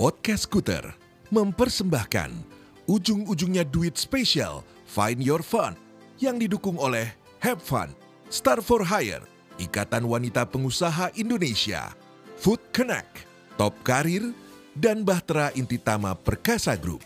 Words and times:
Podcast 0.00 0.48
Scooter 0.48 0.96
mempersembahkan 1.28 2.32
ujung-ujungnya 2.88 3.68
duit 3.68 4.00
spesial 4.00 4.64
Find 4.88 5.20
Your 5.20 5.44
Fun 5.44 5.76
yang 6.16 6.40
didukung 6.40 6.80
oleh 6.80 7.12
Have 7.44 7.60
Fun, 7.60 7.92
Star 8.32 8.64
for 8.64 8.80
Hire, 8.80 9.20
Ikatan 9.60 10.08
Wanita 10.08 10.48
Pengusaha 10.48 11.12
Indonesia, 11.20 11.92
Food 12.40 12.64
Connect, 12.72 13.28
Top 13.60 13.76
Karir, 13.84 14.32
dan 14.72 15.04
Bahtera 15.04 15.52
Intitama 15.52 16.16
Perkasa 16.16 16.80
Group. 16.80 17.04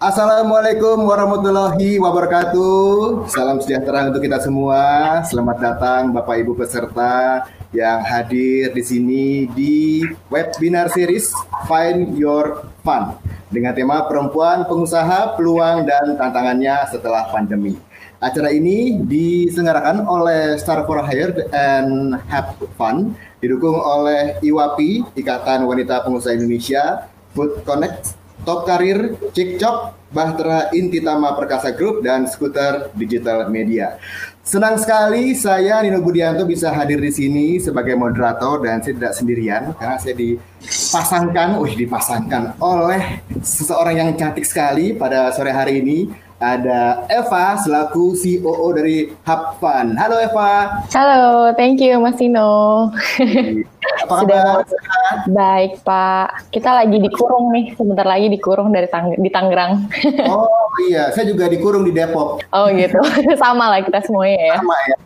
Assalamualaikum 0.00 1.04
warahmatullahi 1.04 2.00
wabarakatuh. 2.00 3.28
Salam 3.28 3.60
sejahtera 3.60 4.08
untuk 4.08 4.24
kita 4.24 4.40
semua. 4.40 4.80
Selamat 5.28 5.60
datang 5.60 6.08
Bapak 6.16 6.40
Ibu 6.40 6.56
peserta 6.56 7.44
yang 7.68 8.00
hadir 8.00 8.72
di 8.72 8.80
sini 8.80 9.44
di 9.52 10.00
webinar 10.32 10.88
series 10.88 11.36
Find 11.68 12.16
Your 12.16 12.64
Fun 12.80 13.12
dengan 13.52 13.76
tema 13.76 14.00
perempuan 14.08 14.64
pengusaha, 14.64 15.36
peluang 15.36 15.84
dan 15.84 16.16
tantangannya 16.16 16.80
setelah 16.88 17.28
pandemi. 17.28 17.76
Acara 18.24 18.56
ini 18.56 19.04
diselenggarakan 19.04 20.08
oleh 20.08 20.56
Star 20.56 20.88
for 20.88 21.04
Hire 21.04 21.44
and 21.52 22.16
Have 22.32 22.56
Fun, 22.80 23.12
didukung 23.44 23.76
oleh 23.76 24.40
IWAPI, 24.40 25.12
Ikatan 25.12 25.68
Wanita 25.68 26.00
Pengusaha 26.08 26.32
Indonesia, 26.32 27.04
Food 27.36 27.68
Connect, 27.68 28.19
Top 28.42 28.64
Karir, 28.64 29.16
Cikcok, 29.36 30.10
Bahtera 30.10 30.72
Intitama 30.74 31.36
Perkasa 31.36 31.70
Group, 31.76 32.02
dan 32.02 32.26
Skuter 32.26 32.90
Digital 32.96 33.46
Media. 33.52 34.00
Senang 34.40 34.80
sekali 34.80 35.36
saya 35.36 35.78
Nino 35.84 36.02
Budianto 36.02 36.42
bisa 36.48 36.74
hadir 36.74 36.98
di 36.98 37.12
sini 37.12 37.60
sebagai 37.62 37.94
moderator 37.94 38.58
dan 38.64 38.82
saya 38.82 38.96
tidak 38.98 39.14
sendirian 39.14 39.62
karena 39.78 39.96
saya 40.00 40.16
dipasangkan, 40.16 41.60
wih 41.60 41.74
dipasangkan 41.78 42.58
oleh 42.58 43.22
seseorang 43.44 44.00
yang 44.00 44.10
cantik 44.18 44.42
sekali 44.42 44.96
pada 44.96 45.30
sore 45.30 45.54
hari 45.54 45.84
ini 45.84 45.98
ada 46.40 47.04
Eva 47.12 47.60
selaku 47.60 48.16
COO 48.16 48.72
dari 48.72 49.12
Hub 49.12 49.42
Fun. 49.60 49.92
Halo 50.00 50.16
Eva. 50.16 50.80
Halo, 50.88 51.52
thank 51.52 51.84
you 51.84 52.00
Mas 52.00 52.16
Tino. 52.16 52.88
Apa 54.08 54.24
kabar? 54.24 54.64
Baik 55.28 55.84
Pak. 55.84 56.48
Kita 56.48 56.72
lagi 56.72 56.96
dikurung 56.96 57.52
nih, 57.52 57.76
sebentar 57.76 58.08
lagi 58.08 58.32
dikurung 58.32 58.72
dari 58.72 58.88
Tang 58.88 59.12
di 59.12 59.28
Tangerang. 59.28 59.84
oh 60.32 60.72
iya, 60.88 61.12
saya 61.12 61.28
juga 61.28 61.44
dikurung 61.52 61.84
di 61.84 61.92
Depok. 61.92 62.40
Oh 62.56 62.72
gitu, 62.72 62.96
sama 63.42 63.76
lah 63.76 63.84
kita 63.84 64.00
semuanya 64.00 64.40
ya. 64.40 64.56
Sama 64.56 64.76
ya. 64.88 64.96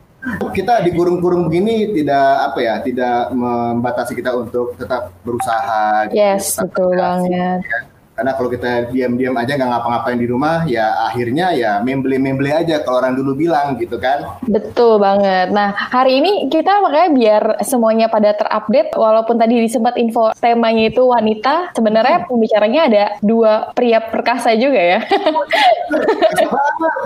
Kita 0.54 0.80
dikurung-kurung 0.80 1.50
begini 1.50 1.92
tidak 1.92 2.48
apa 2.48 2.58
ya, 2.62 2.74
tidak 2.80 3.34
membatasi 3.34 4.16
kita 4.16 4.32
untuk 4.38 4.78
tetap 4.78 5.12
berusaha. 5.26 6.08
Gitu, 6.08 6.16
yes, 6.16 6.56
tetap 6.56 6.72
betul 6.78 6.90
banget. 6.96 7.60
Ya 7.60 7.93
karena 8.14 8.32
kalau 8.38 8.48
kita 8.50 8.94
diam-diam 8.94 9.34
aja 9.34 9.58
nggak 9.58 9.70
ngapa-ngapain 9.74 10.18
di 10.22 10.26
rumah, 10.30 10.62
ya 10.70 11.10
akhirnya 11.10 11.50
ya 11.50 11.82
membeli-membeli 11.82 12.54
aja 12.54 12.80
kalau 12.86 13.02
orang 13.02 13.18
dulu 13.18 13.34
bilang 13.34 13.74
gitu 13.76 13.98
kan. 13.98 14.38
Betul 14.46 15.02
banget. 15.02 15.50
Nah 15.50 15.74
hari 15.74 16.22
ini 16.22 16.46
kita 16.46 16.78
makanya 16.78 17.10
biar 17.10 17.42
semuanya 17.66 18.06
pada 18.06 18.32
terupdate, 18.38 18.94
walaupun 18.94 19.34
tadi 19.34 19.58
disempat 19.58 19.98
info 19.98 20.30
temanya 20.38 20.94
itu 20.94 21.02
wanita, 21.02 21.74
sebenarnya 21.74 22.22
hmm. 22.22 22.28
pembicaranya 22.30 22.80
ada 22.86 23.04
dua 23.18 23.74
pria 23.74 23.98
perkasa 23.98 24.54
juga 24.54 24.78
ya. 24.78 24.98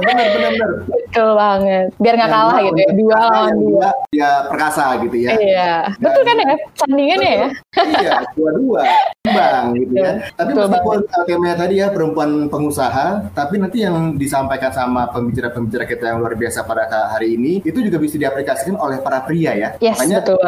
Benar-benar. 0.05 0.71
Betul 0.93 1.29
banget. 1.35 1.87
Biar 1.97 2.15
nggak 2.21 2.33
kalah 2.33 2.59
gitu 2.61 2.79
ya, 2.79 2.91
dua 2.93 3.17
lawan 3.17 3.55
dua. 3.57 3.89
Ya 4.13 4.31
perkasa 4.45 4.85
gitu 5.09 5.17
ya. 5.17 5.33
Iya. 5.41 5.73
Dan, 5.97 6.05
betul 6.05 6.23
kan 6.29 6.37
ya, 6.37 6.55
sandingannya 6.77 7.31
ya. 7.33 7.49
Iya, 7.79 8.27
dua-dua. 8.35 8.83
Bang 9.29 9.77
gitu 9.77 9.95
ya. 9.99 10.25
Tapi 10.35 10.51
meskipun 10.57 10.99
temanya 11.29 11.57
tadi 11.59 11.75
ya 11.81 11.93
perempuan 11.93 12.49
pengusaha, 12.49 13.29
tapi 13.37 13.61
nanti 13.61 13.85
yang 13.85 14.17
disampaikan 14.17 14.73
sama 14.73 15.11
pembicara-pembicara 15.13 15.85
kita 15.85 16.05
yang 16.15 16.19
luar 16.23 16.35
biasa 16.35 16.65
pada 16.65 16.89
hari 17.13 17.37
ini 17.37 17.61
itu 17.61 17.79
juga 17.85 18.01
bisa 18.01 18.17
diaplikasikan 18.17 18.79
oleh 18.81 18.99
para 19.05 19.23
pria 19.25 19.53
ya. 19.55 19.69
Yes, 19.83 20.01
Makanya 20.01 20.19
betul 20.25 20.39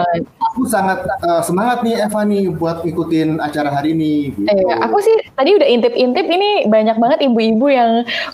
aku 0.51 0.67
sangat 0.67 1.07
uh, 1.23 1.43
semangat 1.47 1.87
nih 1.87 1.95
Eva 2.03 2.21
nih 2.27 2.51
buat 2.51 2.83
ikutin 2.83 3.39
acara 3.39 3.71
hari 3.71 3.95
ini. 3.95 4.35
Gitu. 4.35 4.51
Eh, 4.51 4.77
aku 4.83 4.99
sih 4.99 5.15
tadi 5.39 5.55
udah 5.55 5.69
intip-intip 5.69 6.27
ini 6.27 6.67
banyak 6.67 6.97
banget 6.99 7.19
ibu-ibu 7.31 7.67
yang 7.71 7.91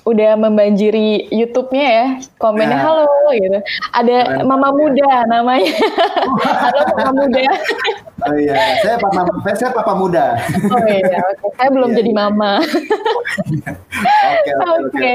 udah 0.08 0.32
membanjiri 0.40 1.28
YouTube-nya 1.28 1.86
ya. 1.86 2.06
Komennya 2.40 2.78
ya. 2.80 2.84
halo 2.84 3.08
gitu. 3.36 3.58
Ada 3.92 4.16
Keren. 4.40 4.48
mama 4.48 4.68
muda 4.72 5.12
namanya. 5.28 5.72
halo 6.64 6.80
mama 6.96 7.12
muda. 7.26 7.46
Oh 8.26 8.34
iya, 8.34 8.56
saya 8.86 8.96
papa 9.02 9.20
saya 9.58 9.70
papa 9.74 9.92
muda. 9.98 10.26
Oh 10.76 10.82
iya, 10.86 11.18
oke. 11.42 11.56
Saya 11.58 11.70
belum 11.74 11.90
iya, 11.90 11.96
jadi 11.98 12.10
iya. 12.12 12.20
mama. 12.22 12.52
Oke, 14.06 14.52
oke, 14.56 14.72
oke. 14.86 15.12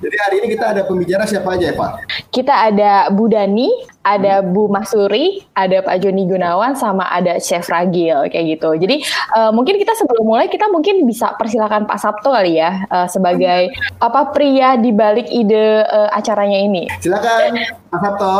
Jadi 0.00 0.16
hari 0.16 0.34
ini 0.40 0.46
kita 0.56 0.64
ada 0.72 0.82
pembicara 0.86 1.24
siapa 1.28 1.56
aja 1.56 1.72
ya, 1.72 1.74
Pak? 1.76 1.90
Kita 2.30 2.54
ada 2.70 2.92
Bu 3.12 3.28
Dani, 3.28 3.68
ada 4.04 4.40
Bu 4.40 4.68
Masuri, 4.68 5.44
ada 5.52 5.80
Pak 5.84 6.04
Joni 6.04 6.24
Gunawan, 6.28 6.76
sama 6.76 7.08
ada 7.10 7.36
Chef 7.40 7.64
Ragil 7.68 8.28
kayak 8.32 8.44
gitu. 8.56 8.76
Jadi 8.76 9.02
uh, 9.36 9.50
mungkin 9.52 9.76
kita 9.80 9.92
sebelum 9.96 10.24
mulai 10.24 10.46
kita 10.48 10.68
mungkin 10.72 11.04
bisa 11.04 11.36
persilakan 11.36 11.84
Pak 11.88 11.98
Sabto 12.00 12.32
kali 12.32 12.60
ya 12.60 12.86
uh, 12.88 13.08
sebagai 13.08 13.72
apa 14.00 14.32
pria 14.32 14.76
di 14.80 14.92
balik 14.92 15.28
ide 15.28 15.84
uh, 15.84 16.08
acaranya 16.12 16.58
ini. 16.60 16.88
Silakan 17.00 17.60
Pak 17.90 17.98
Sabto. 18.00 18.34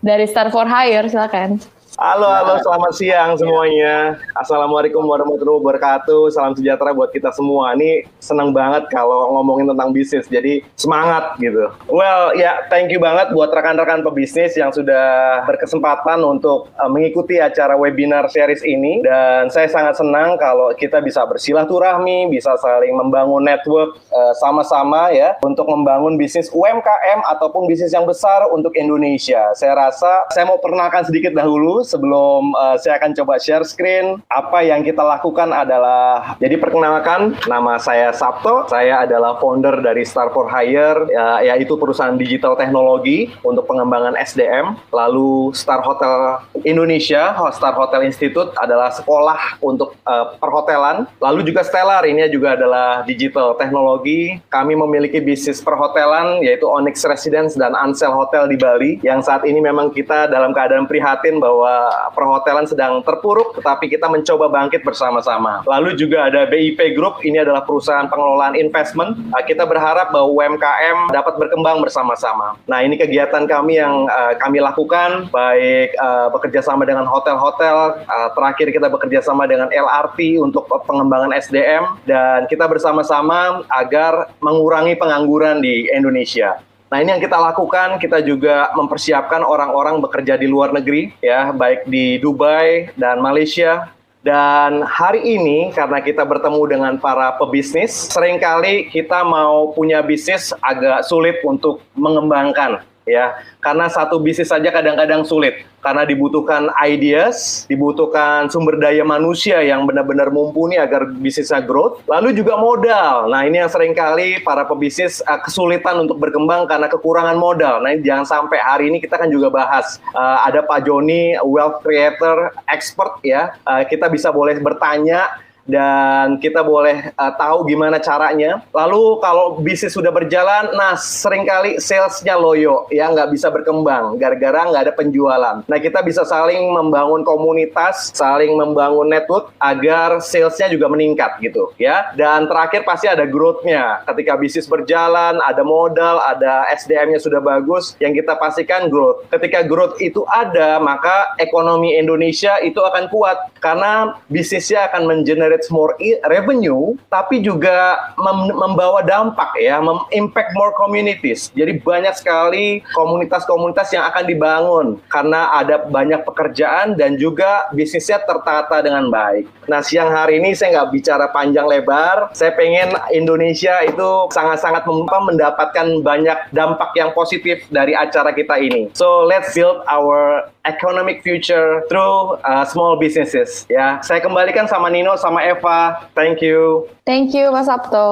Dari 0.00 0.24
Star 0.28 0.48
for 0.48 0.64
Hire, 0.64 1.12
silakan. 1.12 1.79
Halo, 1.98 2.22
halo, 2.22 2.54
selamat 2.62 2.92
siang 2.94 3.34
semuanya. 3.34 4.14
Assalamualaikum 4.38 5.02
warahmatullahi 5.02 5.58
wabarakatuh. 5.58 6.30
Salam 6.30 6.54
sejahtera 6.54 6.94
buat 6.94 7.10
kita 7.10 7.34
semua. 7.34 7.74
Ini 7.74 8.06
senang 8.22 8.54
banget 8.54 8.86
kalau 8.94 9.34
ngomongin 9.34 9.66
tentang 9.66 9.90
bisnis, 9.90 10.30
jadi 10.30 10.62
semangat 10.78 11.34
gitu. 11.42 11.66
Well, 11.90 12.38
ya, 12.38 12.46
yeah, 12.46 12.56
thank 12.70 12.94
you 12.94 13.02
banget 13.02 13.34
buat 13.34 13.50
rekan-rekan 13.50 14.06
pebisnis 14.06 14.54
yang 14.54 14.70
sudah 14.70 15.42
berkesempatan 15.50 16.22
untuk 16.22 16.70
uh, 16.78 16.86
mengikuti 16.86 17.42
acara 17.42 17.74
webinar 17.74 18.30
series 18.30 18.62
ini. 18.62 19.02
Dan 19.02 19.50
saya 19.50 19.66
sangat 19.66 19.98
senang 19.98 20.38
kalau 20.38 20.70
kita 20.78 21.02
bisa 21.02 21.26
bersilaturahmi, 21.26 22.30
bisa 22.30 22.54
saling 22.62 22.94
membangun 22.94 23.42
network 23.42 23.98
uh, 24.14 24.30
sama-sama 24.38 25.10
ya, 25.10 25.34
untuk 25.42 25.66
membangun 25.66 26.14
bisnis 26.14 26.54
UMKM 26.54 27.26
ataupun 27.34 27.66
bisnis 27.66 27.90
yang 27.90 28.06
besar 28.06 28.46
untuk 28.54 28.78
Indonesia. 28.78 29.50
Saya 29.58 29.74
rasa 29.74 30.30
saya 30.30 30.46
mau 30.46 30.62
perkenalkan 30.62 31.02
sedikit 31.02 31.34
dahulu 31.34 31.79
sebelum 31.82 32.52
uh, 32.54 32.76
saya 32.78 33.00
akan 33.00 33.16
coba 33.16 33.40
share 33.40 33.64
screen, 33.64 34.20
apa 34.28 34.64
yang 34.64 34.84
kita 34.84 35.00
lakukan 35.00 35.50
adalah 35.52 36.36
jadi 36.38 36.56
perkenalkan 36.60 37.36
nama 37.46 37.80
saya 37.80 38.12
Sabto, 38.14 38.68
saya 38.68 39.04
adalah 39.04 39.38
founder 39.38 39.80
dari 39.80 40.02
Star 40.04 40.32
for 40.34 40.50
Hire 40.50 41.08
ya, 41.10 41.54
yaitu 41.54 41.76
perusahaan 41.78 42.16
digital 42.16 42.58
teknologi 42.58 43.30
untuk 43.46 43.64
pengembangan 43.70 44.18
SDM. 44.18 44.76
Lalu 44.90 45.54
Star 45.56 45.80
Hotel 45.80 46.42
Indonesia, 46.66 47.36
Star 47.54 47.72
Hotel 47.76 48.08
Institute 48.08 48.52
adalah 48.58 48.92
sekolah 48.92 49.62
untuk 49.62 49.96
uh, 50.04 50.36
perhotelan. 50.36 51.06
Lalu 51.22 51.46
juga 51.46 51.62
Stellar 51.64 52.02
ini 52.04 52.26
juga 52.28 52.58
adalah 52.58 53.06
digital 53.06 53.54
teknologi. 53.54 54.42
Kami 54.50 54.74
memiliki 54.74 55.22
bisnis 55.22 55.62
perhotelan 55.62 56.42
yaitu 56.42 56.66
Onyx 56.66 57.06
Residence 57.06 57.54
dan 57.54 57.72
Ansel 57.78 58.12
Hotel 58.12 58.50
di 58.50 58.56
Bali 58.58 58.98
yang 59.00 59.22
saat 59.22 59.46
ini 59.46 59.62
memang 59.62 59.94
kita 59.94 60.26
dalam 60.26 60.50
keadaan 60.50 60.84
prihatin 60.90 61.38
bahwa 61.38 61.69
perhotelan 62.14 62.66
sedang 62.68 63.00
terpuruk, 63.04 63.56
tetapi 63.58 63.90
kita 63.90 64.06
mencoba 64.06 64.50
bangkit 64.50 64.82
bersama-sama. 64.82 65.62
Lalu 65.66 65.96
juga 65.96 66.28
ada 66.28 66.46
BIP 66.48 66.94
Group, 66.96 67.22
ini 67.24 67.42
adalah 67.42 67.64
perusahaan 67.64 68.06
pengelolaan 68.06 68.56
investment. 68.56 69.16
Uh, 69.32 69.42
kita 69.44 69.64
berharap 69.64 70.12
bahwa 70.14 70.28
UMKM 70.30 71.12
dapat 71.12 71.34
berkembang 71.38 71.82
bersama-sama. 71.82 72.56
Nah, 72.66 72.80
ini 72.82 72.98
kegiatan 72.98 73.46
kami 73.46 73.80
yang 73.80 74.06
uh, 74.08 74.34
kami 74.38 74.62
lakukan, 74.62 75.28
baik 75.32 75.94
uh, 75.98 76.28
bekerja 76.32 76.60
sama 76.64 76.86
dengan 76.86 77.06
hotel-hotel, 77.08 78.02
terakhir 78.36 78.68
kita 78.70 78.86
bekerja 78.86 79.20
sama 79.24 79.46
dengan 79.48 79.68
LRT 79.70 80.40
untuk 80.40 80.66
pengembangan 80.86 81.34
SDM, 81.34 81.98
dan 82.06 82.46
kita 82.46 82.66
bersama-sama 82.66 83.64
agar 83.70 84.32
mengurangi 84.40 84.94
pengangguran 84.96 85.62
di 85.62 85.88
Indonesia. 85.90 86.60
Nah 86.90 86.98
ini 86.98 87.14
yang 87.14 87.22
kita 87.22 87.38
lakukan, 87.38 88.02
kita 88.02 88.18
juga 88.18 88.74
mempersiapkan 88.74 89.46
orang-orang 89.46 90.02
bekerja 90.02 90.34
di 90.34 90.50
luar 90.50 90.74
negeri, 90.74 91.14
ya 91.22 91.54
baik 91.54 91.86
di 91.86 92.18
Dubai 92.18 92.90
dan 92.98 93.22
Malaysia. 93.22 93.94
Dan 94.26 94.82
hari 94.84 95.22
ini 95.22 95.70
karena 95.70 96.02
kita 96.02 96.26
bertemu 96.26 96.62
dengan 96.66 96.92
para 96.98 97.38
pebisnis, 97.38 98.10
sering 98.10 98.42
kali 98.42 98.90
kita 98.90 99.22
mau 99.22 99.70
punya 99.70 100.02
bisnis 100.02 100.50
agak 100.60 101.06
sulit 101.06 101.38
untuk 101.46 101.78
mengembangkan 101.94 102.82
ya. 103.10 103.34
Karena 103.58 103.90
satu 103.90 104.22
bisnis 104.22 104.48
saja 104.48 104.70
kadang-kadang 104.70 105.26
sulit 105.26 105.66
karena 105.80 106.04
dibutuhkan 106.04 106.68
ideas, 106.84 107.64
dibutuhkan 107.64 108.52
sumber 108.52 108.76
daya 108.76 109.00
manusia 109.00 109.64
yang 109.64 109.88
benar-benar 109.88 110.28
mumpuni 110.28 110.76
agar 110.76 111.08
bisnisnya 111.08 111.64
growth, 111.64 112.04
lalu 112.04 112.36
juga 112.36 112.60
modal. 112.60 113.32
Nah, 113.32 113.48
ini 113.48 113.64
yang 113.64 113.72
sering 113.72 113.96
kali 113.96 114.44
para 114.44 114.68
pebisnis 114.68 115.24
uh, 115.24 115.40
kesulitan 115.40 116.04
untuk 116.04 116.20
berkembang 116.20 116.68
karena 116.68 116.86
kekurangan 116.86 117.36
modal. 117.36 117.80
Nah, 117.80 117.96
jangan 117.96 118.28
sampai 118.28 118.60
hari 118.60 118.92
ini 118.92 119.00
kita 119.00 119.16
kan 119.16 119.32
juga 119.32 119.48
bahas 119.48 119.96
uh, 120.12 120.44
ada 120.44 120.60
Pak 120.60 120.84
Joni, 120.84 121.36
wealth 121.40 121.80
creator, 121.80 122.52
expert 122.68 123.24
ya. 123.24 123.56
Uh, 123.64 123.82
kita 123.88 124.12
bisa 124.12 124.28
boleh 124.28 124.60
bertanya 124.60 125.32
dan 125.70 126.42
kita 126.42 126.66
boleh 126.66 127.14
uh, 127.14 127.32
tahu 127.38 127.70
gimana 127.70 128.02
caranya. 128.02 128.60
Lalu 128.74 129.22
kalau 129.22 129.62
bisnis 129.62 129.94
sudah 129.94 130.10
berjalan, 130.10 130.74
nah 130.74 130.98
sering 130.98 131.46
kali 131.46 131.78
salesnya 131.78 132.34
loyo, 132.34 132.90
ya 132.90 133.06
nggak 133.08 133.30
bisa 133.30 133.48
berkembang 133.48 134.18
gara-gara 134.18 134.66
nggak 134.66 134.90
ada 134.90 134.94
penjualan. 134.94 135.62
Nah 135.64 135.78
kita 135.78 136.02
bisa 136.02 136.26
saling 136.26 136.74
membangun 136.74 137.22
komunitas, 137.22 138.10
saling 138.12 138.58
membangun 138.58 139.06
network 139.06 139.54
agar 139.62 140.18
salesnya 140.18 140.66
juga 140.66 140.90
meningkat 140.90 141.38
gitu 141.38 141.70
ya. 141.78 142.10
Dan 142.18 142.50
terakhir 142.50 142.82
pasti 142.82 143.06
ada 143.06 143.24
growth-nya. 143.24 144.02
Ketika 144.10 144.34
bisnis 144.34 144.66
berjalan, 144.66 145.38
ada 145.38 145.62
modal, 145.62 146.18
ada 146.18 146.66
SDM-nya 146.74 147.22
sudah 147.22 147.38
bagus, 147.38 147.94
yang 148.02 148.16
kita 148.16 148.34
pastikan 148.34 148.90
growth. 148.90 149.28
Ketika 149.30 149.62
growth 149.62 149.96
itu 150.02 150.26
ada, 150.26 150.82
maka 150.82 151.38
ekonomi 151.38 151.94
Indonesia 151.94 152.58
itu 152.58 152.82
akan 152.82 153.06
kuat 153.12 153.38
karena 153.62 154.18
bisnisnya 154.26 154.90
akan 154.90 155.06
mengenerate 155.06 155.59
generates 155.60 155.68
more 155.68 155.92
revenue, 156.28 156.96
tapi 157.12 157.44
juga 157.44 158.00
mem 158.16 158.56
membawa 158.56 159.04
dampak 159.04 159.52
ya, 159.60 159.80
impact 160.16 160.56
more 160.56 160.72
communities. 160.72 161.52
Jadi 161.52 161.76
banyak 161.84 162.16
sekali 162.16 162.80
komunitas-komunitas 162.96 163.92
yang 163.92 164.08
akan 164.08 164.24
dibangun 164.24 164.86
karena 165.12 165.52
ada 165.60 165.84
banyak 165.84 166.24
pekerjaan 166.24 166.96
dan 166.96 167.20
juga 167.20 167.68
bisnisnya 167.76 168.24
tertata 168.24 168.80
dengan 168.80 169.12
baik. 169.12 169.44
Nah 169.68 169.84
siang 169.84 170.10
hari 170.10 170.40
ini 170.40 170.56
saya 170.56 170.80
nggak 170.80 170.90
bicara 170.96 171.26
panjang 171.30 171.66
lebar, 171.68 172.32
saya 172.32 172.56
pengen 172.56 172.96
Indonesia 173.12 173.84
itu 173.84 174.30
sangat-sangat 174.32 174.82
mendapatkan 174.88 175.86
banyak 176.00 176.38
dampak 176.50 176.90
yang 176.96 177.12
positif 177.12 177.62
dari 177.68 177.92
acara 177.92 178.32
kita 178.32 178.56
ini. 178.58 178.90
So 178.96 179.28
let's 179.28 179.52
build 179.52 179.84
our 179.86 180.48
economic 180.64 181.24
future 181.24 181.84
through 181.88 182.36
uh, 182.44 182.64
small 182.68 183.00
businesses. 183.00 183.64
Ya, 183.70 184.00
saya 184.04 184.20
kembalikan 184.20 184.68
sama 184.68 184.92
Nino 184.92 185.16
sama 185.16 185.39
Eva. 185.44 186.08
Thank 186.16 186.40
you. 186.44 186.88
Thank 187.04 187.34
you 187.34 187.50
Pak 187.50 187.64
Sabto. 187.66 188.08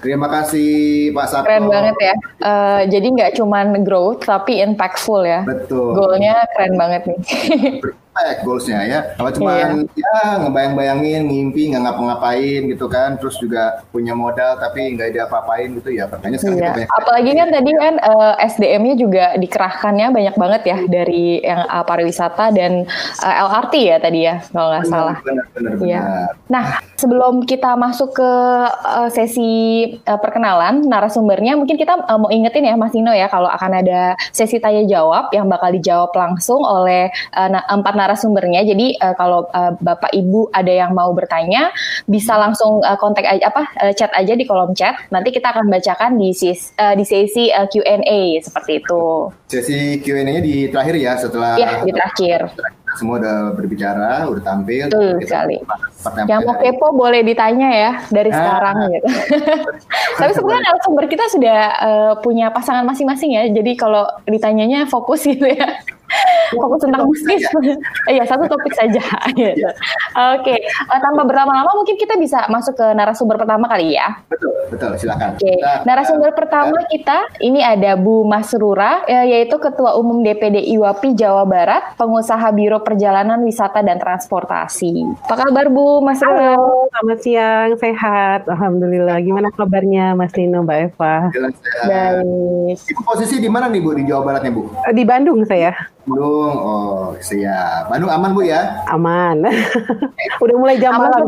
Terima 0.00 0.30
kasih 0.30 1.10
Pak 1.12 1.26
Sabto. 1.28 1.46
Keren 1.48 1.66
banget 1.68 1.96
ya. 1.98 2.14
Uh, 2.40 2.80
jadi 2.88 3.06
nggak 3.12 3.32
cuma 3.36 3.64
growth 3.82 4.24
tapi 4.24 4.62
impactful 4.62 5.26
ya. 5.26 5.42
Betul. 5.44 5.96
Goalnya 5.96 6.46
keren 6.54 6.74
banget 6.78 7.02
nih. 7.10 7.20
expect 8.36 8.44
goalsnya 8.44 8.80
ya. 8.84 9.00
Kalau 9.16 9.30
cuma 9.32 9.52
iya. 9.56 9.68
ya 9.96 10.16
ngebayang-bayangin, 10.44 11.22
ngimpi, 11.26 11.72
nggak 11.72 11.82
ngapa-ngapain 11.88 12.60
gitu 12.68 12.86
kan, 12.86 13.16
terus 13.16 13.36
juga 13.40 13.84
punya 13.88 14.12
modal 14.12 14.60
tapi 14.60 14.92
nggak 14.92 15.08
ada 15.16 15.20
apa-apain 15.28 15.72
gitu 15.80 15.90
ya. 15.96 16.04
Pertanyaan 16.06 16.40
sekarang 16.40 16.60
iya. 16.60 16.72
kita 16.76 16.92
Apalagi 16.92 17.30
kan 17.32 17.48
tadi 17.48 17.70
kan 17.72 17.94
uh, 18.04 18.34
eh, 18.36 18.48
SDM-nya 18.52 18.94
juga 19.00 19.24
dikerahkannya 19.40 20.06
banyak 20.12 20.36
banget 20.36 20.62
ya 20.68 20.78
dari 20.86 21.40
yang 21.40 21.62
uh, 21.66 21.84
pariwisata 21.84 22.52
dan 22.52 22.84
uh, 23.24 23.26
eh, 23.26 23.44
LRT 23.48 23.74
ya 23.80 23.96
tadi 23.98 24.20
ya 24.24 24.34
kalau 24.52 24.68
nggak 24.72 24.86
salah. 24.86 25.16
Benar, 25.24 25.46
benar, 25.56 25.72
iya. 25.82 26.02
Nah 26.52 26.66
sebelum 26.96 27.44
kita 27.44 27.74
masuk 27.76 28.16
ke 28.16 28.32
uh, 28.68 29.08
sesi 29.12 29.50
uh, 30.04 30.18
perkenalan 30.20 30.84
narasumbernya, 30.84 31.56
mungkin 31.56 31.80
kita 31.80 32.04
uh, 32.04 32.18
mau 32.20 32.30
ingetin 32.30 32.68
ya 32.68 32.74
Mas 32.76 32.92
Nino 32.92 33.12
ya 33.12 33.28
kalau 33.28 33.48
akan 33.48 33.80
ada 33.84 34.16
sesi 34.32 34.60
tanya 34.60 34.84
jawab 34.84 35.32
yang 35.32 35.48
bakal 35.48 35.72
dijawab 35.72 36.12
langsung 36.16 36.60
oleh 36.62 37.08
uh, 37.32 37.48
empat 37.50 37.94
narasumbernya. 38.06 38.62
Jadi 38.62 38.94
uh, 39.02 39.14
kalau 39.18 39.50
uh, 39.50 39.74
Bapak 39.82 40.14
Ibu 40.14 40.54
ada 40.54 40.70
yang 40.70 40.94
mau 40.94 41.10
bertanya 41.10 41.74
bisa 42.06 42.38
langsung 42.38 42.78
uh, 42.86 42.94
kontak 42.94 43.26
aja 43.26 43.50
apa 43.50 43.66
uh, 43.82 43.92
chat 43.92 44.14
aja 44.14 44.38
di 44.38 44.46
kolom 44.46 44.70
chat. 44.78 44.94
Nanti 45.10 45.34
kita 45.34 45.50
akan 45.50 45.66
bacakan 45.66 46.14
di 46.14 46.30
sis, 46.30 46.70
uh, 46.78 46.94
di 46.94 47.02
sesi 47.02 47.50
uh, 47.50 47.66
Q&A 47.66 48.38
seperti 48.38 48.78
itu. 48.78 49.34
Sesi 49.50 49.98
Q&A-nya 49.98 50.38
di 50.38 50.70
terakhir 50.70 50.94
ya 50.94 51.18
setelah 51.18 51.58
Iya, 51.58 51.82
di 51.82 51.92
terakhir 51.92 52.40
semua 52.96 53.20
udah 53.20 53.52
berbicara, 53.52 54.26
udah 54.26 54.42
tampil. 54.42 54.88
Betul 54.88 55.20
sekali. 55.22 55.56
Yang 56.26 56.40
mau 56.48 56.56
kepo 56.56 56.86
boleh 56.96 57.20
ditanya 57.22 57.68
ya 57.68 57.92
dari 58.08 58.30
ah, 58.32 58.36
sekarang 58.36 58.76
gitu. 58.90 59.06
Tapi 60.20 60.32
sebenarnya 60.32 60.62
narasumber 60.72 61.04
kita 61.06 61.24
sudah 61.28 61.58
uh, 61.76 62.12
punya 62.24 62.48
pasangan 62.50 62.88
masing-masing 62.88 63.36
ya. 63.36 63.42
Jadi 63.52 63.76
kalau 63.76 64.08
ditanyanya 64.24 64.88
fokus 64.88 65.28
gitu 65.28 65.44
ya. 65.44 65.76
fokus 66.54 66.80
tentang 66.86 67.06
bisnis. 67.10 67.42
Iya, 68.06 68.22
satu 68.22 68.46
topik 68.46 68.70
saja 68.70 69.02
gitu. 69.34 69.66
Ya. 69.66 69.72
Oke, 70.38 70.54
okay. 70.54 70.58
uh, 70.62 70.94
eh, 70.94 71.00
tanpa 71.02 71.26
berlama-lama 71.26 71.74
mungkin 71.74 71.98
kita 71.98 72.14
bisa 72.14 72.46
masuk 72.46 72.78
ke 72.78 72.86
narasumber 72.94 73.34
pertama 73.34 73.66
kali 73.66 73.98
ya. 73.98 74.22
Betul, 74.30 74.54
betul, 74.70 74.90
silakan. 74.94 75.34
Oke. 75.34 75.42
Okay. 75.42 75.56
Narasumber 75.82 76.30
uh, 76.30 76.36
pertama 76.36 76.78
uh, 76.78 76.86
kita 76.86 77.26
ini 77.42 77.60
ada 77.60 77.98
Bu 77.98 78.22
Masrura 78.22 79.02
yaitu 79.26 79.58
Ketua 79.58 79.98
Umum 79.98 80.22
DPD 80.22 80.62
IWAPI 80.78 81.18
Jawa 81.18 81.42
Barat, 81.44 81.98
pengusaha 81.98 82.46
Biro 82.54 82.78
Perjalanan 82.86 83.42
Wisata 83.42 83.82
dan 83.82 83.98
Transportasi. 83.98 85.18
Apa 85.26 85.50
kabar 85.50 85.66
Bu 85.74 85.98
Masrura? 86.06 86.54
Halo, 86.54 86.86
selamat 86.94 87.18
siang, 87.18 87.70
sehat. 87.82 88.46
Alhamdulillah. 88.46 89.18
Gimana 89.26 89.50
kabarnya 89.50 90.14
Mas 90.14 90.30
Lino, 90.38 90.62
Mbak 90.62 90.94
Eva? 90.94 91.26
Baik. 91.82 92.78
Ibu 92.78 93.00
posisi 93.02 93.42
di 93.42 93.50
mana 93.50 93.66
nih 93.66 93.82
Bu 93.82 93.90
di 93.90 94.06
Jawa 94.06 94.22
Baratnya 94.22 94.54
Bu? 94.54 94.70
Di 94.94 95.02
Bandung 95.02 95.42
saya. 95.42 95.74
Bandung, 96.06 96.54
oh 96.62 97.18
siap. 97.18 97.90
Bandung 97.90 98.06
aman 98.06 98.30
Bu 98.30 98.46
ya? 98.46 98.86
Aman. 98.86 99.42
udah 100.46 100.54
mulai 100.54 100.78
jam 100.78 100.94
aman, 100.94 101.10
malam. 101.10 101.26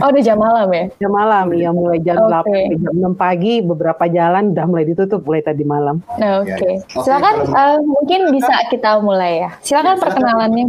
Oh 0.00 0.08
udah 0.08 0.22
jam 0.24 0.38
malam 0.40 0.68
ya? 0.72 0.84
Jam 0.96 1.12
malam, 1.12 1.46
ya 1.52 1.70
mulai 1.76 2.00
jam 2.00 2.16
okay. 2.16 2.72
8, 2.72 2.80
jam 2.80 2.94
6 3.12 3.20
pagi, 3.20 3.54
beberapa 3.60 4.08
jalan 4.08 4.56
udah 4.56 4.64
mulai 4.64 4.88
ditutup 4.88 5.20
mulai 5.28 5.44
tadi 5.44 5.68
malam. 5.68 6.00
Nah, 6.16 6.40
Oke, 6.40 6.56
okay. 6.56 6.74
okay, 6.80 7.04
silakan 7.04 7.36
uh, 7.52 7.78
mungkin 7.84 8.32
bisa 8.32 8.54
kita 8.72 8.96
mulai 9.04 9.44
ya. 9.44 9.50
Silakan 9.60 10.00
ya, 10.00 10.00
perkenalannya. 10.00 10.64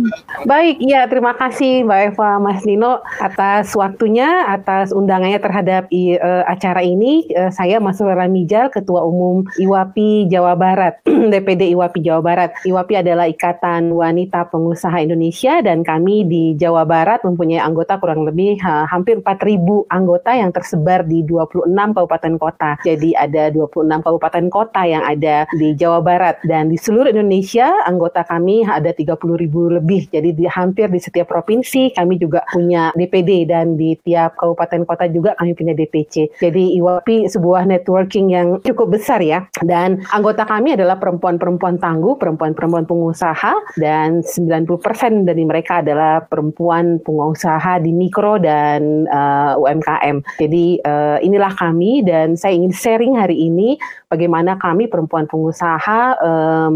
Baik, 0.46 0.78
ya 0.84 1.08
terima 1.10 1.34
kasih 1.34 1.84
Mbak 1.88 2.02
Eva, 2.14 2.30
Mas 2.38 2.62
Nino 2.68 3.02
atas 3.18 3.74
waktunya, 3.74 4.46
atas 4.46 4.94
undangannya 4.94 5.40
terhadap 5.42 5.90
uh, 5.90 6.44
acara 6.46 6.86
ini. 6.86 7.26
Uh, 7.34 7.50
saya 7.50 7.82
Masuk 7.82 8.08
Ramijal, 8.08 8.70
Ketua 8.70 9.02
Umum 9.04 9.48
IWAPI 9.58 10.30
Jawa 10.30 10.54
Barat, 10.54 11.02
DPD 11.32 11.74
IWAPI 11.74 12.00
Jawa 12.06 12.22
Barat. 12.22 12.50
IWAPI 12.64 13.02
adalah 13.02 13.26
Ikatan 13.26 13.92
Wanita 13.92 14.48
Pengusaha 14.52 15.02
Indonesia 15.02 15.60
dan 15.66 15.82
kami 15.82 16.28
di 16.28 16.54
Jawa 16.56 16.86
Barat 16.86 17.26
mempunyai 17.26 17.62
anggota 17.62 17.98
kurang 17.98 18.24
lebih 18.28 18.62
ha, 18.62 18.86
hampir 18.86 19.20
4.000 19.20 19.90
anggota 19.90 20.32
yang 20.36 20.52
tersebar 20.54 21.04
di 21.08 21.26
26 21.26 21.74
kabupaten 21.74 22.34
kota. 22.38 22.78
Jadi 22.86 23.18
ada 23.18 23.50
26 23.50 24.06
kabupaten 24.06 24.46
kota 24.54 24.82
yang 24.86 25.04
ada 25.04 25.50
di 25.58 25.74
Jawa 25.74 26.00
Barat 26.06 26.40
dan 26.46 26.70
di 26.70 26.78
seluruh 26.78 27.10
Indonesia 27.12 27.72
anggota 27.86 28.22
kami 28.22 28.66
ada 28.66 28.94
30.000 28.94 29.78
lebih. 29.82 30.05
Jadi 30.10 30.36
di 30.36 30.46
hampir 30.46 30.90
di 30.90 31.00
setiap 31.02 31.32
provinsi 31.32 31.94
kami 31.96 32.18
juga 32.22 32.46
punya 32.50 32.92
DPD 32.96 33.50
dan 33.50 33.76
di 33.76 33.98
tiap 34.02 34.38
kabupaten 34.40 34.86
kota 34.86 35.06
juga 35.10 35.34
kami 35.38 35.58
punya 35.58 35.74
DPC. 35.74 36.40
Jadi 36.40 36.78
IWAPI 36.80 37.32
sebuah 37.32 37.68
networking 37.68 38.32
yang 38.34 38.48
cukup 38.62 38.98
besar 38.98 39.20
ya. 39.22 39.48
Dan 39.62 40.04
anggota 40.14 40.46
kami 40.46 40.76
adalah 40.78 40.98
perempuan-perempuan 41.00 41.78
tangguh, 41.82 42.16
perempuan-perempuan 42.18 42.86
pengusaha 42.88 43.54
dan 43.80 44.22
90% 44.22 45.28
dari 45.28 45.44
mereka 45.44 45.82
adalah 45.82 46.24
perempuan 46.26 47.02
pengusaha 47.02 47.82
di 47.82 47.92
mikro 47.92 48.38
dan 48.40 49.10
uh, 49.10 49.54
eh, 49.56 49.62
UMKM. 49.62 50.18
Jadi 50.40 50.66
uh, 50.84 51.18
inilah 51.22 51.54
kami 51.56 52.06
dan 52.06 52.38
saya 52.38 52.56
ingin 52.56 52.74
sharing 52.74 53.14
hari 53.18 53.48
ini 53.48 53.78
bagaimana 54.10 54.56
kami 54.60 54.88
perempuan 54.88 55.26
pengusaha 55.26 56.18
uh, 56.20 56.70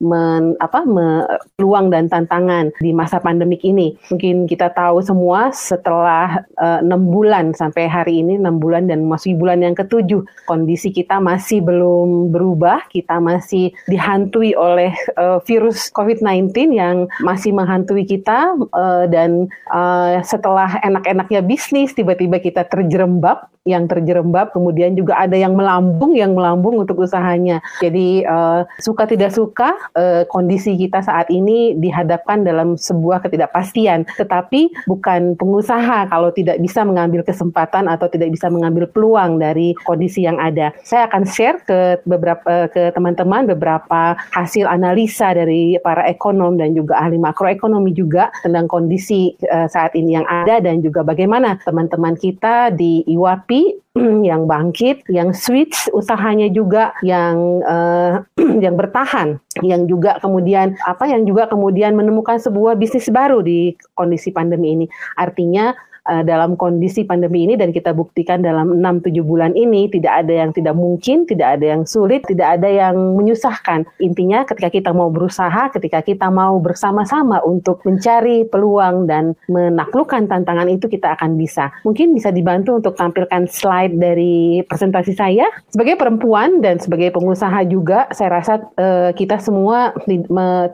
men, 0.00 0.56
apa, 0.58 0.82
me, 0.88 1.28
peluang 1.54 1.92
dan 1.92 2.08
tantangan 2.08 2.72
di 2.80 2.90
masa 2.90 3.20
pandemik 3.20 3.62
ini. 3.62 3.94
Mungkin 4.08 4.48
kita 4.48 4.72
tahu 4.72 5.04
semua 5.04 5.52
setelah 5.52 6.42
eh, 6.58 6.80
enam 6.80 7.12
bulan 7.12 7.52
sampai 7.52 7.86
hari 7.86 8.24
ini 8.24 8.40
enam 8.40 8.58
bulan 8.58 8.88
dan 8.88 9.04
masih 9.04 9.36
bulan 9.36 9.60
yang 9.60 9.76
ketujuh 9.76 10.24
kondisi 10.48 10.90
kita 10.90 11.20
masih 11.20 11.60
belum 11.60 12.32
berubah. 12.32 12.88
Kita 12.88 13.20
masih 13.20 13.70
dihantui 13.86 14.56
oleh 14.56 14.90
uh, 15.20 15.38
virus 15.44 15.92
COVID-19 15.92 16.50
yang 16.74 17.06
masih 17.20 17.52
menghantui 17.52 18.08
kita 18.08 18.56
uh, 18.72 19.04
dan 19.06 19.46
uh, 19.70 20.18
setelah 20.24 20.80
enak-enaknya 20.80 21.44
bisnis 21.44 21.92
tiba-tiba 21.92 22.40
kita 22.40 22.64
terjerembab 22.66 23.50
yang 23.68 23.84
terjerembab, 23.84 24.56
kemudian 24.56 24.96
juga 24.96 25.20
ada 25.20 25.36
yang 25.36 25.52
melambung, 25.52 26.16
yang 26.16 26.32
melambung 26.32 26.80
untuk 26.80 27.04
usahanya. 27.04 27.60
Jadi 27.84 28.24
uh, 28.24 28.64
suka 28.80 29.04
tidak 29.04 29.36
suka 29.36 29.76
uh, 29.94 30.22
kondisi 30.28 30.76
kita 30.76 31.02
saat 31.02 31.28
ini 31.30 31.74
dihadapkan 31.78 32.42
dalam 32.42 32.74
sebuah 32.74 33.24
ketidakpastian. 33.24 34.06
Tetapi 34.18 34.86
bukan 34.90 35.34
pengusaha 35.36 36.10
kalau 36.10 36.30
tidak 36.34 36.58
bisa 36.62 36.82
mengambil 36.82 37.22
kesempatan 37.24 37.86
atau 37.86 38.06
tidak 38.10 38.34
bisa 38.34 38.50
mengambil 38.50 38.86
peluang 38.90 39.38
dari 39.38 39.72
kondisi 39.86 40.26
yang 40.26 40.38
ada. 40.38 40.74
Saya 40.82 41.06
akan 41.10 41.22
share 41.26 41.58
ke 41.64 42.02
beberapa 42.04 42.70
ke 42.70 42.90
teman-teman 42.94 43.50
beberapa 43.50 44.18
hasil 44.34 44.66
analisa 44.66 45.32
dari 45.34 45.78
para 45.80 46.06
ekonom 46.06 46.58
dan 46.58 46.74
juga 46.76 46.98
ahli 46.98 47.16
makroekonomi 47.16 47.94
juga 47.94 48.28
tentang 48.42 48.66
kondisi 48.66 49.34
uh, 49.48 49.66
saat 49.70 49.94
ini 49.94 50.18
yang 50.18 50.26
ada 50.28 50.58
dan 50.62 50.82
juga 50.84 51.02
bagaimana 51.06 51.58
teman-teman 51.62 52.14
kita 52.16 52.74
di 52.74 53.02
IWAPI 53.06 53.89
yang 54.30 54.46
bangkit, 54.46 55.02
yang 55.10 55.34
switch 55.34 55.90
usahanya 55.90 56.46
juga, 56.54 56.94
yang 57.02 57.64
uh, 57.66 58.22
yang 58.64 58.78
bertahan, 58.78 59.42
yang 59.66 59.90
juga 59.90 60.22
kemudian 60.22 60.78
apa, 60.86 61.10
yang 61.10 61.26
juga 61.26 61.50
kemudian 61.50 61.98
menemukan 61.98 62.38
sebuah 62.38 62.78
bisnis 62.78 63.10
baru 63.10 63.42
di 63.42 63.74
kondisi 63.98 64.30
pandemi 64.30 64.78
ini. 64.78 64.86
Artinya 65.18 65.74
uh, 66.10 66.26
dalam 66.26 66.58
kondisi 66.58 67.06
pandemi 67.06 67.46
ini 67.46 67.54
dan 67.54 67.70
kita 67.70 67.94
buktikan 67.94 68.42
dalam 68.42 68.82
6-7 68.82 69.22
bulan 69.22 69.54
ini 69.54 69.86
tidak 69.86 70.26
ada 70.26 70.32
yang 70.44 70.50
tidak 70.50 70.74
mungkin, 70.74 71.24
tidak 71.24 71.56
ada 71.56 71.78
yang 71.78 71.82
sulit, 71.86 72.26
tidak 72.26 72.58
ada 72.58 72.66
yang 72.66 73.14
menyusahkan. 73.14 73.86
Intinya 74.02 74.42
ketika 74.42 74.68
kita 74.74 74.90
mau 74.90 75.08
berusaha, 75.08 75.70
ketika 75.70 76.02
kita 76.02 76.26
mau 76.28 76.58
bersama-sama 76.58 77.38
untuk 77.46 77.80
mencari 77.86 78.44
peluang 78.50 79.06
dan 79.06 79.38
menaklukkan 79.46 80.26
tantangan 80.26 80.66
itu 80.66 80.90
kita 80.90 81.14
akan 81.14 81.38
bisa. 81.38 81.70
Mungkin 81.86 82.12
bisa 82.12 82.34
dibantu 82.34 82.82
untuk 82.82 82.98
tampilkan 82.98 83.46
slide 83.46 83.94
dari 83.96 84.66
presentasi 84.66 85.14
saya. 85.14 85.46
Sebagai 85.70 85.94
perempuan 85.94 86.58
dan 86.64 86.82
sebagai 86.82 87.14
pengusaha 87.14 87.62
juga, 87.68 88.10
saya 88.10 88.42
rasa 88.42 88.58
uh, 88.80 89.14
kita 89.14 89.38
semua 89.38 89.94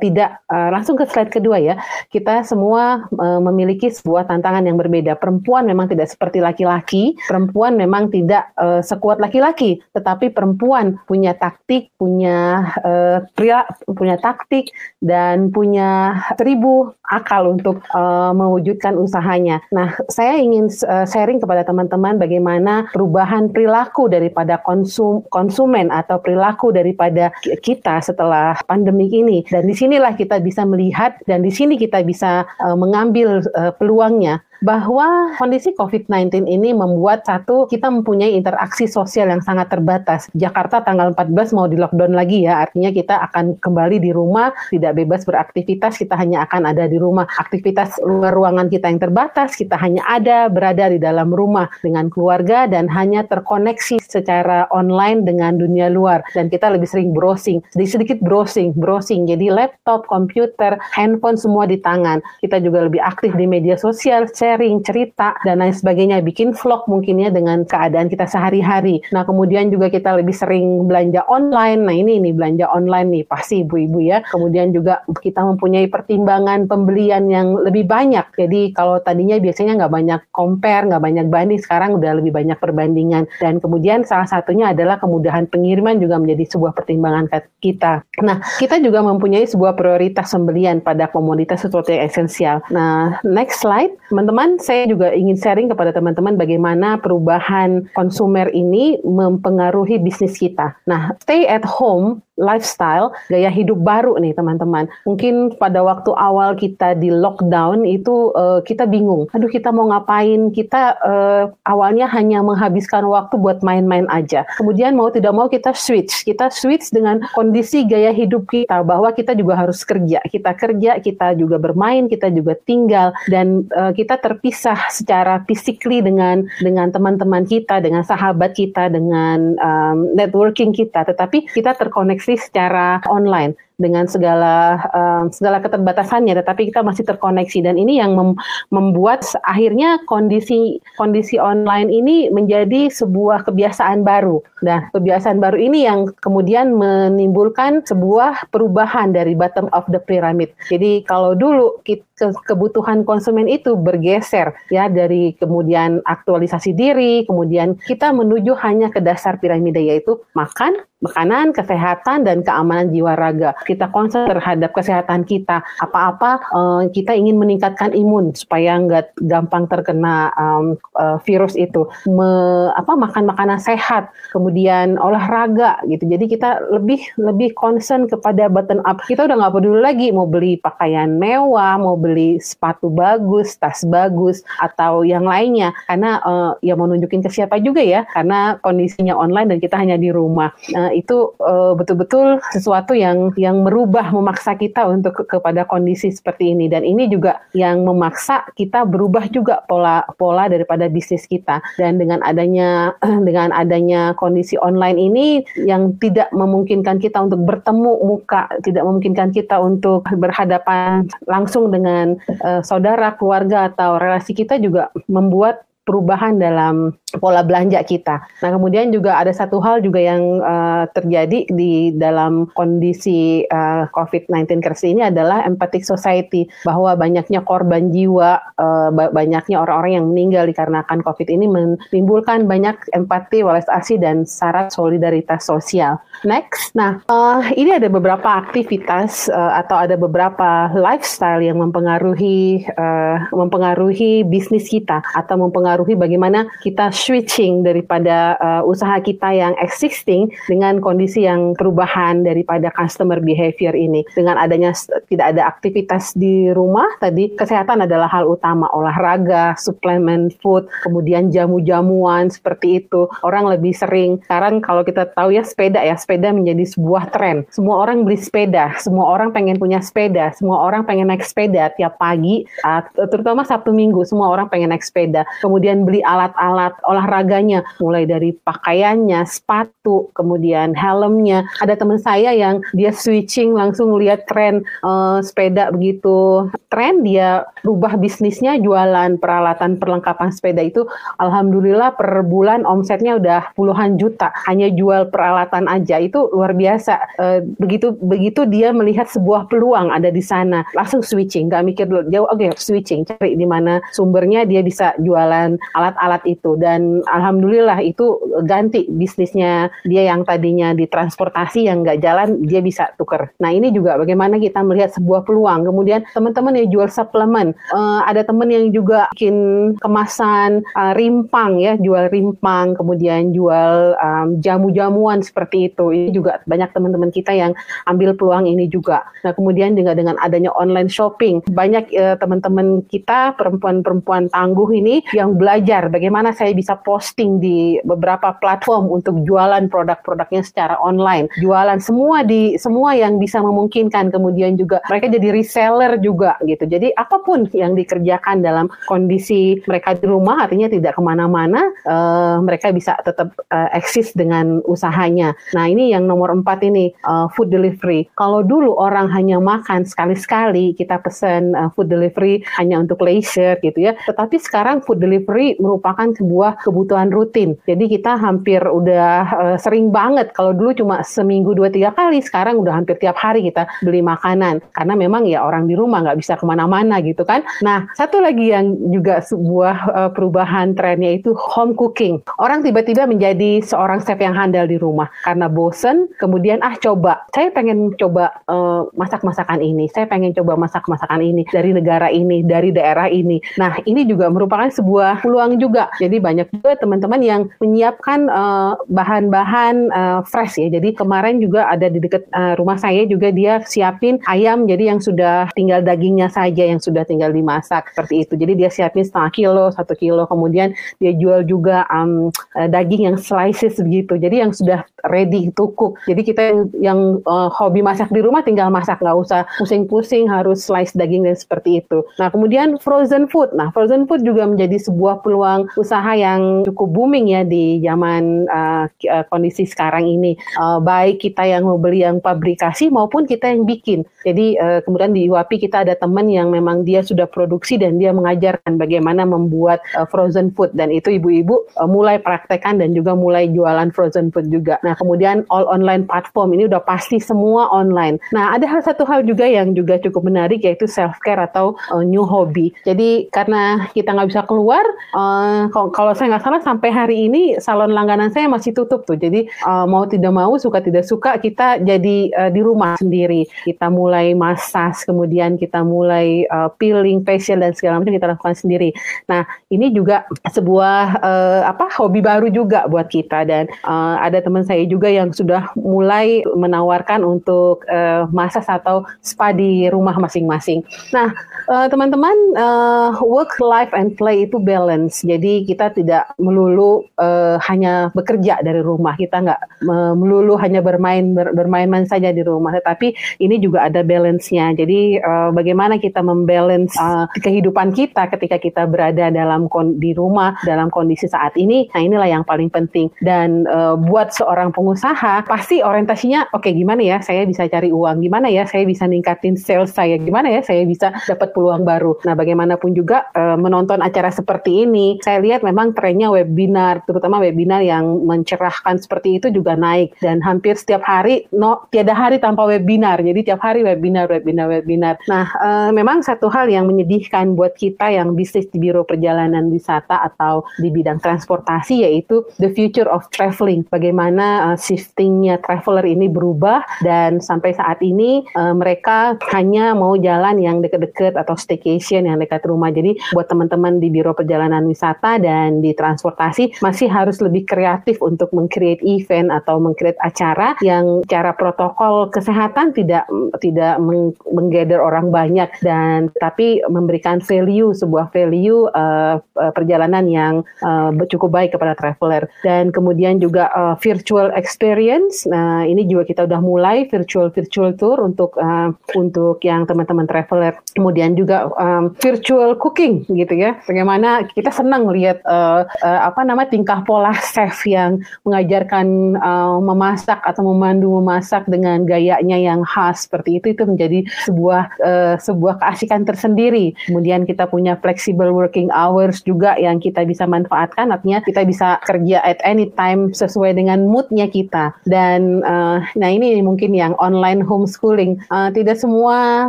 tidak 0.00 0.40
uh, 0.48 0.70
langsung 0.72 0.96
ke 0.96 1.04
slide 1.10 1.32
kedua 1.34 1.58
ya. 1.60 1.74
Kita 2.08 2.46
semua 2.46 3.06
uh, 3.10 3.40
memiliki 3.42 3.90
sebuah 3.90 4.30
tantangan 4.30 4.64
yang 4.64 4.78
berbeda 4.78 5.18
perempuan 5.26 5.66
memang 5.66 5.90
tidak 5.90 6.06
seperti 6.06 6.38
laki-laki, 6.38 7.18
perempuan 7.26 7.74
memang 7.74 8.14
tidak 8.14 8.54
uh, 8.54 8.78
sekuat 8.78 9.18
laki-laki, 9.18 9.82
tetapi 9.90 10.30
perempuan 10.30 11.02
punya 11.10 11.34
taktik, 11.34 11.90
punya 11.98 12.70
uh, 12.86 13.26
pria, 13.34 13.66
punya 13.90 14.14
taktik 14.22 14.70
dan 15.02 15.50
punya 15.50 16.14
seribu 16.38 16.94
akal 17.10 17.50
untuk 17.58 17.82
uh, 17.90 18.30
mewujudkan 18.30 18.94
usahanya. 18.94 19.58
Nah, 19.74 19.98
saya 20.06 20.38
ingin 20.38 20.70
uh, 20.86 21.02
sharing 21.02 21.42
kepada 21.42 21.66
teman-teman 21.66 22.22
bagaimana 22.22 22.86
perubahan 22.94 23.50
perilaku 23.50 24.06
daripada 24.06 24.62
konsum 24.62 25.26
konsumen 25.34 25.90
atau 25.90 26.22
perilaku 26.22 26.70
daripada 26.70 27.34
kita 27.42 27.98
setelah 27.98 28.54
pandemi 28.70 29.10
ini. 29.10 29.42
Dan 29.50 29.66
di 29.66 29.74
sinilah 29.74 30.14
kita 30.14 30.38
bisa 30.38 30.62
melihat 30.62 31.18
dan 31.26 31.42
di 31.42 31.50
sini 31.50 31.74
kita 31.74 32.06
bisa 32.06 32.46
uh, 32.62 32.78
mengambil 32.78 33.42
uh, 33.58 33.74
peluangnya 33.74 34.46
bahwa 34.66 35.30
kondisi 35.38 35.70
COVID-19 35.78 36.50
ini 36.50 36.74
membuat 36.74 37.22
satu 37.22 37.70
kita 37.70 37.86
mempunyai 37.86 38.34
interaksi 38.34 38.90
sosial 38.90 39.30
yang 39.30 39.38
sangat 39.38 39.70
terbatas. 39.70 40.26
Jakarta 40.34 40.82
tanggal 40.82 41.14
14 41.14 41.54
mau 41.54 41.70
di 41.70 41.78
lockdown 41.78 42.10
lagi 42.10 42.42
ya, 42.50 42.66
artinya 42.66 42.90
kita 42.90 43.14
akan 43.30 43.62
kembali 43.62 44.02
di 44.02 44.10
rumah, 44.10 44.50
tidak 44.74 44.98
bebas 44.98 45.22
beraktivitas, 45.22 46.02
kita 46.02 46.18
hanya 46.18 46.42
akan 46.50 46.66
ada 46.66 46.90
di 46.90 46.98
rumah. 46.98 47.30
Aktivitas 47.38 48.02
luar 48.02 48.34
ruangan 48.34 48.66
kita 48.66 48.90
yang 48.90 48.98
terbatas, 48.98 49.54
kita 49.54 49.78
hanya 49.78 50.02
ada 50.10 50.50
berada 50.50 50.90
di 50.90 50.98
dalam 50.98 51.30
rumah 51.30 51.70
dengan 51.86 52.10
keluarga 52.10 52.66
dan 52.66 52.90
hanya 52.90 53.22
terkoneksi 53.22 54.02
secara 54.02 54.66
online 54.74 55.22
dengan 55.22 55.62
dunia 55.62 55.86
luar 55.86 56.26
dan 56.34 56.50
kita 56.50 56.74
lebih 56.74 56.90
sering 56.90 57.14
browsing, 57.14 57.62
sedikit-sedikit 57.70 58.18
browsing, 58.18 58.74
browsing. 58.74 59.30
Jadi 59.30 59.46
laptop, 59.46 60.10
komputer, 60.10 60.74
handphone 60.90 61.38
semua 61.38 61.70
di 61.70 61.78
tangan. 61.78 62.18
Kita 62.42 62.58
juga 62.58 62.90
lebih 62.90 62.98
aktif 62.98 63.30
di 63.38 63.46
media 63.46 63.78
sosial, 63.78 64.26
sharing, 64.56 64.80
cerita, 64.80 65.36
dan 65.44 65.60
lain 65.60 65.76
sebagainya. 65.76 66.24
Bikin 66.24 66.56
vlog 66.56 66.88
mungkin 66.88 67.20
ya 67.20 67.28
dengan 67.28 67.68
keadaan 67.68 68.08
kita 68.08 68.24
sehari-hari. 68.24 69.04
Nah, 69.12 69.28
kemudian 69.28 69.68
juga 69.68 69.92
kita 69.92 70.16
lebih 70.16 70.32
sering 70.32 70.88
belanja 70.88 71.28
online. 71.28 71.84
Nah, 71.84 71.92
ini 71.92 72.16
nih 72.24 72.32
belanja 72.32 72.72
online 72.72 73.20
nih, 73.20 73.24
pasti 73.28 73.60
ibu-ibu 73.60 74.00
ya. 74.00 74.24
Kemudian 74.32 74.72
juga 74.72 75.04
kita 75.20 75.44
mempunyai 75.44 75.92
pertimbangan 75.92 76.64
pembelian 76.64 77.28
yang 77.28 77.52
lebih 77.60 77.84
banyak. 77.84 78.24
Jadi 78.32 78.72
kalau 78.72 78.96
tadinya 79.04 79.36
biasanya 79.36 79.84
nggak 79.84 79.92
banyak 79.92 80.20
compare, 80.32 80.88
nggak 80.88 81.04
banyak 81.04 81.26
banding, 81.28 81.60
sekarang 81.60 82.00
udah 82.00 82.16
lebih 82.16 82.32
banyak 82.32 82.56
perbandingan. 82.56 83.28
Dan 83.36 83.60
kemudian 83.60 84.08
salah 84.08 84.24
satunya 84.24 84.72
adalah 84.72 84.96
kemudahan 84.96 85.44
pengiriman 85.52 86.00
juga 86.00 86.16
menjadi 86.16 86.56
sebuah 86.56 86.72
pertimbangan 86.72 87.28
kita. 87.60 88.08
Nah, 88.24 88.40
kita 88.56 88.80
juga 88.80 89.04
mempunyai 89.04 89.44
sebuah 89.44 89.76
prioritas 89.76 90.32
pembelian 90.32 90.80
pada 90.80 91.12
komoditas 91.12 91.60
sesuatu 91.60 91.92
yang 91.92 92.08
esensial. 92.08 92.64
Nah, 92.72 93.20
next 93.26 93.60
slide, 93.60 93.92
teman-teman 94.08 94.35
teman-teman, 94.36 94.60
saya 94.60 94.84
juga 94.84 95.16
ingin 95.16 95.32
sharing 95.40 95.72
kepada 95.72 95.96
teman-teman 95.96 96.36
bagaimana 96.36 97.00
perubahan 97.00 97.88
konsumer 97.96 98.52
ini 98.52 99.00
mempengaruhi 99.00 99.96
bisnis 99.96 100.36
kita. 100.36 100.76
Nah, 100.84 101.16
stay 101.24 101.48
at 101.48 101.64
home 101.64 102.20
lifestyle, 102.36 103.12
gaya 103.32 103.48
hidup 103.48 103.80
baru 103.80 104.16
nih 104.20 104.36
teman-teman. 104.36 104.86
Mungkin 105.08 105.56
pada 105.56 105.80
waktu 105.80 106.12
awal 106.12 106.54
kita 106.54 106.96
di 106.96 107.08
lockdown 107.08 107.88
itu 107.88 108.30
uh, 108.36 108.60
kita 108.62 108.84
bingung. 108.84 109.28
Aduh 109.32 109.48
kita 109.48 109.72
mau 109.72 109.88
ngapain? 109.88 110.52
Kita 110.52 111.00
uh, 111.00 111.44
awalnya 111.64 112.06
hanya 112.12 112.44
menghabiskan 112.44 113.08
waktu 113.08 113.40
buat 113.40 113.64
main-main 113.64 114.04
aja. 114.12 114.44
Kemudian 114.60 114.94
mau 114.94 115.08
tidak 115.08 115.32
mau 115.32 115.48
kita 115.48 115.72
switch. 115.72 116.28
Kita 116.28 116.52
switch 116.52 116.92
dengan 116.92 117.24
kondisi 117.32 117.88
gaya 117.88 118.12
hidup 118.12 118.48
kita 118.52 118.84
bahwa 118.84 119.10
kita 119.16 119.32
juga 119.32 119.56
harus 119.56 119.80
kerja. 119.82 120.20
Kita 120.28 120.52
kerja, 120.52 121.00
kita 121.00 121.32
juga 121.34 121.56
bermain, 121.56 122.06
kita 122.06 122.28
juga 122.28 122.52
tinggal 122.68 123.16
dan 123.32 123.64
uh, 123.72 123.96
kita 123.96 124.20
terpisah 124.20 124.92
secara 124.92 125.40
physically 125.48 126.04
dengan 126.04 126.44
dengan 126.60 126.92
teman-teman 126.92 127.48
kita, 127.48 127.80
dengan 127.80 128.04
sahabat 128.04 128.52
kita, 128.52 128.92
dengan 128.92 129.56
um, 129.56 130.12
networking 130.12 130.76
kita. 130.76 131.08
Tetapi 131.08 131.48
kita 131.56 131.72
terkoneksi 131.72 132.25
secara 132.34 132.98
online 133.06 133.54
dengan 133.76 134.08
segala 134.08 134.80
uh, 134.88 135.22
segala 135.28 135.60
keterbatasannya 135.60 136.32
tetapi 136.32 136.72
kita 136.72 136.80
masih 136.80 137.04
terkoneksi 137.04 137.60
dan 137.60 137.76
ini 137.76 138.00
yang 138.00 138.16
mem 138.16 138.32
membuat 138.72 139.20
akhirnya 139.44 140.00
kondisi 140.08 140.80
kondisi 140.96 141.36
online 141.36 141.92
ini 141.92 142.32
menjadi 142.32 142.88
sebuah 142.88 143.44
kebiasaan 143.44 144.00
baru. 144.00 144.40
Nah, 144.64 144.88
kebiasaan 144.96 145.36
baru 145.36 145.60
ini 145.60 145.84
yang 145.84 146.08
kemudian 146.24 146.72
menimbulkan 146.72 147.84
sebuah 147.84 148.48
perubahan 148.48 149.12
dari 149.12 149.36
bottom 149.36 149.68
of 149.76 149.84
the 149.92 150.00
pyramid. 150.00 150.48
Jadi 150.72 151.04
kalau 151.04 151.36
dulu 151.36 151.76
kita, 151.84 152.32
kebutuhan 152.48 153.04
konsumen 153.04 153.44
itu 153.44 153.76
bergeser 153.76 154.56
ya 154.72 154.88
dari 154.88 155.36
kemudian 155.36 156.00
aktualisasi 156.08 156.72
diri, 156.72 157.28
kemudian 157.28 157.76
kita 157.84 158.08
menuju 158.16 158.56
hanya 158.64 158.88
ke 158.88 159.04
dasar 159.04 159.36
piramida 159.36 159.78
yaitu 159.78 160.16
makan, 160.32 160.80
makanan, 161.04 161.52
kesehatan 161.52 162.24
dan 162.24 162.40
keamanan 162.40 162.88
jiwa 162.88 163.12
raga 163.12 163.52
kita 163.66 163.90
concern 163.90 164.30
terhadap 164.30 164.70
kesehatan 164.70 165.26
kita. 165.26 165.60
Apa-apa 165.82 166.38
uh, 166.54 166.82
kita 166.94 167.12
ingin 167.12 167.36
meningkatkan 167.36 167.90
imun 167.90 168.32
supaya 168.38 168.78
nggak 168.78 169.18
gampang 169.26 169.66
terkena 169.66 170.30
um, 170.38 170.78
uh, 170.94 171.18
virus 171.26 171.58
itu. 171.58 171.84
Me, 172.06 172.30
apa 172.78 172.94
makan 172.94 173.26
makanan 173.26 173.58
sehat, 173.58 174.14
kemudian 174.30 174.94
olahraga 175.02 175.82
gitu. 175.90 176.06
Jadi 176.06 176.30
kita 176.30 176.62
lebih 176.70 177.02
lebih 177.18 177.52
concern 177.58 178.06
kepada 178.06 178.46
button 178.46 178.80
up. 178.86 179.02
Kita 179.04 179.26
udah 179.26 179.36
nggak 179.36 179.54
peduli 179.58 179.80
lagi 179.82 180.08
mau 180.14 180.28
beli 180.30 180.62
pakaian 180.62 181.18
mewah, 181.18 181.76
mau 181.76 181.98
beli 181.98 182.38
sepatu 182.38 182.88
bagus, 182.88 183.58
tas 183.58 183.82
bagus 183.82 184.46
atau 184.62 185.02
yang 185.02 185.26
lainnya 185.26 185.74
karena 185.90 186.22
uh, 186.22 186.52
ya 186.62 186.78
mau 186.78 186.86
nunjukin 186.86 187.24
ke 187.24 187.30
siapa 187.32 187.58
juga 187.58 187.82
ya 187.82 188.06
karena 188.14 188.60
kondisinya 188.62 189.16
online 189.16 189.56
dan 189.56 189.58
kita 189.58 189.76
hanya 189.76 189.96
di 189.98 190.14
rumah. 190.14 190.52
Uh, 190.72 190.92
itu 190.94 191.32
betul-betul 191.76 192.38
uh, 192.38 192.52
sesuatu 192.52 192.92
yang 192.92 193.32
yang 193.40 193.55
yang 193.56 193.64
merubah 193.64 194.12
memaksa 194.12 194.52
kita 194.60 194.84
untuk 194.84 195.16
ke 195.16 195.24
kepada 195.24 195.64
kondisi 195.64 196.12
seperti 196.12 196.52
ini. 196.52 196.68
Dan 196.68 196.84
ini 196.84 197.08
juga 197.08 197.40
yang 197.56 197.88
memaksa 197.88 198.44
kita 198.52 198.84
berubah 198.84 199.32
juga 199.32 199.64
pola 199.64 200.04
pola 200.20 200.52
daripada 200.52 200.92
bisnis 200.92 201.24
kita. 201.24 201.64
Dan 201.80 201.96
dengan 201.96 202.20
adanya 202.20 202.92
dengan 203.28 203.56
adanya 203.56 204.12
kondisi 204.20 204.60
online 204.60 205.00
ini 205.00 205.26
yang 205.64 205.96
tidak 205.96 206.28
memungkinkan 206.36 207.00
kita 207.00 207.16
untuk 207.24 207.40
bertemu 207.48 207.92
muka 208.04 208.52
tidak 208.60 208.84
memungkinkan 208.84 209.32
kita 209.32 209.56
untuk 209.56 210.04
berhadapan 210.20 211.08
langsung 211.24 211.72
dengan 211.72 212.20
uh, 212.44 212.60
saudara 212.60 213.16
keluarga 213.16 213.72
atau 213.72 213.96
relasi 213.96 214.36
kita 214.36 214.60
juga 214.60 214.92
membuat 215.08 215.64
perubahan 215.86 216.36
dalam 216.36 216.98
pola 217.18 217.42
belanja 217.42 217.80
kita. 217.82 218.28
Nah, 218.44 218.50
kemudian 218.52 218.92
juga 218.92 219.18
ada 219.18 219.32
satu 219.32 219.58
hal 219.62 219.80
juga 219.82 220.00
yang 220.00 220.40
uh, 220.40 220.84
terjadi 220.92 221.48
di 221.50 221.92
dalam 221.94 222.48
kondisi 222.52 223.44
uh, 223.48 223.88
COVID-19 223.92 224.62
krisis 224.62 224.92
ini 224.92 225.02
adalah 225.06 225.44
empathic 225.44 225.82
society 225.82 226.46
bahwa 226.64 226.94
banyaknya 226.94 227.42
korban 227.42 227.90
jiwa, 227.90 228.40
uh, 228.58 228.88
banyaknya 228.92 229.60
orang-orang 229.60 230.02
yang 230.02 230.06
meninggal 230.10 230.44
dikarenakan 230.48 231.00
COVID 231.02 231.28
ini 231.28 231.46
menimbulkan 231.46 232.44
banyak 232.44 232.76
empati, 232.94 233.42
welas 233.42 233.66
asih 233.72 234.00
dan 234.00 234.24
syarat 234.24 234.72
solidaritas 234.72 235.46
sosial. 235.46 235.98
Next, 236.24 236.72
nah 236.72 237.00
uh, 237.12 237.44
ini 237.52 237.76
ada 237.76 237.92
beberapa 237.92 238.40
aktivitas 238.40 239.28
uh, 239.28 239.60
atau 239.60 239.76
ada 239.76 239.94
beberapa 240.00 240.72
lifestyle 240.72 241.44
yang 241.44 241.60
mempengaruhi 241.60 242.64
uh, 242.76 243.28
mempengaruhi 243.32 244.24
bisnis 244.24 244.68
kita 244.68 245.04
atau 245.12 245.36
mempengaruhi 245.36 245.94
bagaimana 245.96 246.48
kita 246.64 246.88
switching 247.06 247.62
daripada 247.62 248.34
uh, 248.42 248.62
usaha 248.66 248.98
kita 248.98 249.30
yang 249.30 249.54
existing 249.62 250.26
dengan 250.50 250.82
kondisi 250.82 251.22
yang 251.22 251.54
perubahan 251.54 252.26
daripada 252.26 252.74
customer 252.74 253.22
behavior 253.22 253.70
ini. 253.78 254.02
Dengan 254.18 254.34
adanya 254.42 254.74
tidak 255.06 255.38
ada 255.38 255.46
aktivitas 255.46 256.18
di 256.18 256.50
rumah 256.50 256.90
tadi 256.98 257.30
kesehatan 257.38 257.86
adalah 257.86 258.10
hal 258.10 258.26
utama 258.26 258.66
olahraga, 258.74 259.54
suplemen 259.54 260.34
food, 260.42 260.66
kemudian 260.82 261.30
jamu-jamuan 261.30 262.26
seperti 262.26 262.82
itu. 262.82 263.06
Orang 263.22 263.46
lebih 263.46 263.70
sering 263.70 264.18
sekarang 264.26 264.58
kalau 264.58 264.82
kita 264.82 265.06
tahu 265.14 265.30
ya 265.30 265.46
sepeda 265.46 265.78
ya 265.86 265.94
sepeda 265.94 266.34
menjadi 266.34 266.66
sebuah 266.74 267.14
tren. 267.14 267.46
Semua 267.54 267.86
orang 267.86 268.02
beli 268.02 268.18
sepeda, 268.18 268.74
semua 268.82 269.06
orang 269.14 269.30
pengen 269.30 269.62
punya 269.62 269.78
sepeda, 269.78 270.34
semua 270.34 270.66
orang 270.66 270.82
pengen 270.82 271.06
naik 271.06 271.22
sepeda 271.22 271.70
tiap 271.78 272.00
pagi, 272.02 272.42
uh, 272.66 272.82
terutama 273.06 273.46
Sabtu 273.46 273.70
Minggu, 273.70 274.02
semua 274.02 274.32
orang 274.32 274.50
pengen 274.50 274.74
naik 274.74 274.82
sepeda. 274.82 275.22
Kemudian 275.38 275.86
beli 275.86 276.02
alat-alat 276.02 276.74
olahraganya, 276.86 277.66
mulai 277.82 278.06
dari 278.06 278.32
pakaiannya, 278.32 279.26
sepatu, 279.26 280.10
kemudian 280.14 280.72
helmnya. 280.72 281.44
Ada 281.60 281.74
teman 281.76 281.98
saya 281.98 282.32
yang 282.32 282.62
dia 282.72 282.94
switching 282.94 283.52
langsung 283.52 283.92
lihat 283.98 284.24
tren 284.30 284.62
uh, 284.86 285.18
sepeda 285.20 285.74
begitu 285.74 286.48
tren, 286.70 287.02
dia 287.06 287.46
rubah 287.62 287.96
bisnisnya 287.96 288.58
jualan 288.60 289.16
peralatan 289.22 289.78
perlengkapan 289.80 290.28
sepeda 290.34 290.60
itu, 290.60 290.84
alhamdulillah 291.22 291.94
per 291.96 292.26
bulan 292.26 292.66
omsetnya 292.68 293.16
udah 293.16 293.54
puluhan 293.56 293.96
juta, 293.96 294.34
hanya 294.50 294.68
jual 294.68 295.08
peralatan 295.08 295.70
aja 295.70 295.96
itu 296.02 296.28
luar 296.34 296.52
biasa. 296.52 296.94
Uh, 297.16 297.40
begitu 297.56 297.96
begitu 298.02 298.44
dia 298.44 298.74
melihat 298.76 299.08
sebuah 299.08 299.48
peluang 299.48 299.88
ada 299.88 300.12
di 300.12 300.20
sana, 300.20 300.66
langsung 300.76 301.00
switching, 301.00 301.48
nggak 301.48 301.64
mikir 301.64 301.84
dulu 301.88 302.06
jauh, 302.12 302.28
oke 302.28 302.38
okay, 302.38 302.50
switching, 302.58 303.08
cari 303.08 303.38
di 303.38 303.46
mana 303.48 303.80
sumbernya 303.96 304.44
dia 304.44 304.60
bisa 304.60 304.92
jualan 305.00 305.56
alat-alat 305.72 306.22
itu 306.28 306.60
dan 306.60 306.75
alhamdulillah 307.06 307.78
itu 307.84 308.18
ganti 308.44 308.88
bisnisnya 308.90 309.68
dia 309.86 310.08
yang 310.10 310.26
tadinya 310.26 310.72
di 310.72 310.88
transportasi 310.88 311.68
yang 311.68 311.84
nggak 311.84 312.00
jalan 312.02 312.42
dia 312.42 312.64
bisa 312.64 312.90
tuker. 312.96 313.30
Nah 313.38 313.52
ini 313.52 313.70
juga 313.70 314.00
bagaimana 314.00 314.40
kita 314.40 314.64
melihat 314.64 314.96
sebuah 314.96 315.22
peluang. 315.28 315.68
Kemudian 315.68 316.02
teman-teman 316.16 316.56
yang 316.58 316.68
jual 316.72 316.88
suplemen, 316.90 317.52
uh, 317.70 318.00
ada 318.08 318.24
teman 318.26 318.48
yang 318.50 318.72
juga 318.72 319.06
bikin 319.12 319.36
kemasan 319.78 320.64
uh, 320.74 320.92
rimpang 320.96 321.60
ya, 321.60 321.78
jual 321.78 322.08
rimpang, 322.10 322.74
kemudian 322.74 323.30
jual 323.36 323.94
um, 324.00 324.40
jamu-jamuan 324.40 325.20
seperti 325.22 325.70
itu. 325.70 325.92
Ini 325.92 326.10
juga 326.10 326.40
banyak 326.48 326.72
teman-teman 326.72 327.12
kita 327.12 327.36
yang 327.36 327.52
ambil 327.86 328.16
peluang 328.16 328.48
ini 328.48 328.66
juga. 328.66 329.06
Nah, 329.22 329.36
kemudian 329.36 329.76
juga 329.76 329.92
dengan 329.92 330.18
adanya 330.18 330.50
online 330.56 330.90
shopping, 330.90 331.44
banyak 331.52 331.92
uh, 331.94 332.16
teman-teman 332.18 332.82
kita 332.88 333.36
perempuan-perempuan 333.38 334.32
tangguh 334.32 334.70
ini 334.74 335.04
yang 335.12 335.36
belajar 335.36 335.86
bagaimana 335.92 336.32
saya 336.32 336.56
bisa 336.56 336.65
posting 336.74 337.38
di 337.38 337.78
beberapa 337.86 338.34
platform 338.42 338.90
untuk 338.90 339.22
jualan 339.22 339.70
produk-produknya 339.70 340.42
secara 340.42 340.74
online. 340.82 341.30
Jualan 341.38 341.78
semua 341.78 342.26
di 342.26 342.58
semua 342.58 342.98
yang 342.98 343.22
bisa 343.22 343.38
memungkinkan 343.38 344.10
kemudian 344.10 344.58
juga 344.58 344.82
mereka 344.90 345.06
jadi 345.12 345.28
reseller 345.30 346.00
juga 346.02 346.34
gitu. 346.42 346.64
Jadi 346.66 346.90
apa 346.96 347.20
pun 347.22 347.46
yang 347.52 347.76
dikerjakan 347.76 348.42
dalam 348.42 348.66
kondisi 348.88 349.60
mereka 349.68 349.94
di 349.94 350.08
rumah 350.08 350.48
artinya 350.48 350.72
tidak 350.72 350.96
ke 350.96 351.02
mana-mana, 351.04 351.60
uh, 351.84 352.40
mereka 352.40 352.72
bisa 352.72 352.96
tetap 353.04 353.36
uh, 353.52 353.68
eksis 353.76 354.16
dengan 354.16 354.64
usahanya. 354.64 355.36
Nah 355.52 355.68
ini 355.68 355.92
yang 355.92 356.08
nomor 356.08 356.32
empat 356.32 356.64
ini 356.64 356.96
uh, 357.04 357.28
food 357.36 357.52
delivery. 357.52 358.08
Kalau 358.16 358.40
dulu 358.40 358.72
orang 358.80 359.12
hanya 359.12 359.36
makan 359.36 359.84
sekali-sekali, 359.84 360.72
kita 360.72 360.96
pesan 361.04 361.52
uh, 361.52 361.68
food 361.76 361.92
delivery 361.92 362.40
hanya 362.56 362.80
untuk 362.80 363.04
leisure 363.04 363.60
gitu 363.60 363.92
ya. 363.92 363.92
Tetapi 364.08 364.40
sekarang 364.40 364.80
food 364.80 365.02
delivery 365.04 365.58
merupakan 365.60 366.08
sebuah 366.16 366.55
kebutuhan 366.60 367.12
rutin. 367.12 367.56
Jadi 367.64 367.90
kita 367.90 368.16
hampir 368.16 368.60
udah 368.64 369.16
uh, 369.36 369.56
sering 369.56 369.92
banget. 369.92 370.32
Kalau 370.36 370.52
dulu 370.56 370.72
cuma 370.76 371.02
seminggu 371.04 371.52
dua 371.56 371.68
tiga 371.72 371.92
kali, 371.92 372.20
sekarang 372.20 372.60
udah 372.60 372.76
hampir 372.76 372.96
tiap 373.00 373.16
hari 373.16 373.44
kita 373.46 373.68
beli 373.82 374.00
makanan. 374.00 374.64
Karena 374.72 374.94
memang 374.96 375.24
ya 375.28 375.44
orang 375.44 375.68
di 375.68 375.74
rumah 375.76 376.02
nggak 376.02 376.18
bisa 376.20 376.34
ke 376.36 376.44
mana-mana 376.44 377.00
gitu 377.02 377.22
kan. 377.26 377.44
Nah 377.60 377.88
satu 377.94 378.20
lagi 378.20 378.52
yang 378.52 378.76
juga 378.92 379.20
sebuah 379.20 379.76
uh, 379.92 380.10
perubahan 380.12 380.72
trennya 380.76 381.18
itu 381.18 381.34
home 381.36 381.76
cooking. 381.76 382.20
Orang 382.40 382.62
tiba-tiba 382.64 383.04
menjadi 383.08 383.60
seorang 383.62 384.02
chef 384.04 384.20
yang 384.20 384.36
handal 384.36 384.68
di 384.68 384.76
rumah 384.76 385.08
karena 385.24 385.46
bosen, 385.50 386.08
kemudian 386.20 386.60
ah 386.62 386.74
coba 386.78 387.26
saya 387.32 387.50
pengen 387.50 387.92
coba 387.96 388.32
uh, 388.48 388.88
masak-masakan 388.94 389.60
ini, 389.62 389.88
saya 389.90 390.06
pengen 390.06 390.32
coba 390.36 390.56
masak-masakan 390.56 391.20
ini 391.22 391.42
dari 391.48 391.70
negara 391.72 392.08
ini, 392.10 392.42
dari 392.42 392.70
daerah 392.72 393.08
ini. 393.08 393.38
Nah, 393.60 393.78
ini 393.84 394.04
juga 394.04 394.28
merupakan 394.28 394.68
sebuah 394.68 395.22
peluang 395.22 395.56
juga. 395.60 395.88
Jadi 395.98 396.18
banyak 396.18 396.45
juga 396.52 396.78
teman-teman 396.78 397.20
yang 397.22 397.42
menyiapkan 397.62 398.28
eh, 398.28 398.72
bahan-bahan 398.90 399.76
uh, 399.90 400.20
fresh 400.26 400.60
ya. 400.60 400.68
Jadi 400.68 400.96
kemarin 400.96 401.38
juga 401.42 401.68
ada 401.68 401.90
di 401.90 401.98
dekat 402.00 402.28
uh, 402.32 402.54
rumah 402.58 402.78
saya 402.78 403.04
juga 403.08 403.32
dia 403.32 403.62
siapin 403.64 404.18
ayam 404.28 404.64
jadi 404.64 404.94
yang 404.94 405.00
sudah 405.02 405.50
tinggal 405.52 405.82
dagingnya 405.82 406.30
saja 406.30 406.64
yang 406.66 406.80
sudah 406.80 407.02
tinggal 407.06 407.30
dimasak 407.32 407.90
seperti 407.92 408.26
itu. 408.26 408.34
Jadi 408.38 408.52
dia 408.58 408.70
siapin 408.70 409.04
setengah 409.04 409.30
kilo, 409.32 409.64
satu 409.72 409.94
kilo, 409.96 410.24
kemudian 410.28 410.72
dia 411.02 411.12
jual 411.14 411.46
juga 411.46 411.84
um, 411.88 412.30
daging 412.54 413.12
yang 413.12 413.16
slices 413.18 413.78
begitu. 413.80 414.18
Jadi 414.18 414.42
yang 414.42 414.52
sudah 414.52 414.84
ready 415.08 415.50
to 415.54 415.70
cook. 415.78 415.98
Jadi 416.06 416.20
kita 416.26 416.42
yang, 416.42 416.60
yang 416.78 417.00
uh, 417.26 417.48
hobi 417.50 417.80
masak 417.82 418.10
di 418.10 418.20
rumah 418.22 418.42
tinggal 418.42 418.68
masak 418.68 418.98
nggak 419.00 419.16
usah 419.16 419.42
pusing-pusing 419.58 420.26
harus 420.26 420.66
slice 420.66 420.92
daging 420.94 421.26
dan 421.26 421.36
seperti 421.38 421.82
itu. 421.82 422.02
Nah 422.18 422.28
kemudian 422.28 422.76
frozen 422.82 423.30
food. 423.30 423.54
Nah 423.54 423.70
frozen 423.72 424.04
food 424.04 424.26
juga 424.26 424.46
menjadi 424.46 424.76
sebuah 424.82 425.22
peluang 425.22 425.70
usaha 425.78 426.12
yang 426.14 426.35
cukup 426.66 426.88
booming 426.90 427.26
ya 427.32 427.42
di 427.42 427.78
zaman 427.82 428.46
uh, 428.50 428.86
kondisi 429.30 429.68
sekarang 429.68 430.06
ini. 430.06 430.34
Uh, 430.56 430.78
baik 430.82 431.22
kita 431.22 431.44
yang 431.46 431.68
mau 431.68 431.78
beli 431.78 432.02
yang 432.02 432.18
pabrikasi 432.18 432.88
maupun 432.90 433.28
kita 433.28 433.50
yang 433.52 433.68
bikin. 433.68 434.02
Jadi 434.24 434.58
uh, 434.58 434.80
kemudian 434.82 435.14
di 435.14 435.28
UAPI 435.30 435.56
kita 435.68 435.86
ada 435.86 435.94
teman 435.94 436.26
yang 436.26 436.50
memang 436.50 436.82
dia 436.82 437.04
sudah 437.04 437.28
produksi 437.30 437.78
dan 437.78 438.00
dia 438.00 438.10
mengajarkan 438.10 438.80
bagaimana 438.80 439.22
membuat 439.22 439.82
uh, 439.94 440.08
frozen 440.08 440.50
food 440.54 440.72
dan 440.74 440.90
itu 440.90 441.14
ibu-ibu 441.14 441.66
uh, 441.78 441.88
mulai 441.88 442.18
praktekkan 442.18 442.80
dan 442.80 442.96
juga 442.96 443.14
mulai 443.14 443.46
jualan 443.52 443.92
frozen 443.94 444.32
food 444.34 444.48
juga. 444.50 444.82
Nah 444.82 444.98
kemudian 444.98 445.46
all 445.52 445.68
online 445.70 446.08
platform 446.08 446.56
ini 446.56 446.66
udah 446.66 446.82
pasti 446.82 447.20
semua 447.22 447.68
online. 447.70 448.18
Nah, 448.32 448.54
ada 448.56 448.64
hal 448.64 448.80
satu 448.82 449.04
hal 449.04 449.26
juga 449.26 449.44
yang 449.44 449.74
juga 449.74 449.98
cukup 450.00 450.26
menarik 450.26 450.62
yaitu 450.62 450.86
self 450.88 451.18
care 451.22 451.40
atau 451.40 451.76
uh, 451.92 452.02
new 452.02 452.22
hobby. 452.22 452.72
Jadi 452.86 453.28
karena 453.30 453.90
kita 453.92 454.14
nggak 454.14 454.30
bisa 454.30 454.42
keluar, 454.46 454.82
uh, 455.12 455.68
kalau 455.72 456.12
saya 456.14 456.25
nggak 456.28 456.42
salah 456.44 456.60
sampai 456.62 456.90
hari 456.92 457.16
ini 457.30 457.56
salon 457.62 457.94
langganan 457.94 458.30
saya 458.30 458.50
masih 458.50 458.74
tutup 458.74 459.06
tuh. 459.06 459.16
Jadi 459.16 459.46
uh, 459.64 459.86
mau 459.88 460.04
tidak 460.04 460.32
mau, 460.34 460.54
suka 460.58 460.82
tidak 460.82 461.06
suka 461.06 461.38
kita 461.38 461.80
jadi 461.82 462.16
uh, 462.34 462.50
di 462.50 462.60
rumah 462.60 462.98
sendiri. 462.98 463.46
Kita 463.64 463.88
mulai 463.88 464.34
massage, 464.34 465.06
kemudian 465.06 465.56
kita 465.56 465.82
mulai 465.86 466.44
uh, 466.50 466.68
peeling, 466.76 467.22
facial 467.22 467.62
dan 467.62 467.72
segala 467.72 468.02
macam 468.02 468.14
kita 468.14 468.28
lakukan 468.30 468.56
sendiri. 468.56 468.90
Nah, 469.30 469.46
ini 469.70 469.90
juga 469.94 470.26
sebuah 470.50 471.22
uh, 471.22 471.62
apa 471.66 471.88
hobi 471.96 472.20
baru 472.20 472.50
juga 472.50 472.84
buat 472.86 473.08
kita 473.08 473.46
dan 473.46 473.70
uh, 473.86 474.20
ada 474.20 474.42
teman 474.42 474.66
saya 474.66 474.82
juga 474.84 475.08
yang 475.10 475.30
sudah 475.30 475.70
mulai 475.78 476.42
menawarkan 476.44 477.22
untuk 477.22 477.86
uh, 477.88 478.26
massage 478.34 478.68
atau 478.68 479.06
spa 479.22 479.54
di 479.54 479.86
rumah 479.88 480.18
masing-masing. 480.18 480.82
Nah, 481.14 481.30
uh, 481.68 481.86
teman-teman, 481.90 482.36
uh, 482.56 483.10
work, 483.22 483.58
life, 483.62 483.90
and 483.94 484.14
play 484.14 484.46
itu 484.46 484.58
balance. 484.62 485.22
Jadi 485.26 485.66
kita 485.66 485.92
tidak 485.94 486.32
melulu 486.38 487.06
uh, 487.18 487.58
hanya 487.66 488.10
bekerja 488.14 488.62
dari 488.62 488.80
rumah. 488.82 489.18
Kita 489.18 489.42
nggak 489.42 489.60
uh, 489.86 490.14
melulu 490.14 490.54
hanya 490.58 490.80
bermain 490.80 491.34
ber, 491.34 491.52
bermain-main 491.52 492.06
saja 492.06 492.30
di 492.30 492.42
rumah. 492.42 492.74
Tetapi 492.74 493.38
ini 493.42 493.56
juga 493.58 493.86
ada 493.86 494.06
balance-nya. 494.06 494.74
Jadi 494.78 495.18
uh, 495.20 495.50
bagaimana 495.50 495.98
kita 495.98 496.22
membalance 496.22 496.94
uh, 496.98 497.26
kehidupan 497.42 497.92
kita 497.94 498.30
ketika 498.30 498.56
kita 498.58 498.82
berada 498.86 499.28
dalam 499.30 499.68
di 499.98 500.14
rumah 500.14 500.54
dalam 500.62 500.88
kondisi 500.90 501.26
saat 501.26 501.54
ini. 501.58 501.90
Nah, 501.92 502.02
inilah 502.02 502.28
yang 502.30 502.44
paling 502.46 502.70
penting. 502.70 503.10
Dan 503.20 503.66
uh, 503.66 503.98
buat 503.98 504.30
seorang 504.32 504.70
pengusaha 504.70 505.46
pasti 505.46 505.80
orientasinya 505.80 506.52
oke 506.52 506.68
okay, 506.68 506.72
gimana 506.76 507.02
ya 507.02 507.18
saya 507.24 507.46
bisa 507.48 507.66
cari 507.66 507.90
uang, 507.90 508.22
gimana 508.22 508.50
ya 508.52 508.68
saya 508.68 508.84
bisa 508.84 509.08
ningkatin 509.08 509.56
sales 509.56 509.92
saya, 509.92 510.20
gimana 510.20 510.52
ya 510.52 510.60
saya 510.60 510.84
bisa 510.84 511.12
dapat 511.26 511.55
peluang 511.56 511.88
baru. 511.88 512.20
Nah, 512.28 512.36
bagaimanapun 512.36 512.92
juga 512.92 513.32
uh, 513.32 513.56
menonton 513.56 514.04
acara 514.04 514.28
seperti 514.28 514.84
ini, 514.84 515.16
saya 515.24 515.40
lihat 515.40 515.64
memang 515.64 515.96
trennya 515.96 516.28
webinar, 516.28 517.00
terutama 517.08 517.40
webinar 517.40 517.80
yang 517.80 518.28
mencerahkan 518.28 519.00
seperti 519.00 519.40
itu 519.40 519.48
juga 519.48 519.72
naik 519.72 520.12
dan 520.20 520.44
hampir 520.44 520.76
setiap 520.76 521.00
hari, 521.00 521.48
no 521.56 521.88
tiada 521.88 522.12
hari 522.12 522.36
tanpa 522.36 522.68
webinar. 522.68 523.24
Jadi 523.24 523.48
tiap 523.48 523.64
hari 523.64 523.80
webinar, 523.80 524.28
webinar, 524.28 524.68
webinar. 524.68 525.16
Nah, 525.24 525.48
uh, 525.56 525.90
memang 525.96 526.20
satu 526.20 526.52
hal 526.52 526.68
yang 526.68 526.84
menyedihkan 526.84 527.56
buat 527.56 527.72
kita 527.72 528.12
yang 528.12 528.36
bisnis 528.36 528.68
di 528.68 528.76
biro 528.76 529.06
perjalanan 529.08 529.72
wisata 529.72 530.20
atau 530.26 530.66
di 530.76 530.92
bidang 530.92 531.22
transportasi 531.22 532.04
yaitu 532.04 532.44
the 532.60 532.68
future 532.76 533.08
of 533.08 533.24
traveling. 533.32 533.86
Bagaimana 533.88 534.74
uh, 534.74 534.76
shiftingnya 534.76 535.62
traveler 535.62 536.04
ini 536.04 536.26
berubah 536.28 536.84
dan 537.00 537.38
sampai 537.38 537.72
saat 537.72 538.02
ini 538.02 538.42
uh, 538.58 538.74
mereka 538.74 539.38
hanya 539.54 539.94
mau 539.94 540.18
jalan 540.18 540.58
yang 540.58 540.82
dekat-dekat 540.82 541.38
atau 541.46 541.54
staycation 541.54 542.26
yang 542.26 542.42
dekat 542.42 542.66
rumah. 542.66 542.90
Jadi 542.90 543.14
buat 543.30 543.46
teman-teman 543.46 544.02
di 544.02 544.10
biro 544.10 544.34
perjalanan 544.34 544.82
wisata 544.82 545.38
dan 545.38 545.78
di 545.78 545.94
transportasi 545.94 546.82
masih 546.82 547.06
harus 547.06 547.38
lebih 547.38 547.62
kreatif 547.62 548.18
untuk 548.18 548.50
mengcreate 548.50 549.06
event 549.06 549.54
atau 549.54 549.78
mengcreate 549.78 550.18
acara 550.26 550.74
yang 550.82 551.22
cara 551.30 551.54
protokol 551.54 552.26
kesehatan 552.34 552.90
tidak 552.90 553.30
tidak 553.62 554.02
menggather 554.50 554.98
orang 554.98 555.30
banyak 555.30 555.70
dan 555.86 556.34
tapi 556.42 556.82
memberikan 556.90 557.38
value 557.38 557.94
sebuah 557.94 558.34
value 558.34 558.90
uh, 558.90 559.38
perjalanan 559.70 560.26
yang 560.26 560.54
uh, 560.82 561.14
cukup 561.30 561.54
baik 561.54 561.70
kepada 561.78 561.94
traveler 561.94 562.50
dan 562.66 562.90
kemudian 562.90 563.38
juga 563.38 563.70
uh, 563.76 563.94
virtual 564.00 564.50
experience. 564.56 565.44
Nah, 565.46 565.84
ini 565.84 566.08
juga 566.08 566.26
kita 566.26 566.48
udah 566.48 566.60
mulai 566.64 567.06
virtual 567.06 567.52
virtual 567.52 567.92
tour 567.94 568.18
untuk 568.24 568.56
uh, 568.56 568.90
untuk 569.14 569.60
yang 569.62 569.84
teman-teman 569.84 570.24
traveler. 570.26 570.74
Kemudian 570.96 571.35
juga 571.36 571.68
um, 571.76 572.10
virtual 572.16 572.74
cooking 572.80 573.28
gitu 573.28 573.54
ya. 573.54 573.76
Bagaimana 573.84 574.48
kita 574.50 574.72
senang 574.72 575.12
lihat 575.12 575.44
uh, 575.44 575.84
uh, 576.02 576.20
apa 576.24 576.42
nama 576.42 576.64
tingkah 576.64 577.04
pola 577.04 577.36
chef 577.36 577.84
yang 577.84 578.24
mengajarkan 578.48 579.36
uh, 579.38 579.78
memasak 579.78 580.40
atau 580.42 580.64
memandu 580.72 581.12
memasak 581.20 581.68
dengan 581.68 582.08
gayanya 582.08 582.56
yang 582.56 582.80
khas 582.82 583.28
seperti 583.28 583.60
itu 583.60 583.76
itu 583.76 583.84
menjadi 583.84 584.24
sebuah 584.48 584.84
uh, 585.04 585.34
sebuah 585.36 585.78
keasikan 585.84 586.24
tersendiri. 586.24 586.96
Kemudian 587.06 587.44
kita 587.44 587.68
punya 587.68 588.00
flexible 588.00 588.50
working 588.56 588.88
hours 588.90 589.44
juga 589.44 589.76
yang 589.76 590.00
kita 590.00 590.24
bisa 590.24 590.48
manfaatkan 590.48 591.12
artinya 591.12 591.42
kita 591.44 591.66
bisa 591.66 592.00
kerja 592.06 592.40
at 592.46 592.62
any 592.62 592.88
time 592.94 593.34
sesuai 593.34 593.76
dengan 593.76 594.06
moodnya 594.06 594.46
kita 594.48 594.94
dan 595.04 595.60
uh, 595.66 596.00
nah 596.14 596.30
ini 596.30 596.62
mungkin 596.62 596.94
yang 596.94 597.12
online 597.18 597.60
homeschooling 597.60 598.40
uh, 598.48 598.70
tidak 598.72 598.96
semua 598.96 599.68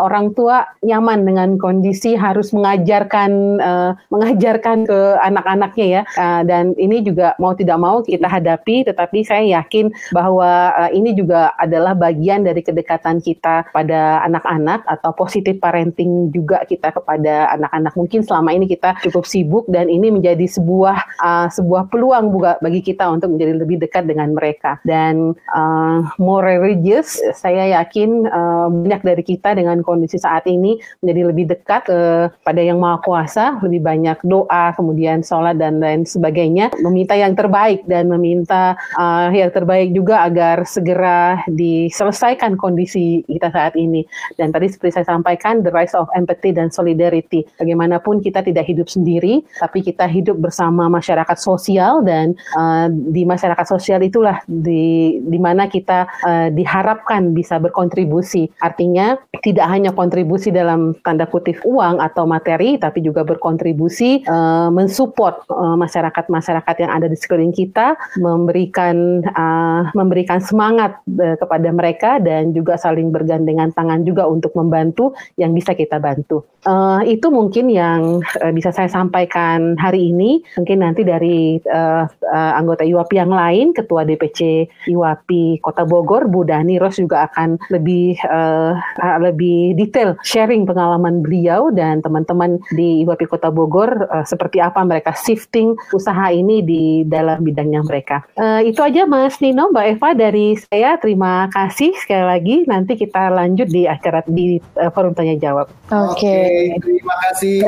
orang 0.00 0.32
tua 0.32 0.66
nyaman 0.82 1.22
dengan 1.28 1.51
kondisi 1.56 2.14
harus 2.14 2.52
mengajarkan 2.52 3.60
uh, 3.60 3.92
mengajarkan 4.12 4.84
ke 4.86 5.00
anak-anaknya 5.20 5.86
ya. 5.86 6.02
Uh, 6.16 6.42
dan 6.46 6.76
ini 6.76 7.02
juga 7.04 7.34
mau 7.40 7.56
tidak 7.56 7.78
mau 7.80 8.00
kita 8.04 8.28
hadapi 8.28 8.86
tetapi 8.86 9.24
saya 9.24 9.60
yakin 9.60 9.92
bahwa 10.12 10.72
uh, 10.76 10.90
ini 10.92 11.16
juga 11.16 11.52
adalah 11.56 11.96
bagian 11.96 12.44
dari 12.44 12.60
kedekatan 12.60 13.20
kita 13.20 13.68
pada 13.72 14.22
anak-anak 14.26 14.84
atau 14.86 15.10
positif 15.16 15.58
parenting 15.58 16.30
juga 16.30 16.64
kita 16.68 16.92
kepada 16.92 17.50
anak-anak. 17.56 17.92
Mungkin 17.96 18.24
selama 18.24 18.52
ini 18.52 18.68
kita 18.68 18.98
cukup 19.04 19.24
sibuk 19.24 19.64
dan 19.68 19.88
ini 19.88 20.12
menjadi 20.12 20.44
sebuah 20.46 20.98
uh, 21.20 21.48
sebuah 21.52 21.88
peluang 21.88 22.32
juga 22.32 22.60
bagi 22.60 22.80
kita 22.84 23.08
untuk 23.08 23.34
menjadi 23.34 23.52
lebih 23.58 23.76
dekat 23.82 24.04
dengan 24.08 24.34
mereka. 24.36 24.78
Dan 24.84 25.36
uh, 25.54 26.04
more 26.20 26.44
religious 26.44 27.20
saya 27.36 27.80
yakin 27.80 28.26
uh, 28.28 28.68
banyak 28.68 29.02
dari 29.02 29.22
kita 29.22 29.54
dengan 29.56 29.80
kondisi 29.80 30.18
saat 30.18 30.44
ini 30.46 30.78
menjadi 31.00 31.20
lebih 31.32 31.56
dekat 31.56 31.88
uh, 31.88 32.28
pada 32.44 32.60
yang 32.60 32.76
maha 32.76 33.00
kuasa 33.00 33.56
lebih 33.64 33.80
banyak 33.80 34.20
doa 34.28 34.76
kemudian 34.76 35.24
sholat 35.24 35.56
dan 35.56 35.80
lain 35.80 36.04
sebagainya. 36.04 36.68
Meminta 36.84 37.16
yang 37.16 37.32
terbaik 37.32 37.88
dan 37.88 38.12
meminta 38.12 38.76
uh, 39.00 39.32
yang 39.32 39.48
terbaik 39.48 39.96
juga 39.96 40.28
agar 40.28 40.68
segera 40.68 41.40
diselesaikan 41.48 42.60
kondisi 42.60 43.24
kita 43.24 43.48
saat 43.48 43.72
ini. 43.74 44.04
Dan 44.36 44.52
tadi 44.52 44.68
seperti 44.68 45.00
saya 45.00 45.08
sampaikan 45.08 45.64
the 45.64 45.72
rise 45.72 45.96
of 45.96 46.06
empathy 46.12 46.52
dan 46.52 46.68
solidarity. 46.68 47.48
Bagaimanapun 47.56 48.20
kita 48.20 48.44
tidak 48.44 48.68
hidup 48.68 48.92
sendiri 48.92 49.40
tapi 49.56 49.80
kita 49.80 50.04
hidup 50.04 50.36
bersama 50.36 50.92
masyarakat 50.92 51.38
sosial 51.40 52.04
dan 52.04 52.36
uh, 52.54 52.92
di 52.92 53.24
masyarakat 53.24 53.64
sosial 53.64 54.04
itulah 54.04 54.44
di 54.44 55.16
di 55.24 55.38
mana 55.40 55.70
kita 55.70 56.04
uh, 56.26 56.48
diharapkan 56.52 57.32
bisa 57.32 57.56
berkontribusi. 57.56 58.52
Artinya 58.60 59.16
tidak 59.40 59.66
hanya 59.72 59.90
kontribusi 59.96 60.52
dalam 60.52 60.92
tanda 61.00 61.21
kutip 61.26 61.60
uang 61.66 61.98
atau 61.98 62.24
materi 62.24 62.78
tapi 62.78 63.02
juga 63.04 63.22
berkontribusi 63.26 64.24
uh, 64.26 64.70
mensupport 64.70 65.44
uh, 65.50 65.76
masyarakat-masyarakat 65.78 66.76
yang 66.82 66.90
ada 66.90 67.06
di 67.10 67.16
sekeliling 67.18 67.54
kita, 67.54 67.98
memberikan 68.18 69.22
uh, 69.34 69.90
memberikan 69.92 70.38
semangat 70.40 70.98
uh, 71.18 71.36
kepada 71.36 71.68
mereka 71.74 72.10
dan 72.22 72.54
juga 72.54 72.78
saling 72.78 73.10
bergandengan 73.10 73.74
tangan 73.74 74.06
juga 74.06 74.26
untuk 74.26 74.54
membantu 74.56 75.12
yang 75.36 75.52
bisa 75.52 75.76
kita 75.76 75.98
bantu. 75.98 76.46
Uh, 76.62 77.02
itu 77.02 77.26
mungkin 77.26 77.66
yang 77.66 78.22
uh, 78.22 78.52
bisa 78.54 78.70
saya 78.70 78.86
sampaikan 78.86 79.74
hari 79.74 80.14
ini 80.14 80.46
mungkin 80.54 80.86
nanti 80.86 81.02
dari 81.02 81.58
uh, 81.66 82.06
uh, 82.06 82.52
anggota 82.54 82.86
IWAPI 82.86 83.16
yang 83.18 83.34
lain, 83.34 83.66
Ketua 83.74 84.06
DPC 84.06 84.70
IWAPI 84.86 85.58
Kota 85.58 85.82
Bogor, 85.82 86.30
Bu 86.30 86.46
Dani 86.46 86.78
Ros 86.78 87.02
juga 87.02 87.26
akan 87.26 87.58
lebih 87.74 88.14
uh, 88.30 88.78
lebih 89.18 89.74
detail 89.74 90.14
sharing 90.22 90.62
pengalaman 90.62 91.11
beliau 91.20 91.68
dan 91.68 92.00
teman-teman 92.00 92.56
di 92.72 93.04
IWAPI 93.04 93.26
Kota 93.28 93.52
Bogor 93.52 94.08
uh, 94.08 94.24
seperti 94.24 94.64
apa 94.64 94.80
mereka 94.80 95.12
shifting 95.12 95.76
usaha 95.92 96.32
ini 96.32 96.64
di 96.64 97.04
dalam 97.04 97.44
bidangnya 97.44 97.84
mereka. 97.84 98.24
Uh, 98.40 98.64
itu 98.64 98.80
aja 98.80 99.04
Mas 99.04 99.36
Nino, 99.44 99.68
Mbak 99.68 99.86
Eva 99.98 100.08
dari 100.16 100.56
saya. 100.56 100.96
Terima 100.96 101.52
kasih 101.52 101.92
sekali 102.00 102.24
lagi. 102.24 102.56
Nanti 102.64 102.96
kita 102.96 103.28
lanjut 103.28 103.68
di 103.68 103.84
acara 103.84 104.24
di 104.24 104.56
uh, 104.80 104.88
forum 104.88 105.12
tanya 105.12 105.36
jawab. 105.36 105.68
Oke. 105.92 106.22
Okay. 106.22 106.72
okay, 106.72 106.80
terima 106.80 107.14
kasih 107.28 107.60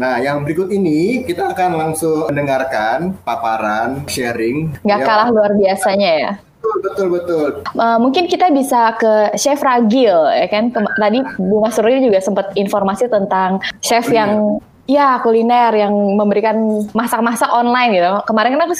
Nah, 0.00 0.16
yang 0.16 0.48
berikut 0.48 0.72
ini 0.72 1.28
kita 1.28 1.52
akan 1.52 1.76
langsung 1.76 2.24
mendengarkan 2.32 3.20
paparan 3.20 4.08
sharing. 4.08 4.72
Nggak 4.80 5.00
ya. 5.00 5.04
kalah 5.04 5.28
luar 5.28 5.52
biasanya 5.52 6.10
ya. 6.16 6.32
Betul, 6.60 6.76
betul, 6.84 7.06
betul. 7.08 7.48
Uh, 7.72 7.96
mungkin 7.96 8.28
kita 8.28 8.52
bisa 8.52 8.92
ke 9.00 9.32
Chef 9.40 9.58
Ragil, 9.64 10.12
ya 10.12 10.46
kan? 10.46 10.68
Kem 10.68 10.84
tadi 11.00 11.24
Bu 11.40 11.64
Mas 11.64 11.80
juga 11.80 12.20
sempat 12.20 12.52
informasi 12.52 13.08
tentang 13.08 13.64
chef 13.80 14.06
kuliner. 14.06 14.20
yang 14.20 14.30
Ya, 14.90 15.22
kuliner 15.22 15.70
yang 15.70 15.94
memberikan 16.18 16.82
masak-masak 16.98 17.46
online 17.46 17.94
gitu. 17.94 18.10
Kemarin 18.26 18.58
kan 18.58 18.66
aku 18.66 18.74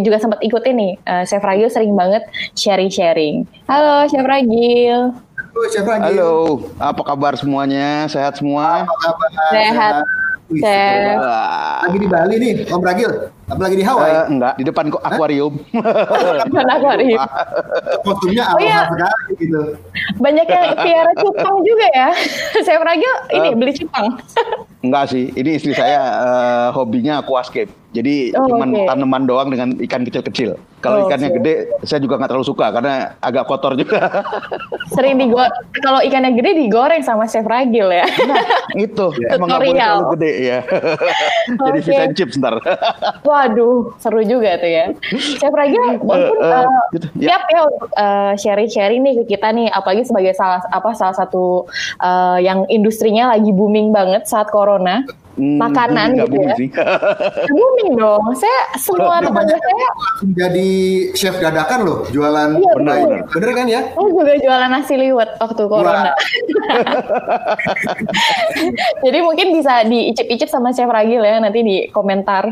juga, 0.00 0.16
sempat 0.16 0.40
ikut 0.40 0.64
ini. 0.64 0.96
Uh, 1.04 1.20
Chef 1.28 1.44
Ragil 1.44 1.68
sering 1.68 1.92
banget 1.92 2.24
sharing-sharing. 2.56 3.44
Halo, 3.68 4.08
Chef 4.08 4.24
Ragil. 4.24 5.12
Halo, 5.12 5.64
Chef 5.68 5.84
Ragil. 5.84 6.16
Halo, 6.16 6.32
apa 6.80 7.02
kabar 7.04 7.36
semuanya? 7.36 8.08
Sehat 8.08 8.40
semua? 8.40 8.88
Apa 8.88 8.96
kabar? 9.04 9.28
Sehat. 9.52 9.94
Sehat. 10.48 10.64
Chef. 10.64 11.20
Lagi 11.92 11.98
di 12.00 12.08
Bali 12.08 12.34
nih, 12.40 12.52
Om 12.72 12.80
Ragil. 12.80 13.12
Apalagi 13.44 13.76
di 13.76 13.84
Hawaii? 13.84 14.14
Uh, 14.14 14.26
enggak, 14.32 14.54
di 14.56 14.64
depan 14.64 14.84
kok 14.88 15.02
akuarium. 15.04 15.54
depan 16.48 16.66
akuarium. 16.72 17.20
Kostumnya 18.00 18.44
oh, 18.56 18.60
iya. 18.60 18.88
sekali 18.88 19.32
gitu. 19.36 19.62
Banyak 20.16 20.46
yang 20.48 20.72
piara 20.80 21.12
cupang 21.22 21.56
juga 21.60 21.86
ya. 21.92 22.08
Saya 22.66 22.80
Ragil 22.80 23.14
ini 23.36 23.48
uh, 23.52 23.54
beli 23.56 23.72
cupang. 23.76 24.16
enggak 24.84 25.04
sih, 25.08 25.32
ini 25.32 25.56
istri 25.56 25.72
saya 25.72 25.96
uh, 26.20 26.68
hobinya 26.76 27.24
aquascape. 27.24 27.72
Jadi 27.94 28.34
oh, 28.34 28.44
cuma 28.50 28.66
okay. 28.66 28.84
tanaman 28.90 29.22
doang 29.24 29.48
dengan 29.54 29.78
ikan 29.86 30.02
kecil-kecil. 30.02 30.58
Kalau 30.82 31.00
oh, 31.00 31.08
ikannya 31.08 31.30
okay. 31.30 31.38
gede, 31.40 31.54
saya 31.86 32.02
juga 32.02 32.20
nggak 32.20 32.28
terlalu 32.28 32.44
suka 32.44 32.66
karena 32.74 33.16
agak 33.22 33.46
kotor 33.48 33.72
juga. 33.78 34.20
Sering 34.92 35.16
digoreng. 35.16 35.54
Kalau 35.78 36.02
ikannya 36.02 36.34
gede 36.36 36.50
digoreng 36.58 37.00
sama 37.00 37.24
chef 37.30 37.46
Ragil 37.46 37.88
ya. 37.88 38.04
Nah, 38.04 38.44
itu 38.76 39.06
ya. 39.16 39.38
emang 39.38 39.46
nggak 39.48 39.60
boleh 39.62 39.74
terlalu 39.78 40.04
gede 40.18 40.32
ya. 40.42 40.58
Jadi 41.54 41.78
okay. 41.80 41.86
fish 41.86 42.02
and 42.02 42.14
chips 42.18 42.34
ntar. 42.36 42.58
Waduh, 43.34 43.98
seru 43.98 44.22
juga 44.22 44.54
tuh 44.62 44.70
ya. 44.70 44.94
Chef 45.42 45.50
Ragil, 45.50 45.98
pun 45.98 46.22
uh, 46.22 46.30
uh, 46.38 46.62
uh, 46.70 46.82
gitu, 46.94 47.06
ya. 47.18 47.34
siap 47.34 47.42
ya 47.50 47.60
untuk 47.66 47.90
uh, 47.98 48.32
sharing-sharing 48.38 49.02
nih 49.02 49.14
ke 49.18 49.34
kita 49.34 49.50
nih, 49.50 49.66
apalagi 49.74 50.06
sebagai 50.06 50.38
salah 50.38 50.62
apa 50.70 50.94
salah 50.94 51.18
satu 51.18 51.66
uh, 51.98 52.38
yang 52.38 52.62
industrinya 52.70 53.34
lagi 53.34 53.50
booming 53.50 53.90
banget 53.90 54.30
saat 54.30 54.54
corona 54.54 55.02
hmm, 55.38 55.58
makanan 55.58 56.08
gitu 56.18 56.36
ya. 56.38 56.54
Sih. 56.56 56.68
booming 57.52 57.92
dong. 57.98 58.24
Saya 58.38 58.58
semua 58.78 59.20
teman 59.22 59.46
saya 59.46 59.88
jadi 60.34 60.68
chef 61.14 61.36
dadakan 61.38 61.80
loh, 61.84 61.98
jualan. 62.10 62.58
Iya, 62.58 62.72
benar, 62.78 62.96
bener. 63.04 63.20
bener 63.30 63.50
kan 63.54 63.66
ya? 63.68 63.80
Oh 63.98 64.08
juga 64.10 64.34
jualan 64.38 64.70
nasi 64.70 64.94
liwet 64.96 65.30
waktu 65.38 65.62
corona. 65.66 66.12
jadi 69.04 69.18
mungkin 69.20 69.46
bisa 69.54 69.84
diicip-icip 69.86 70.48
sama 70.48 70.72
chef 70.72 70.88
Ragil 70.88 71.22
ya 71.22 71.42
nanti 71.42 71.60
di 71.62 71.76
komentar. 71.90 72.48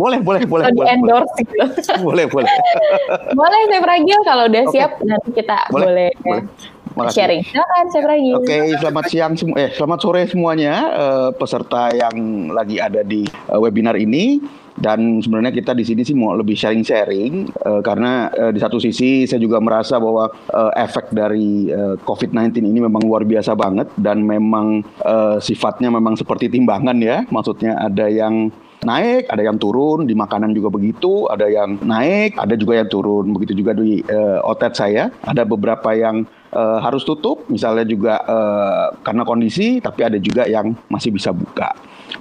boleh, 0.00 0.20
boleh, 0.22 0.42
boleh. 0.48 0.64
Atau 0.68 0.82
boleh, 0.82 0.92
endorse 0.92 1.32
boleh. 1.44 1.46
gitu. 1.46 1.92
boleh, 2.02 2.24
boleh. 2.26 2.50
boleh 3.32 3.60
chef 3.70 3.84
Ragil 3.84 4.20
kalau 4.24 4.44
udah 4.48 4.62
okay. 4.66 4.72
siap 4.74 4.92
nanti 5.04 5.30
kita 5.32 5.58
boleh. 5.70 5.86
boleh. 5.86 6.10
boleh. 6.24 6.42
Sharing. 7.14 7.42
Silakan, 7.46 7.84
saya 7.94 8.02
lagi. 8.10 8.30
Oke, 8.34 8.46
okay, 8.48 8.64
selamat 8.80 9.04
siang 9.06 9.32
eh 9.54 9.70
selamat 9.74 9.98
sore 10.02 10.22
semuanya 10.26 10.74
uh, 10.90 11.30
peserta 11.30 11.94
yang 11.94 12.50
lagi 12.50 12.82
ada 12.82 13.06
di 13.06 13.22
uh, 13.46 13.62
webinar 13.62 13.94
ini 13.94 14.42
dan 14.78 15.18
sebenarnya 15.18 15.50
kita 15.50 15.74
di 15.74 15.82
sini 15.82 16.06
sih 16.06 16.14
mau 16.14 16.38
lebih 16.38 16.54
sharing-sharing 16.54 17.50
uh, 17.66 17.82
karena 17.82 18.30
uh, 18.30 18.50
di 18.54 18.62
satu 18.62 18.78
sisi 18.78 19.26
saya 19.26 19.42
juga 19.42 19.58
merasa 19.58 19.98
bahwa 19.98 20.30
uh, 20.54 20.72
efek 20.78 21.10
dari 21.10 21.68
uh, 21.74 21.98
COVID-19 22.06 22.62
ini 22.62 22.78
memang 22.78 23.02
luar 23.02 23.26
biasa 23.26 23.58
banget 23.58 23.90
dan 23.98 24.22
memang 24.22 24.86
uh, 25.02 25.42
sifatnya 25.42 25.90
memang 25.90 26.14
seperti 26.14 26.46
timbangan 26.46 26.98
ya 27.02 27.26
maksudnya 27.28 27.74
ada 27.74 28.06
yang 28.06 28.54
naik, 28.84 29.26
ada 29.30 29.42
yang 29.42 29.58
turun, 29.58 30.06
di 30.06 30.14
makanan 30.14 30.54
juga 30.54 30.70
begitu, 30.70 31.26
ada 31.30 31.46
yang 31.50 31.78
naik, 31.82 32.38
ada 32.38 32.54
juga 32.54 32.78
yang 32.78 32.88
turun. 32.90 33.34
Begitu 33.34 33.58
juga 33.64 33.74
di 33.74 34.02
uh, 34.06 34.38
otet 34.46 34.78
saya, 34.78 35.10
ada 35.26 35.42
beberapa 35.42 35.90
yang 35.94 36.26
uh, 36.54 36.78
harus 36.78 37.02
tutup, 37.02 37.46
misalnya 37.50 37.82
juga 37.88 38.22
uh, 38.26 38.94
karena 39.02 39.22
kondisi, 39.26 39.82
tapi 39.82 40.06
ada 40.06 40.18
juga 40.20 40.46
yang 40.46 40.74
masih 40.86 41.10
bisa 41.10 41.34
buka. 41.34 41.74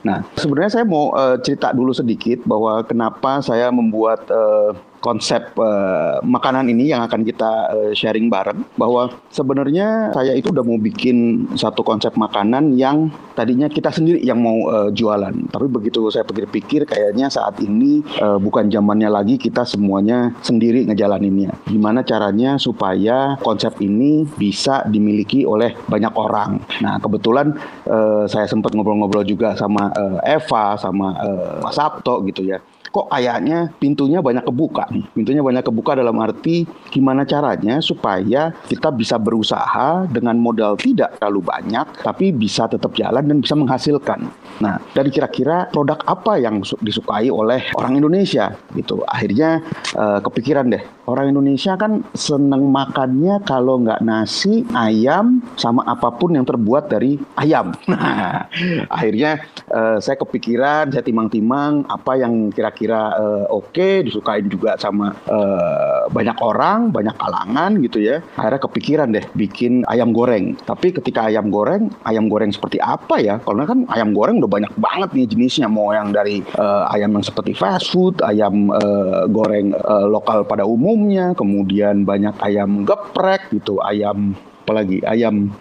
Nah, 0.03 0.23
sebenarnya 0.35 0.81
saya 0.81 0.85
mau 0.85 1.15
uh, 1.15 1.39
cerita 1.39 1.71
dulu 1.71 1.95
sedikit 1.95 2.43
bahwa 2.43 2.83
kenapa 2.83 3.39
saya 3.39 3.71
membuat 3.71 4.27
uh, 4.27 4.75
konsep 4.99 5.53
uh, 5.57 6.19
makanan 6.25 6.67
ini 6.69 6.91
yang 6.91 7.05
akan 7.05 7.21
kita 7.23 7.51
uh, 7.71 7.91
sharing 7.93 8.27
bareng 8.27 8.65
bahwa 8.75 9.13
sebenarnya 9.29 10.11
saya 10.13 10.33
itu 10.33 10.49
udah 10.49 10.65
mau 10.65 10.79
bikin 10.79 11.47
satu 11.53 11.85
konsep 11.85 12.13
makanan 12.17 12.75
yang 12.75 13.13
tadinya 13.37 13.69
kita 13.69 13.93
sendiri 13.93 14.21
yang 14.25 14.41
mau 14.41 14.57
uh, 14.67 14.89
jualan. 14.89 15.33
Tapi 15.53 15.65
begitu 15.69 16.09
saya 16.09 16.25
pikir-pikir 16.25 16.89
kayaknya 16.89 17.29
saat 17.29 17.61
ini 17.61 18.01
uh, 18.19 18.41
bukan 18.41 18.69
zamannya 18.69 19.09
lagi 19.09 19.35
kita 19.37 19.63
semuanya 19.63 20.33
sendiri 20.41 20.85
ngejalaninnya. 20.89 21.53
Gimana 21.69 22.01
caranya 22.01 22.57
supaya 22.57 23.37
konsep 23.41 23.77
ini 23.83 24.25
bisa 24.25 24.83
dimiliki 24.89 25.45
oleh 25.45 25.77
banyak 25.85 26.13
orang. 26.17 26.61
Nah 26.81 26.97
kebetulan 26.97 27.53
uh, 27.85 28.25
saya 28.25 28.49
sempat 28.49 28.73
ngobrol-ngobrol 28.73 29.23
juga 29.23 29.53
sama 29.53 29.93
uh, 29.93 30.19
Eva 30.25 30.75
sama 30.77 31.13
uh, 31.17 31.61
Mas 31.61 31.77
Sabto 31.77 32.25
gitu 32.25 32.41
ya 32.43 32.57
kok 32.89 33.07
kayaknya 33.11 33.71
pintunya 33.77 34.19
banyak 34.19 34.43
kebuka. 34.43 34.89
Pintunya 35.13 35.41
banyak 35.43 35.63
kebuka 35.63 35.97
dalam 35.97 36.17
arti 36.19 36.67
gimana 36.91 37.23
caranya 37.27 37.79
supaya 37.83 38.53
kita 38.67 38.89
bisa 38.93 39.19
berusaha 39.19 40.07
dengan 40.09 40.39
modal 40.39 40.79
tidak 40.79 41.19
terlalu 41.19 41.43
banyak 41.45 41.85
tapi 42.01 42.31
bisa 42.33 42.67
tetap 42.69 42.93
jalan 42.95 43.23
dan 43.25 43.37
bisa 43.43 43.55
menghasilkan. 43.57 44.27
Nah, 44.57 44.81
dari 44.93 45.13
kira-kira 45.13 45.69
produk 45.69 46.01
apa 46.07 46.41
yang 46.41 46.65
disukai 46.81 47.29
oleh 47.29 47.69
orang 47.77 47.99
Indonesia 47.99 48.55
gitu. 48.73 49.05
Akhirnya 49.05 49.61
uh, 49.93 50.19
kepikiran 50.23 50.73
deh, 50.73 50.83
orang 51.07 51.31
Indonesia 51.31 51.79
kan 51.79 52.03
seneng 52.11 52.69
makannya 52.69 53.39
kalau 53.47 53.79
nggak 53.81 54.03
nasi, 54.03 54.67
ayam 54.75 55.39
sama 55.55 55.87
apa 55.87 56.11
pun 56.13 56.35
yang 56.35 56.45
terbuat 56.45 56.91
dari 56.91 57.17
ayam. 57.39 57.73
Nah, 57.97 58.45
akhirnya 58.93 59.41
uh, 59.73 59.97
saya 59.97 60.21
kepikiran, 60.21 60.93
saya 60.93 61.01
timang-timang 61.01 61.87
apa 61.89 62.19
yang 62.19 62.53
kira-kira 62.53 62.77
kira 62.77 63.01
uh, 63.19 63.45
oke, 63.49 63.73
okay, 63.73 64.05
disukain 64.05 64.45
juga 64.47 64.77
sama 64.77 65.11
uh, 65.27 66.07
banyak 66.13 66.37
orang, 66.39 66.93
banyak 66.93 67.15
kalangan 67.17 67.75
gitu 67.81 67.99
ya. 67.99 68.21
Akhirnya 68.37 68.61
kepikiran 68.63 69.07
deh 69.11 69.25
bikin 69.33 69.83
ayam 69.89 70.13
goreng. 70.13 70.55
Tapi 70.63 70.93
ketika 70.95 71.27
ayam 71.27 71.49
goreng, 71.49 71.89
ayam 72.05 72.29
goreng 72.29 72.53
seperti 72.53 72.77
apa 72.79 73.19
ya? 73.19 73.41
Karena 73.41 73.65
kan 73.65 73.83
ayam 73.91 74.13
goreng 74.13 74.39
udah 74.39 74.51
banyak 74.51 74.73
banget 74.77 75.09
nih 75.15 75.27
jenisnya. 75.27 75.67
Mau 75.67 75.91
yang 75.91 76.13
dari 76.13 76.45
uh, 76.55 76.87
ayam 76.93 77.17
yang 77.17 77.25
seperti 77.25 77.57
fast 77.57 77.91
food, 77.91 78.21
ayam 78.23 78.69
uh, 78.71 79.25
goreng 79.27 79.73
uh, 79.75 80.07
lokal 80.07 80.45
pada 80.47 80.63
umumnya, 80.97 81.37
kemudian 81.37 82.01
banyak 82.01 82.33
ayam 82.41 82.81
geprek 82.81 83.53
gitu, 83.53 83.77
ayam 83.85 84.33
apalagi 84.65 84.99
ayam 85.07 85.53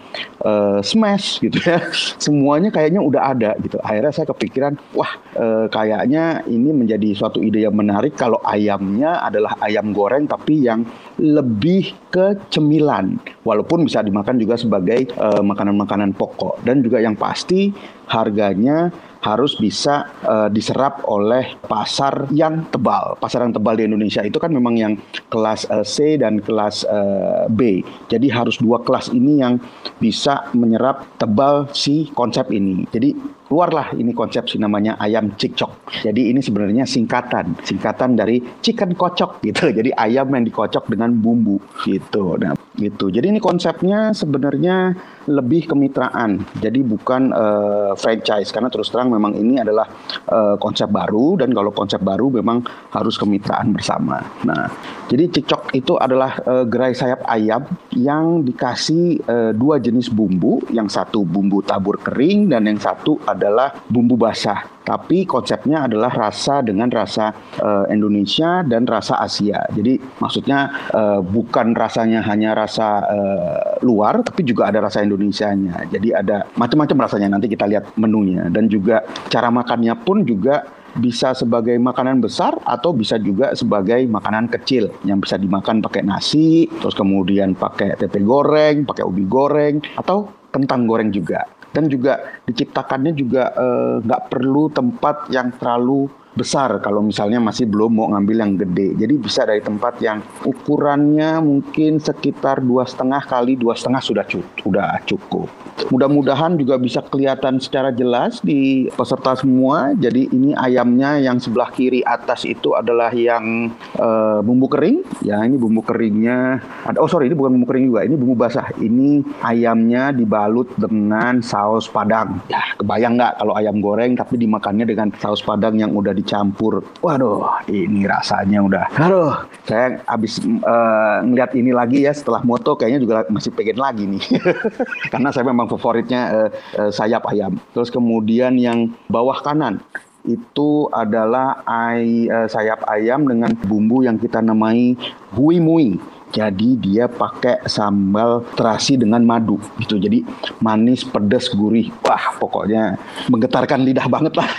uh, 0.42 0.82
smash 0.82 1.38
gitu 1.38 1.62
ya. 1.62 1.78
Semuanya 2.24 2.72
kayaknya 2.72 2.98
udah 2.98 3.22
ada 3.36 3.50
gitu. 3.62 3.78
Akhirnya 3.84 4.10
saya 4.10 4.26
kepikiran 4.32 4.74
wah 4.96 5.12
uh, 5.38 5.70
kayaknya 5.70 6.42
ini 6.48 6.72
menjadi 6.72 7.14
suatu 7.14 7.38
ide 7.38 7.62
yang 7.62 7.78
menarik 7.78 8.18
kalau 8.18 8.40
ayamnya 8.42 9.22
adalah 9.22 9.54
ayam 9.62 9.94
goreng 9.94 10.26
tapi 10.26 10.64
yang 10.64 10.82
lebih 11.20 11.94
ke 12.10 12.34
cemilan. 12.50 13.20
Walaupun 13.46 13.86
bisa 13.86 14.02
dimakan 14.02 14.42
juga 14.42 14.58
sebagai 14.58 15.06
eh, 15.06 15.42
makanan-makanan 15.44 16.10
uh, 16.10 16.16
pokok. 16.18 16.66
Dan 16.66 16.82
juga 16.82 16.98
yang 16.98 17.14
pasti 17.14 17.70
harganya 18.10 18.90
harus 19.22 19.56
bisa 19.56 20.10
uh, 20.22 20.48
diserap 20.52 21.04
oleh 21.08 21.56
pasar 21.64 22.28
yang 22.32 22.68
tebal. 22.68 23.16
Pasar 23.18 23.46
yang 23.46 23.54
tebal 23.54 23.78
di 23.78 23.84
Indonesia 23.88 24.22
itu 24.22 24.36
kan 24.36 24.52
memang 24.52 24.74
yang 24.76 24.92
kelas 25.32 25.68
uh, 25.68 25.84
C 25.86 26.20
dan 26.20 26.42
kelas 26.42 26.86
uh, 26.86 27.48
B. 27.50 27.80
Jadi 28.10 28.26
harus 28.30 28.60
dua 28.60 28.82
kelas 28.82 29.10
ini 29.12 29.40
yang 29.40 29.58
bisa 29.98 30.48
menyerap 30.52 31.06
tebal 31.16 31.70
si 31.72 32.10
konsep 32.12 32.50
ini. 32.52 32.84
Jadi 32.92 33.14
keluarlah 33.46 33.94
ini 33.94 34.10
konsep 34.10 34.50
si 34.50 34.58
namanya 34.58 34.98
ayam 34.98 35.32
cikcok. 35.34 36.02
Jadi 36.02 36.34
ini 36.34 36.42
sebenarnya 36.42 36.84
singkatan, 36.84 37.54
singkatan 37.62 38.18
dari 38.18 38.42
chicken 38.60 38.94
kocok 38.98 39.42
gitu. 39.46 39.70
Jadi 39.78 39.94
ayam 39.94 40.30
yang 40.34 40.44
dikocok 40.46 40.90
dengan 40.90 41.14
bumbu 41.14 41.62
gitu. 41.86 42.36
Nah, 42.38 42.58
gitu. 42.76 43.08
Jadi 43.08 43.32
ini 43.32 43.40
konsepnya 43.40 44.12
sebenarnya 44.12 44.94
lebih 45.26 45.70
kemitraan. 45.70 46.42
Jadi 46.62 46.80
bukan 46.86 47.34
uh, 47.34 47.92
franchise 47.98 48.50
karena 48.54 48.70
terus 48.70 48.90
terang 48.90 49.10
memang 49.10 49.34
ini 49.34 49.58
adalah 49.58 49.86
uh, 50.30 50.54
konsep 50.56 50.86
baru 50.90 51.38
dan 51.38 51.50
kalau 51.50 51.74
konsep 51.74 51.98
baru 52.02 52.30
memang 52.30 52.62
harus 52.94 53.18
kemitraan 53.18 53.74
bersama. 53.74 54.22
Nah, 54.46 54.70
jadi 55.10 55.30
cicok 55.30 55.74
itu 55.74 55.98
adalah 55.98 56.38
uh, 56.46 56.64
gerai 56.64 56.94
sayap 56.94 57.26
ayam 57.26 57.66
yang 57.94 58.46
dikasih 58.46 59.22
uh, 59.26 59.50
dua 59.52 59.82
jenis 59.82 60.10
bumbu, 60.10 60.62
yang 60.70 60.86
satu 60.86 61.26
bumbu 61.26 61.62
tabur 61.62 61.98
kering 61.98 62.50
dan 62.50 62.66
yang 62.66 62.78
satu 62.78 63.18
adalah 63.26 63.74
bumbu 63.90 64.14
basah. 64.14 64.76
Tapi 64.86 65.26
konsepnya 65.26 65.90
adalah 65.90 66.14
rasa 66.14 66.62
dengan 66.62 66.86
rasa 66.86 67.34
uh, 67.58 67.90
Indonesia 67.90 68.62
dan 68.62 68.86
rasa 68.86 69.18
Asia. 69.18 69.66
Jadi 69.74 69.98
maksudnya 70.22 70.70
uh, 70.94 71.18
bukan 71.18 71.74
rasanya 71.74 72.22
hanya 72.22 72.54
rasa 72.54 73.02
uh, 73.02 73.82
luar, 73.82 74.22
tapi 74.22 74.46
juga 74.46 74.70
ada 74.70 74.86
rasa 74.86 75.02
Indonesia-nya. 75.16 75.88
Jadi 75.90 76.12
ada 76.12 76.46
macam-macam 76.54 77.08
rasanya. 77.08 77.32
Nanti 77.32 77.50
kita 77.50 77.66
lihat 77.66 77.96
menunya 77.96 78.46
dan 78.52 78.68
juga 78.68 79.02
cara 79.32 79.48
makannya 79.50 79.96
pun 80.04 80.22
juga 80.22 80.68
bisa 80.96 81.36
sebagai 81.36 81.76
makanan 81.76 82.24
besar 82.24 82.56
atau 82.64 82.96
bisa 82.96 83.20
juga 83.20 83.52
sebagai 83.52 84.08
makanan 84.08 84.48
kecil 84.48 84.88
yang 85.04 85.20
bisa 85.20 85.36
dimakan 85.36 85.84
pakai 85.84 86.00
nasi, 86.00 86.64
terus 86.80 86.96
kemudian 86.96 87.52
pakai 87.52 88.00
tempe 88.00 88.24
goreng, 88.24 88.88
pakai 88.88 89.04
ubi 89.04 89.28
goreng, 89.28 89.84
atau 90.00 90.32
kentang 90.48 90.88
goreng 90.88 91.12
juga 91.12 91.44
dan 91.76 91.92
juga 91.92 92.40
diciptakannya 92.48 93.12
juga 93.12 93.52
eh, 93.52 93.94
nggak 94.00 94.22
uh, 94.24 94.26
perlu 94.32 94.72
tempat 94.72 95.28
yang 95.28 95.52
terlalu 95.60 96.08
besar 96.36 96.78
kalau 96.84 97.00
misalnya 97.00 97.40
masih 97.40 97.64
belum 97.64 97.96
mau 97.96 98.12
ngambil 98.12 98.36
yang 98.44 98.52
gede. 98.60 98.94
Jadi 99.00 99.14
bisa 99.16 99.48
dari 99.48 99.64
tempat 99.64 99.96
yang 100.04 100.20
ukurannya 100.44 101.40
mungkin 101.40 101.96
sekitar 101.98 102.60
dua 102.60 102.84
setengah 102.84 103.24
kali 103.24 103.56
dua 103.56 103.72
setengah 103.72 104.04
sudah 104.04 104.24
cukup. 104.28 104.54
Sudah 104.60 105.00
cukup. 105.08 105.48
Mudah-mudahan 105.88 106.56
juga 106.56 106.80
bisa 106.80 107.04
kelihatan 107.04 107.60
secara 107.60 107.92
jelas 107.92 108.40
di 108.44 108.88
peserta 108.92 109.36
semua. 109.36 109.92
Jadi 109.96 110.28
ini 110.32 110.52
ayamnya 110.56 111.20
yang 111.20 111.40
sebelah 111.40 111.72
kiri 111.72 112.00
atas 112.04 112.44
itu 112.48 112.72
adalah 112.76 113.12
yang 113.12 113.72
uh, 113.96 114.40
bumbu 114.44 114.68
kering. 114.72 115.04
Ya 115.24 115.40
ini 115.44 115.56
bumbu 115.56 115.84
keringnya. 115.84 116.60
Ada, 116.84 117.00
oh 117.00 117.08
sorry 117.08 117.28
ini 117.28 117.36
bukan 117.36 117.60
bumbu 117.60 117.68
kering 117.68 117.84
juga. 117.92 118.02
Ini 118.04 118.16
bumbu 118.16 118.36
basah. 118.36 118.72
Ini 118.76 119.24
ayamnya 119.44 120.12
dibalut 120.16 120.68
dengan 120.76 121.40
saus 121.40 121.88
padang. 121.88 122.40
Ya 122.48 122.60
kebayang 122.76 123.16
nggak 123.16 123.32
kalau 123.40 123.54
ayam 123.56 123.80
goreng 123.80 124.18
tapi 124.18 124.40
dimakannya 124.40 124.84
dengan 124.88 125.08
saus 125.20 125.44
padang 125.44 125.76
yang 125.76 125.92
udah 125.92 126.16
dicampur. 126.26 126.82
Waduh 126.98 127.62
ini 127.70 128.02
rasanya 128.10 128.58
udah. 128.66 128.84
Aduh 128.98 129.46
saya 129.62 130.02
habis 130.10 130.42
uh, 130.42 131.22
ngeliat 131.22 131.54
ini 131.54 131.70
lagi 131.70 132.02
ya 132.02 132.10
setelah 132.10 132.42
moto 132.42 132.74
kayaknya 132.74 132.98
juga 133.06 133.16
masih 133.30 133.54
pengen 133.54 133.78
lagi 133.78 134.04
nih. 134.10 134.22
Karena 135.14 135.30
saya 135.30 135.46
memang 135.46 135.70
favoritnya 135.70 136.22
uh, 136.34 136.48
uh, 136.82 136.90
sayap 136.90 137.22
ayam. 137.30 137.62
Terus 137.70 137.94
kemudian 137.94 138.58
yang 138.58 138.90
bawah 139.06 139.38
kanan 139.38 139.78
itu 140.26 140.90
adalah 140.90 141.62
ay, 141.64 142.26
uh, 142.26 142.50
sayap 142.50 142.82
ayam 142.90 143.30
dengan 143.30 143.54
bumbu 143.54 144.02
yang 144.02 144.18
kita 144.18 144.42
namai 144.42 144.98
hui 145.32 145.62
mui. 145.62 145.94
Jadi 146.36 146.76
dia 146.76 147.08
pakai 147.08 147.64
sambal 147.64 148.44
terasi 148.52 149.00
dengan 149.00 149.24
madu 149.24 149.56
gitu. 149.80 149.96
Jadi 149.96 150.20
manis, 150.60 151.00
pedas, 151.00 151.48
gurih. 151.48 151.88
Wah, 152.04 152.36
pokoknya 152.36 153.00
menggetarkan 153.32 153.80
lidah 153.80 154.04
banget 154.04 154.36
lah. 154.36 154.50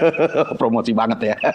Promosi 0.60 0.96
banget 0.96 1.36
ya. 1.36 1.36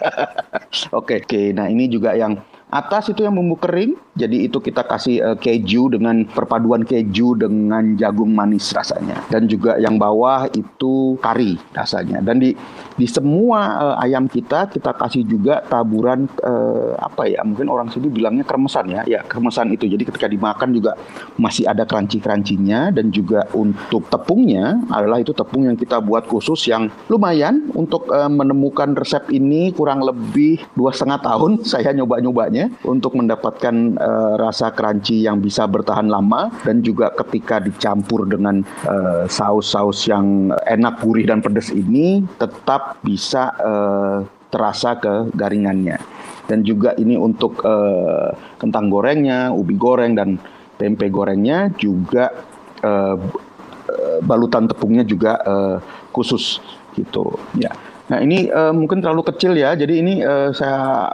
Oke, 0.94 1.26
oke. 1.26 1.54
Nah, 1.54 1.70
ini 1.70 1.86
juga 1.86 2.14
yang 2.18 2.38
Atas 2.74 3.14
itu 3.14 3.22
yang 3.22 3.38
bumbu 3.38 3.54
kering, 3.62 3.94
jadi 4.18 4.50
itu 4.50 4.58
kita 4.58 4.82
kasih 4.90 5.22
uh, 5.22 5.38
keju 5.38 5.94
dengan 5.94 6.26
perpaduan 6.26 6.82
keju 6.82 7.38
dengan 7.38 7.94
jagung 8.02 8.34
manis 8.34 8.74
rasanya. 8.74 9.22
Dan 9.30 9.46
juga 9.46 9.78
yang 9.78 10.02
bawah 10.02 10.50
itu 10.58 11.14
kari 11.22 11.62
rasanya. 11.78 12.26
Dan 12.26 12.42
di 12.42 12.58
di 12.96 13.08
semua 13.10 13.60
uh, 13.80 13.96
ayam 14.04 14.30
kita 14.30 14.70
kita 14.70 14.94
kasih 14.94 15.26
juga 15.26 15.62
taburan 15.66 16.30
uh, 16.42 16.96
apa 16.98 17.30
ya? 17.30 17.42
Mungkin 17.42 17.68
orang 17.70 17.90
sini 17.90 18.10
bilangnya 18.10 18.46
kremesan 18.46 18.86
ya. 18.90 19.02
Ya, 19.06 19.22
kremesan 19.26 19.74
itu. 19.74 19.90
Jadi 19.90 20.04
ketika 20.08 20.28
dimakan 20.30 20.70
juga 20.74 20.98
masih 21.38 21.66
ada 21.66 21.84
crunchy-crunchy-nya 21.84 22.94
dan 22.94 23.10
juga 23.10 23.46
untuk 23.54 24.08
tepungnya 24.10 24.80
adalah 24.90 25.20
itu 25.20 25.34
tepung 25.34 25.66
yang 25.66 25.78
kita 25.78 26.00
buat 26.00 26.26
khusus 26.30 26.70
yang 26.70 26.90
lumayan 27.10 27.70
untuk 27.74 28.10
uh, 28.12 28.30
menemukan 28.30 28.94
resep 28.94 29.30
ini 29.34 29.74
kurang 29.74 30.06
lebih 30.06 30.62
dua 30.78 30.94
setengah 30.94 31.20
tahun 31.24 31.52
saya 31.72 31.92
nyoba-nyobanya 31.96 32.70
untuk 32.86 33.18
mendapatkan 33.18 33.98
uh, 33.98 34.34
rasa 34.38 34.74
crunchy 34.74 35.26
yang 35.26 35.42
bisa 35.42 35.66
bertahan 35.66 36.08
lama 36.08 36.52
dan 36.64 36.84
juga 36.86 37.10
ketika 37.14 37.60
dicampur 37.64 38.28
dengan 38.28 38.62
uh, 38.86 39.26
saus-saus 39.26 40.06
yang 40.08 40.52
enak, 40.68 41.00
gurih 41.02 41.28
dan 41.28 41.40
pedas 41.40 41.70
ini 41.74 42.24
tetap 42.38 42.83
bisa 43.04 43.56
uh, 43.60 44.17
terasa 44.52 45.00
ke 45.00 45.34
garingannya. 45.34 45.98
Dan 46.43 46.67
juga 46.67 46.91
ini 47.00 47.15
untuk 47.15 47.63
uh, 47.63 48.36
kentang 48.60 48.91
gorengnya, 48.91 49.50
ubi 49.56 49.80
goreng 49.80 50.13
dan 50.13 50.36
tempe 50.76 51.08
gorengnya 51.08 51.72
juga 51.80 52.30
uh, 52.84 53.15
balutan 54.24 54.67
tepungnya 54.67 55.08
juga 55.08 55.39
uh, 55.43 55.78
khusus 56.12 56.60
gitu 56.96 57.39
ya. 57.56 57.72
Nah 58.12 58.19
ini 58.19 58.52
uh, 58.52 58.76
mungkin 58.76 59.00
terlalu 59.00 59.24
kecil 59.32 59.56
ya, 59.56 59.74
jadi 59.74 59.93
ini 60.04 60.19
uh, 60.22 60.52
saya 60.52 61.08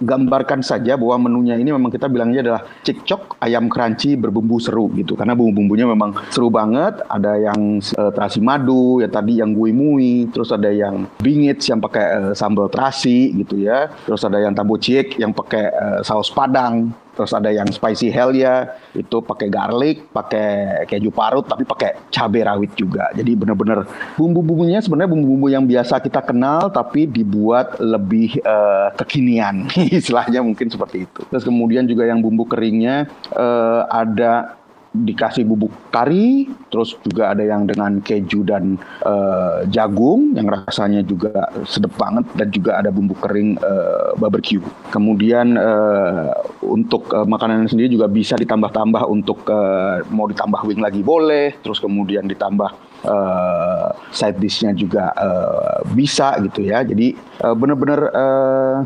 gambarkan 0.00 0.60
saja 0.60 0.94
bahwa 0.98 1.28
menunya 1.28 1.56
ini 1.56 1.72
memang 1.72 1.88
kita 1.88 2.06
bilangnya 2.10 2.40
adalah 2.44 2.62
cikcok 2.84 3.40
ayam 3.40 3.68
crunchy 3.72 4.16
berbumbu 4.16 4.60
seru 4.60 4.92
gitu. 4.96 5.16
Karena 5.16 5.32
bumbu-bumbunya 5.32 5.88
memang 5.88 6.16
seru 6.28 6.52
banget. 6.52 7.00
Ada 7.08 7.32
yang 7.40 7.80
uh, 7.80 8.10
terasi 8.12 8.40
madu 8.44 9.00
ya 9.00 9.08
tadi 9.08 9.40
yang 9.40 9.56
gui 9.56 9.72
mui 9.72 10.28
terus 10.32 10.52
ada 10.52 10.68
yang 10.68 11.08
bingit 11.20 11.62
yang 11.66 11.80
pakai 11.80 12.06
uh, 12.12 12.32
sambal 12.36 12.68
terasi 12.68 13.32
gitu 13.36 13.60
ya. 13.60 13.88
Terus 14.04 14.22
ada 14.24 14.40
yang 14.40 14.52
tambo 14.52 14.76
ciek 14.76 15.16
yang 15.16 15.32
pakai 15.32 15.64
uh, 15.72 16.00
saus 16.04 16.28
padang 16.32 16.92
terus 17.16 17.32
ada 17.32 17.48
yang 17.48 17.66
spicy 17.72 18.12
hell 18.12 18.36
ya 18.36 18.76
itu 18.92 19.24
pakai 19.24 19.48
garlic 19.48 20.12
pakai 20.12 20.84
keju 20.84 21.08
parut 21.08 21.48
tapi 21.48 21.64
pakai 21.64 22.12
cabai 22.12 22.44
rawit 22.44 22.76
juga. 22.76 23.08
Jadi 23.16 23.32
benar-benar 23.32 23.88
bumbu-bumbunya 24.20 24.84
sebenarnya 24.84 25.10
bumbu-bumbu 25.10 25.48
yang 25.48 25.64
biasa 25.64 26.04
kita 26.04 26.20
kenal 26.20 26.68
tapi 26.68 27.08
dibuat 27.08 27.80
lebih 27.80 28.36
uh, 28.44 28.92
kekinian. 29.00 29.72
Istilahnya 29.98 30.44
mungkin 30.44 30.68
seperti 30.68 31.08
itu. 31.08 31.20
Terus 31.32 31.44
kemudian 31.48 31.88
juga 31.88 32.04
yang 32.04 32.20
bumbu 32.20 32.44
keringnya 32.44 33.08
uh, 33.32 33.88
ada 33.88 34.55
dikasih 35.04 35.44
bubuk 35.44 35.72
kari, 35.92 36.48
terus 36.72 36.96
juga 37.04 37.34
ada 37.34 37.44
yang 37.44 37.66
dengan 37.66 38.00
keju 38.00 38.46
dan 38.46 38.80
uh, 39.04 39.66
jagung 39.68 40.32
yang 40.32 40.48
rasanya 40.48 41.02
juga 41.02 41.50
sedap 41.66 41.92
banget 41.98 42.24
dan 42.36 42.48
juga 42.52 42.80
ada 42.80 42.88
bumbu 42.94 43.16
kering 43.18 43.58
uh, 43.60 44.16
barbecue. 44.16 44.62
Kemudian 44.94 45.58
uh, 45.58 46.32
untuk 46.64 47.10
uh, 47.12 47.26
makanan 47.26 47.68
sendiri 47.68 47.92
juga 47.92 48.06
bisa 48.06 48.38
ditambah-tambah 48.38 49.02
untuk 49.08 49.44
uh, 49.50 50.04
mau 50.12 50.30
ditambah 50.30 50.64
wing 50.64 50.80
lagi 50.80 51.00
boleh, 51.02 51.56
terus 51.60 51.82
kemudian 51.82 52.24
ditambah 52.30 52.70
uh, 53.04 53.88
side 54.12 54.38
dishnya 54.38 54.72
juga 54.76 55.12
uh, 55.16 55.80
bisa 55.92 56.36
gitu 56.44 56.64
ya. 56.64 56.84
Jadi 56.86 57.16
uh, 57.42 57.54
benar-benar 57.56 58.00
uh, 58.12 58.26
uh, 58.26 58.76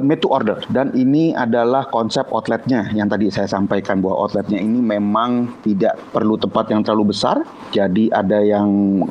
made 0.00 0.24
to 0.24 0.32
order. 0.32 0.56
Dan 0.72 0.94
ini 0.96 1.36
adalah 1.36 1.90
konsep 1.92 2.24
outletnya 2.32 2.88
yang 2.96 3.10
tadi 3.10 3.28
saya 3.28 3.50
sampaikan 3.50 4.00
bahwa 4.00 4.24
outletnya 4.24 4.56
ini 4.56 4.80
memang 4.80 5.60
tidak 5.60 6.00
perlu 6.14 6.40
tempat 6.40 6.72
yang 6.72 6.80
terlalu 6.80 7.12
besar. 7.12 7.44
Jadi 7.74 8.08
ada 8.08 8.40
yang 8.40 8.68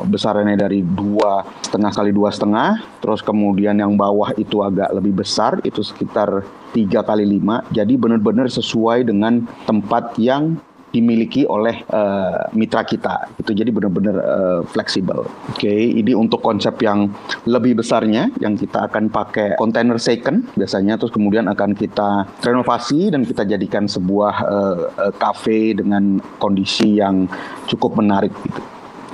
besarnya 0.10 0.58
dari 0.58 0.82
dua 0.82 1.46
setengah 1.62 1.92
kali 1.94 2.10
dua 2.16 2.30
setengah. 2.34 2.70
Terus 3.04 3.22
kemudian 3.22 3.78
yang 3.78 3.94
bawah 3.94 4.34
itu 4.40 4.66
agak 4.66 4.90
lebih 4.96 5.22
besar 5.22 5.62
itu 5.62 5.86
sekitar 5.86 6.42
tiga 6.72 7.04
kali 7.06 7.28
lima. 7.28 7.62
Jadi 7.70 8.00
benar-benar 8.00 8.48
sesuai 8.48 9.06
dengan 9.06 9.46
tempat 9.68 10.16
yang 10.18 10.58
dimiliki 10.92 11.48
oleh 11.48 11.82
uh, 11.90 12.52
mitra 12.52 12.84
kita. 12.84 13.32
Itu 13.40 13.56
jadi 13.56 13.72
benar-benar 13.72 14.16
uh, 14.20 14.62
fleksibel. 14.68 15.24
Oke, 15.52 15.66
okay, 15.68 15.82
ini 15.88 16.12
untuk 16.12 16.44
konsep 16.44 16.78
yang 16.84 17.10
lebih 17.48 17.80
besarnya 17.80 18.30
yang 18.44 18.60
kita 18.60 18.92
akan 18.92 19.08
pakai 19.08 19.56
container 19.56 19.96
second 19.98 20.52
biasanya 20.60 21.00
terus 21.00 21.16
kemudian 21.16 21.48
akan 21.48 21.74
kita 21.74 22.28
renovasi 22.44 23.10
dan 23.10 23.24
kita 23.24 23.48
jadikan 23.48 23.88
sebuah 23.88 24.36
uh, 24.44 24.80
cafe 25.16 25.74
dengan 25.74 26.20
kondisi 26.38 27.00
yang 27.00 27.26
cukup 27.72 27.98
menarik 27.98 28.36
gitu. 28.44 28.62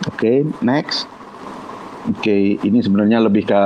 Oke, 0.09 0.17
okay, 0.17 0.37
next. 0.65 1.05
Oke, 2.07 2.31
okay, 2.31 2.43
ini 2.63 2.79
sebenarnya 2.79 3.19
lebih 3.19 3.45
ke 3.45 3.61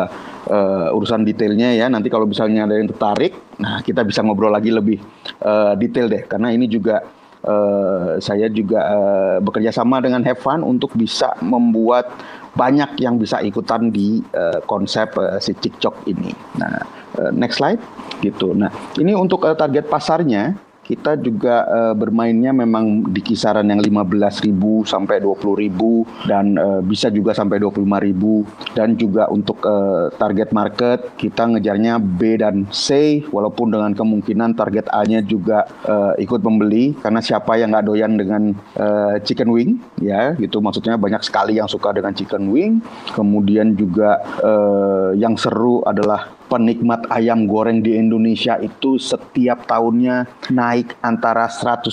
uh, 0.49 0.89
urusan 0.97 1.23
detailnya 1.23 1.77
ya. 1.77 1.87
Nanti 1.87 2.09
kalau 2.09 2.25
misalnya 2.25 2.65
ada 2.65 2.75
yang 2.75 2.89
tertarik, 2.89 3.37
nah 3.61 3.79
kita 3.85 4.01
bisa 4.01 4.25
ngobrol 4.25 4.51
lagi 4.51 4.73
lebih 4.73 4.97
uh, 5.45 5.77
detail 5.77 6.09
deh 6.09 6.25
karena 6.25 6.49
ini 6.49 6.65
juga 6.65 7.20
Uh, 7.41 8.21
saya 8.21 8.45
juga 8.53 8.85
uh, 8.85 9.37
bekerja 9.41 9.73
sama 9.73 9.97
dengan 9.97 10.21
Have 10.21 10.45
untuk 10.61 10.93
bisa 10.93 11.33
membuat 11.41 12.13
banyak 12.53 13.01
yang 13.01 13.17
bisa 13.17 13.41
ikutan 13.41 13.89
di 13.89 14.21
uh, 14.37 14.61
konsep 14.69 15.17
uh, 15.17 15.41
si 15.41 15.57
Cikcok 15.57 16.05
ini. 16.05 16.29
Nah, 16.61 16.85
uh, 17.17 17.31
next 17.33 17.57
slide 17.57 17.81
gitu. 18.21 18.53
Nah, 18.53 18.69
ini 19.01 19.17
untuk 19.17 19.41
uh, 19.47 19.57
target 19.57 19.89
pasarnya 19.89 20.53
kita 20.91 21.15
juga 21.23 21.63
uh, 21.71 21.95
bermainnya 21.95 22.51
memang 22.51 23.07
di 23.15 23.23
kisaran 23.23 23.63
yang 23.63 23.79
15.000 23.79 24.51
sampai 24.83 25.23
20.000 25.23 26.27
dan 26.27 26.59
uh, 26.59 26.83
bisa 26.83 27.07
juga 27.07 27.31
sampai 27.31 27.63
25.000 27.63 28.75
dan 28.75 28.99
juga 28.99 29.31
untuk 29.31 29.63
uh, 29.63 30.11
target 30.19 30.51
market 30.51 31.15
kita 31.15 31.47
ngejarnya 31.47 31.95
B 31.95 32.35
dan 32.35 32.67
C 32.75 33.23
walaupun 33.31 33.71
dengan 33.71 33.95
kemungkinan 33.95 34.59
target 34.59 34.91
A-nya 34.91 35.23
juga 35.23 35.63
uh, 35.87 36.11
ikut 36.19 36.43
membeli. 36.43 36.91
Karena 36.99 37.23
siapa 37.23 37.55
yang 37.55 37.71
nggak 37.71 37.87
doyan 37.87 38.19
dengan 38.19 38.51
uh, 38.75 39.15
chicken 39.23 39.47
wing 39.47 39.79
ya 40.03 40.35
gitu. 40.35 40.59
Maksudnya 40.59 40.99
banyak 40.99 41.23
sekali 41.23 41.55
yang 41.55 41.71
suka 41.71 41.95
dengan 41.95 42.11
chicken 42.11 42.51
wing. 42.51 42.83
Kemudian 43.15 43.79
juga 43.79 44.19
uh, 44.43 45.15
yang 45.15 45.39
seru 45.39 45.87
adalah 45.87 46.40
penikmat 46.51 47.07
ayam 47.07 47.47
goreng 47.47 47.79
di 47.79 47.95
Indonesia 47.95 48.59
itu 48.59 48.99
setiap 48.99 49.63
tahunnya 49.63 50.27
naik 50.51 50.99
antara 50.99 51.47
150% 51.47 51.87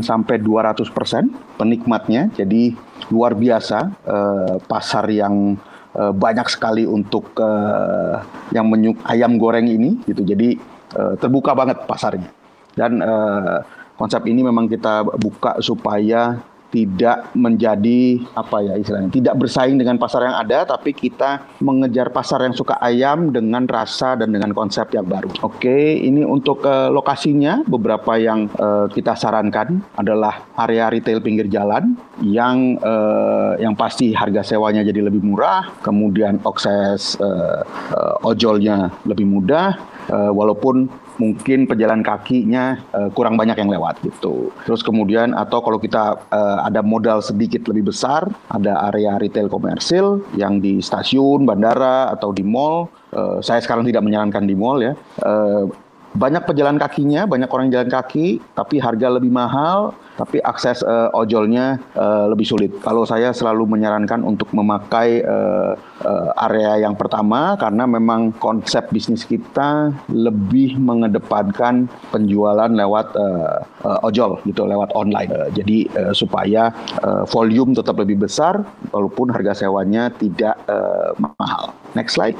sampai 0.00 0.40
200% 0.40 1.60
penikmatnya. 1.60 2.32
Jadi 2.32 2.72
luar 3.12 3.36
biasa 3.36 3.78
eh, 4.00 4.56
pasar 4.64 5.04
yang 5.12 5.60
eh, 5.92 6.12
banyak 6.16 6.48
sekali 6.48 6.88
untuk 6.88 7.36
eh, 7.36 8.16
yang 8.56 8.64
menyuk 8.64 9.04
ayam 9.04 9.36
goreng 9.36 9.68
ini 9.68 10.00
gitu. 10.08 10.24
Jadi 10.24 10.56
eh, 10.96 11.14
terbuka 11.20 11.52
banget 11.52 11.84
pasarnya. 11.84 12.32
Dan 12.72 13.04
eh, 13.04 13.60
konsep 14.00 14.24
ini 14.24 14.40
memang 14.40 14.72
kita 14.72 15.04
buka 15.04 15.60
supaya 15.60 16.40
tidak 16.70 17.34
menjadi 17.34 18.22
apa 18.38 18.62
ya 18.62 18.74
istilahnya 18.78 19.10
tidak 19.10 19.34
bersaing 19.36 19.76
dengan 19.76 19.98
pasar 19.98 20.26
yang 20.26 20.38
ada 20.38 20.62
tapi 20.64 20.94
kita 20.94 21.50
mengejar 21.58 22.14
pasar 22.14 22.46
yang 22.46 22.54
suka 22.54 22.78
ayam 22.78 23.34
dengan 23.34 23.66
rasa 23.66 24.14
dan 24.14 24.30
dengan 24.30 24.54
konsep 24.54 24.90
yang 24.94 25.06
baru. 25.06 25.30
Oke, 25.42 25.98
ini 25.98 26.22
untuk 26.22 26.62
uh, 26.62 26.88
lokasinya 26.88 27.66
beberapa 27.66 28.16
yang 28.16 28.46
uh, 28.56 28.86
kita 28.90 29.18
sarankan 29.18 29.82
adalah 29.98 30.46
area 30.66 30.86
retail 30.88 31.18
pinggir 31.18 31.50
jalan 31.50 31.98
yang 32.22 32.78
uh, 32.80 33.58
yang 33.58 33.74
pasti 33.74 34.14
harga 34.14 34.46
sewanya 34.46 34.86
jadi 34.86 35.06
lebih 35.06 35.22
murah, 35.26 35.74
kemudian 35.82 36.38
akses 36.46 37.18
uh, 37.18 37.62
uh, 37.92 38.16
ojolnya 38.26 38.94
lebih 39.04 39.26
mudah 39.26 39.99
uh, 40.10 40.32
walaupun 40.34 40.90
mungkin 41.16 41.70
pejalan 41.70 42.02
kakinya 42.02 42.82
uh, 42.92 43.08
kurang 43.14 43.38
banyak 43.38 43.56
yang 43.56 43.70
lewat 43.70 44.02
gitu. 44.02 44.50
Terus 44.66 44.82
kemudian 44.82 45.32
atau 45.32 45.62
kalau 45.62 45.78
kita 45.78 46.18
uh, 46.28 46.58
ada 46.66 46.82
modal 46.82 47.22
sedikit 47.22 47.64
lebih 47.70 47.94
besar, 47.94 48.26
ada 48.50 48.90
area 48.92 49.16
retail 49.16 49.46
komersil 49.46 50.20
yang 50.34 50.58
di 50.58 50.82
stasiun, 50.82 51.46
bandara 51.46 52.10
atau 52.12 52.34
di 52.34 52.42
mall. 52.42 52.90
Uh, 53.10 53.38
saya 53.42 53.62
sekarang 53.62 53.86
tidak 53.86 54.02
menyarankan 54.02 54.44
di 54.46 54.54
mall 54.58 54.82
ya. 54.82 54.94
Uh, 55.22 55.70
banyak 56.10 56.42
pejalan 56.42 56.74
kakinya, 56.74 57.22
banyak 57.22 57.46
orang 57.46 57.70
jalan 57.70 57.86
kaki, 57.86 58.42
tapi 58.58 58.82
harga 58.82 59.14
lebih 59.14 59.30
mahal, 59.30 59.94
tapi 60.18 60.42
akses 60.42 60.82
uh, 60.82 61.06
ojolnya 61.14 61.78
uh, 61.94 62.26
lebih 62.26 62.50
sulit. 62.50 62.74
Kalau 62.82 63.06
saya 63.06 63.30
selalu 63.30 63.78
menyarankan 63.78 64.26
untuk 64.26 64.50
memakai 64.50 65.22
uh, 65.22 65.78
uh, 66.02 66.30
area 66.50 66.82
yang 66.82 66.98
pertama 66.98 67.54
karena 67.54 67.86
memang 67.86 68.34
konsep 68.42 68.90
bisnis 68.90 69.22
kita 69.22 69.94
lebih 70.10 70.76
mengedepankan 70.82 71.86
penjualan 72.10 72.68
lewat 72.68 73.14
uh, 73.14 73.62
uh, 73.86 73.98
ojol 74.02 74.42
gitu, 74.50 74.66
lewat 74.66 74.90
online. 74.98 75.30
Uh, 75.30 75.48
jadi 75.54 75.86
uh, 75.94 76.12
supaya 76.12 76.74
uh, 77.06 77.22
volume 77.30 77.70
tetap 77.70 77.94
lebih 77.94 78.18
besar 78.18 78.66
walaupun 78.90 79.30
harga 79.30 79.62
sewanya 79.62 80.10
tidak 80.18 80.58
uh, 80.66 81.14
mahal. 81.38 81.70
Next 81.94 82.18
slide. 82.18 82.34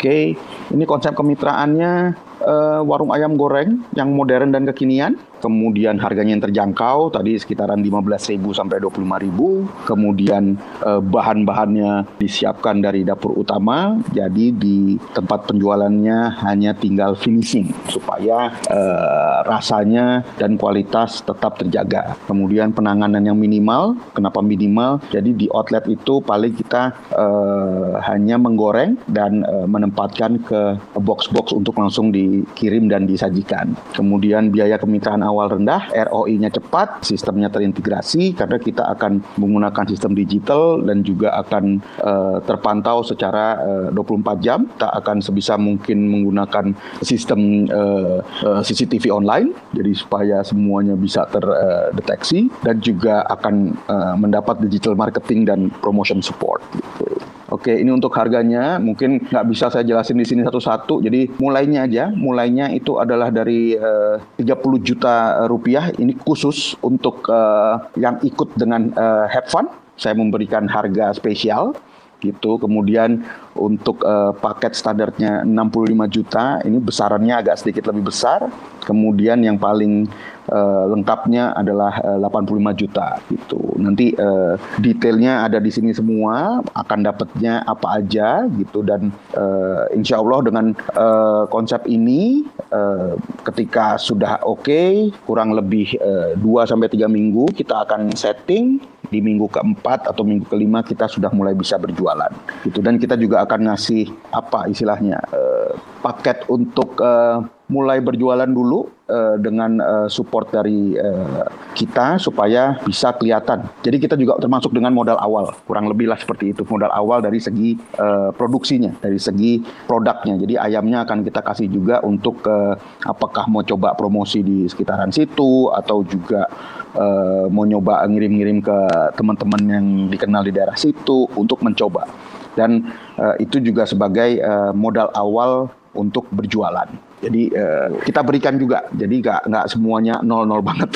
Oke, 0.00 0.08
okay. 0.08 0.24
Ini 0.70 0.84
konsep 0.86 1.12
kemitraannya 1.14 2.14
uh, 2.42 2.80
warung 2.86 3.10
ayam 3.10 3.34
goreng 3.34 3.82
yang 3.94 4.14
modern 4.14 4.54
dan 4.54 4.66
kekinian 4.66 5.18
kemudian 5.40 5.98
harganya 5.98 6.36
yang 6.36 6.44
terjangkau 6.44 7.10
tadi 7.10 7.40
sekitaran 7.40 7.80
15.000 7.80 8.38
sampai 8.52 8.78
25.000 8.78 9.88
kemudian 9.88 10.54
eh, 10.84 11.00
bahan-bahannya 11.00 12.20
disiapkan 12.20 12.78
dari 12.78 13.02
dapur 13.02 13.34
utama. 13.34 13.98
Jadi 14.12 14.52
di 14.54 14.78
tempat 15.16 15.50
penjualannya 15.50 16.44
hanya 16.44 16.76
tinggal 16.76 17.16
finishing 17.16 17.72
supaya 17.88 18.54
eh, 18.68 19.36
rasanya 19.48 20.22
dan 20.36 20.60
kualitas 20.60 21.24
tetap 21.24 21.58
terjaga. 21.58 22.14
Kemudian 22.28 22.70
penanganan 22.76 23.24
yang 23.24 23.38
minimal 23.40 23.96
kenapa 24.12 24.44
minimal? 24.44 25.00
Jadi 25.08 25.32
di 25.34 25.46
outlet 25.50 25.88
itu 25.88 26.20
paling 26.22 26.54
kita 26.54 26.92
eh, 27.16 27.92
hanya 28.04 28.36
menggoreng 28.36 29.00
dan 29.08 29.42
eh, 29.42 29.66
menempatkan 29.66 30.42
ke 30.44 30.60
box-box 31.00 31.56
untuk 31.56 31.80
langsung 31.80 32.12
dikirim 32.12 32.86
dan 32.86 33.08
disajikan. 33.08 33.72
Kemudian 33.96 34.52
biaya 34.52 34.76
kemitraan 34.76 35.24
awal 35.30 35.46
rendah, 35.54 35.88
ROI-nya 36.10 36.50
cepat, 36.50 37.06
sistemnya 37.06 37.46
terintegrasi 37.46 38.34
karena 38.34 38.58
kita 38.58 38.90
akan 38.98 39.22
menggunakan 39.38 39.86
sistem 39.86 40.18
digital 40.18 40.82
dan 40.82 41.06
juga 41.06 41.38
akan 41.38 41.78
uh, 42.02 42.36
terpantau 42.42 43.06
secara 43.06 43.56
uh, 43.88 43.94
24 43.94 44.44
jam. 44.44 44.66
Kita 44.66 44.90
akan 44.98 45.22
sebisa 45.22 45.54
mungkin 45.54 46.10
menggunakan 46.10 46.74
sistem 47.00 47.70
uh, 47.70 48.18
uh, 48.44 48.60
CCTV 48.60 49.14
online 49.14 49.54
jadi 49.70 49.92
supaya 49.94 50.42
semuanya 50.42 50.98
bisa 50.98 51.24
terdeteksi 51.30 52.50
dan 52.66 52.82
juga 52.82 53.22
akan 53.30 53.54
uh, 53.86 54.14
mendapat 54.18 54.58
digital 54.66 54.98
marketing 54.98 55.46
dan 55.46 55.70
promotion 55.80 56.18
support 56.20 56.60
gitu. 56.74 57.06
Oke, 57.50 57.74
ini 57.74 57.90
untuk 57.90 58.14
harganya 58.14 58.78
mungkin 58.78 59.26
nggak 59.26 59.46
bisa 59.50 59.66
saya 59.74 59.82
jelasin 59.82 60.14
di 60.14 60.22
sini 60.22 60.46
satu-satu. 60.46 61.02
Jadi 61.02 61.34
mulainya 61.42 61.82
aja, 61.82 62.04
mulainya 62.14 62.70
itu 62.70 63.02
adalah 63.02 63.34
dari 63.34 63.74
eh, 63.74 64.16
uh, 64.22 64.38
30 64.38 64.86
juta 64.86 65.44
rupiah. 65.50 65.90
Ini 65.90 66.14
khusus 66.22 66.78
untuk 66.78 67.26
uh, 67.26 67.90
yang 67.98 68.22
ikut 68.22 68.54
dengan 68.54 68.94
uh, 68.94 69.26
Have 69.26 69.50
Fun. 69.50 69.66
Saya 69.98 70.14
memberikan 70.14 70.70
harga 70.70 71.10
spesial 71.10 71.74
gitu. 72.22 72.60
Kemudian 72.62 73.26
untuk 73.58 74.06
uh, 74.06 74.30
paket 74.30 74.78
standarnya 74.78 75.42
65 75.42 76.14
juta, 76.14 76.62
ini 76.62 76.78
besarannya 76.78 77.34
agak 77.34 77.58
sedikit 77.58 77.90
lebih 77.90 78.10
besar. 78.10 78.46
Kemudian 78.80 79.42
yang 79.42 79.58
paling 79.58 80.08
uh, 80.50 80.84
lengkapnya 80.90 81.54
adalah 81.54 82.00
eh, 82.00 82.18
uh, 82.18 82.30
85 82.30 82.80
juta 82.80 83.18
gitu. 83.28 83.60
Nanti 83.76 84.14
uh, 84.16 84.58
detailnya 84.78 85.46
ada 85.46 85.58
di 85.58 85.70
sini 85.70 85.90
semua, 85.94 86.64
akan 86.74 86.98
dapatnya 87.04 87.62
apa 87.66 88.00
aja 88.02 88.46
gitu 88.54 88.82
dan 88.86 89.14
uh, 89.36 89.86
insya 89.94 90.18
Allah 90.18 90.40
dengan 90.46 90.66
uh, 90.96 91.44
konsep 91.50 91.86
ini 91.86 92.46
uh, 92.72 93.14
ketika 93.50 93.98
sudah 94.00 94.42
oke, 94.46 94.66
okay, 94.66 95.10
kurang 95.26 95.54
lebih 95.54 95.94
uh, 96.00 96.34
2 96.38 96.70
sampai 96.70 96.88
3 96.90 97.06
minggu 97.06 97.50
kita 97.54 97.86
akan 97.86 98.14
setting 98.14 98.80
di 99.10 99.18
minggu 99.18 99.50
keempat 99.50 100.06
atau 100.06 100.22
minggu 100.22 100.46
kelima 100.46 100.86
kita 100.86 101.10
sudah 101.10 101.34
mulai 101.34 101.52
bisa 101.52 101.74
berjualan 101.76 102.30
gitu 102.62 102.78
dan 102.78 102.96
kita 102.96 103.18
juga 103.18 103.39
akan 103.44 103.72
ngasih 103.72 104.10
apa 104.30 104.68
istilahnya 104.68 105.20
uh, 105.32 105.76
paket 106.00 106.48
untuk 106.48 106.96
uh, 107.00 107.44
mulai 107.70 108.02
berjualan 108.02 108.50
dulu 108.50 108.90
uh, 109.06 109.38
dengan 109.38 109.78
uh, 109.78 110.08
support 110.10 110.50
dari 110.50 110.98
uh, 110.98 111.46
kita 111.78 112.18
supaya 112.18 112.82
bisa 112.82 113.14
kelihatan. 113.14 113.70
Jadi 113.86 113.96
kita 114.02 114.18
juga 114.18 114.42
termasuk 114.42 114.74
dengan 114.74 114.90
modal 114.90 115.16
awal, 115.22 115.54
kurang 115.64 115.86
lebih 115.86 116.10
lah 116.10 116.18
seperti 116.18 116.50
itu 116.50 116.66
modal 116.66 116.90
awal 116.90 117.22
dari 117.22 117.38
segi 117.38 117.78
uh, 117.96 118.34
produksinya, 118.34 118.90
dari 118.98 119.22
segi 119.22 119.62
produknya. 119.86 120.34
Jadi 120.42 120.58
ayamnya 120.58 121.06
akan 121.06 121.22
kita 121.22 121.40
kasih 121.46 121.70
juga 121.70 122.02
untuk 122.02 122.42
uh, 122.50 122.74
apakah 123.06 123.46
mau 123.46 123.62
coba 123.62 123.94
promosi 123.94 124.42
di 124.42 124.66
sekitaran 124.66 125.14
situ 125.14 125.70
atau 125.70 126.02
juga 126.02 126.50
uh, 126.98 127.46
mau 127.46 127.62
nyoba 127.62 128.02
ngirim-ngirim 128.10 128.58
ke 128.66 128.78
teman-teman 129.14 129.62
yang 129.62 129.86
dikenal 130.10 130.42
di 130.42 130.50
daerah 130.50 130.74
situ 130.74 131.30
untuk 131.38 131.62
mencoba. 131.62 132.10
Dan 132.58 132.90
uh, 133.18 133.34
itu 133.38 133.62
juga 133.62 133.86
sebagai 133.86 134.40
uh, 134.42 134.72
modal 134.74 135.10
awal 135.14 135.70
untuk 135.94 136.26
berjualan. 136.30 137.09
Jadi 137.20 137.52
uh, 137.52 138.00
kita 138.00 138.24
berikan 138.24 138.56
juga, 138.56 138.88
jadi 138.96 139.14
nggak 139.20 139.40
nggak 139.52 139.66
semuanya 139.68 140.24
nol 140.24 140.48
nol 140.48 140.64
banget. 140.64 140.88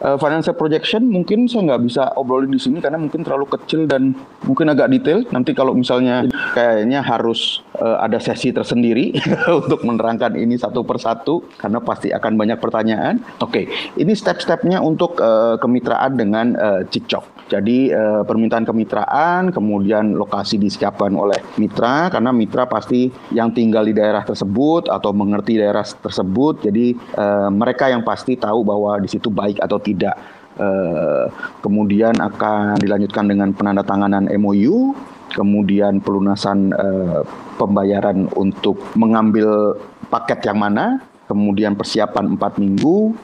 uh, 0.00 0.16
financial 0.22 0.56
projection 0.56 1.04
mungkin 1.04 1.44
saya 1.44 1.68
nggak 1.68 1.82
bisa 1.84 2.02
obrolin 2.16 2.48
di 2.48 2.56
sini 2.56 2.80
karena 2.80 2.96
mungkin 2.96 3.20
terlalu 3.20 3.44
kecil 3.60 3.84
dan 3.84 4.16
mungkin 4.48 4.72
agak 4.72 4.88
detail. 4.88 5.20
Nanti 5.28 5.52
kalau 5.52 5.76
misalnya 5.76 6.24
kayaknya 6.56 7.04
harus 7.04 7.60
uh, 7.76 8.00
ada 8.00 8.16
sesi 8.16 8.56
tersendiri 8.56 9.12
untuk 9.60 9.84
menerangkan 9.84 10.32
ini 10.32 10.56
satu 10.56 10.80
persatu 10.80 11.44
karena 11.60 11.84
pasti 11.84 12.08
akan 12.08 12.32
banyak 12.40 12.56
pertanyaan. 12.56 13.20
Oke, 13.44 13.64
okay. 13.68 14.00
ini 14.00 14.16
step-stepnya 14.16 14.80
untuk 14.80 15.20
uh, 15.20 15.60
kemitraan 15.60 16.16
dengan 16.16 16.56
uh, 16.56 16.80
Cikcok. 16.88 17.50
Jadi 17.50 17.90
uh, 17.90 18.22
permintaan 18.22 18.62
kemitraan, 18.62 19.50
kemudian 19.50 20.14
lokasi 20.14 20.54
disiapkan 20.54 21.10
oleh 21.18 21.42
mitra 21.58 22.06
karena 22.06 22.30
mitra 22.30 22.70
pasti 22.70 23.10
yang 23.34 23.50
tinggal 23.50 23.82
di 23.82 23.90
daerah 23.90 24.22
tersebut 24.22 24.86
atau 24.86 25.10
mengerti 25.10 25.49
di 25.50 25.58
daerah 25.58 25.82
tersebut. 25.82 26.62
Jadi 26.62 26.94
uh, 27.18 27.50
mereka 27.50 27.90
yang 27.90 28.06
pasti 28.06 28.38
tahu 28.38 28.62
bahwa 28.62 29.02
di 29.02 29.10
situ 29.10 29.26
baik 29.26 29.58
atau 29.58 29.82
tidak. 29.82 30.14
Uh, 30.60 31.26
kemudian 31.64 32.12
akan 32.20 32.76
dilanjutkan 32.78 33.24
dengan 33.26 33.50
penandatanganan 33.56 34.28
MOU, 34.38 34.92
kemudian 35.32 35.98
pelunasan 36.04 36.70
uh, 36.76 37.24
pembayaran 37.56 38.28
untuk 38.36 38.76
mengambil 38.92 39.78
paket 40.12 40.44
yang 40.44 40.60
mana, 40.60 41.00
kemudian 41.30 41.72
persiapan 41.78 42.36
empat 42.36 42.60
minggu, 42.60 43.16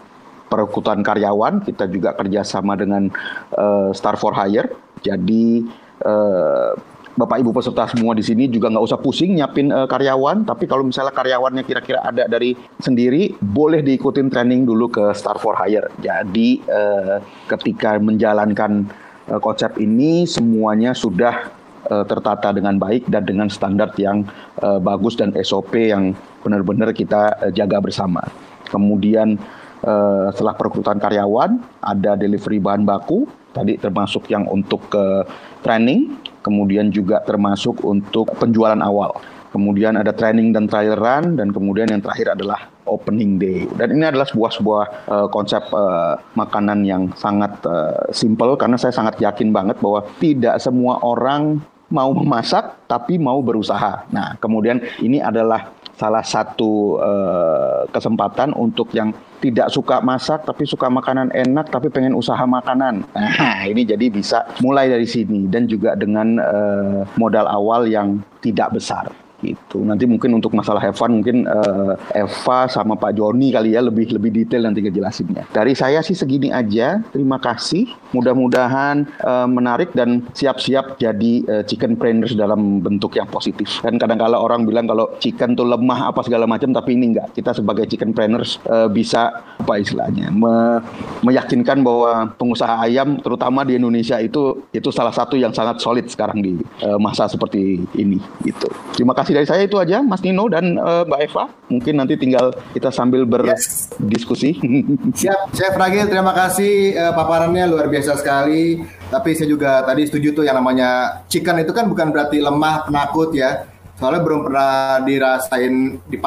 perekrutan 0.49 1.03
karyawan 1.03 1.61
kita 1.67 1.91
juga 1.91 2.15
kerjasama 2.15 2.79
dengan 2.79 3.11
uh, 3.53 3.91
Star 3.93 4.17
for 4.17 4.33
Hire. 4.33 4.73
Jadi 5.05 5.67
uh, 6.07 6.73
Bapak 7.17 7.41
Ibu 7.41 7.57
peserta 7.57 7.89
semua 7.89 8.13
di 8.13 8.21
sini 8.21 8.45
juga 8.45 8.69
nggak 8.69 8.85
usah 8.93 9.01
pusing 9.01 9.41
nyiapin 9.41 9.73
uh, 9.73 9.89
karyawan, 9.89 10.45
tapi 10.45 10.69
kalau 10.69 10.85
misalnya 10.85 11.17
karyawannya 11.17 11.65
kira-kira 11.65 12.05
ada 12.05 12.29
dari 12.29 12.53
sendiri, 12.77 13.33
boleh 13.41 13.81
diikutin 13.81 14.29
training 14.29 14.69
dulu 14.69 14.93
ke 14.93 15.17
Star 15.17 15.41
for 15.41 15.57
Hire. 15.57 15.89
Jadi 15.97 16.61
uh, 16.69 17.25
ketika 17.49 17.97
menjalankan 17.97 18.93
uh, 19.33 19.41
konsep 19.41 19.81
ini 19.81 20.29
semuanya 20.29 20.93
sudah 20.93 21.49
uh, 21.89 22.05
tertata 22.05 22.53
dengan 22.53 22.77
baik 22.77 23.09
dan 23.09 23.25
dengan 23.25 23.49
standar 23.49 23.97
yang 23.97 24.29
uh, 24.61 24.77
bagus 24.77 25.17
dan 25.17 25.33
SOP 25.41 25.73
yang 25.73 26.13
benar-benar 26.45 26.93
kita 26.93 27.33
uh, 27.41 27.49
jaga 27.49 27.81
bersama. 27.81 28.29
Kemudian 28.69 29.41
uh, 29.89 30.29
setelah 30.37 30.53
perekrutan 30.53 31.01
karyawan, 31.01 31.65
ada 31.81 32.13
delivery 32.13 32.61
bahan 32.61 32.85
baku, 32.85 33.25
tadi 33.57 33.81
termasuk 33.81 34.29
yang 34.29 34.45
untuk 34.53 34.85
uh, 34.93 35.25
training, 35.65 36.13
kemudian 36.47 36.95
juga 36.95 37.19
termasuk 37.27 37.83
untuk 37.83 38.31
penjualan 38.39 38.79
awal. 38.79 39.19
Kemudian 39.51 39.99
ada 39.99 40.15
training 40.15 40.55
dan 40.55 40.71
trial 40.71 40.95
run 40.95 41.35
dan 41.35 41.51
kemudian 41.51 41.91
yang 41.91 41.99
terakhir 41.99 42.39
adalah 42.39 42.71
opening 42.87 43.41
day. 43.41 43.67
Dan 43.75 43.99
ini 43.99 44.05
adalah 44.07 44.29
sebuah 44.29 44.51
sebuah 44.55 44.85
uh, 45.11 45.29
konsep 45.33 45.65
uh, 45.75 46.15
makanan 46.39 46.87
yang 46.87 47.11
sangat 47.19 47.59
uh, 47.67 48.07
simple 48.15 48.55
karena 48.55 48.79
saya 48.79 48.95
sangat 48.95 49.19
yakin 49.19 49.51
banget 49.51 49.81
bahwa 49.83 50.07
tidak 50.23 50.61
semua 50.63 51.03
orang 51.03 51.59
mau 51.87 52.11
memasak 52.11 52.87
tapi 52.91 53.19
mau 53.19 53.39
berusaha. 53.43 54.07
Nah, 54.11 54.35
kemudian 54.43 54.83
ini 55.03 55.23
adalah 55.23 55.71
salah 55.97 56.21
satu 56.21 57.01
uh, 57.01 57.89
kesempatan 57.89 58.53
untuk 58.53 58.93
yang 58.93 59.17
tidak 59.41 59.73
suka 59.73 60.05
masak 60.05 60.45
tapi 60.45 60.69
suka 60.69 60.93
makanan 60.93 61.33
enak 61.33 61.73
tapi 61.73 61.89
pengen 61.89 62.15
usaha 62.15 62.41
makanan. 62.45 63.03
Nah, 63.37 63.69
ini 63.69 63.85
jadi 63.85 64.07
bisa 64.13 64.45
mulai 64.65 64.89
dari 64.89 65.05
sini 65.09 65.49
dan 65.49 65.69
juga 65.69 65.97
dengan 65.97 66.37
uh, 66.41 67.01
modal 67.17 67.49
awal 67.49 67.89
yang 67.89 68.21
tidak 68.41 68.77
besar 68.77 69.09
gitu. 69.43 69.85
Nanti 69.85 70.09
mungkin 70.09 70.37
untuk 70.37 70.53
masalah 70.57 70.81
Evan 70.85 71.21
mungkin 71.21 71.37
uh, 71.49 71.97
Eva 72.13 72.69
sama 72.71 72.95
Pak 72.97 73.17
Joni 73.17 73.53
kali 73.53 73.77
ya 73.77 73.85
lebih 73.85 74.13
lebih 74.15 74.31
detail 74.33 74.69
nanti 74.69 74.85
ngejelasinnya. 74.85 75.51
Dari 75.53 75.73
saya 75.77 76.01
sih 76.01 76.17
segini 76.17 76.53
aja. 76.53 77.01
Terima 77.13 77.41
kasih. 77.41 77.89
Mudah-mudahan 78.13 79.09
uh, 79.25 79.49
menarik 79.49 79.93
dan 79.93 80.25
siap-siap 80.33 81.01
jadi 81.01 81.33
uh, 81.49 81.63
chicken 81.67 81.99
trainers 81.99 82.37
dalam 82.37 82.79
bentuk 82.79 83.17
yang 83.17 83.27
positif. 83.29 83.81
Dan 83.83 83.99
kadang-kala 83.99 84.39
orang 84.39 84.65
bilang 84.65 84.87
kalau 84.87 85.17
chicken 85.19 85.59
tuh 85.59 85.67
lemah 85.67 86.13
apa 86.13 86.23
segala 86.23 86.47
macam 86.47 86.71
tapi 86.71 86.95
ini 86.95 87.17
enggak. 87.17 87.35
Kita 87.37 87.57
sebagai 87.57 87.89
chicken 87.89 88.13
trainers 88.15 88.63
uh, 88.69 88.87
bisa 88.87 89.43
apa 89.57 89.83
istilahnya 89.83 90.31
me 90.31 90.79
meyakinkan 91.25 91.81
bahwa 91.83 92.31
pengusaha 92.37 92.79
ayam 92.87 93.19
terutama 93.19 93.67
di 93.67 93.81
Indonesia 93.81 94.21
itu 94.21 94.69
itu 94.71 94.89
salah 94.95 95.11
satu 95.11 95.35
yang 95.35 95.51
sangat 95.51 95.83
solid 95.83 96.07
sekarang 96.07 96.39
di 96.39 96.61
uh, 96.85 97.01
masa 97.01 97.27
seperti 97.27 97.83
ini 97.99 98.21
gitu. 98.45 98.69
Terima 98.95 99.17
kasih 99.17 99.26
kasih 99.27 99.43
dari 99.43 99.49
saya 99.51 99.63
itu 99.67 99.75
aja, 99.83 99.99
Mas 100.07 100.23
Nino 100.23 100.47
dan 100.47 100.79
uh, 100.79 101.03
Mbak 101.03 101.21
Eva. 101.27 101.51
Mungkin 101.67 101.99
nanti 101.99 102.15
tinggal 102.15 102.55
kita 102.71 102.95
sambil 102.95 103.27
berdiskusi. 103.27 104.55
Yes. 104.55 105.19
Siap, 105.27 105.51
Chef 105.51 105.75
Ragil, 105.75 106.07
terima 106.07 106.31
kasih 106.31 106.95
uh, 106.95 107.11
paparannya 107.11 107.67
luar 107.67 107.91
biasa 107.91 108.15
sekali. 108.23 108.87
Tapi 109.11 109.35
saya 109.35 109.51
juga 109.51 109.83
tadi 109.83 110.07
setuju 110.07 110.31
tuh 110.31 110.45
yang 110.47 110.63
namanya 110.63 111.23
chicken 111.27 111.59
itu 111.59 111.75
kan 111.75 111.91
bukan 111.91 112.15
berarti 112.15 112.39
lemah, 112.39 112.87
penakut 112.87 113.35
ya. 113.35 113.67
Soalnya 113.99 114.23
belum 114.23 114.47
pernah 114.47 115.03
dirasain 115.03 115.75
di 116.07 116.19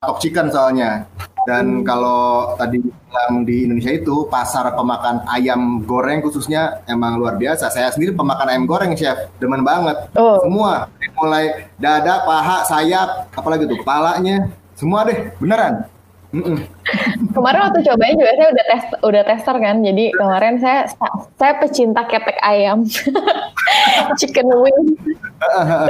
tok 0.00 0.16
chicken 0.16 0.48
soalnya. 0.48 1.04
Dan 1.44 1.84
kalau 1.84 2.56
tadi 2.56 2.80
bilang 2.80 3.44
di 3.44 3.68
Indonesia 3.68 3.92
itu 3.92 4.24
pasar 4.32 4.72
pemakan 4.72 5.28
ayam 5.28 5.84
goreng 5.84 6.24
khususnya 6.24 6.80
emang 6.88 7.20
luar 7.20 7.36
biasa. 7.36 7.68
Saya 7.68 7.92
sendiri 7.92 8.16
pemakan 8.16 8.48
ayam 8.48 8.64
goreng 8.64 8.96
chef, 8.96 9.28
demen 9.36 9.60
banget. 9.60 10.08
Oh. 10.16 10.40
Semua 10.40 10.88
mulai 11.20 11.68
dada, 11.76 12.24
paha, 12.24 12.64
sayap, 12.64 13.28
apalagi 13.36 13.68
tuh 13.68 13.76
palanya, 13.84 14.48
semua 14.72 15.04
deh, 15.04 15.36
beneran. 15.36 15.84
Mm-mm. 16.30 16.62
Kemarin 17.34 17.60
waktu 17.66 17.80
cobain 17.90 18.14
juga 18.14 18.32
saya 18.38 18.48
udah 18.54 18.64
tes 18.70 18.84
udah 19.02 19.22
tester 19.26 19.56
kan. 19.58 19.76
Jadi 19.82 20.04
kemarin 20.14 20.54
saya 20.62 20.86
saya 21.34 21.52
pecinta 21.58 22.06
ketek 22.06 22.38
ayam. 22.42 22.86
Chicken 24.18 24.46
wing. 24.46 24.94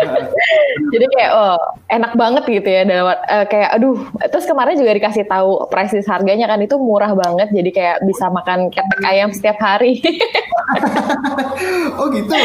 Jadi 0.93 1.07
kayak 1.17 1.31
oh 1.37 1.61
enak 1.93 2.13
banget 2.17 2.45
gitu 2.49 2.69
ya 2.69 2.83
dalam 2.89 3.13
uh, 3.13 3.45
kayak 3.45 3.77
aduh. 3.77 4.01
Terus 4.33 4.49
kemarin 4.49 4.81
juga 4.81 4.97
dikasih 4.97 5.29
tahu 5.29 5.69
price 5.69 5.93
list 5.93 6.09
harganya 6.09 6.49
kan 6.49 6.61
itu 6.65 6.77
murah 6.81 7.13
banget. 7.13 7.53
Jadi 7.53 7.71
kayak 7.77 7.97
bisa 8.09 8.33
makan 8.33 8.73
ketek 8.73 9.01
ayam 9.05 9.31
setiap 9.37 9.61
hari. 9.61 10.01
oh 12.01 12.09
gitu. 12.17 12.37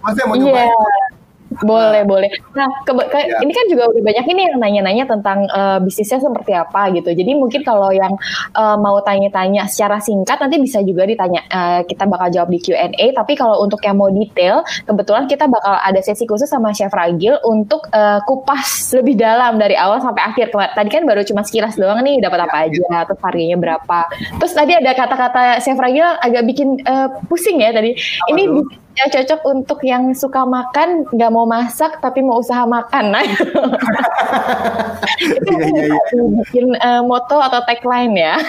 Masih 0.00 0.22
mau 0.24 0.36
coba? 0.40 0.60
Iya. 0.64 1.15
Boleh, 1.64 2.02
boleh. 2.04 2.28
Nah, 2.52 2.68
ke, 2.84 2.92
ke, 2.92 3.18
ya. 3.22 3.40
ini 3.40 3.52
kan 3.54 3.64
juga 3.70 3.88
udah 3.88 4.02
banyak 4.02 4.26
ini 4.28 4.40
yang 4.50 4.56
nanya-nanya 4.60 5.04
tentang 5.08 5.48
uh, 5.48 5.78
bisnisnya 5.80 6.20
seperti 6.20 6.52
apa 6.52 6.92
gitu. 6.92 7.14
Jadi 7.14 7.32
mungkin 7.32 7.64
kalau 7.64 7.88
yang 7.94 8.12
uh, 8.52 8.76
mau 8.76 9.00
tanya-tanya 9.00 9.64
secara 9.70 10.02
singkat 10.02 10.36
nanti 10.36 10.60
bisa 10.60 10.84
juga 10.84 11.08
ditanya. 11.08 11.40
Uh, 11.48 11.80
kita 11.88 12.04
bakal 12.04 12.28
jawab 12.28 12.52
di 12.52 12.60
Q&A. 12.60 13.06
Tapi 13.16 13.32
kalau 13.38 13.62
untuk 13.64 13.80
yang 13.84 13.96
mau 13.96 14.12
detail, 14.12 14.60
kebetulan 14.84 15.24
kita 15.30 15.48
bakal 15.48 15.80
ada 15.80 16.00
sesi 16.04 16.28
khusus 16.28 16.48
sama 16.50 16.74
Chef 16.76 16.92
Ragil 16.92 17.40
untuk 17.46 17.88
uh, 17.94 18.20
kupas 18.26 18.92
lebih 18.96 19.16
dalam 19.16 19.56
dari 19.56 19.78
awal 19.78 20.02
sampai 20.02 20.22
akhir. 20.24 20.52
Tadi 20.52 20.88
kan 20.92 21.08
baru 21.08 21.24
cuma 21.24 21.46
sekilas 21.46 21.78
doang 21.78 22.02
nih, 22.04 22.20
dapat 22.20 22.48
apa 22.48 22.68
aja, 22.68 23.06
terus 23.08 23.20
harganya 23.22 23.56
berapa. 23.56 23.98
Terus 24.42 24.52
tadi 24.52 24.72
ada 24.76 24.92
kata-kata 24.92 25.60
Chef 25.62 25.78
Ragil 25.78 26.04
agak 26.20 26.42
bikin 26.44 26.80
uh, 26.84 27.08
pusing 27.30 27.62
ya 27.62 27.72
tadi. 27.72 27.96
Ini 28.32 28.42
ya 28.96 29.12
cocok 29.12 29.40
untuk 29.44 29.78
yang 29.84 30.16
suka 30.16 30.48
makan 30.48 31.04
nggak 31.12 31.32
mau 31.32 31.44
masak 31.44 32.00
tapi 32.00 32.24
mau 32.24 32.40
usaha 32.40 32.64
makan. 32.64 33.12
Nah 33.12 33.24
itu 35.20 35.52
iya, 35.52 35.68
iya, 35.68 35.84
iya. 35.92 36.24
bikin 36.40 36.66
uh, 36.80 37.02
moto 37.04 37.36
atau 37.36 37.60
tagline 37.68 38.16
ya. 38.16 38.40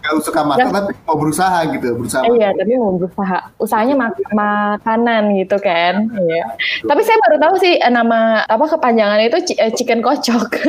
Nggak 0.00 0.12
suka 0.24 0.40
makan 0.48 0.72
tapi 0.72 0.92
mau 1.04 1.16
berusaha 1.20 1.68
gitu 1.76 1.92
berusaha 1.92 2.24
iya 2.32 2.56
tapi 2.56 2.72
mau 2.80 2.96
berusaha. 2.96 3.52
Usahanya 3.60 3.94
mak 4.00 4.16
makanan 4.32 5.36
gitu 5.36 5.60
kan 5.60 6.08
iya. 6.24 6.44
Tapi 6.88 7.00
saya 7.04 7.20
baru 7.28 7.36
tahu 7.36 7.54
sih 7.60 7.76
eh, 7.76 7.92
nama 7.92 8.48
apa 8.48 8.64
kepanjangan 8.64 9.20
itu 9.20 9.60
eh, 9.60 9.72
chicken 9.76 10.00
kocok. 10.00 10.48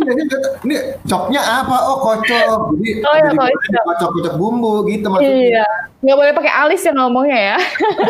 Ini, 0.00 0.16
ini 0.64 0.76
coknya 1.04 1.44
apa? 1.44 1.76
Oh 1.84 2.00
kocok. 2.00 2.72
Jadi, 2.80 3.04
oh, 3.04 3.14
ya, 3.20 3.30
kocok. 3.36 3.82
kocok. 3.84 4.10
Kocok 4.16 4.34
bumbu 4.40 4.80
gitu 4.88 5.12
maksudnya. 5.12 5.60
Iya. 5.60 5.66
Nggak 6.00 6.16
boleh 6.16 6.32
pakai 6.32 6.52
alis 6.56 6.80
yang 6.80 6.96
ngomongnya 6.96 7.38
ya 7.52 7.56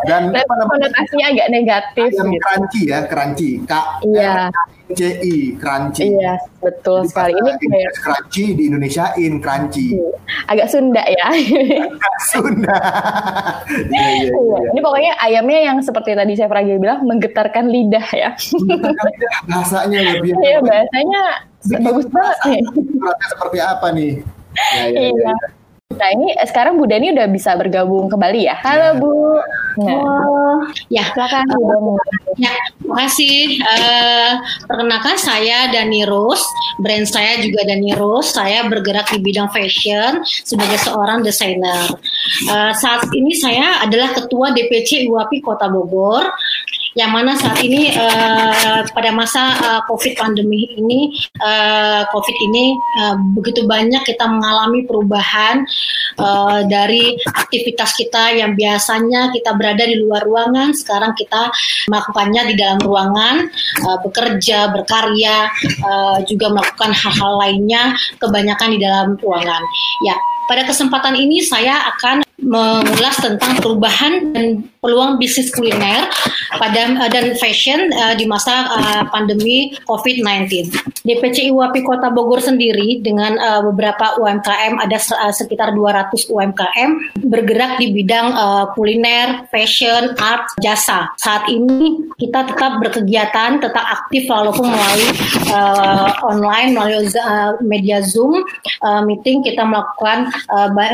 dan, 0.08 0.22
Dan 0.32 0.44
konotasinya 0.46 1.26
agak 1.32 1.48
negatif 1.50 2.10
yang 2.14 2.30
gitu. 2.30 2.42
crunchy 2.44 2.82
ya 2.88 2.98
crunchy. 3.08 3.50
K 3.64 3.72
iya. 4.04 4.48
C 4.88 5.00
I 5.20 5.52
crunchy. 5.60 6.16
Iya 6.16 6.40
betul 6.64 7.04
Jadi 7.04 7.10
sekali. 7.12 7.32
ini 7.36 7.50
kayak 7.60 7.92
crunchy 8.00 8.44
di 8.56 8.62
Indonesiain 8.72 9.32
crunchy. 9.40 9.86
Iya. 10.00 10.08
agak 10.48 10.66
Sunda 10.72 11.02
ya. 11.04 11.26
Agak 11.32 12.16
Sunda. 12.28 12.78
Iya, 13.68 14.08
iya, 14.24 14.32
iya, 14.32 14.32
iya. 14.32 14.70
ini 14.72 14.80
pokoknya 14.80 15.12
ayamnya 15.20 15.60
yang 15.60 15.78
seperti 15.84 16.16
tadi 16.16 16.32
saya 16.34 16.48
Pragi 16.48 16.80
bilang 16.80 17.04
menggetarkan 17.04 17.68
lidah 17.68 18.06
ya. 18.16 18.32
Menggetarkan 18.36 19.04
lidah 19.12 19.32
bahasanya 19.44 19.98
lebih 20.16 20.32
iya 20.40 20.58
bahasanya 20.64 21.22
bagus 21.84 22.06
banget. 22.08 22.38
Nih 22.48 22.62
seperti 23.28 23.58
apa 23.60 23.86
nih? 23.92 24.12
Ya, 24.56 24.84
ya, 24.88 24.88
iya. 24.88 25.10
Ya, 25.12 25.32
ya. 25.32 25.57
Nah 25.88 26.12
ini 26.12 26.36
sekarang 26.44 26.76
Bu 26.76 26.84
Dani 26.84 27.16
udah 27.16 27.24
bisa 27.32 27.56
bergabung 27.56 28.12
kembali 28.12 28.44
ya. 28.44 28.60
Halo 28.60 28.92
ya. 28.92 29.00
Bu. 29.00 29.12
Nah. 29.80 29.96
Oh, 29.96 30.60
ya. 30.92 31.04
Silakan. 31.16 31.48
Ya, 32.36 32.52
terima 32.76 33.08
kasih. 33.08 33.56
Uh, 33.64 34.32
perkenalkan 34.68 35.16
saya 35.16 35.72
Dani 35.72 36.04
Rose. 36.04 36.44
Brand 36.84 37.08
saya 37.08 37.40
juga 37.40 37.64
Dani 37.64 37.96
Rose. 37.96 38.36
Saya 38.36 38.68
bergerak 38.68 39.08
di 39.16 39.24
bidang 39.24 39.48
fashion 39.48 40.20
sebagai 40.28 40.76
seorang 40.84 41.24
desainer. 41.24 41.88
Uh, 42.52 42.72
saat 42.76 43.08
ini 43.16 43.32
saya 43.32 43.80
adalah 43.80 44.12
Ketua 44.12 44.52
DPC 44.52 45.08
IWAPI 45.08 45.40
Kota 45.40 45.72
Bogor 45.72 46.28
yang 46.98 47.14
mana 47.14 47.38
saat 47.38 47.62
ini 47.62 47.94
uh, 47.94 48.82
pada 48.90 49.14
masa 49.14 49.54
uh, 49.62 49.80
COVID 49.86 50.18
pandemi 50.18 50.66
ini, 50.74 51.14
uh, 51.38 52.02
COVID 52.10 52.36
ini 52.50 52.74
uh, 52.98 53.14
begitu 53.38 53.62
banyak 53.70 54.02
kita 54.02 54.26
mengalami 54.26 54.82
perubahan 54.82 55.62
uh, 56.18 56.66
dari 56.66 57.14
aktivitas 57.38 57.94
kita 57.94 58.34
yang 58.34 58.58
biasanya 58.58 59.30
kita 59.30 59.54
berada 59.54 59.86
di 59.86 59.94
luar 60.02 60.26
ruangan, 60.26 60.74
sekarang 60.74 61.14
kita 61.14 61.54
melakukannya 61.86 62.50
di 62.50 62.54
dalam 62.58 62.82
ruangan, 62.82 63.46
uh, 63.86 63.98
bekerja, 64.02 64.74
berkarya, 64.74 65.46
uh, 65.86 66.18
juga 66.26 66.50
melakukan 66.50 66.90
hal-hal 66.90 67.32
lainnya, 67.38 67.94
kebanyakan 68.18 68.68
di 68.74 68.78
dalam 68.82 69.08
ruangan. 69.22 69.62
Ya, 70.02 70.18
pada 70.50 70.66
kesempatan 70.66 71.14
ini 71.14 71.46
saya 71.46 71.94
akan 71.94 72.26
mengulas 72.38 73.18
tentang 73.18 73.58
perubahan 73.58 74.30
dan 74.30 74.62
peluang 74.78 75.18
bisnis 75.18 75.50
kuliner 75.50 76.06
pada 76.54 76.94
uh, 76.94 77.10
dan 77.10 77.34
fashion 77.34 77.90
uh, 77.90 78.14
di 78.14 78.30
masa 78.30 78.70
uh, 78.70 79.02
pandemi 79.10 79.74
COVID-19. 79.90 80.70
DPC 81.02 81.50
IWAPI 81.50 81.80
Kota 81.82 82.14
Bogor 82.14 82.38
sendiri 82.38 83.02
dengan 83.02 83.34
uh, 83.42 83.60
beberapa 83.66 84.14
UMKM 84.22 84.78
ada 84.78 84.98
uh, 85.18 85.34
sekitar 85.34 85.74
200 85.74 86.14
UMKM 86.14 86.90
bergerak 87.26 87.82
di 87.82 87.90
bidang 87.90 88.30
uh, 88.30 88.64
kuliner, 88.78 89.50
fashion, 89.50 90.14
art, 90.22 90.46
jasa. 90.62 91.10
Saat 91.18 91.50
ini 91.50 92.06
kita 92.22 92.46
tetap 92.46 92.78
berkegiatan, 92.78 93.58
tetap 93.58 93.82
aktif 93.82 94.30
walaupun 94.30 94.70
melalui 94.70 95.10
uh, 95.50 96.14
online, 96.22 96.70
melalui 96.70 97.10
uh, 97.18 97.58
media 97.66 97.98
Zoom 97.98 98.46
uh, 98.86 99.02
meeting 99.02 99.42
kita 99.42 99.66
melakukan 99.66 100.30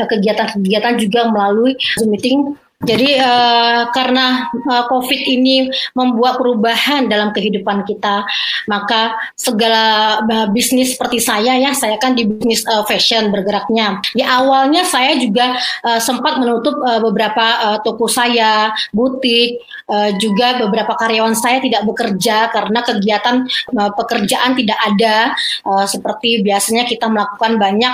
kegiatan-kegiatan 0.09 0.93
uh, 0.97 0.99
juga 0.99 1.21
melalui 1.35 1.75
Zoom 1.75 2.15
meeting 2.15 2.55
jadi 2.85 3.19
uh, 3.19 3.89
karena 3.89 4.47
uh, 4.53 4.85
COVID 4.87 5.21
ini 5.25 5.67
membuat 5.97 6.37
perubahan 6.37 7.09
dalam 7.09 7.33
kehidupan 7.33 7.83
kita, 7.83 8.23
maka 8.69 9.17
segala 9.33 10.21
uh, 10.21 10.47
bisnis 10.53 10.93
seperti 10.93 11.17
saya 11.17 11.57
ya, 11.57 11.73
saya 11.73 11.97
kan 11.97 12.13
di 12.13 12.29
bisnis 12.29 12.61
uh, 12.69 12.85
fashion 12.85 13.33
bergeraknya. 13.33 13.99
Di 14.13 14.21
awalnya 14.21 14.85
saya 14.85 15.17
juga 15.17 15.57
uh, 15.83 15.99
sempat 15.99 16.37
menutup 16.37 16.77
uh, 16.85 17.01
beberapa 17.01 17.45
uh, 17.73 17.77
toko 17.81 18.05
saya, 18.05 18.69
butik, 18.93 19.59
uh, 19.89 20.13
juga 20.21 20.61
beberapa 20.61 20.93
karyawan 20.93 21.33
saya 21.33 21.57
tidak 21.59 21.83
bekerja 21.89 22.53
karena 22.53 22.79
kegiatan 22.85 23.35
uh, 23.75 23.91
pekerjaan 23.97 24.53
tidak 24.53 24.79
ada. 24.79 25.33
Uh, 25.65 25.85
seperti 25.89 26.45
biasanya 26.45 26.85
kita 26.85 27.09
melakukan 27.09 27.57
banyak 27.57 27.93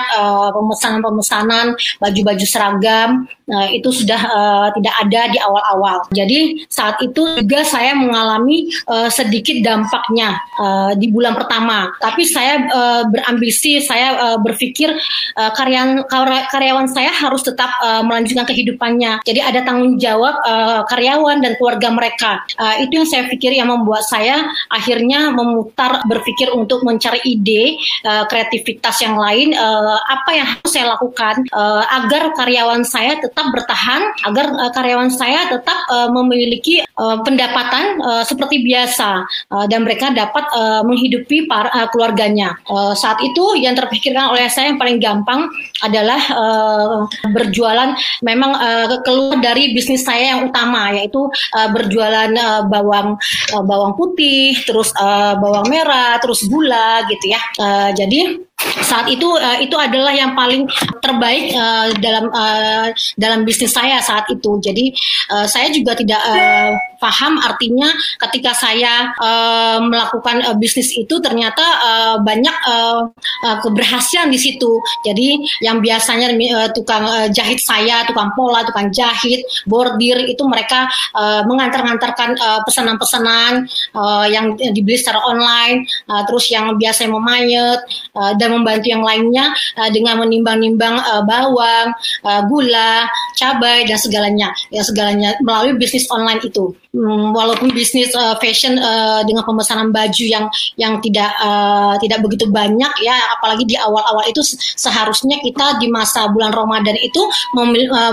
pemesanan-pemesanan 0.52 1.72
baju-baju 2.02 2.46
seragam, 2.46 3.24
uh, 3.48 3.68
itu 3.70 3.88
sudah 3.92 4.20
uh, 4.28 4.68
tidak 4.82 4.96
ada 4.98 5.20
di 5.30 5.38
awal-awal. 5.38 5.98
Jadi 6.10 6.66
saat 6.66 6.98
itu 6.98 7.38
juga 7.38 7.62
saya 7.62 7.94
mengalami 7.94 8.66
uh, 8.90 9.06
sedikit 9.06 9.62
dampaknya 9.62 10.34
uh, 10.58 10.92
di 10.98 11.06
bulan 11.06 11.38
pertama. 11.38 11.94
Tapi 12.02 12.26
saya 12.26 12.66
uh, 12.66 13.02
berambisi, 13.06 13.78
saya 13.78 14.18
uh, 14.18 14.38
berpikir 14.42 14.90
uh, 15.38 15.50
karyawan 15.54 16.02
karyawan 16.50 16.90
saya 16.90 17.14
harus 17.14 17.46
tetap 17.46 17.70
uh, 17.78 18.02
melanjutkan 18.02 18.42
kehidupannya. 18.42 19.22
Jadi 19.22 19.38
ada 19.38 19.62
tanggung 19.62 20.02
jawab 20.02 20.34
uh, 20.42 20.82
karyawan 20.90 21.38
dan 21.46 21.54
keluarga 21.62 21.94
mereka. 21.94 22.42
Uh, 22.58 22.82
itu 22.82 22.98
yang 22.98 23.06
saya 23.06 23.30
pikir 23.30 23.54
yang 23.54 23.70
membuat 23.70 24.02
saya 24.02 24.42
akhirnya 24.66 25.30
memutar 25.30 26.02
berpikir 26.10 26.50
untuk 26.50 26.82
mencari 26.82 27.22
ide 27.22 27.78
uh, 28.02 28.26
kreativitas 28.26 28.98
yang 28.98 29.14
lain. 29.14 29.54
Uh, 29.54 29.98
apa 30.10 30.30
yang 30.34 30.46
harus 30.50 30.70
saya 30.74 30.98
lakukan 30.98 31.46
uh, 31.54 31.86
agar 32.02 32.34
karyawan 32.34 32.82
saya 32.82 33.14
tetap 33.22 33.46
bertahan, 33.54 34.02
agar 34.26 34.46
karyawan 34.70 34.92
karyawan 34.92 35.08
saya 35.08 35.48
tetap 35.48 35.78
uh, 35.88 36.12
memiliki 36.12 36.84
uh, 37.00 37.18
pendapatan 37.24 37.98
uh, 38.04 38.22
seperti 38.22 38.60
biasa 38.60 39.24
uh, 39.50 39.64
dan 39.66 39.88
mereka 39.88 40.12
dapat 40.12 40.44
uh, 40.52 40.84
menghidupi 40.84 41.48
para, 41.48 41.72
uh, 41.72 41.88
keluarganya. 41.88 42.54
Uh, 42.68 42.92
saat 42.92 43.18
itu 43.24 43.56
yang 43.56 43.72
terpikirkan 43.72 44.30
oleh 44.30 44.46
saya 44.52 44.70
yang 44.70 44.78
paling 44.78 45.00
gampang 45.00 45.48
adalah 45.80 46.20
uh, 46.28 47.08
berjualan 47.32 47.96
memang 48.20 48.52
uh, 48.52 49.00
keluar 49.00 49.40
dari 49.40 49.72
bisnis 49.72 50.04
saya 50.04 50.36
yang 50.36 50.52
utama 50.52 50.92
yaitu 50.92 51.24
uh, 51.56 51.68
berjualan 51.72 52.30
uh, 52.36 52.62
bawang 52.68 53.16
uh, 53.56 53.64
bawang 53.64 53.96
putih, 53.96 54.54
terus 54.68 54.92
uh, 55.00 55.34
bawang 55.40 55.66
merah, 55.72 56.20
terus 56.20 56.44
gula 56.46 57.02
gitu 57.08 57.32
ya. 57.32 57.40
Uh, 57.56 57.90
jadi 57.96 58.38
saat 58.84 59.08
itu 59.10 59.26
uh, 59.26 59.58
itu 59.58 59.74
adalah 59.74 60.12
yang 60.14 60.36
paling 60.38 60.68
terbaik 61.02 61.50
uh, 61.56 61.90
dalam 61.98 62.30
uh, 62.30 62.88
dalam 63.18 63.42
bisnis 63.42 63.74
saya 63.74 63.98
saat 63.98 64.28
itu. 64.30 64.60
Jadi 64.62 64.94
uh, 65.32 65.46
saya 65.48 65.72
juga 65.74 65.98
tidak 65.98 66.20
uh, 66.22 66.72
paham 67.02 67.42
artinya 67.42 67.90
ketika 68.28 68.54
saya 68.54 69.10
uh, 69.18 69.82
melakukan 69.82 70.46
uh, 70.46 70.54
bisnis 70.54 70.94
itu 70.94 71.18
ternyata 71.18 71.64
uh, 71.82 72.16
banyak 72.22 72.54
uh, 72.68 73.10
uh, 73.48 73.56
keberhasilan 73.58 74.30
di 74.30 74.38
situ. 74.38 74.70
Jadi 75.02 75.42
yang 75.66 75.82
biasanya 75.82 76.30
uh, 76.30 76.68
tukang 76.70 77.02
uh, 77.02 77.26
jahit 77.32 77.58
saya, 77.58 78.06
tukang 78.06 78.30
pola, 78.38 78.62
tukang 78.62 78.94
jahit, 78.94 79.42
bordir 79.66 80.22
itu 80.30 80.46
mereka 80.46 80.86
uh, 81.18 81.42
mengantar-antarkan 81.48 82.38
uh, 82.38 82.60
pesanan-pesanan 82.62 83.66
uh, 83.98 84.26
yang 84.30 84.54
dibeli 84.54 84.94
secara 84.94 85.18
online, 85.26 85.82
uh, 86.06 86.22
terus 86.28 86.46
yang 86.54 86.78
biasa 86.78 87.10
memayet 87.10 87.80
uh, 88.14 88.32
dan 88.38 88.51
membantu 88.58 88.86
yang 88.90 89.04
lainnya 89.04 89.52
uh, 89.78 89.90
dengan 89.92 90.20
menimbang-nimbang 90.24 90.96
uh, 90.98 91.22
bawang, 91.22 91.94
uh, 92.26 92.42
gula, 92.48 93.06
cabai 93.38 93.84
dan 93.86 93.98
segalanya, 94.00 94.48
ya 94.72 94.82
segalanya. 94.82 95.36
Melalui 95.44 95.78
bisnis 95.78 96.08
online 96.10 96.42
itu. 96.42 96.74
Hmm, 96.92 97.32
walaupun 97.32 97.72
bisnis 97.72 98.12
uh, 98.12 98.36
fashion 98.36 98.76
uh, 98.76 99.24
dengan 99.24 99.48
pemesanan 99.48 99.88
baju 99.96 100.24
yang 100.28 100.44
yang 100.76 101.00
tidak 101.00 101.32
uh, 101.40 101.96
tidak 101.96 102.20
begitu 102.20 102.44
banyak 102.52 102.92
ya. 103.00 103.16
Apalagi 103.38 103.64
di 103.64 103.80
awal-awal 103.80 104.28
itu 104.28 104.44
seharusnya 104.76 105.40
kita 105.40 105.80
di 105.80 105.88
masa 105.88 106.28
bulan 106.28 106.52
Ramadan 106.52 106.92
itu 107.00 107.22
memil, 107.56 107.88
uh, 107.88 108.12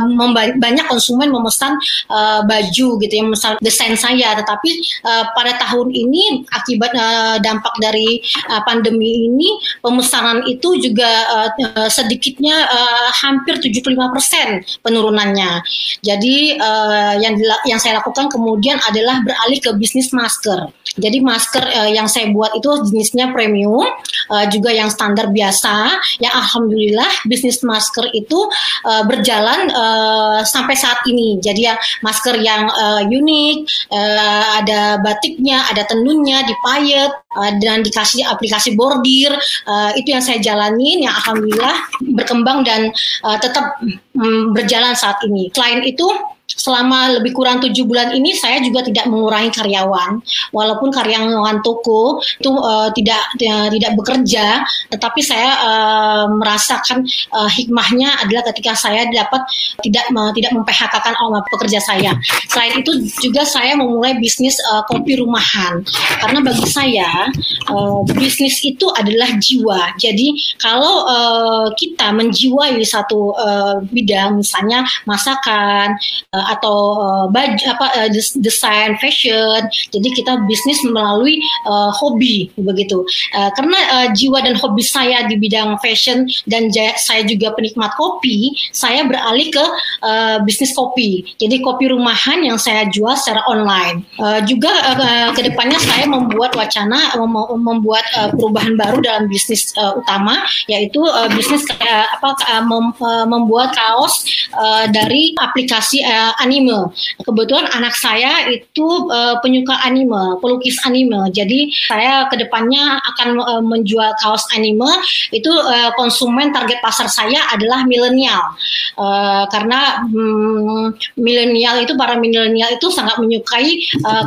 banyak 0.55 0.85
konsumen 0.87 1.27
memesan 1.27 1.75
uh, 2.07 2.39
baju 2.47 2.87
gitu 3.03 3.13
ya 3.19 3.23
misal 3.27 3.51
desain 3.59 3.99
saya. 3.99 4.31
Tetapi 4.39 4.69
uh, 5.03 5.23
pada 5.35 5.59
tahun 5.59 5.91
ini 5.91 6.47
akibat 6.47 6.91
uh, 6.95 7.35
dampak 7.43 7.75
dari 7.83 8.23
uh, 8.47 8.63
pandemi 8.63 9.27
ini 9.27 9.59
pemesanan 9.83 10.28
itu 10.45 10.77
juga 10.81 11.09
uh, 11.33 11.89
sedikitnya 11.89 12.55
uh, 12.69 13.09
hampir 13.13 13.57
75% 13.57 14.85
penurunannya 14.85 15.61
jadi 15.99 16.35
uh, 16.59 17.13
yang 17.19 17.35
yang 17.67 17.79
saya 17.79 17.99
lakukan 17.99 18.31
kemudian 18.31 18.79
adalah 18.87 19.19
beralih 19.23 19.59
ke 19.59 19.71
bisnis 19.75 20.11
masker. 20.15 20.71
Jadi 20.97 21.21
masker 21.21 21.63
uh, 21.63 21.89
yang 21.91 22.09
saya 22.09 22.33
buat 22.33 22.55
itu 22.57 22.69
jenisnya 22.89 23.29
premium, 23.29 23.85
uh, 24.31 24.45
juga 24.49 24.73
yang 24.73 24.89
standar 24.89 25.29
biasa. 25.29 25.99
Yang 26.23 26.33
alhamdulillah 26.33 27.11
bisnis 27.29 27.61
masker 27.61 28.09
itu 28.15 28.39
uh, 28.87 29.03
berjalan 29.05 29.69
uh, 29.71 30.41
sampai 30.43 30.75
saat 30.75 31.03
ini. 31.05 31.37
Jadi 31.39 31.67
ya 31.69 31.75
masker 32.01 32.39
yang 32.41 32.67
uh, 32.71 33.03
unik, 33.05 33.57
uh, 33.91 34.45
ada 34.63 34.97
batiknya, 35.03 35.67
ada 35.69 35.85
tenunnya, 35.85 36.47
dipayet, 36.47 37.11
uh, 37.35 37.51
dan 37.61 37.85
dikasih 37.85 38.25
aplikasi 38.25 38.73
bordir. 38.73 39.33
Uh, 39.67 39.91
itu 39.99 40.13
yang 40.13 40.23
saya 40.23 40.39
jalanin, 40.41 41.05
yang 41.05 41.13
alhamdulillah 41.13 41.77
berkembang 42.17 42.65
dan 42.65 42.89
uh, 43.25 43.37
tetap 43.37 43.77
um, 44.17 44.55
berjalan 44.55 44.93
saat 44.97 45.17
ini. 45.25 45.51
Selain 45.53 45.83
itu 45.85 46.07
selama 46.55 47.21
lebih 47.21 47.31
kurang 47.35 47.61
tujuh 47.61 47.85
bulan 47.85 48.09
ini 48.13 48.33
saya 48.33 48.57
juga 48.63 48.81
tidak 48.85 49.05
mengurangi 49.05 49.53
karyawan. 49.53 50.21
Walaupun 50.53 50.89
karyawan 50.89 51.61
toko 51.61 52.21
itu 52.21 52.49
uh, 52.49 52.89
tidak 52.93 53.21
uh, 53.37 53.69
tidak 53.69 53.91
bekerja 53.97 54.63
tetapi 54.89 55.21
saya 55.21 55.49
uh, 55.61 56.25
merasakan 56.33 57.05
uh, 57.33 57.49
hikmahnya 57.49 58.25
adalah 58.25 58.43
ketika 58.53 58.73
saya 58.73 59.05
dapat 59.09 59.41
tidak 59.85 60.05
uh, 60.13 60.31
tidak 60.33 60.51
memphk-kan 60.55 61.13
pekerja 61.53 61.79
saya. 61.81 62.11
Selain 62.49 62.79
itu 62.79 62.91
juga 63.21 63.45
saya 63.45 63.75
memulai 63.75 64.17
bisnis 64.17 64.57
uh, 64.71 64.83
kopi 64.87 65.19
rumahan. 65.19 65.83
Karena 66.19 66.39
bagi 66.43 66.67
saya 66.69 67.29
uh, 67.69 68.01
bisnis 68.15 68.61
itu 68.63 68.87
adalah 68.95 69.29
jiwa. 69.37 69.95
Jadi 69.99 70.35
kalau 70.59 71.05
uh, 71.05 71.67
kita 71.75 72.11
menjiwai 72.15 72.79
satu 72.83 73.35
uh, 73.35 73.75
bidang 73.91 74.39
misalnya 74.39 74.85
masakan 75.05 75.95
uh, 76.33 76.38
atau 76.47 76.77
uh, 76.99 77.25
baju 77.27 77.63
apa 77.67 77.87
uh, 78.05 78.09
desain 78.39 78.95
fashion. 79.01 79.65
Jadi 79.91 80.09
kita 80.15 80.43
bisnis 80.45 80.79
melalui 80.87 81.41
uh, 81.67 81.91
hobi 81.95 82.51
begitu. 82.55 83.03
Uh, 83.35 83.49
karena 83.57 83.79
uh, 83.95 84.07
jiwa 84.15 84.43
dan 84.43 84.55
hobi 84.55 84.83
saya 84.85 85.25
di 85.27 85.35
bidang 85.35 85.75
fashion 85.83 86.25
dan 86.47 86.69
jaya, 86.71 86.95
saya 86.97 87.25
juga 87.25 87.51
penikmat 87.55 87.93
kopi, 87.95 88.55
saya 88.71 89.03
beralih 89.05 89.49
ke 89.51 89.65
uh, 90.05 90.37
bisnis 90.45 90.71
kopi. 90.75 91.25
Jadi 91.37 91.59
kopi 91.59 91.91
rumahan 91.91 92.41
yang 92.43 92.59
saya 92.61 92.87
jual 92.87 93.13
secara 93.17 93.43
online. 93.49 94.05
Uh, 94.19 94.39
juga 94.45 94.71
uh, 94.95 95.29
ke 95.33 95.41
depannya 95.45 95.79
saya 95.81 96.05
membuat 96.05 96.55
wacana 96.55 97.15
mem 97.17 97.35
membuat 97.59 98.05
uh, 98.15 98.29
perubahan 98.33 98.75
baru 98.75 98.97
dalam 99.03 99.25
bisnis 99.27 99.71
uh, 99.75 99.97
utama 99.97 100.43
yaitu 100.71 101.01
uh, 101.03 101.27
bisnis 101.33 101.65
uh, 101.79 102.05
apa 102.19 102.29
uh, 102.49 102.63
mem 102.63 102.91
uh, 102.99 103.25
membuat 103.27 103.73
kaos 103.73 104.23
uh, 104.55 104.85
dari 104.89 105.33
aplikasi 105.37 106.03
uh, 106.03 106.28
anime. 106.37 106.93
Kebetulan 107.25 107.65
anak 107.73 107.97
saya 107.97 108.45
itu 108.51 108.87
uh, 109.09 109.41
penyuka 109.41 109.73
anime, 109.81 110.37
pelukis 110.43 110.77
anime. 110.85 111.31
Jadi 111.33 111.73
saya 111.89 112.29
ke 112.29 112.37
depannya 112.37 113.01
akan 113.15 113.29
uh, 113.41 113.63
menjual 113.63 114.13
kaos 114.21 114.45
anime. 114.53 114.89
Itu 115.33 115.49
uh, 115.49 115.91
konsumen 115.97 116.53
target 116.53 116.79
pasar 116.85 117.09
saya 117.09 117.49
adalah 117.49 117.83
milenial. 117.89 118.53
Uh, 118.99 119.47
karena 119.49 120.03
um, 120.11 120.93
milenial 121.15 121.81
itu 121.81 121.95
para 121.95 122.19
milenial 122.19 122.75
itu 122.75 122.87
sangat 122.91 123.15
menyukai 123.17 123.79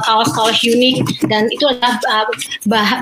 kaos-kaos 0.05 0.59
uh, 0.59 0.73
unik 0.73 1.29
dan 1.29 1.49
itu 1.53 1.65
adalah 1.69 2.01
uh, 2.09 2.27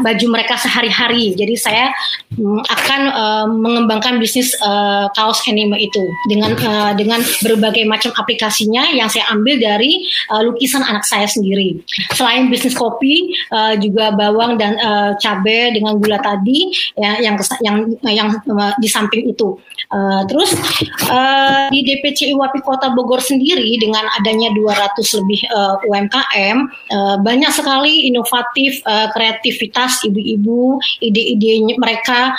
baju 0.02 0.26
mereka 0.30 0.58
sehari-hari. 0.58 1.32
Jadi 1.38 1.54
saya 1.54 1.94
um, 2.36 2.60
akan 2.66 3.00
uh, 3.10 3.46
mengembangkan 3.46 4.18
bisnis 4.18 4.52
uh, 4.60 5.06
kaos 5.14 5.42
anime 5.46 5.78
itu 5.78 6.02
dengan 6.26 6.54
uh, 6.58 6.92
dengan 6.94 7.22
berbagai 7.42 7.84
macam 7.86 8.10
aplikasinya 8.14 8.89
yang 8.94 9.08
saya 9.10 9.26
ambil 9.32 9.56
dari 9.58 10.04
uh, 10.32 10.42
lukisan 10.44 10.82
anak 10.84 11.06
saya 11.06 11.26
sendiri. 11.26 11.80
Selain 12.14 12.50
bisnis 12.50 12.76
kopi, 12.76 13.32
uh, 13.50 13.74
juga 13.78 14.14
bawang 14.14 14.56
dan 14.60 14.76
uh, 14.80 15.12
cabai 15.18 15.74
dengan 15.74 15.96
gula 15.98 16.18
tadi 16.20 16.70
ya, 16.98 17.18
yang 17.22 17.36
yang 17.62 17.76
yang 18.06 18.28
uh, 18.34 18.72
di 18.78 18.88
samping 18.88 19.30
itu. 19.30 19.58
Uh, 19.90 20.22
terus 20.30 20.54
uh, 21.10 21.66
di 21.72 21.82
DPC 21.82 22.30
IWAPI 22.30 22.60
Kota 22.62 22.94
Bogor 22.94 23.18
sendiri 23.18 23.74
dengan 23.80 24.06
adanya 24.14 24.54
200 24.54 25.18
lebih 25.18 25.40
uh, 25.50 25.82
UMKM 25.82 26.56
uh, 26.94 27.16
banyak 27.18 27.50
sekali 27.50 28.06
inovatif 28.06 28.78
uh, 28.86 29.10
kreativitas 29.10 30.06
ibu-ibu 30.06 30.78
ide-ide 31.02 31.74
mereka 31.74 32.38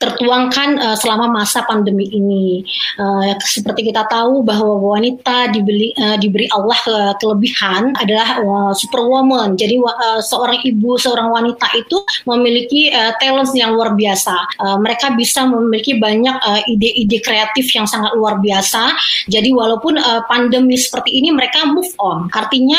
tertuangkan 0.00 0.80
uh, 0.80 0.96
selama 0.96 1.28
masa 1.28 1.62
pandemi 1.68 2.08
ini. 2.08 2.64
Uh, 2.96 3.36
seperti 3.44 3.92
kita 3.92 4.08
tahu 4.08 4.40
bahwa 4.40 4.96
wanita 4.96 5.52
dibeli 5.52 5.92
uh, 6.00 6.16
diberi 6.16 6.48
Allah 6.48 6.76
ke, 6.80 6.96
kelebihan 7.20 7.92
adalah 8.00 8.40
uh, 8.40 8.72
superwoman. 8.72 9.60
Jadi 9.60 9.76
uh, 9.76 10.20
seorang 10.24 10.64
ibu, 10.64 10.96
seorang 10.96 11.28
wanita 11.28 11.68
itu 11.76 12.00
memiliki 12.24 12.88
uh, 12.88 13.12
talent 13.20 13.52
yang 13.52 13.76
luar 13.76 13.92
biasa. 13.92 14.36
Uh, 14.56 14.76
mereka 14.80 15.12
bisa 15.12 15.44
memiliki 15.44 16.00
banyak 16.00 16.36
ide-ide 16.66 17.20
kreatif 17.20 17.68
yang 17.76 17.84
sangat 17.84 18.16
luar 18.16 18.40
biasa. 18.40 18.96
Jadi 19.28 19.52
walaupun 19.52 20.00
uh, 20.00 20.24
pandemi 20.24 20.80
seperti 20.80 21.20
ini 21.20 21.34
mereka 21.34 21.68
move 21.68 21.92
on. 22.00 22.32
Artinya 22.32 22.78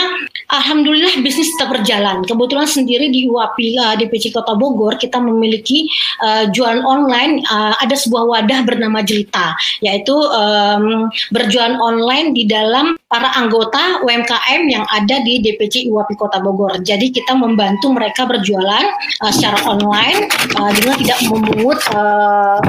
alhamdulillah 0.49 1.21
bisnis 1.25 1.53
tetap 1.55 1.77
berjalan. 1.77 2.25
Kebetulan 2.25 2.67
sendiri 2.67 3.13
di 3.13 3.29
UAPI 3.29 3.69
uh, 3.77 3.95
DPC 3.99 4.33
Kota 4.33 4.57
Bogor 4.57 4.97
kita 4.97 5.21
memiliki 5.21 5.85
uh, 6.23 6.49
jualan 6.71 6.87
online 6.87 7.43
uh, 7.51 7.75
ada 7.83 7.99
sebuah 7.99 8.23
wadah 8.31 8.63
bernama 8.63 9.03
Jelita 9.03 9.59
yaitu 9.83 10.15
um, 10.15 11.11
berjualan 11.35 11.75
online 11.83 12.31
di 12.31 12.47
dalam 12.47 12.95
para 13.11 13.27
anggota 13.35 13.99
UMKM 14.07 14.71
yang 14.71 14.87
ada 14.87 15.19
di 15.19 15.43
DPC 15.43 15.91
IWAPI 15.91 16.15
Kota 16.15 16.39
Bogor. 16.39 16.79
Jadi 16.79 17.11
kita 17.11 17.35
membantu 17.35 17.91
mereka 17.91 18.23
berjualan 18.23 18.87
uh, 19.19 19.31
secara 19.35 19.59
online 19.67 20.31
uh, 20.55 20.71
dengan 20.71 20.95
tidak 20.95 21.19
memungut 21.27 21.79
uh, 21.91 22.63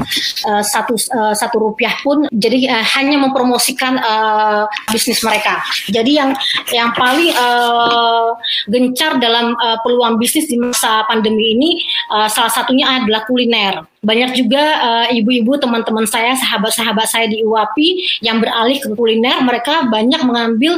uh, 0.51 0.63
satu 0.67 0.99
uh, 1.15 1.31
satu 1.31 1.63
rupiah 1.63 1.95
pun. 2.03 2.27
Jadi 2.27 2.67
uh, 2.67 2.83
hanya 2.99 3.23
mempromosikan 3.23 4.03
uh, 4.03 4.67
bisnis 4.91 5.23
mereka. 5.23 5.63
Jadi 5.87 6.19
yang 6.19 6.35
yang 6.75 6.91
paling 6.91 7.31
uh, 7.39 8.35
gencar 8.67 9.15
dalam 9.23 9.55
uh, 9.55 9.79
peluang 9.79 10.19
bisnis 10.19 10.51
di 10.51 10.59
masa 10.59 11.07
pandemi 11.07 11.55
ini 11.55 11.79
uh, 12.11 12.27
salah 12.27 12.51
satunya 12.51 12.99
adalah 12.99 13.23
kuliner. 13.23 13.92
Banyak 14.05 14.37
juga 14.37 14.63
ibu-ibu 15.09 15.57
uh, 15.57 15.59
teman-teman 15.59 16.05
saya, 16.05 16.37
sahabat-sahabat 16.37 17.07
saya 17.09 17.25
di 17.25 17.41
UAPI 17.41 18.21
yang 18.21 18.37
beralih 18.37 18.77
ke 18.77 18.93
kuliner. 18.93 19.41
Mereka 19.41 19.89
banyak 19.89 20.21
mengambil 20.21 20.77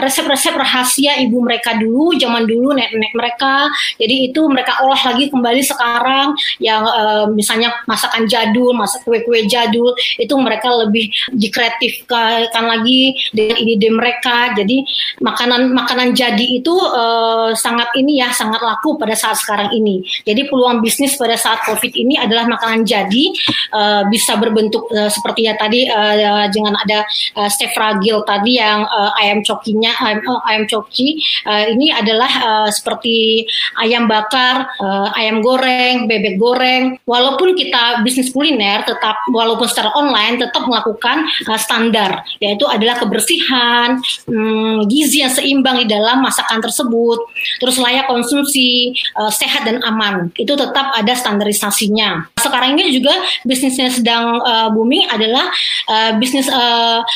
resep 0.00 0.22
resep-resep 0.22 0.54
rahasia 0.54 1.12
ibu 1.18 1.42
mereka 1.42 1.74
dulu, 1.74 2.14
zaman 2.14 2.46
dulu 2.46 2.70
nenek-nenek 2.78 3.12
mereka. 3.18 3.66
Jadi 3.98 4.30
itu 4.30 4.40
mereka 4.46 4.78
olah 4.86 4.98
lagi 5.10 5.26
kembali 5.34 5.62
sekarang 5.66 6.38
yang 6.62 6.86
uh, 6.86 7.26
misalnya 7.26 7.74
masakan 7.90 8.30
jadul, 8.30 8.70
masak 8.70 9.02
kue-kue 9.02 9.50
jadul 9.50 9.90
itu 10.18 10.34
mereka 10.38 10.70
lebih 10.70 11.10
dikreatifkan 11.34 12.46
lagi 12.54 13.18
dengan 13.34 13.56
ide-ide 13.58 13.90
mereka. 13.90 14.54
Jadi 14.54 14.86
makanan-makanan 15.18 16.14
jadi 16.14 16.62
itu 16.62 16.72
uh, 16.72 17.50
sangat 17.58 17.90
ini 17.98 18.22
ya 18.22 18.30
sangat 18.30 18.62
laku 18.62 18.94
pada 18.94 19.18
saat 19.18 19.42
sekarang 19.42 19.74
ini. 19.74 20.06
Jadi 20.22 20.46
peluang 20.46 20.78
bisnis 20.78 21.18
pada 21.18 21.34
saat 21.34 21.66
Covid 21.66 21.90
ini 21.98 22.14
adalah 22.14 22.46
makanan 22.52 22.84
jadi 22.84 23.24
uh, 23.72 24.02
bisa 24.12 24.36
berbentuk 24.36 24.86
uh, 24.92 25.08
seperti 25.08 25.48
ya 25.48 25.56
tadi 25.56 25.88
uh, 25.88 26.46
dengan 26.52 26.76
ada 26.76 27.04
uh, 27.40 27.48
step 27.48 27.72
fragile 27.72 28.22
tadi 28.28 28.60
yang 28.60 28.84
uh, 28.84 29.10
ayam 29.18 29.40
cokinya 29.40 29.92
ayam, 30.04 30.20
uh, 30.28 30.40
ayam 30.48 30.64
coki 30.68 31.18
uh, 31.48 31.64
ini 31.72 31.88
adalah 31.90 32.32
uh, 32.42 32.68
seperti 32.68 33.46
ayam 33.80 34.06
bakar, 34.06 34.68
uh, 34.78 35.08
ayam 35.16 35.40
goreng, 35.40 36.06
bebek 36.10 36.36
goreng. 36.36 36.98
Walaupun 37.06 37.54
kita 37.56 38.04
bisnis 38.04 38.30
kuliner 38.30 38.84
tetap 38.84 39.16
walaupun 39.30 39.66
secara 39.66 39.94
online 39.96 40.42
tetap 40.42 40.66
melakukan 40.66 41.24
uh, 41.48 41.60
standar 41.60 42.22
yaitu 42.42 42.66
adalah 42.66 42.98
kebersihan, 42.98 43.98
hmm, 44.28 44.86
gizi 44.90 45.22
yang 45.22 45.32
seimbang 45.32 45.84
di 45.84 45.86
dalam 45.88 46.20
masakan 46.22 46.58
tersebut, 46.60 47.18
terus 47.62 47.76
layak 47.78 48.06
konsumsi, 48.10 48.92
uh, 49.16 49.30
sehat 49.32 49.64
dan 49.64 49.80
aman. 49.86 50.30
Itu 50.36 50.58
tetap 50.58 50.92
ada 50.94 51.12
standarisasinya. 51.14 52.34
Sekarang 52.42 52.74
ini 52.74 52.90
juga 52.90 53.14
bisnisnya 53.46 53.88
sedang 53.94 54.42
uh, 54.42 54.68
booming 54.74 55.06
adalah 55.06 55.46
uh, 55.86 56.18
bisnis 56.18 56.50
uh, 56.50 57.06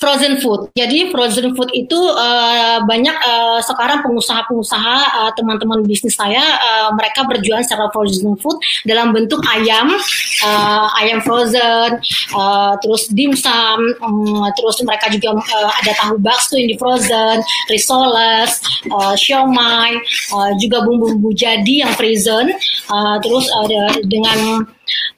frozen 0.00 0.40
food. 0.40 0.72
Jadi 0.72 1.12
frozen 1.12 1.52
food 1.52 1.68
itu 1.76 1.94
uh, 2.16 2.80
banyak 2.88 3.12
uh, 3.20 3.60
sekarang 3.60 4.00
pengusaha-pengusaha 4.00 4.96
uh, 5.20 5.30
teman-teman 5.36 5.84
bisnis 5.84 6.16
saya 6.16 6.40
uh, 6.40 6.88
mereka 6.96 7.28
berjualan 7.28 7.60
secara 7.60 7.92
frozen 7.92 8.32
food 8.40 8.56
dalam 8.88 9.12
bentuk 9.12 9.44
ayam, 9.52 9.92
uh, 10.42 10.88
ayam 11.04 11.20
frozen, 11.20 12.00
uh, 12.32 12.72
terus 12.80 13.12
dimsum, 13.12 13.78
um, 14.00 14.48
terus 14.56 14.80
mereka 14.88 15.12
juga 15.12 15.36
uh, 15.36 15.70
ada 15.84 15.92
tahu 16.00 16.16
bakso 16.16 16.56
yang 16.56 16.72
di 16.72 16.76
frozen, 16.80 17.44
risoles, 17.68 18.56
uh, 18.88 19.12
siomay, 19.14 20.00
uh, 20.32 20.50
juga 20.56 20.80
bumbu-bumbu 20.80 21.36
jadi 21.36 21.84
yang 21.84 21.92
frozen, 21.92 22.56
uh, 22.88 23.20
terus 23.20 23.44
ada 23.52 24.00
dengan 24.08 24.64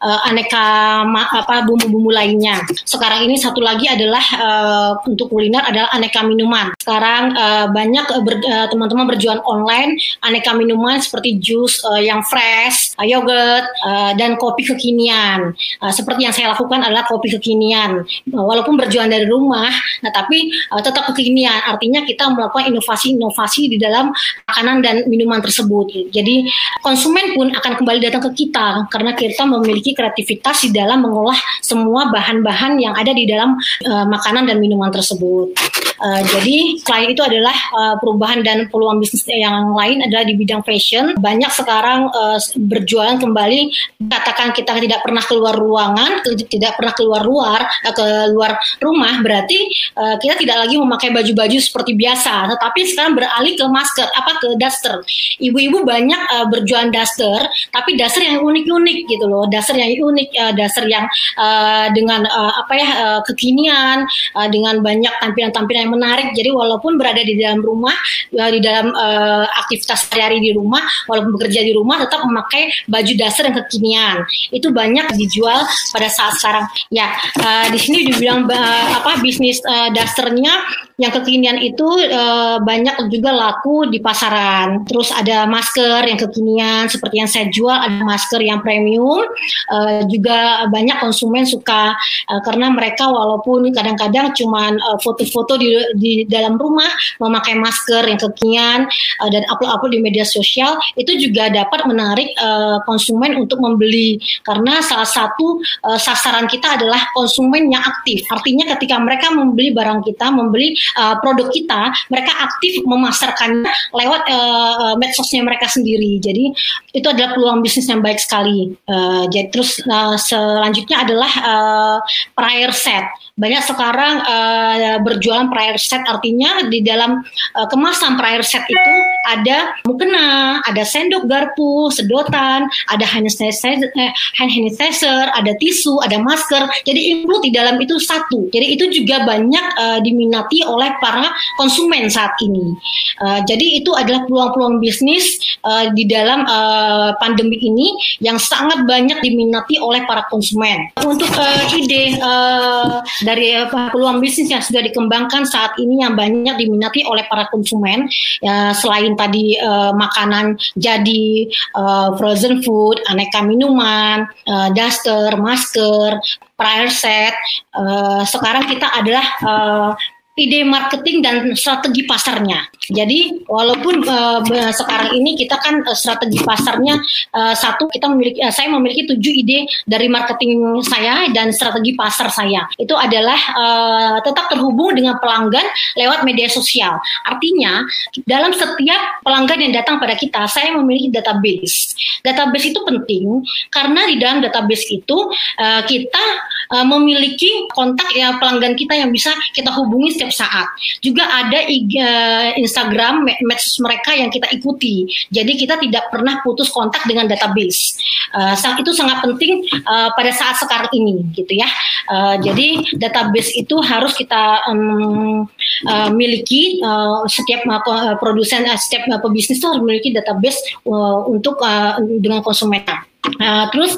uh, 0.03 0.21
aneka 0.29 1.05
apa 1.07 1.65
bumbu-bumbu 1.65 2.11
lainnya. 2.13 2.61
Sekarang 2.85 3.25
ini 3.25 3.39
satu 3.39 3.63
lagi 3.63 3.89
adalah 3.89 4.25
uh, 4.39 4.91
untuk 5.07 5.33
kuliner 5.33 5.63
adalah 5.65 5.89
aneka 5.95 6.21
minuman. 6.27 6.75
Sekarang 6.79 7.33
uh, 7.35 7.67
banyak 7.71 8.07
ber, 8.23 8.35
uh, 8.43 8.67
teman-teman 8.69 9.07
berjualan 9.09 9.43
online 9.47 9.97
aneka 10.23 10.53
minuman 10.55 10.99
seperti 11.01 11.39
jus 11.39 11.83
uh, 11.87 12.01
yang 12.01 12.21
fresh, 12.27 12.95
uh, 12.99 13.07
yogurt 13.07 13.65
uh, 13.87 14.13
dan 14.19 14.37
kopi 14.37 14.67
kekinian. 14.67 15.55
Uh, 15.81 15.93
seperti 15.93 16.27
yang 16.27 16.35
saya 16.35 16.53
lakukan 16.53 16.83
adalah 16.83 17.07
kopi 17.07 17.33
kekinian. 17.39 18.05
Uh, 18.31 18.45
walaupun 18.45 18.77
berjualan 18.79 19.09
dari 19.09 19.27
rumah, 19.27 19.71
nah 20.03 20.13
tapi 20.13 20.51
uh, 20.75 20.83
tetap 20.83 21.07
kekinian. 21.11 21.63
Artinya 21.67 22.03
kita 22.05 22.29
melakukan 22.31 22.69
inovasi-inovasi 22.73 23.73
di 23.73 23.79
dalam 23.79 24.11
makanan 24.49 24.77
dan 24.85 24.97
minuman 25.07 25.41
tersebut. 25.41 26.13
Jadi 26.13 26.47
konsumen 26.83 27.35
pun 27.35 27.51
akan 27.55 27.73
kembali 27.79 27.99
datang 28.03 28.23
ke 28.31 28.47
kita 28.47 28.87
karena 28.89 29.13
kita 29.15 29.43
memiliki 29.63 29.95
kreativitas 29.95 30.67
di 30.67 30.75
dalam 30.75 31.07
mengolah 31.07 31.39
semua 31.63 32.11
bahan-bahan 32.11 32.83
yang 32.83 32.99
ada 32.99 33.15
di 33.15 33.25
dalam 33.25 33.55
uh, 33.87 34.05
makanan 34.11 34.51
dan 34.51 34.59
minuman 34.59 34.91
tersebut. 34.91 35.55
Uh, 36.03 36.19
jadi 36.27 36.83
selain 36.83 37.15
itu 37.15 37.23
adalah 37.23 37.55
uh, 37.79 37.95
perubahan 38.03 38.43
dan 38.43 38.67
peluang 38.67 38.99
bisnis 38.99 39.23
yang 39.31 39.71
lain 39.71 40.03
adalah 40.03 40.27
di 40.27 40.35
bidang 40.35 40.67
fashion. 40.67 41.15
Banyak 41.15 41.55
sekarang 41.55 42.11
uh, 42.11 42.43
berjualan 42.59 43.23
kembali. 43.23 43.71
Katakan 44.11 44.51
kita 44.51 44.75
tidak 44.83 45.07
pernah 45.07 45.23
keluar 45.23 45.55
ruangan, 45.55 46.27
tidak 46.27 46.75
pernah 46.75 46.91
keluar 46.99 47.23
luar, 47.23 47.61
uh, 47.87 47.95
keluar 47.95 48.59
rumah, 48.83 49.23
berarti 49.23 49.71
uh, 49.95 50.19
kita 50.19 50.43
tidak 50.43 50.67
lagi 50.67 50.75
memakai 50.75 51.15
baju-baju 51.15 51.59
seperti 51.63 51.95
biasa. 51.95 52.51
Tetapi 52.51 52.81
sekarang 52.83 53.15
beralih 53.15 53.55
ke 53.55 53.67
masker, 53.71 54.09
apa 54.11 54.33
ke 54.43 54.49
daster. 54.59 55.07
Ibu-ibu 55.39 55.87
banyak 55.87 56.23
uh, 56.35 56.47
berjualan 56.51 56.91
daster, 56.91 57.47
tapi 57.71 57.95
daster 57.95 58.27
yang 58.27 58.43
unik-unik 58.43 59.07
gitu 59.07 59.31
loh. 59.31 59.47
Daster 59.47 59.79
yang 59.79 59.95
unik, 59.95 60.29
uh, 60.35 60.53
daster 60.59 60.91
yang 60.91 61.07
uh, 61.39 61.87
dengan 61.95 62.27
uh, 62.27 62.59
apa 62.59 62.73
ya 62.75 62.91
uh, 62.91 63.21
kekinian, 63.23 64.03
uh, 64.35 64.49
dengan 64.51 64.83
banyak 64.83 65.15
tampilan-tampilan 65.23 65.92
menarik. 65.93 66.33
Jadi 66.33 66.49
walaupun 66.49 66.97
berada 66.97 67.21
di 67.21 67.37
dalam 67.37 67.61
rumah, 67.61 67.95
ya, 68.33 68.49
di 68.49 68.61
dalam 68.65 68.91
uh, 68.97 69.47
aktivitas 69.65 70.09
sehari-hari 70.09 70.41
di 70.41 70.51
rumah, 70.57 70.81
walaupun 71.07 71.37
bekerja 71.37 71.61
di 71.61 71.73
rumah, 71.77 72.01
tetap 72.01 72.25
memakai 72.25 72.73
baju 72.89 73.13
dasar 73.21 73.53
yang 73.53 73.57
kekinian. 73.65 74.17
Itu 74.49 74.73
banyak 74.73 75.15
dijual 75.21 75.69
pada 75.93 76.09
saat 76.09 76.41
sekarang. 76.41 76.65
Ya, 76.89 77.13
uh, 77.41 77.67
di 77.69 77.79
sini 77.79 78.09
dibilang 78.09 78.49
uh, 78.49 78.87
apa 79.03 79.21
bisnis 79.21 79.61
uh, 79.69 79.93
dasternya 79.93 80.53
yang 80.97 81.13
kekinian 81.13 81.59
itu 81.59 81.87
uh, 82.13 82.63
banyak 82.63 83.11
juga 83.11 83.35
laku 83.35 83.91
di 83.91 83.99
pasaran. 83.99 84.87
Terus 84.87 85.11
ada 85.11 85.45
masker 85.51 86.07
yang 86.07 86.19
kekinian 86.21 86.87
seperti 86.89 87.21
yang 87.21 87.31
saya 87.31 87.47
jual, 87.51 87.75
ada 87.75 88.01
masker 88.03 88.41
yang 88.41 88.63
premium. 88.63 89.27
Uh, 89.69 90.05
juga 90.07 90.67
banyak 90.71 91.03
konsumen 91.03 91.45
suka 91.45 91.95
uh, 92.31 92.41
karena 92.47 92.71
mereka 92.71 93.11
walaupun 93.11 93.67
kadang-kadang 93.75 94.31
cuman 94.35 94.79
foto-foto 95.03 95.59
di 95.59 95.75
di 95.97 96.25
dalam 96.27 96.57
rumah 96.57 96.89
memakai 97.19 97.59
masker 97.59 98.07
yang 98.09 98.19
kekinian 98.21 98.87
uh, 99.23 99.31
dan 99.31 99.43
upload-upload 99.51 99.93
di 99.97 100.01
media 100.01 100.27
sosial 100.27 100.79
itu 100.95 101.15
juga 101.19 101.49
dapat 101.53 101.85
menarik 101.85 102.33
uh, 102.39 102.83
konsumen 102.85 103.37
untuk 103.39 103.59
membeli 103.59 104.19
karena 104.47 104.81
salah 104.83 105.09
satu 105.09 105.61
uh, 105.87 105.99
sasaran 105.99 106.47
kita 106.47 106.81
adalah 106.81 107.03
konsumen 107.15 107.71
yang 107.71 107.83
aktif. 107.83 108.25
Artinya 108.31 108.75
ketika 108.77 108.99
mereka 108.99 109.31
membeli 109.31 109.71
barang 109.75 110.03
kita, 110.07 110.31
membeli 110.33 110.75
uh, 110.99 111.19
produk 111.21 111.49
kita, 111.53 111.93
mereka 112.09 112.33
aktif 112.43 112.83
memasarkannya 112.85 113.71
lewat 113.95 114.23
uh, 114.31 114.95
medsosnya 114.99 115.43
mereka 115.45 115.69
sendiri. 115.69 116.19
Jadi 116.19 116.53
itu 116.93 117.07
adalah 117.07 117.35
peluang 117.35 117.61
bisnis 117.65 117.89
yang 117.89 118.01
baik 118.01 118.21
sekali. 118.21 118.75
Uh, 118.87 119.25
jadi 119.31 119.49
terus 119.53 119.81
uh, 119.87 120.17
selanjutnya 120.17 121.05
adalah 121.05 121.33
uh, 121.43 121.99
prior 122.37 122.71
set 122.75 123.05
banyak 123.33 123.65
sekarang 123.65 124.15
uh, 124.23 125.01
berjualan 125.01 125.49
prior 125.49 125.81
set. 125.81 126.05
Artinya 126.05 126.69
di 126.69 126.85
dalam 126.85 127.25
uh, 127.57 127.67
kemasan 127.69 128.21
prior 128.21 128.45
set 128.45 128.65
itu 128.69 128.95
ada 129.27 129.75
mukena, 129.87 130.61
ada 130.67 130.83
sendok 130.83 131.27
garpu, 131.27 131.89
sedotan, 131.95 132.67
ada 132.91 133.05
hand 133.07 133.31
sanitizer, 133.31 133.89
eh, 133.95 134.13
hand 134.39 134.51
sanitizer, 134.51 135.31
ada 135.33 135.53
tisu, 135.59 136.03
ada 136.03 136.19
masker. 136.19 136.67
Jadi 136.87 137.01
include 137.19 137.47
di 137.47 137.53
dalam 137.55 137.79
itu 137.79 137.99
satu. 137.99 138.51
Jadi 138.51 138.67
itu 138.75 138.85
juga 138.91 139.23
banyak 139.25 139.67
uh, 139.79 139.99
diminati 140.03 140.65
oleh 140.67 140.91
para 140.99 141.31
konsumen 141.57 142.11
saat 142.11 142.35
ini. 142.43 142.75
Uh, 143.23 143.41
jadi 143.47 143.83
itu 143.83 143.95
adalah 143.95 144.27
peluang-peluang 144.27 144.83
bisnis 144.83 145.39
uh, 145.63 145.91
di 145.95 146.05
dalam 146.09 146.45
uh, 146.47 147.15
pandemi 147.23 147.59
ini 147.63 147.95
yang 148.19 148.37
sangat 148.41 148.83
banyak 148.89 149.19
diminati 149.23 149.79
oleh 149.79 150.03
para 150.09 150.27
konsumen. 150.29 150.91
Untuk 151.03 151.31
uh, 151.37 151.65
ide 151.79 152.19
uh, 152.19 153.03
dari 153.23 153.55
peluang 153.93 154.19
bisnis 154.19 154.51
yang 154.51 154.63
sudah 154.65 154.83
dikembangkan 154.83 155.47
saat 155.47 155.77
ini 155.79 156.03
yang 156.03 156.19
banyak 156.19 156.59
diminati 156.59 157.05
oleh 157.07 157.25
para 157.29 157.47
konsumen 157.53 158.09
ya, 158.43 158.73
selain 158.75 159.12
tadi 159.15 159.57
uh, 159.61 159.93
makanan 159.95 160.57
jadi 160.77 161.49
uh, 161.77 162.15
frozen 162.17 162.61
food, 162.63 163.01
aneka 163.09 163.45
minuman, 163.45 164.27
uh, 164.49 164.69
daster, 164.73 165.35
masker, 165.39 166.19
prior 166.57 166.89
set. 166.89 167.35
Uh, 167.75 168.23
sekarang 168.29 168.69
kita 168.71 168.87
adalah 168.95 169.27
uh, 169.43 169.91
ide 170.33 170.65
marketing 170.65 171.21
dan 171.21 171.45
strategi 171.53 172.09
pasarnya. 172.09 172.65
Jadi 172.89 173.45
walaupun 173.45 174.01
uh, 174.09 174.41
sekarang 174.73 175.13
ini 175.13 175.37
kita 175.37 175.61
kan 175.61 175.85
uh, 175.85 175.93
strategi 175.93 176.41
pasarnya 176.41 176.97
uh, 177.37 177.53
satu 177.53 177.85
kita 177.93 178.09
memiliki 178.09 178.41
uh, 178.41 178.49
saya 178.49 178.73
memiliki 178.73 179.13
tujuh 179.13 179.33
ide 179.45 179.69
dari 179.85 180.09
marketing 180.09 180.81
saya 180.89 181.29
dan 181.37 181.53
strategi 181.53 181.93
pasar 181.93 182.33
saya. 182.33 182.65
Itu 182.81 182.97
adalah 182.97 183.37
uh, 183.37 184.17
tetap 184.25 184.49
terhubung 184.49 184.97
dengan 184.97 185.21
pelanggan 185.21 185.69
lewat 186.01 186.25
media 186.25 186.49
sosial. 186.49 186.97
Artinya 187.29 187.85
dalam 188.25 188.57
setiap 188.57 189.21
pelanggan 189.21 189.69
yang 189.69 189.73
datang 189.77 190.01
pada 190.01 190.17
kita 190.17 190.49
saya 190.49 190.73
memiliki 190.73 191.13
database. 191.13 191.93
Database 192.25 192.73
itu 192.73 192.81
penting 192.89 193.45
karena 193.69 194.09
di 194.09 194.17
dalam 194.17 194.41
database 194.41 194.97
itu 194.97 195.29
uh, 195.61 195.85
kita 195.85 196.25
uh, 196.73 196.87
memiliki 196.89 197.69
kontak 197.77 198.09
ya 198.17 198.41
pelanggan 198.41 198.73
kita 198.81 198.97
yang 198.97 199.13
bisa 199.13 199.29
kita 199.53 199.69
hubungi 199.69 200.22
setiap 200.23 200.47
saat. 200.47 200.69
Juga 201.03 201.27
ada 201.27 201.67
uh, 201.67 202.49
Instagram 202.55 203.27
medsos 203.43 203.83
mereka 203.83 204.15
yang 204.15 204.31
kita 204.31 204.47
ikuti. 204.55 205.11
Jadi 205.35 205.59
kita 205.59 205.83
tidak 205.83 206.15
pernah 206.15 206.39
putus 206.47 206.71
kontak 206.71 207.03
dengan 207.11 207.27
database. 207.27 207.99
Uh, 208.31 208.55
itu 208.79 208.95
sangat 208.95 209.19
penting 209.27 209.67
uh, 209.83 210.15
pada 210.15 210.31
saat 210.31 210.63
sekarang 210.63 210.95
ini, 210.95 211.27
gitu 211.35 211.59
ya. 211.59 211.67
Uh, 212.07 212.39
jadi 212.39 212.79
database 213.03 213.51
itu 213.59 213.75
harus 213.83 214.15
kita 214.15 214.63
um, 214.71 215.51
uh, 215.91 216.11
miliki. 216.15 216.79
Uh, 216.79 217.27
setiap 217.27 217.67
uh, 217.67 218.15
produsen, 218.23 218.63
uh, 218.71 218.79
setiap 218.79 219.11
uh, 219.11 219.19
pebisnis 219.19 219.59
itu 219.59 219.67
harus 219.67 219.83
memiliki 219.83 220.15
database 220.15 220.63
uh, 220.87 221.27
untuk 221.27 221.59
uh, 221.59 221.99
dengan 222.23 222.47
konsumen. 222.47 222.85
Uh, 223.23 223.71
terus 223.71 223.95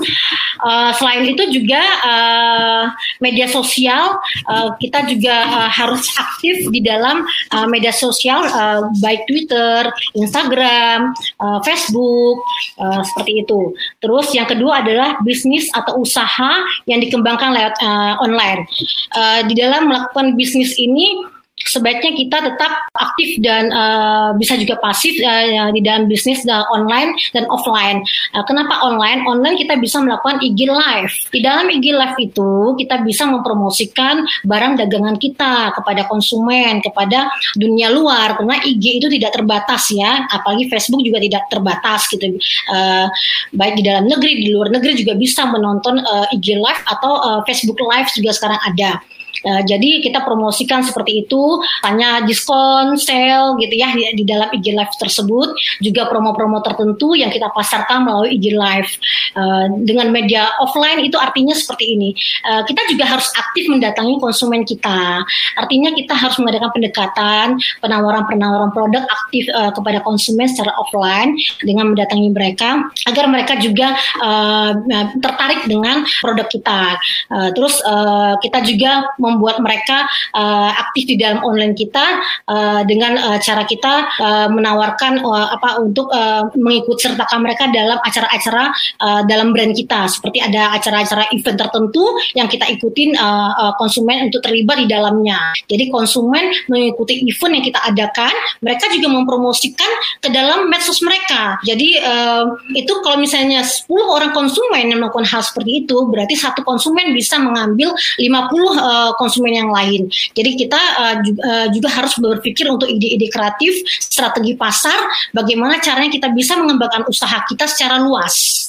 uh, 0.68 0.92
selain 1.00 1.24
itu 1.24 1.48
juga 1.48 1.80
uh, 2.04 2.92
media 3.24 3.48
sosial 3.48 4.20
uh, 4.52 4.76
kita 4.76 5.00
juga 5.08 5.48
uh, 5.48 5.70
harus 5.72 6.04
aktif 6.12 6.68
di 6.68 6.84
dalam 6.84 7.24
uh, 7.56 7.64
media 7.64 7.88
sosial 7.88 8.44
uh, 8.44 8.84
baik 9.00 9.24
Twitter, 9.24 9.88
Instagram, 10.12 11.16
uh, 11.40 11.56
Facebook 11.64 12.36
uh, 12.76 13.00
seperti 13.00 13.48
itu. 13.48 13.72
Terus 14.04 14.28
yang 14.36 14.44
kedua 14.44 14.84
adalah 14.84 15.16
bisnis 15.24 15.72
atau 15.72 16.04
usaha 16.04 16.60
yang 16.84 17.00
dikembangkan 17.00 17.56
lewat 17.56 17.74
uh, 17.80 18.20
online. 18.20 18.68
Uh, 19.16 19.40
di 19.48 19.56
dalam 19.56 19.88
melakukan 19.88 20.36
bisnis 20.36 20.76
ini 20.76 21.24
sebaiknya 21.64 22.12
kita 22.12 22.38
tetap 22.52 22.72
aktif 22.92 23.40
dan 23.40 23.72
uh, 23.72 24.36
bisa 24.36 24.54
juga 24.60 24.76
pasif 24.78 25.16
uh, 25.24 25.72
di 25.72 25.80
dalam 25.80 26.06
bisnis 26.06 26.44
uh, 26.44 26.64
online 26.70 27.16
dan 27.32 27.48
offline. 27.48 28.04
Uh, 28.36 28.44
kenapa 28.44 28.84
online? 28.84 29.24
Online 29.24 29.56
kita 29.56 29.80
bisa 29.80 30.00
melakukan 30.00 30.44
IG 30.44 30.68
live. 30.68 31.12
Di 31.32 31.40
dalam 31.40 31.66
IG 31.72 31.96
live 31.96 32.16
itu 32.20 32.76
kita 32.76 33.00
bisa 33.02 33.24
mempromosikan 33.24 34.22
barang 34.44 34.76
dagangan 34.80 35.16
kita 35.16 35.72
kepada 35.72 36.04
konsumen, 36.06 36.84
kepada 36.84 37.32
dunia 37.56 37.88
luar. 37.90 38.36
Karena 38.36 38.60
IG 38.62 39.00
itu 39.00 39.08
tidak 39.08 39.32
terbatas 39.34 39.88
ya, 39.90 40.28
apalagi 40.28 40.68
Facebook 40.68 41.00
juga 41.00 41.18
tidak 41.20 41.48
terbatas 41.48 42.06
gitu. 42.12 42.36
Uh, 42.68 43.08
baik 43.56 43.80
di 43.80 43.84
dalam 43.86 44.04
negeri, 44.04 44.44
di 44.44 44.52
luar 44.52 44.68
negeri 44.68 45.00
juga 45.00 45.16
bisa 45.16 45.48
menonton 45.48 46.00
uh, 46.02 46.26
IG 46.34 46.60
live 46.60 46.82
atau 46.86 47.12
uh, 47.24 47.40
Facebook 47.48 47.80
live 47.80 48.08
juga 48.12 48.30
sekarang 48.36 48.60
ada. 48.68 49.00
Uh, 49.42 49.62
jadi 49.66 50.04
kita 50.04 50.22
promosikan 50.22 50.86
seperti 50.86 51.26
itu, 51.26 51.42
tanya 51.82 52.22
diskon, 52.22 52.94
sale 52.94 53.58
gitu 53.58 53.74
ya 53.74 53.90
di, 53.92 54.22
di 54.22 54.24
dalam 54.24 54.48
IG 54.54 54.70
Live 54.70 54.94
tersebut, 55.00 55.54
juga 55.82 56.06
promo-promo 56.06 56.62
tertentu 56.62 57.18
yang 57.18 57.32
kita 57.32 57.50
pasarkan 57.50 58.06
melalui 58.06 58.38
IG 58.38 58.54
Live. 58.54 58.90
Uh, 59.34 59.66
dengan 59.82 60.14
media 60.14 60.46
offline 60.62 61.02
itu 61.02 61.18
artinya 61.18 61.56
seperti 61.56 61.98
ini. 61.98 62.14
Uh, 62.46 62.62
kita 62.68 62.86
juga 62.90 63.04
harus 63.16 63.28
aktif 63.34 63.66
mendatangi 63.66 64.20
konsumen 64.22 64.62
kita. 64.62 65.24
Artinya 65.58 65.90
kita 65.92 66.14
harus 66.14 66.36
mengadakan 66.38 66.70
pendekatan, 66.70 67.46
penawaran-penawaran 67.82 68.70
produk 68.70 69.02
aktif 69.08 69.48
uh, 69.52 69.70
kepada 69.74 70.00
konsumen 70.04 70.46
secara 70.46 70.74
offline 70.78 71.34
dengan 71.62 71.92
mendatangi 71.94 72.30
mereka 72.30 72.84
agar 73.08 73.24
mereka 73.30 73.54
juga 73.58 73.96
uh, 74.22 74.72
tertarik 75.18 75.66
dengan 75.66 76.04
produk 76.20 76.46
kita. 76.48 76.82
Uh, 77.30 77.48
terus 77.54 77.80
uh, 77.84 78.36
kita 78.40 78.62
juga 78.64 79.14
membuat 79.24 79.64
mereka 79.64 80.04
uh, 80.36 80.70
aktif 80.76 81.08
di 81.08 81.16
dalam 81.16 81.40
online 81.40 81.72
kita 81.72 82.20
uh, 82.44 82.84
dengan 82.84 83.16
uh, 83.16 83.38
cara 83.40 83.64
kita 83.64 84.12
uh, 84.20 84.48
menawarkan 84.52 85.24
uh, 85.24 85.48
apa 85.56 85.80
untuk 85.80 86.12
uh, 86.12 86.52
mengikut 86.52 87.00
sertakan 87.00 87.40
mereka 87.40 87.72
dalam 87.72 87.96
acara-acara 88.04 88.68
uh, 89.00 89.22
dalam 89.24 89.56
brand 89.56 89.72
kita 89.72 90.04
seperti 90.12 90.44
ada 90.44 90.76
acara-acara 90.76 91.32
event 91.32 91.56
tertentu 91.56 92.04
yang 92.36 92.46
kita 92.50 92.68
ikutin 92.68 93.16
uh, 93.16 93.52
uh, 93.56 93.72
konsumen 93.80 94.28
untuk 94.28 94.44
terlibat 94.44 94.82
di 94.82 94.86
dalamnya. 94.90 95.54
Jadi 95.64 95.88
konsumen 95.88 96.52
mengikuti 96.68 97.24
event 97.24 97.52
yang 97.56 97.64
kita 97.64 97.80
adakan, 97.86 98.34
mereka 98.60 98.90
juga 98.92 99.08
mempromosikan 99.08 99.90
ke 100.20 100.28
dalam 100.28 100.68
medsos 100.68 101.00
mereka. 101.00 101.56
Jadi 101.64 102.02
uh, 102.02 102.58
itu 102.74 102.92
kalau 103.00 103.16
misalnya 103.16 103.62
10 103.64 103.88
orang 103.88 104.30
konsumen 104.34 104.90
yang 104.90 105.00
melakukan 105.00 105.26
hal 105.30 105.40
seperti 105.40 105.86
itu, 105.86 105.96
berarti 106.10 106.34
satu 106.34 106.66
konsumen 106.66 107.14
bisa 107.14 107.38
mengambil 107.38 107.94
50 108.18 108.26
uh, 108.26 109.12
konsumen 109.16 109.54
yang 109.54 109.70
lain. 109.70 110.06
Jadi 110.34 110.50
kita 110.58 110.80
uh, 110.98 111.14
juga, 111.22 111.42
uh, 111.42 111.66
juga 111.70 111.88
harus 111.90 112.14
berpikir 112.18 112.66
untuk 112.70 112.88
ide-ide 112.90 113.30
kreatif, 113.30 113.84
strategi 113.86 114.54
pasar, 114.54 114.96
bagaimana 115.32 115.80
caranya 115.80 116.10
kita 116.12 116.28
bisa 116.32 116.54
mengembangkan 116.58 117.06
usaha 117.08 117.42
kita 117.46 117.66
secara 117.66 118.02
luas. 118.02 118.68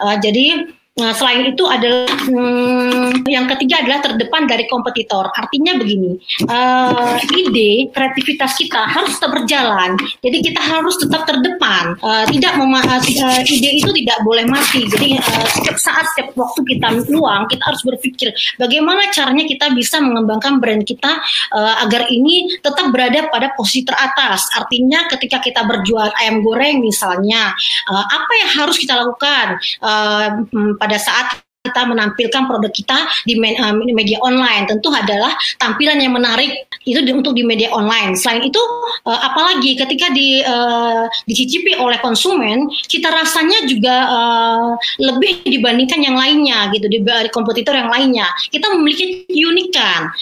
Uh, 0.00 0.16
jadi 0.20 0.70
Nah, 0.96 1.12
selain 1.12 1.52
itu 1.52 1.60
adalah 1.68 2.08
hmm, 2.08 3.28
yang 3.28 3.44
ketiga 3.52 3.84
adalah 3.84 4.00
terdepan 4.00 4.48
dari 4.48 4.64
kompetitor. 4.64 5.28
Artinya 5.28 5.76
begini, 5.76 6.16
uh, 6.48 7.20
ide 7.36 7.92
kreativitas 7.92 8.56
kita 8.56 8.88
harus 8.88 9.20
tetap 9.20 9.36
berjalan. 9.36 9.92
Jadi 10.24 10.40
kita 10.40 10.56
harus 10.56 10.96
tetap 10.96 11.28
terdepan. 11.28 12.00
Uh, 12.00 12.24
tidak 12.32 12.56
uh, 12.56 13.44
ide 13.44 13.76
itu 13.76 13.92
tidak 13.92 14.24
boleh 14.24 14.48
mati. 14.48 14.88
Jadi 14.88 15.20
uh, 15.20 15.46
setiap 15.52 15.76
saat, 15.76 16.08
setiap 16.16 16.32
waktu 16.32 16.64
kita 16.64 16.88
luang, 17.12 17.44
kita 17.44 17.60
harus 17.68 17.84
berpikir 17.84 18.32
bagaimana 18.56 19.12
caranya 19.12 19.44
kita 19.44 19.76
bisa 19.76 20.00
mengembangkan 20.00 20.64
brand 20.64 20.80
kita 20.80 21.20
uh, 21.52 21.74
agar 21.84 22.08
ini 22.08 22.56
tetap 22.64 22.88
berada 22.88 23.28
pada 23.28 23.52
posisi 23.52 23.84
teratas. 23.84 24.48
Artinya 24.56 25.04
ketika 25.12 25.44
kita 25.44 25.60
berjual 25.60 26.08
ayam 26.24 26.40
goreng 26.40 26.80
misalnya, 26.80 27.52
uh, 27.84 28.04
apa 28.08 28.32
yang 28.40 28.50
harus 28.64 28.80
kita 28.80 28.96
lakukan? 28.96 29.60
Uh, 29.84 30.48
pada 30.86 31.02
saat 31.02 31.45
kita 31.66 31.82
menampilkan 31.82 32.42
produk 32.46 32.70
kita 32.70 32.98
di 33.26 33.34
eh, 33.34 33.74
media 33.90 34.22
online 34.22 34.70
tentu 34.70 34.94
adalah 34.94 35.34
tampilan 35.58 35.98
yang 35.98 36.14
menarik 36.14 36.70
itu 36.86 37.02
untuk 37.10 37.34
di 37.34 37.42
media 37.42 37.74
online. 37.74 38.14
Selain 38.14 38.46
itu 38.46 38.62
uh, 39.02 39.20
apalagi 39.26 39.74
ketika 39.74 40.06
di 40.14 40.38
uh, 40.46 41.10
dicicipi 41.26 41.74
oleh 41.74 41.98
konsumen, 41.98 42.70
kita 42.86 43.10
rasanya 43.10 43.66
juga 43.66 43.96
lebih 45.02 45.42
dibandingkan 45.42 45.98
yang 45.98 46.14
lainnya 46.14 46.70
gitu 46.70 46.86
di, 46.86 47.02
di 47.02 47.30
kompetitor 47.34 47.74
yang 47.74 47.90
lainnya. 47.90 48.30
Kita 48.52 48.70
memiliki 48.70 49.26
keunikan 49.26 50.14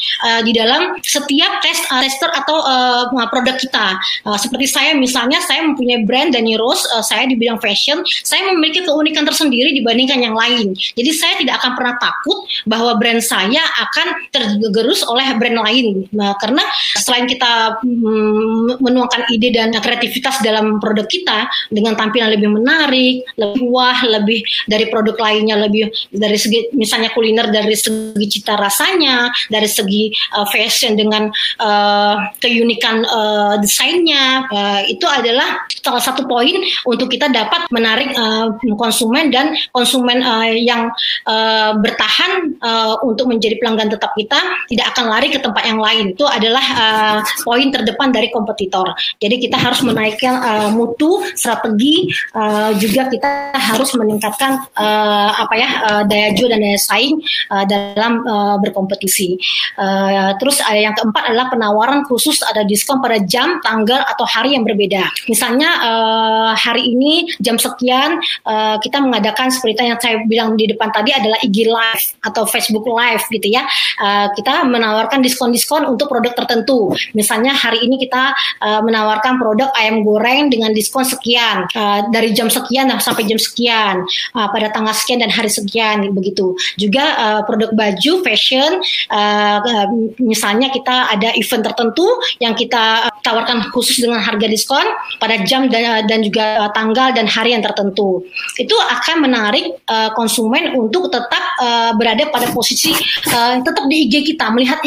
di 0.46 0.56
dalam 0.56 0.96
setiap 1.04 1.60
test 1.60 1.84
tester 1.84 2.32
atau 2.32 2.56
uh, 2.64 3.28
produk 3.28 3.56
kita. 3.60 4.00
Seperti 4.40 4.66
saya 4.70 4.96
misalnya 4.96 5.44
saya 5.44 5.64
mempunyai 5.68 6.08
brand 6.08 6.32
Dani 6.32 6.56
Rose, 6.56 6.88
saya 7.04 7.28
di 7.28 7.36
bidang 7.36 7.60
fashion, 7.60 8.00
saya 8.24 8.48
memiliki 8.52 8.84
keunikan 8.88 9.28
tersendiri 9.28 9.76
dibandingkan 9.76 10.20
yang 10.24 10.32
lain. 10.32 10.72
Jadi 10.72 11.10
saya 11.12 11.33
saya 11.34 11.42
tidak 11.42 11.58
akan 11.58 11.72
pernah 11.74 11.94
takut 11.98 12.38
bahwa 12.62 12.94
brand 12.94 13.18
saya 13.18 13.58
akan 13.58 14.30
tergerus 14.30 15.02
oleh 15.02 15.34
brand 15.34 15.58
lain. 15.66 16.06
Nah, 16.14 16.38
karena 16.38 16.62
selain 17.02 17.26
kita 17.26 17.82
mm, 17.82 18.78
menuangkan 18.78 19.26
ide 19.34 19.50
dan 19.50 19.74
kreativitas 19.74 20.38
dalam 20.46 20.78
produk 20.78 21.10
kita 21.10 21.50
dengan 21.74 21.98
tampilan 21.98 22.38
lebih 22.38 22.54
menarik, 22.54 23.26
lebih 23.34 23.66
wah, 23.66 23.98
lebih 24.06 24.46
dari 24.70 24.86
produk 24.86 25.18
lainnya, 25.18 25.58
lebih 25.58 25.90
dari 26.14 26.38
segi 26.38 26.70
misalnya 26.70 27.10
kuliner 27.10 27.50
dari 27.50 27.74
segi 27.74 28.26
cita 28.30 28.54
rasanya, 28.54 29.34
dari 29.50 29.66
segi 29.66 30.14
uh, 30.38 30.46
fashion 30.46 30.94
dengan 30.94 31.26
uh, 31.58 32.30
keunikan 32.38 33.02
uh, 33.02 33.58
desainnya, 33.58 34.46
uh, 34.54 34.86
itu 34.86 35.02
adalah 35.10 35.66
salah 35.82 35.98
satu 35.98 36.30
poin 36.30 36.62
untuk 36.86 37.10
kita 37.10 37.26
dapat 37.26 37.66
menarik 37.74 38.14
uh, 38.14 38.54
konsumen 38.78 39.34
dan 39.34 39.50
konsumen 39.74 40.22
uh, 40.22 40.46
yang 40.46 40.94
uh, 41.26 41.78
bertahan 41.78 42.58
uh, 42.58 42.94
untuk 43.06 43.30
menjadi 43.30 43.58
pelanggan 43.60 43.90
tetap 43.92 44.12
kita 44.14 44.38
tidak 44.70 44.86
akan 44.94 45.04
lari 45.10 45.28
ke 45.30 45.38
tempat 45.38 45.64
yang 45.66 45.78
lain. 45.78 46.14
Itu 46.14 46.26
adalah 46.26 46.64
uh, 46.74 47.18
poin 47.42 47.70
terdepan 47.70 48.10
dari 48.10 48.28
kompetitor. 48.30 48.94
Jadi 49.20 49.36
kita 49.38 49.56
harus 49.58 49.80
menaikkan 49.84 50.34
uh, 50.40 50.68
mutu 50.72 51.22
strategi 51.34 52.10
uh, 52.34 52.72
juga 52.78 53.08
kita 53.10 53.54
harus 53.54 53.92
meningkatkan 53.94 54.60
uh, 54.78 55.30
apa 55.34 55.54
ya 55.54 55.68
uh, 55.84 56.02
daya 56.06 56.32
jual 56.36 56.50
dan 56.50 56.60
daya 56.62 56.78
saing 56.80 57.20
uh, 57.50 57.64
dalam 57.66 58.22
uh, 58.24 58.56
berkompetisi. 58.62 59.36
Uh, 59.76 60.34
terus 60.38 60.62
uh, 60.62 60.76
yang 60.76 60.94
keempat 60.96 61.30
adalah 61.30 61.50
penawaran 61.50 62.06
khusus 62.06 62.40
ada 62.44 62.62
diskon 62.64 63.02
pada 63.02 63.20
jam 63.24 63.58
tanggal 63.60 64.00
atau 64.06 64.24
hari 64.24 64.56
yang 64.56 64.64
berbeda. 64.64 65.04
Misalnya 65.28 65.68
uh, 65.82 66.50
hari 66.54 66.94
ini 66.94 67.28
jam 67.42 67.60
sekian 67.60 68.20
uh, 68.46 68.76
kita 68.80 69.00
mengadakan 69.02 69.50
seperti 69.50 69.84
yang 69.84 70.00
saya 70.00 70.22
bilang 70.24 70.54
di 70.54 70.70
depan 70.70 70.88
tadi 70.94 71.03
adalah 71.12 71.38
IG 71.42 71.68
Live 71.68 72.04
atau 72.24 72.48
Facebook 72.48 72.86
Live 72.88 73.24
gitu 73.28 73.52
ya. 73.52 73.66
Uh, 74.00 74.30
kita 74.32 74.64
menawarkan 74.64 75.20
diskon-diskon 75.20 75.84
untuk 75.84 76.08
produk 76.08 76.32
tertentu. 76.32 76.94
Misalnya 77.12 77.52
hari 77.52 77.84
ini 77.84 78.00
kita 78.00 78.32
uh, 78.62 78.80
menawarkan 78.80 79.36
produk 79.36 79.68
ayam 79.74 80.06
goreng 80.06 80.48
dengan 80.48 80.70
diskon 80.70 81.02
sekian 81.02 81.66
uh, 81.74 82.08
dari 82.14 82.30
jam 82.30 82.46
sekian 82.46 82.88
sampai 83.02 83.26
jam 83.26 83.40
sekian 83.40 84.06
uh, 84.38 84.48
pada 84.54 84.70
tanggal 84.70 84.94
sekian 84.94 85.18
dan 85.20 85.32
hari 85.34 85.50
sekian 85.50 86.06
begitu. 86.14 86.54
Juga 86.78 87.04
uh, 87.18 87.40
produk 87.42 87.74
baju 87.74 88.12
fashion 88.22 88.78
uh, 89.10 89.58
uh, 89.58 89.86
misalnya 90.22 90.70
kita 90.70 91.10
ada 91.10 91.34
event 91.34 91.66
tertentu 91.66 92.06
yang 92.38 92.54
kita 92.54 93.10
tawarkan 93.26 93.66
khusus 93.74 93.98
dengan 94.04 94.22
harga 94.22 94.46
diskon 94.46 94.84
pada 95.18 95.42
jam 95.42 95.66
dan, 95.66 96.06
dan 96.06 96.20
juga 96.22 96.70
tanggal 96.76 97.10
dan 97.16 97.26
hari 97.26 97.56
yang 97.56 97.64
tertentu. 97.64 98.22
Itu 98.60 98.76
akan 98.78 99.26
menarik 99.26 99.74
uh, 99.90 100.14
konsumen 100.14 100.76
untuk 100.78 100.93
untuk 100.94 101.10
tetap 101.10 101.44
uh, 101.58 101.90
berada 101.98 102.30
pada 102.30 102.46
posisi 102.54 102.94
uh, 103.34 103.58
tetap 103.58 103.84
di 103.90 104.06
IG 104.06 104.34
kita, 104.34 104.54
melihat 104.54 104.78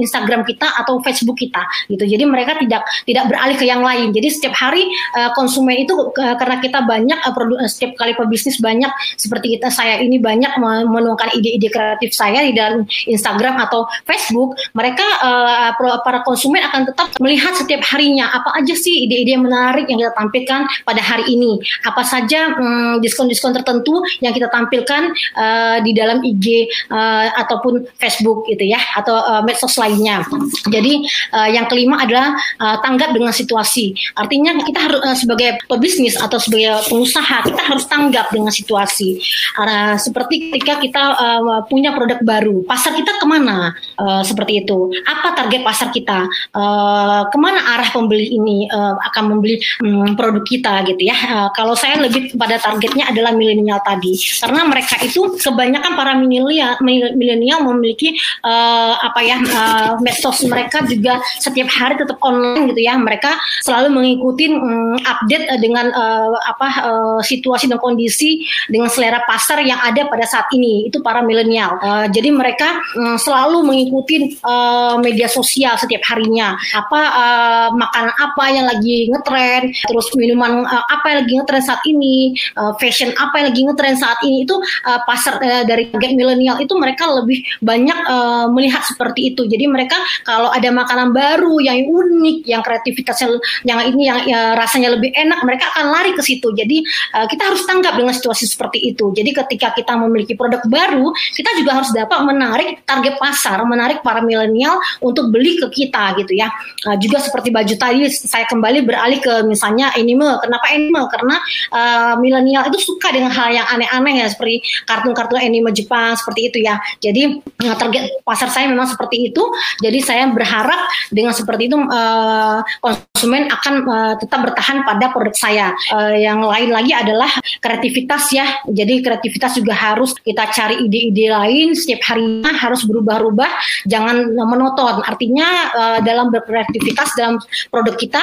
Instagram 0.00 0.48
kita 0.48 0.64
atau 0.80 0.96
Facebook 1.04 1.36
kita 1.36 1.60
gitu. 1.92 2.08
Jadi 2.08 2.24
mereka 2.24 2.56
tidak 2.56 2.82
tidak 3.04 3.24
beralih 3.28 3.56
ke 3.60 3.68
yang 3.68 3.84
lain. 3.84 4.16
Jadi 4.16 4.28
setiap 4.32 4.56
hari 4.56 4.88
uh, 5.16 5.30
konsumen 5.36 5.76
itu 5.84 5.92
uh, 5.92 6.36
karena 6.40 6.56
kita 6.64 6.80
banyak 6.88 7.18
uh, 7.20 7.32
produ- 7.36 7.60
setiap 7.68 8.00
kali 8.00 8.16
pebisnis 8.16 8.56
banyak 8.64 8.88
seperti 9.20 9.58
kita 9.58 9.68
saya 9.68 10.00
ini 10.00 10.16
banyak 10.16 10.56
menuangkan 10.88 11.36
ide-ide 11.36 11.68
kreatif 11.68 12.16
saya 12.16 12.44
di 12.48 12.56
dalam 12.56 12.88
Instagram 13.04 13.60
atau 13.68 13.84
Facebook, 14.08 14.56
mereka 14.72 15.04
uh, 15.20 15.70
para 16.02 16.24
konsumen 16.24 16.64
akan 16.64 16.88
tetap 16.88 17.12
melihat 17.20 17.52
setiap 17.58 17.84
harinya 17.92 18.30
apa 18.32 18.56
aja 18.56 18.72
sih 18.72 19.04
ide-ide 19.04 19.36
menarik 19.36 19.86
yang 19.90 20.00
kita 20.00 20.14
tampilkan 20.16 20.60
pada 20.86 21.02
hari 21.02 21.26
ini. 21.28 21.58
Apa 21.84 22.06
saja 22.06 22.54
um, 22.56 23.02
diskon-diskon 23.02 23.52
tertentu 23.52 24.00
yang 24.22 24.32
kita 24.32 24.48
tampilkan 24.48 25.10
uh, 25.34 25.41
di 25.82 25.92
dalam 25.96 26.22
IG 26.22 26.68
uh, 26.92 27.32
ataupun 27.38 27.86
Facebook 27.98 28.46
gitu 28.48 28.64
ya 28.66 28.80
atau 28.98 29.16
uh, 29.16 29.42
medsos 29.42 29.74
lainnya. 29.78 30.22
Jadi 30.68 31.04
uh, 31.34 31.48
yang 31.50 31.66
kelima 31.66 32.02
adalah 32.04 32.34
uh, 32.60 32.76
tanggap 32.80 33.14
dengan 33.14 33.32
situasi. 33.34 33.94
Artinya 34.16 34.56
kita 34.62 34.78
harus 34.88 35.00
uh, 35.02 35.16
sebagai 35.16 35.60
pebisnis 35.66 36.14
atau 36.18 36.38
sebagai 36.38 36.86
pengusaha 36.88 37.46
kita 37.46 37.62
harus 37.62 37.84
tanggap 37.88 38.30
dengan 38.30 38.52
situasi. 38.52 39.18
Uh, 39.58 39.96
seperti 39.98 40.52
ketika 40.52 40.78
kita 40.80 41.02
uh, 41.16 41.62
punya 41.66 41.94
produk 41.94 42.20
baru, 42.22 42.62
pasar 42.64 42.94
kita 42.96 43.18
ke 43.18 43.26
mana? 43.26 43.74
Uh, 43.98 44.22
seperti 44.24 44.64
itu. 44.64 44.92
Apa 45.08 45.34
target 45.36 45.62
pasar 45.64 45.88
kita? 45.90 46.26
Uh, 46.52 47.26
ke 47.28 47.36
mana 47.38 47.60
arah 47.76 47.88
pembeli 47.90 48.32
ini 48.32 48.68
uh, 48.70 48.96
akan 49.12 49.36
membeli 49.36 49.60
um, 49.82 50.14
produk 50.14 50.44
kita 50.44 50.84
gitu 50.88 51.02
ya? 51.08 51.16
Uh, 51.16 51.48
kalau 51.56 51.74
saya 51.76 52.00
lebih 52.00 52.34
pada 52.36 52.58
targetnya 52.58 53.08
adalah 53.10 53.32
milenial 53.34 53.80
tadi, 53.84 54.16
karena 54.40 54.62
mereka 54.68 54.96
itu 55.02 55.31
kebanyakan 55.38 55.92
para 55.94 56.12
milenial 56.18 57.58
memiliki 57.64 58.16
uh, 58.44 58.94
apa 59.00 59.20
ya 59.22 59.36
uh, 59.40 59.92
medsos 60.02 60.44
mereka 60.46 60.84
juga 60.86 61.20
setiap 61.40 61.68
hari 61.70 61.94
tetap 61.96 62.18
online 62.20 62.72
gitu 62.72 62.80
ya. 62.82 62.96
Mereka 62.98 63.38
selalu 63.64 63.88
mengikuti 63.92 64.50
um, 64.52 64.98
update 65.00 65.46
uh, 65.48 65.60
dengan 65.60 65.90
uh, 65.92 66.36
apa 66.48 66.68
uh, 66.82 67.20
situasi 67.22 67.68
dan 67.70 67.78
kondisi 67.78 68.44
dengan 68.68 68.90
selera 68.90 69.22
pasar 69.24 69.62
yang 69.62 69.78
ada 69.80 70.08
pada 70.08 70.26
saat 70.26 70.48
ini. 70.52 70.88
Itu 70.88 71.00
para 71.00 71.22
milenial. 71.22 71.78
Uh, 71.80 72.06
jadi 72.10 72.30
mereka 72.32 72.82
um, 72.98 73.16
selalu 73.16 73.64
mengikuti 73.64 74.36
uh, 74.42 74.98
media 74.98 75.30
sosial 75.30 75.76
setiap 75.78 76.02
harinya. 76.08 76.56
Apa 76.74 77.00
uh, 77.00 77.68
makanan 77.74 78.14
apa 78.16 78.44
yang 78.50 78.66
lagi 78.66 79.08
ngetren, 79.10 79.72
terus 79.88 80.08
minuman 80.18 80.64
uh, 80.66 80.84
apa 80.90 81.04
yang 81.12 81.18
lagi 81.24 81.32
ngetren 81.38 81.62
saat 81.62 81.82
ini, 81.88 82.34
uh, 82.58 82.72
fashion 82.78 83.10
apa 83.16 83.42
yang 83.42 83.46
lagi 83.52 83.62
ngetren 83.66 83.96
saat 83.98 84.18
ini 84.24 84.44
itu 84.44 84.56
uh, 84.88 85.00
pasar 85.22 85.38
uh, 85.38 85.62
dari 85.62 85.86
target 85.86 86.18
milenial 86.18 86.58
itu 86.58 86.74
mereka 86.74 87.06
lebih 87.06 87.46
banyak 87.62 87.94
uh, 88.10 88.50
melihat 88.50 88.82
seperti 88.82 89.30
itu. 89.30 89.46
Jadi 89.46 89.70
mereka 89.70 89.94
kalau 90.26 90.50
ada 90.50 90.66
makanan 90.74 91.14
baru 91.14 91.62
yang 91.62 91.86
unik, 91.86 92.42
yang 92.42 92.58
kreativitasnya 92.66 93.38
yang 93.62 93.78
ini 93.86 94.10
yang 94.10 94.18
ya, 94.26 94.58
rasanya 94.58 94.98
lebih 94.98 95.14
enak, 95.14 95.46
mereka 95.46 95.70
akan 95.78 95.94
lari 95.94 96.10
ke 96.18 96.22
situ. 96.26 96.50
Jadi 96.50 96.82
uh, 97.14 97.30
kita 97.30 97.54
harus 97.54 97.62
tanggap 97.62 97.94
dengan 97.94 98.10
situasi 98.10 98.50
seperti 98.50 98.82
itu. 98.82 99.14
Jadi 99.14 99.30
ketika 99.30 99.70
kita 99.78 99.94
memiliki 99.94 100.34
produk 100.34 100.58
baru, 100.66 101.14
kita 101.14 101.54
juga 101.62 101.78
harus 101.78 101.94
dapat 101.94 102.18
menarik 102.26 102.82
target 102.82 103.14
pasar, 103.22 103.62
menarik 103.62 104.02
para 104.02 104.18
milenial 104.26 104.82
untuk 104.98 105.30
beli 105.30 105.62
ke 105.62 105.70
kita 105.70 106.18
gitu 106.18 106.34
ya. 106.34 106.50
Uh, 106.82 106.98
juga 106.98 107.22
seperti 107.22 107.54
baju 107.54 107.74
tadi 107.78 108.10
saya 108.10 108.42
kembali 108.50 108.82
beralih 108.82 109.22
ke 109.22 109.46
misalnya 109.46 109.94
anime. 109.94 110.42
Kenapa 110.42 110.66
anime? 110.74 111.02
Karena 111.06 111.36
uh, 111.70 112.14
milenial 112.18 112.66
itu 112.74 112.82
suka 112.82 113.14
dengan 113.14 113.30
hal 113.30 113.54
yang 113.54 113.66
aneh-aneh 113.70 114.24
ya 114.24 114.26
seperti 114.26 114.64
kartun-kartun 115.12 115.44
anime 115.44 115.70
Jepang 115.76 116.16
seperti 116.16 116.48
itu 116.48 116.58
ya. 116.64 116.80
Jadi 117.04 117.44
uh, 117.44 117.76
target 117.76 118.24
pasar 118.24 118.48
saya 118.48 118.66
memang 118.66 118.88
seperti 118.88 119.28
itu. 119.28 119.44
Jadi 119.84 120.00
saya 120.00 120.24
berharap 120.32 120.88
dengan 121.12 121.36
seperti 121.36 121.68
itu 121.68 121.76
uh, 121.76 122.64
konsumen 122.80 123.52
akan 123.52 123.74
uh, 123.84 124.14
tetap 124.16 124.40
bertahan 124.40 124.82
pada 124.88 125.12
produk 125.12 125.36
saya. 125.36 125.76
Yang 126.16 126.40
lain 126.48 126.70
lagi 126.72 126.92
adalah 126.96 127.30
kreativitas 127.60 128.32
ya. 128.32 128.46
Jadi 128.64 129.04
kreativitas 129.04 129.60
juga 129.60 129.76
harus 129.76 130.16
kita 130.16 130.48
cari 130.48 130.80
ide-ide 130.88 131.28
lain 131.28 131.76
setiap 131.76 132.00
harinya 132.08 132.48
harus 132.56 132.82
berubah-ubah, 132.88 133.50
jangan 133.84 134.32
monoton. 134.32 135.04
Artinya 135.04 135.70
dalam 136.00 136.32
berkreativitas 136.32 137.12
dalam 137.18 137.36
produk 137.68 137.94
kita 137.98 138.22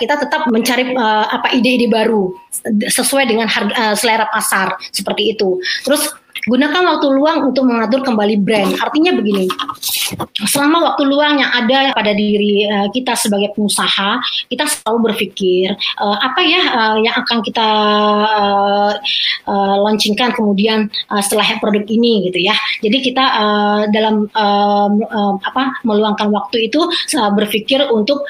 kita 0.00 0.14
tetap 0.24 0.48
mencari 0.48 0.96
apa 0.96 1.52
ide-ide 1.52 1.90
baru 1.90 2.32
sesuai 2.64 3.24
dengan 3.28 3.48
harga 3.48 3.74
uh, 3.74 3.94
selera 3.96 4.26
pasar 4.28 4.76
seperti 4.92 5.36
itu. 5.36 5.60
Terus 5.84 6.12
gunakan 6.44 6.82
waktu 6.96 7.06
luang 7.08 7.38
untuk 7.48 7.64
mengatur 7.64 8.04
kembali 8.04 8.36
brand. 8.44 8.76
Artinya 8.76 9.16
begini, 9.16 9.48
selama 10.44 10.92
waktu 10.92 11.02
luang 11.08 11.40
yang 11.40 11.50
ada 11.50 11.96
pada 11.96 12.12
diri 12.12 12.68
uh, 12.68 12.88
kita 12.92 13.16
sebagai 13.16 13.56
pengusaha, 13.56 14.20
kita 14.52 14.64
selalu 14.68 15.12
berpikir 15.12 15.72
uh, 15.96 16.18
apa 16.20 16.40
ya 16.44 16.62
uh, 16.76 16.96
yang 17.00 17.14
akan 17.16 17.38
kita 17.40 17.68
uh, 19.46 19.76
launchingkan 19.86 20.34
kemudian 20.34 20.90
setelah 21.22 21.46
produk 21.62 21.86
ini 21.86 22.26
gitu 22.30 22.50
ya. 22.50 22.56
Jadi 22.82 22.98
kita 22.98 23.24
dalam 23.94 24.26
apa 25.38 25.62
meluangkan 25.86 26.34
waktu 26.34 26.66
itu 26.66 26.82
uh, 27.14 27.30
berpikir 27.30 27.86
untuk 27.94 28.26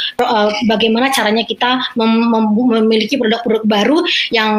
bagaimana 0.68 1.08
caranya 1.08 1.48
kita 1.48 1.80
mem 1.96 2.28
mem 2.28 2.44
memiliki 2.84 3.16
produk-produk 3.16 3.64
baru 3.64 3.98
yang 4.28 4.52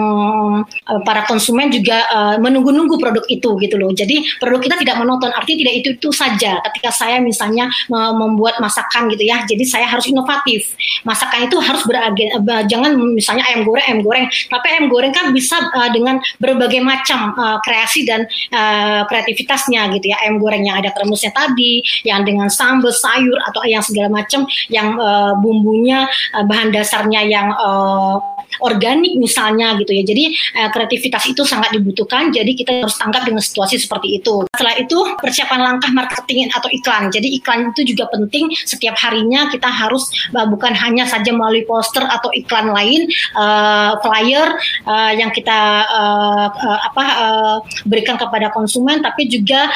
para 1.06 1.30
konsumen 1.30 1.70
juga 1.70 2.02
menunggu-nunggu 2.42 2.98
produk 2.98 3.26
itu 3.30 3.37
itu 3.38 3.50
gitu 3.62 3.76
loh. 3.78 3.94
Jadi 3.94 4.26
produk 4.42 4.62
kita 4.62 4.76
tidak 4.82 4.96
menonton, 5.02 5.30
artinya 5.32 5.58
tidak 5.68 5.74
itu 5.80 5.90
itu 5.98 6.10
saja. 6.14 6.60
Ketika 6.72 6.90
saya 6.90 7.22
misalnya 7.22 7.70
membuat 7.90 8.58
masakan 8.58 9.10
gitu 9.14 9.24
ya, 9.24 9.46
jadi 9.46 9.64
saya 9.64 9.86
harus 9.88 10.10
inovatif. 10.10 10.74
Masakan 11.06 11.48
itu 11.48 11.58
harus 11.62 11.84
beragen, 11.86 12.30
jangan 12.68 12.98
misalnya 13.14 13.46
ayam 13.48 13.64
goreng, 13.64 13.86
ayam 13.86 14.02
goreng. 14.02 14.26
Tapi 14.28 14.66
ayam 14.74 14.86
goreng 14.90 15.14
kan 15.14 15.32
bisa 15.32 15.58
uh, 15.74 15.90
dengan 15.94 16.20
berbagai 16.42 16.82
macam 16.82 17.34
uh, 17.38 17.58
kreasi 17.64 18.04
dan 18.04 18.26
uh, 18.54 19.04
kreativitasnya 19.08 19.90
gitu 19.98 20.12
ya. 20.12 20.18
Ayam 20.26 20.42
goreng 20.42 20.66
yang 20.66 20.80
ada 20.82 20.92
kremusnya 20.94 21.32
tadi, 21.32 21.82
yang 22.04 22.26
dengan 22.26 22.50
sambal, 22.52 22.92
sayur 22.92 23.38
atau 23.48 23.62
yang 23.68 23.84
segala 23.84 24.10
macam, 24.10 24.46
yang 24.68 24.98
uh, 24.98 25.38
bumbunya 25.40 26.10
uh, 26.34 26.44
bahan 26.46 26.74
dasarnya 26.74 27.22
yang 27.28 27.54
uh, 27.56 28.20
organik 28.64 29.14
misalnya 29.20 29.78
gitu 29.78 29.92
ya. 29.94 30.04
Jadi 30.04 30.24
uh, 30.58 30.70
kreativitas 30.74 31.24
itu 31.30 31.42
sangat 31.44 31.76
dibutuhkan. 31.76 32.30
Jadi 32.34 32.58
kita 32.58 32.84
harus 32.84 32.96
tanggap 32.98 33.28
dengan 33.28 33.44
situasi 33.44 33.78
seperti 33.82 34.22
itu. 34.22 34.48
Setelah 34.54 34.76
itu 34.80 34.98
persiapan 35.20 35.60
langkah 35.62 35.92
marketing 35.94 36.50
atau 36.54 36.70
iklan. 36.72 37.10
Jadi 37.14 37.38
iklan 37.38 37.72
itu 37.76 37.96
juga 37.96 38.10
penting. 38.12 38.50
Setiap 38.66 38.96
harinya 39.00 39.52
kita 39.52 39.70
harus 39.70 40.10
uh, 40.34 40.48
bukan 40.48 40.74
hanya 40.74 41.06
saja 41.06 41.30
melalui 41.34 41.68
poster 41.68 42.04
atau 42.06 42.32
iklan 42.34 42.72
lain, 42.74 43.10
uh, 43.38 44.00
flyer 44.02 44.58
uh, 44.88 45.12
yang 45.14 45.30
kita 45.32 45.86
uh, 45.88 46.48
uh, 46.50 46.80
apa 46.88 47.06
uh, 47.20 47.58
berikan 47.86 48.16
kepada 48.18 48.50
konsumen, 48.52 49.00
tapi 49.04 49.30
juga 49.30 49.70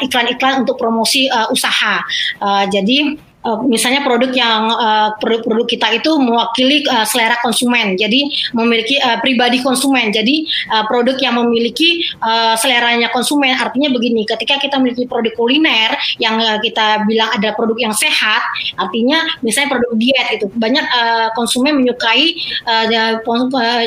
iklan-iklan 0.00 0.54
uh, 0.56 0.60
untuk 0.64 0.76
promosi 0.78 1.28
uh, 1.28 1.48
usaha. 1.52 2.00
Uh, 2.40 2.64
jadi 2.70 3.18
uh, 3.46 3.60
misalnya 3.66 4.02
produk 4.02 4.30
yang 4.32 4.70
uh, 4.72 5.08
produk-produk 5.18 5.66
kita 5.68 5.88
itu 5.98 6.10
mewakili 6.18 6.82
uh, 6.88 7.06
selera 7.06 7.38
konsumen. 7.42 7.94
Jadi 7.98 8.30
memiliki 8.54 8.98
uh, 9.02 9.18
pribadi 9.20 9.60
konsumen. 9.62 10.10
Jadi 10.10 10.46
uh, 10.72 10.84
produk 10.86 11.16
yang 11.18 11.38
memiliki 11.42 12.02
uh, 12.22 12.54
seleranya 12.58 13.10
konsumen 13.10 13.54
artinya 13.54 13.92
begini, 13.92 14.24
ketika 14.26 14.58
kita 14.58 14.78
memiliki 14.78 15.06
produk 15.06 15.34
kuliner 15.36 15.94
yang 16.18 16.38
uh, 16.38 16.58
kita 16.62 17.04
bilang 17.06 17.30
ada 17.34 17.54
produk 17.54 17.90
yang 17.90 17.94
sehat, 17.94 18.42
artinya 18.78 19.22
misalnya 19.42 19.78
produk 19.78 19.92
diet 19.98 20.26
itu 20.40 20.46
banyak 20.54 20.84
uh, 20.88 21.28
konsumen 21.34 21.82
menyukai 21.82 22.34
uh, 22.66 22.86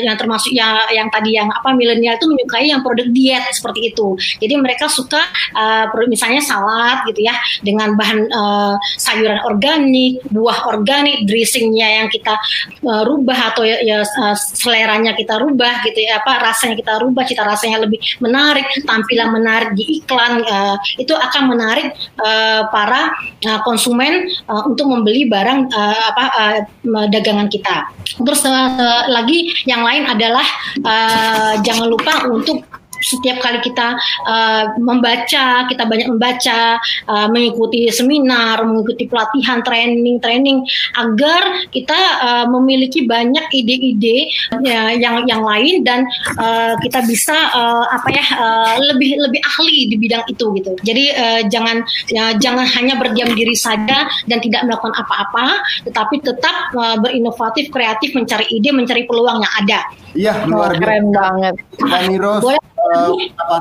yang 0.00 0.16
termasuk 0.16 0.52
yang 0.52 0.76
yang 0.92 1.08
tadi 1.10 1.36
yang 1.36 1.48
apa 1.50 1.72
milenial 1.72 2.16
itu 2.16 2.26
menyukai 2.28 2.68
yang 2.68 2.80
produk 2.84 3.06
diet 3.10 3.42
seperti 3.52 3.92
itu. 3.92 4.16
Jadi 4.42 4.54
mereka 4.58 4.86
suka 4.90 5.20
uh, 5.56 5.88
misalnya 6.06 6.42
salad 6.42 7.02
gitu 7.08 7.26
ya 7.26 7.34
dengan 7.62 7.98
bahan 7.98 8.18
uh, 8.30 8.74
sayuran 8.98 9.40
organik, 9.46 10.20
buah 10.34 10.66
organik, 10.74 11.24
dressingnya 11.30 12.02
yang 12.02 12.08
kita 12.10 12.34
uh, 12.82 13.02
rubah 13.06 13.54
atau 13.54 13.62
ya, 13.62 13.78
ya 13.86 14.02
uh, 14.02 14.34
seleranya 14.34 15.14
kita 15.14 15.38
rubah 15.38 15.86
gitu 15.86 16.02
ya, 16.02 16.18
apa 16.18 16.42
rasanya 16.42 16.74
kita 16.74 16.98
rubah, 16.98 17.22
cita 17.22 17.46
rasanya 17.46 17.86
lebih 17.86 18.02
menarik, 18.18 18.66
tampilan 18.82 19.30
menarik 19.30 19.70
di 19.78 20.02
iklan 20.02 20.42
uh, 20.42 20.76
itu 20.98 21.14
akan 21.14 21.42
menarik 21.54 21.94
uh, 22.18 22.66
para 22.74 23.14
uh, 23.46 23.60
konsumen 23.62 24.26
uh, 24.50 24.66
untuk 24.66 24.90
membeli 24.90 25.30
barang 25.30 25.70
uh, 25.70 26.00
apa 26.10 26.24
uh, 26.34 27.06
dagangan 27.08 27.46
kita. 27.46 27.88
Terus 28.18 28.42
uh, 28.46 29.06
lagi 29.10 29.52
yang 29.68 29.86
lain 29.86 30.08
adalah 30.08 30.46
uh, 30.82 31.52
jangan 31.62 31.86
lupa 31.86 32.26
untuk 32.26 32.64
setiap 33.06 33.38
kali 33.38 33.62
kita 33.62 33.94
uh, 34.26 34.74
membaca, 34.82 35.70
kita 35.70 35.86
banyak 35.86 36.10
membaca, 36.10 36.82
uh, 37.06 37.28
mengikuti 37.30 37.86
seminar, 37.94 38.66
mengikuti 38.66 39.06
pelatihan, 39.06 39.62
training, 39.62 40.18
training, 40.18 40.66
agar 40.98 41.70
kita 41.70 42.00
uh, 42.18 42.46
memiliki 42.50 43.06
banyak 43.06 43.46
ide-ide 43.54 44.26
ya, 44.66 44.90
yang 44.98 45.22
yang 45.30 45.46
lain 45.46 45.86
dan 45.86 46.02
uh, 46.42 46.74
kita 46.82 47.06
bisa 47.06 47.36
uh, 47.54 47.86
apa 47.94 48.08
ya 48.10 48.26
uh, 48.34 48.74
lebih 48.92 49.22
lebih 49.22 49.40
ahli 49.46 49.86
di 49.86 49.96
bidang 49.96 50.26
itu 50.26 50.44
gitu. 50.58 50.72
Jadi 50.82 51.04
uh, 51.14 51.40
jangan 51.46 51.86
ya, 52.10 52.34
jangan 52.42 52.66
hanya 52.66 52.98
berdiam 52.98 53.30
diri 53.30 53.54
saja 53.54 54.10
dan 54.26 54.38
tidak 54.42 54.66
melakukan 54.66 54.98
apa-apa, 54.98 55.62
tetapi 55.86 56.18
tetap 56.24 56.74
uh, 56.74 56.98
berinovatif, 56.98 57.70
kreatif, 57.70 58.16
mencari 58.16 58.50
ide, 58.50 58.74
mencari 58.74 59.06
peluang 59.06 59.44
yang 59.44 59.54
ada. 59.62 59.80
Iya, 60.16 60.32
luar 60.48 60.72
biasa. 60.72 60.80
Keren 60.82 61.04
banget. 61.12 61.54
Pak 61.76 62.00
Miros, 62.08 62.40
Boleh 62.42 62.60
uh, 62.80 63.12
apa, 63.36 63.56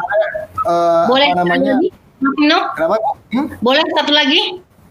uh, 0.65 1.03
Boleh 1.05 1.27
apa 1.35 1.39
namanya? 1.43 1.73
No? 2.41 2.59
Kenapa? 2.73 2.95
Hmm? 3.29 3.47
Boleh 3.59 3.83
satu 3.91 4.11
lagi? 4.15 4.41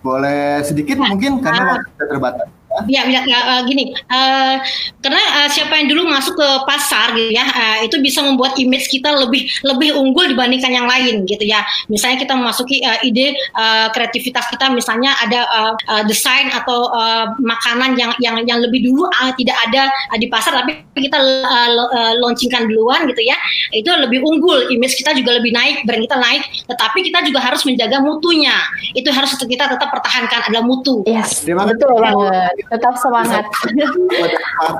Boleh 0.04 0.60
sedikit 0.60 1.00
mungkin 1.00 1.40
karena 1.40 1.62
Ah. 1.64 1.68
waktu 1.80 1.88
kita 1.90 2.04
terbatas. 2.12 2.48
Ya, 2.90 3.06
ya, 3.06 3.22
ya, 3.22 3.38
uh, 3.54 3.62
gini, 3.70 3.94
uh, 4.10 4.58
karena 4.98 5.22
uh, 5.38 5.48
siapa 5.48 5.78
yang 5.78 5.94
dulu 5.94 6.10
masuk 6.10 6.34
ke 6.34 6.48
pasar 6.66 7.14
gitu 7.14 7.30
ya, 7.30 7.46
uh, 7.46 7.78
itu 7.86 8.02
bisa 8.02 8.18
membuat 8.18 8.58
image 8.58 8.90
kita 8.90 9.14
lebih 9.14 9.46
lebih 9.62 9.94
unggul 9.94 10.26
dibandingkan 10.26 10.74
yang 10.74 10.90
lain 10.90 11.22
gitu 11.22 11.46
ya. 11.46 11.62
Misalnya 11.86 12.26
kita 12.26 12.34
memasuki 12.34 12.82
uh, 12.82 12.98
ide 13.06 13.38
uh, 13.54 13.94
kreativitas 13.94 14.50
kita, 14.50 14.74
misalnya 14.74 15.14
ada 15.22 15.46
uh, 15.46 15.72
uh, 15.86 16.02
desain 16.10 16.50
atau 16.50 16.90
uh, 16.90 17.30
makanan 17.38 17.94
yang 17.94 18.10
yang 18.18 18.42
yang 18.42 18.58
lebih 18.58 18.82
dulu 18.82 19.06
uh, 19.06 19.30
tidak 19.38 19.54
ada 19.70 19.86
uh, 20.10 20.18
di 20.18 20.26
pasar, 20.26 20.58
tapi 20.58 20.82
kita 20.98 21.14
uh, 21.22 21.70
uh, 21.70 22.12
launchingkan 22.26 22.66
duluan 22.66 23.06
gitu 23.06 23.22
ya, 23.22 23.38
itu 23.70 23.86
lebih 23.86 24.18
unggul, 24.26 24.66
image 24.74 24.98
kita 24.98 25.14
juga 25.14 25.38
lebih 25.38 25.54
naik, 25.54 25.86
brand 25.86 26.02
kita 26.02 26.18
naik. 26.18 26.42
Tetapi 26.66 26.98
kita 27.06 27.22
juga 27.22 27.38
harus 27.38 27.62
menjaga 27.62 28.02
mutunya. 28.02 28.58
Itu 28.98 29.14
harus 29.14 29.38
kita 29.38 29.70
tetap 29.70 29.94
pertahankan 29.94 30.50
adalah 30.50 30.66
mutu. 30.66 31.06
Yes, 31.06 31.46
Terima 31.46 31.70
kasih. 31.70 32.63
Tetap 32.66 32.94
semangat. 32.96 33.44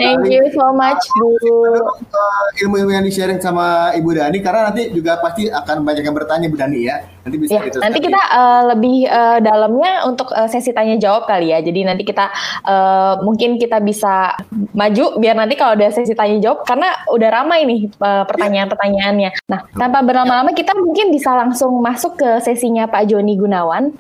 Thank 0.01 0.27
you 0.29 0.45
so 0.51 0.73
much, 0.73 1.03
Bu. 1.15 1.29
Uh, 1.35 1.91
ilmu-ilmu 2.63 2.93
yang 2.93 3.05
di-sharing 3.05 3.39
sama 3.39 3.93
Ibu 3.93 4.11
Dani 4.13 4.39
karena 4.41 4.71
nanti 4.71 4.91
juga 4.91 5.19
pasti 5.19 5.47
akan 5.47 5.83
banyak 5.83 6.03
yang 6.03 6.17
bertanya 6.17 6.47
Bu 6.49 6.57
Dani 6.57 6.79
ya. 6.83 7.03
Nanti 7.25 7.37
bisa 7.41 7.51
Ya, 7.55 7.61
diteruskan. 7.65 7.85
nanti 7.89 7.99
kita 8.03 8.21
eh, 8.21 8.63
lebih 8.69 8.97
eh, 9.07 9.39
dalamnya 9.41 9.93
untuk 10.05 10.29
eh, 10.29 10.45
sesi 10.45 10.71
tanya 10.71 10.97
jawab 10.97 11.25
kali 11.25 11.51
ya. 11.51 11.59
Jadi 11.61 11.81
nanti 11.83 12.03
kita 12.05 12.29
eh, 12.63 13.15
mungkin 13.23 13.57
kita 13.57 13.81
bisa 13.81 14.37
maju 14.75 15.17
biar 15.17 15.33
nanti 15.33 15.55
kalau 15.57 15.73
ada 15.73 15.89
sesi 15.89 16.13
tanya 16.13 16.37
jawab 16.43 16.67
karena 16.67 16.93
udah 17.09 17.29
ramai 17.33 17.65
nih 17.65 17.81
eh, 17.89 18.25
pertanyaan-pertanyaannya. 18.29 19.31
Nah, 19.49 19.61
tanpa 19.73 20.05
berlama-lama 20.05 20.53
kita 20.53 20.77
mungkin 20.77 21.09
bisa 21.09 21.33
langsung 21.33 21.81
masuk 21.81 22.21
ke 22.21 22.31
sesinya 22.41 22.85
Pak 22.85 23.09
Joni 23.09 23.41
Gunawan 23.41 23.95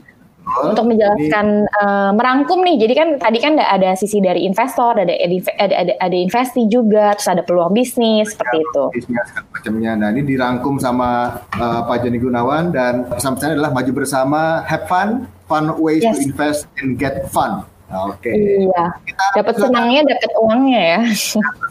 Untuk 0.44 0.84
menjelaskan 0.92 1.46
eh, 1.64 2.10
merangkum 2.12 2.60
nih. 2.60 2.76
Jadi 2.76 2.92
kan 2.92 3.08
tadi 3.16 3.38
kan 3.40 3.56
ada, 3.56 3.96
sisi 3.96 4.20
dari 4.20 4.44
investor, 4.44 4.92
ada 4.92 5.08
ada 5.08 5.36
ada, 5.56 5.92
ada 5.96 6.16
investi 6.16 6.68
juga, 6.68 7.16
terus 7.16 7.32
ada 7.32 7.40
peluang 7.40 7.72
bisnis 7.72 8.36
seperti 8.36 8.60
itu. 8.60 8.82
bisnis 8.92 9.24
macamnya. 9.48 9.96
Nah 9.96 10.08
ini 10.12 10.20
dirangkum 10.20 10.76
sama 10.76 11.40
uh, 11.56 11.80
Pak 11.88 12.04
Joni 12.04 12.20
Gunawan 12.20 12.70
dan 12.70 13.08
pesan-pesannya 13.08 13.56
adalah 13.56 13.72
maju 13.72 13.90
bersama, 13.96 14.60
have 14.68 14.84
fun, 14.84 15.24
fun 15.48 15.72
ways 15.80 16.04
to 16.04 16.12
Yes. 16.12 16.28
invest 16.28 16.60
and 16.76 17.00
get 17.00 17.24
fun. 17.32 17.64
Nah, 17.88 18.12
Oke. 18.12 18.28
Iya. 18.32 18.84
Kita 19.04 19.24
Dapat 19.40 19.54
senangnya, 19.60 20.00
dapat 20.04 20.30
uangnya 20.40 20.80
ya. 20.82 21.00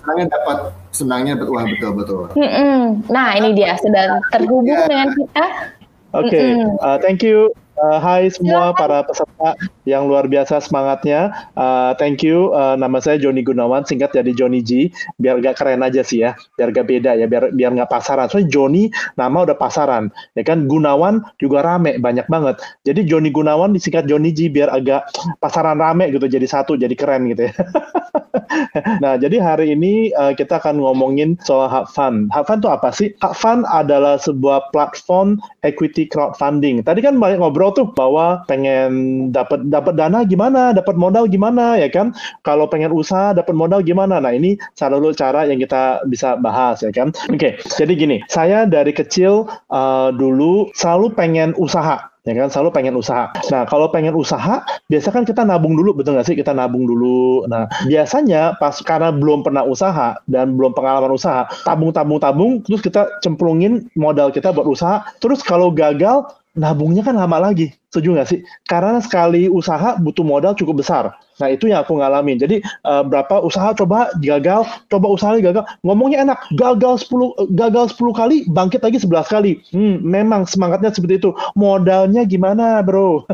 senangnya 0.02 0.26
dapat 0.34 0.58
senangnya 0.90 1.32
dapat 1.38 1.50
uang 1.52 1.66
betul 1.78 1.92
betul. 1.94 2.22
Mm-mm. 2.38 3.06
Nah, 3.10 3.38
ini 3.38 3.54
dia 3.54 3.78
sudah 3.78 4.18
terhubung 4.34 4.66
Ya. 4.66 4.86
dengan 4.90 5.14
kita. 5.14 5.46
Oke, 6.14 6.38
Mm-mm. 6.38 6.78
uh, 6.82 6.98
thank 7.02 7.22
you. 7.22 7.54
Uh, 7.74 8.00
hai 8.00 8.30
semua 8.30 8.72
para 8.78 9.02
peserta 9.04 9.58
yang 9.84 10.08
luar 10.08 10.30
biasa 10.30 10.62
semangatnya. 10.64 11.52
Uh, 11.58 11.92
thank 11.98 12.24
you. 12.24 12.54
Uh, 12.54 12.78
nama 12.80 13.02
saya 13.02 13.20
Joni 13.20 13.44
Gunawan, 13.44 13.84
singkat 13.84 14.16
jadi 14.16 14.32
Joni 14.32 14.64
G. 14.64 14.94
Biar 15.20 15.42
gak 15.44 15.60
keren 15.60 15.84
aja 15.84 16.06
sih 16.06 16.24
ya, 16.24 16.38
biar 16.56 16.72
gak 16.72 16.88
beda 16.88 17.18
ya, 17.18 17.26
biar 17.28 17.52
biar 17.52 17.76
nggak 17.76 17.92
pasaran. 17.92 18.32
Soalnya 18.32 18.50
Joni 18.54 18.84
nama 19.20 19.44
udah 19.44 19.58
pasaran, 19.58 20.14
ya 20.38 20.46
kan. 20.46 20.70
Gunawan 20.70 21.26
juga 21.42 21.66
rame, 21.66 22.00
banyak 22.00 22.30
banget. 22.32 22.62
Jadi 22.88 23.04
Joni 23.10 23.34
Gunawan 23.34 23.76
disingkat 23.76 24.08
Joni 24.08 24.32
G 24.32 24.48
biar 24.48 24.72
agak 24.72 25.10
pasaran 25.44 25.82
rame 25.82 26.14
gitu, 26.14 26.30
jadi 26.30 26.46
satu, 26.46 26.80
jadi 26.80 26.94
keren 26.94 27.28
gitu 27.28 27.50
ya. 27.50 27.54
nah, 29.04 29.18
jadi 29.18 29.40
hari 29.42 29.74
ini 29.74 30.14
uh, 30.14 30.32
kita 30.38 30.62
akan 30.62 30.78
ngomongin 30.80 31.36
soal. 31.42 31.64
Hub 31.64 31.88
Fund 31.96 32.28
itu 32.28 32.68
apa 32.68 32.90
sih? 32.92 33.16
Fund 33.34 33.64
adalah 33.72 34.20
sebuah 34.20 34.70
platform 34.76 35.40
equity 35.64 36.12
crowdfunding. 36.12 36.84
Tadi 36.84 37.00
kan 37.00 37.16
banyak 37.16 37.40
ngobrol 37.40 37.63
tuh 37.72 37.88
bahwa 37.96 38.44
pengen 38.50 38.92
dapat 39.32 39.64
dapat 39.72 39.96
dana 39.96 40.28
gimana, 40.28 40.76
dapat 40.76 41.00
modal 41.00 41.30
gimana 41.32 41.80
ya 41.80 41.88
kan? 41.88 42.12
Kalau 42.44 42.68
pengen 42.68 42.92
usaha 42.92 43.32
dapat 43.32 43.56
modal 43.56 43.80
gimana? 43.80 44.20
Nah, 44.20 44.36
ini 44.36 44.60
salah 44.76 45.00
satu 45.00 45.16
cara 45.16 45.48
yang 45.48 45.62
kita 45.62 46.04
bisa 46.10 46.36
bahas 46.36 46.84
ya 46.84 46.92
kan. 46.92 47.16
Oke, 47.32 47.62
jadi 47.80 47.94
gini, 47.96 48.18
saya 48.28 48.68
dari 48.68 48.92
kecil 48.92 49.48
uh, 49.72 50.10
dulu 50.12 50.74
selalu 50.76 51.16
pengen 51.16 51.56
usaha 51.56 52.12
ya 52.24 52.34
kan 52.40 52.48
selalu 52.48 52.70
pengen 52.72 52.96
usaha. 52.96 53.30
Nah 53.52 53.64
kalau 53.68 53.92
pengen 53.92 54.16
usaha, 54.16 54.64
biasa 54.88 55.08
kan 55.12 55.24
kita 55.28 55.44
nabung 55.44 55.76
dulu, 55.76 56.00
betul 56.00 56.16
nggak 56.16 56.28
sih? 56.28 56.36
Kita 56.40 56.56
nabung 56.56 56.88
dulu. 56.88 57.44
Nah 57.52 57.68
biasanya 57.88 58.56
pas 58.58 58.80
karena 58.80 59.12
belum 59.12 59.44
pernah 59.44 59.68
usaha 59.68 60.16
dan 60.28 60.56
belum 60.56 60.72
pengalaman 60.72 61.12
usaha, 61.14 61.48
tabung 61.68 61.92
tabung 61.92 62.20
tabung, 62.24 62.52
terus 62.64 62.80
kita 62.80 63.20
cemplungin 63.20 63.92
modal 64.00 64.32
kita 64.32 64.56
buat 64.56 64.68
usaha. 64.68 65.04
Terus 65.20 65.44
kalau 65.44 65.70
gagal, 65.70 66.24
nabungnya 66.54 67.02
kan 67.02 67.18
lama 67.18 67.38
lagi. 67.50 67.74
Setuju 67.90 68.18
nggak 68.18 68.30
sih? 68.30 68.40
Karena 68.66 68.98
sekali 69.02 69.46
usaha 69.50 69.98
butuh 70.02 70.26
modal 70.26 70.58
cukup 70.58 70.82
besar. 70.82 71.14
Nah 71.42 71.50
itu 71.50 71.70
yang 71.70 71.82
aku 71.86 71.98
ngalamin. 71.98 72.38
Jadi 72.42 72.62
eh, 72.62 73.04
berapa 73.06 73.42
usaha 73.42 73.74
coba 73.78 74.10
gagal, 74.22 74.66
coba 74.90 75.08
usaha 75.14 75.34
gagal. 75.38 75.66
Ngomongnya 75.86 76.26
enak, 76.26 76.40
gagal 76.58 77.06
10 77.06 77.34
gagal 77.54 77.94
10 77.94 78.14
kali, 78.14 78.46
bangkit 78.50 78.82
lagi 78.82 78.98
11 79.02 79.30
kali. 79.30 79.52
Hmm, 79.74 80.02
memang 80.02 80.46
semangatnya 80.50 80.94
seperti 80.94 81.22
itu. 81.22 81.30
Modalnya 81.58 82.26
gimana, 82.26 82.82
Bro? 82.86 83.26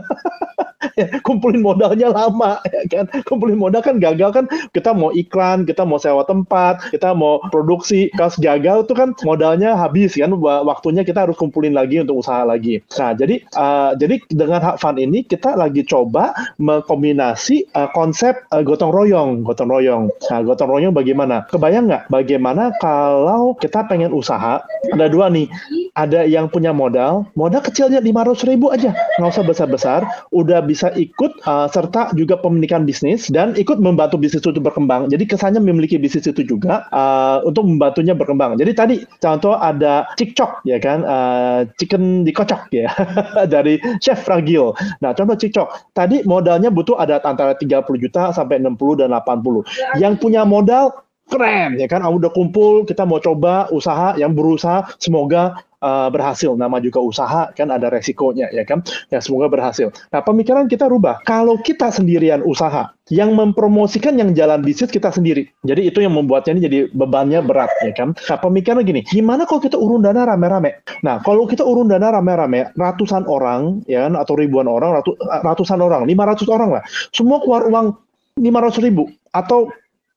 Kumpulin 1.28 1.62
modalnya 1.64 2.12
lama 2.12 2.60
ya 2.68 2.84
kan. 2.88 3.06
Kumpulin 3.28 3.60
modal 3.60 3.82
kan 3.84 4.00
gagal 4.00 4.30
kan 4.32 4.46
kita 4.72 4.92
mau 4.96 5.12
iklan, 5.12 5.64
kita 5.68 5.84
mau 5.84 6.00
sewa 6.00 6.24
tempat, 6.24 6.80
kita 6.92 7.12
mau 7.16 7.40
produksi. 7.52 8.08
Kalau 8.16 8.32
gagal 8.40 8.78
tuh 8.88 8.96
kan 8.96 9.10
modalnya 9.28 9.76
habis 9.76 10.16
kan 10.16 10.32
wa- 10.40 10.64
waktunya 10.64 11.04
kita 11.04 11.28
harus 11.28 11.36
kumpulin 11.40 11.76
lagi 11.76 12.00
untuk 12.04 12.24
usaha 12.24 12.44
lagi. 12.48 12.80
Nah, 13.00 13.09
jadi 13.14 13.42
eh, 13.44 13.92
jadi 13.98 14.16
dengan 14.30 14.60
hak 14.62 14.78
fund 14.82 14.98
ini 15.00 15.26
kita 15.26 15.56
lagi 15.56 15.86
coba 15.86 16.34
mengkombinasi 16.60 17.70
eh, 17.72 17.90
konsep 17.94 18.46
eh, 18.52 18.64
gotong 18.66 18.92
royong, 18.92 19.46
gotong 19.46 19.70
royong. 19.70 20.04
Nah, 20.30 20.40
gotong 20.44 20.70
royong 20.70 20.94
bagaimana? 20.94 21.46
Kebayang 21.50 21.90
nggak 21.90 22.04
bagaimana 22.12 22.74
kalau 22.82 23.56
kita 23.58 23.86
pengen 23.88 24.12
usaha? 24.14 24.62
Ada 24.94 25.08
dua 25.12 25.30
nih. 25.32 25.50
Ada 25.98 26.24
yang 26.24 26.48
punya 26.48 26.72
modal, 26.72 27.28
modal 27.36 27.60
kecilnya 27.60 28.00
500 28.00 28.48
ribu 28.48 28.72
aja, 28.72 28.96
nggak 29.20 29.36
usah 29.36 29.44
besar-besar, 29.44 30.02
udah 30.32 30.64
bisa 30.64 30.94
ikut 30.96 31.44
uh, 31.44 31.68
serta 31.68 32.16
juga 32.16 32.40
pemilikan 32.40 32.88
bisnis 32.88 33.28
dan 33.28 33.52
ikut 33.60 33.84
membantu 33.84 34.16
bisnis 34.16 34.40
itu 34.40 34.56
berkembang. 34.64 35.12
Jadi 35.12 35.28
kesannya 35.28 35.60
memiliki 35.60 36.00
bisnis 36.00 36.30
itu 36.30 36.46
juga 36.48 36.88
uh, 36.96 37.44
untuk 37.44 37.68
membantunya 37.68 38.16
berkembang. 38.16 38.56
Jadi 38.56 38.72
tadi 38.72 38.96
contoh 39.20 39.60
ada 39.60 40.08
cikcok 40.16 40.64
ya 40.64 40.80
kan, 40.80 41.04
uh, 41.04 41.68
chicken 41.76 42.24
dikocok 42.24 42.72
ya 42.72 42.88
dari 43.54 43.80
chef 44.04 44.24
Ragil. 44.28 44.76
Nah 45.04 45.12
contoh 45.16 45.36
cikcok, 45.36 45.96
tadi 45.96 46.22
modalnya 46.26 46.70
butuh 46.72 47.00
ada 47.00 47.20
antara 47.24 47.56
30 47.56 47.86
juta 48.00 48.32
sampai 48.32 48.62
60 48.62 49.02
dan 49.06 49.10
80. 49.16 50.00
Yang 50.00 50.14
punya 50.20 50.44
modal 50.44 51.09
keren 51.30 51.78
ya 51.78 51.86
kan? 51.86 52.02
Udah 52.02 52.34
kumpul 52.34 52.84
kita 52.90 53.06
mau 53.06 53.22
coba 53.22 53.70
usaha 53.70 54.18
yang 54.18 54.34
berusaha 54.34 54.90
semoga 54.98 55.62
uh, 55.80 56.10
berhasil. 56.12 56.58
Nama 56.58 56.82
juga 56.82 57.00
usaha 57.00 57.54
kan? 57.54 57.70
Ada 57.70 57.94
resikonya 57.94 58.52
ya 58.52 58.66
kan? 58.66 58.84
Ya 59.14 59.22
semoga 59.22 59.48
berhasil. 59.48 59.94
Nah 60.12 60.22
pemikiran 60.26 60.66
kita 60.66 60.90
rubah. 60.90 61.22
Kalau 61.24 61.62
kita 61.62 61.94
sendirian 61.94 62.44
usaha 62.44 62.92
yang 63.10 63.34
mempromosikan 63.34 64.18
yang 64.18 64.34
jalan 64.38 64.62
bisnis 64.62 64.90
kita 64.94 65.10
sendiri. 65.10 65.50
Jadi 65.66 65.90
itu 65.90 66.02
yang 66.02 66.14
membuatnya 66.14 66.58
ini 66.58 66.62
jadi 66.66 66.80
bebannya 66.94 67.42
berat 67.46 67.72
ya 67.86 67.94
kan? 67.94 68.14
Nah 68.14 68.38
pemikiran 68.38 68.82
gini 68.86 69.02
gimana 69.06 69.46
kalau 69.46 69.62
kita 69.62 69.78
urun 69.78 70.06
dana 70.06 70.26
rame-rame? 70.26 70.82
Nah 71.06 71.22
kalau 71.22 71.46
kita 71.50 71.66
urun 71.66 71.90
dana 71.90 72.14
rame-rame 72.14 72.74
ratusan 72.78 73.26
orang 73.26 73.82
ya 73.90 74.06
kan, 74.10 74.14
atau 74.18 74.34
ribuan 74.38 74.70
orang 74.70 75.02
ratu, 75.02 75.14
ratusan 75.22 75.80
orang 75.82 76.06
500 76.06 76.50
orang 76.54 76.70
lah. 76.80 76.84
Semua 77.14 77.42
keluar 77.42 77.66
uang 77.66 77.98
500 78.40 78.86
ribu 78.86 79.10
atau 79.36 79.70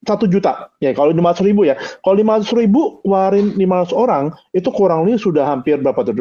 satu 0.03 0.27
juta. 0.27 0.71
Ya 0.83 0.91
kalau 0.91 1.15
lima 1.15 1.31
ratus 1.31 1.47
ribu 1.47 1.63
ya. 1.63 1.79
Kalau 2.03 2.19
lima 2.19 2.39
ratus 2.39 2.51
ribu 2.55 2.99
keluarin 3.07 3.55
lima 3.55 3.83
ratus 3.83 3.95
orang 3.95 4.35
itu 4.51 4.69
kurang 4.75 5.07
lebih 5.07 5.23
sudah 5.23 5.47
hampir 5.47 5.79
berapa 5.79 6.03
tuh? 6.03 6.15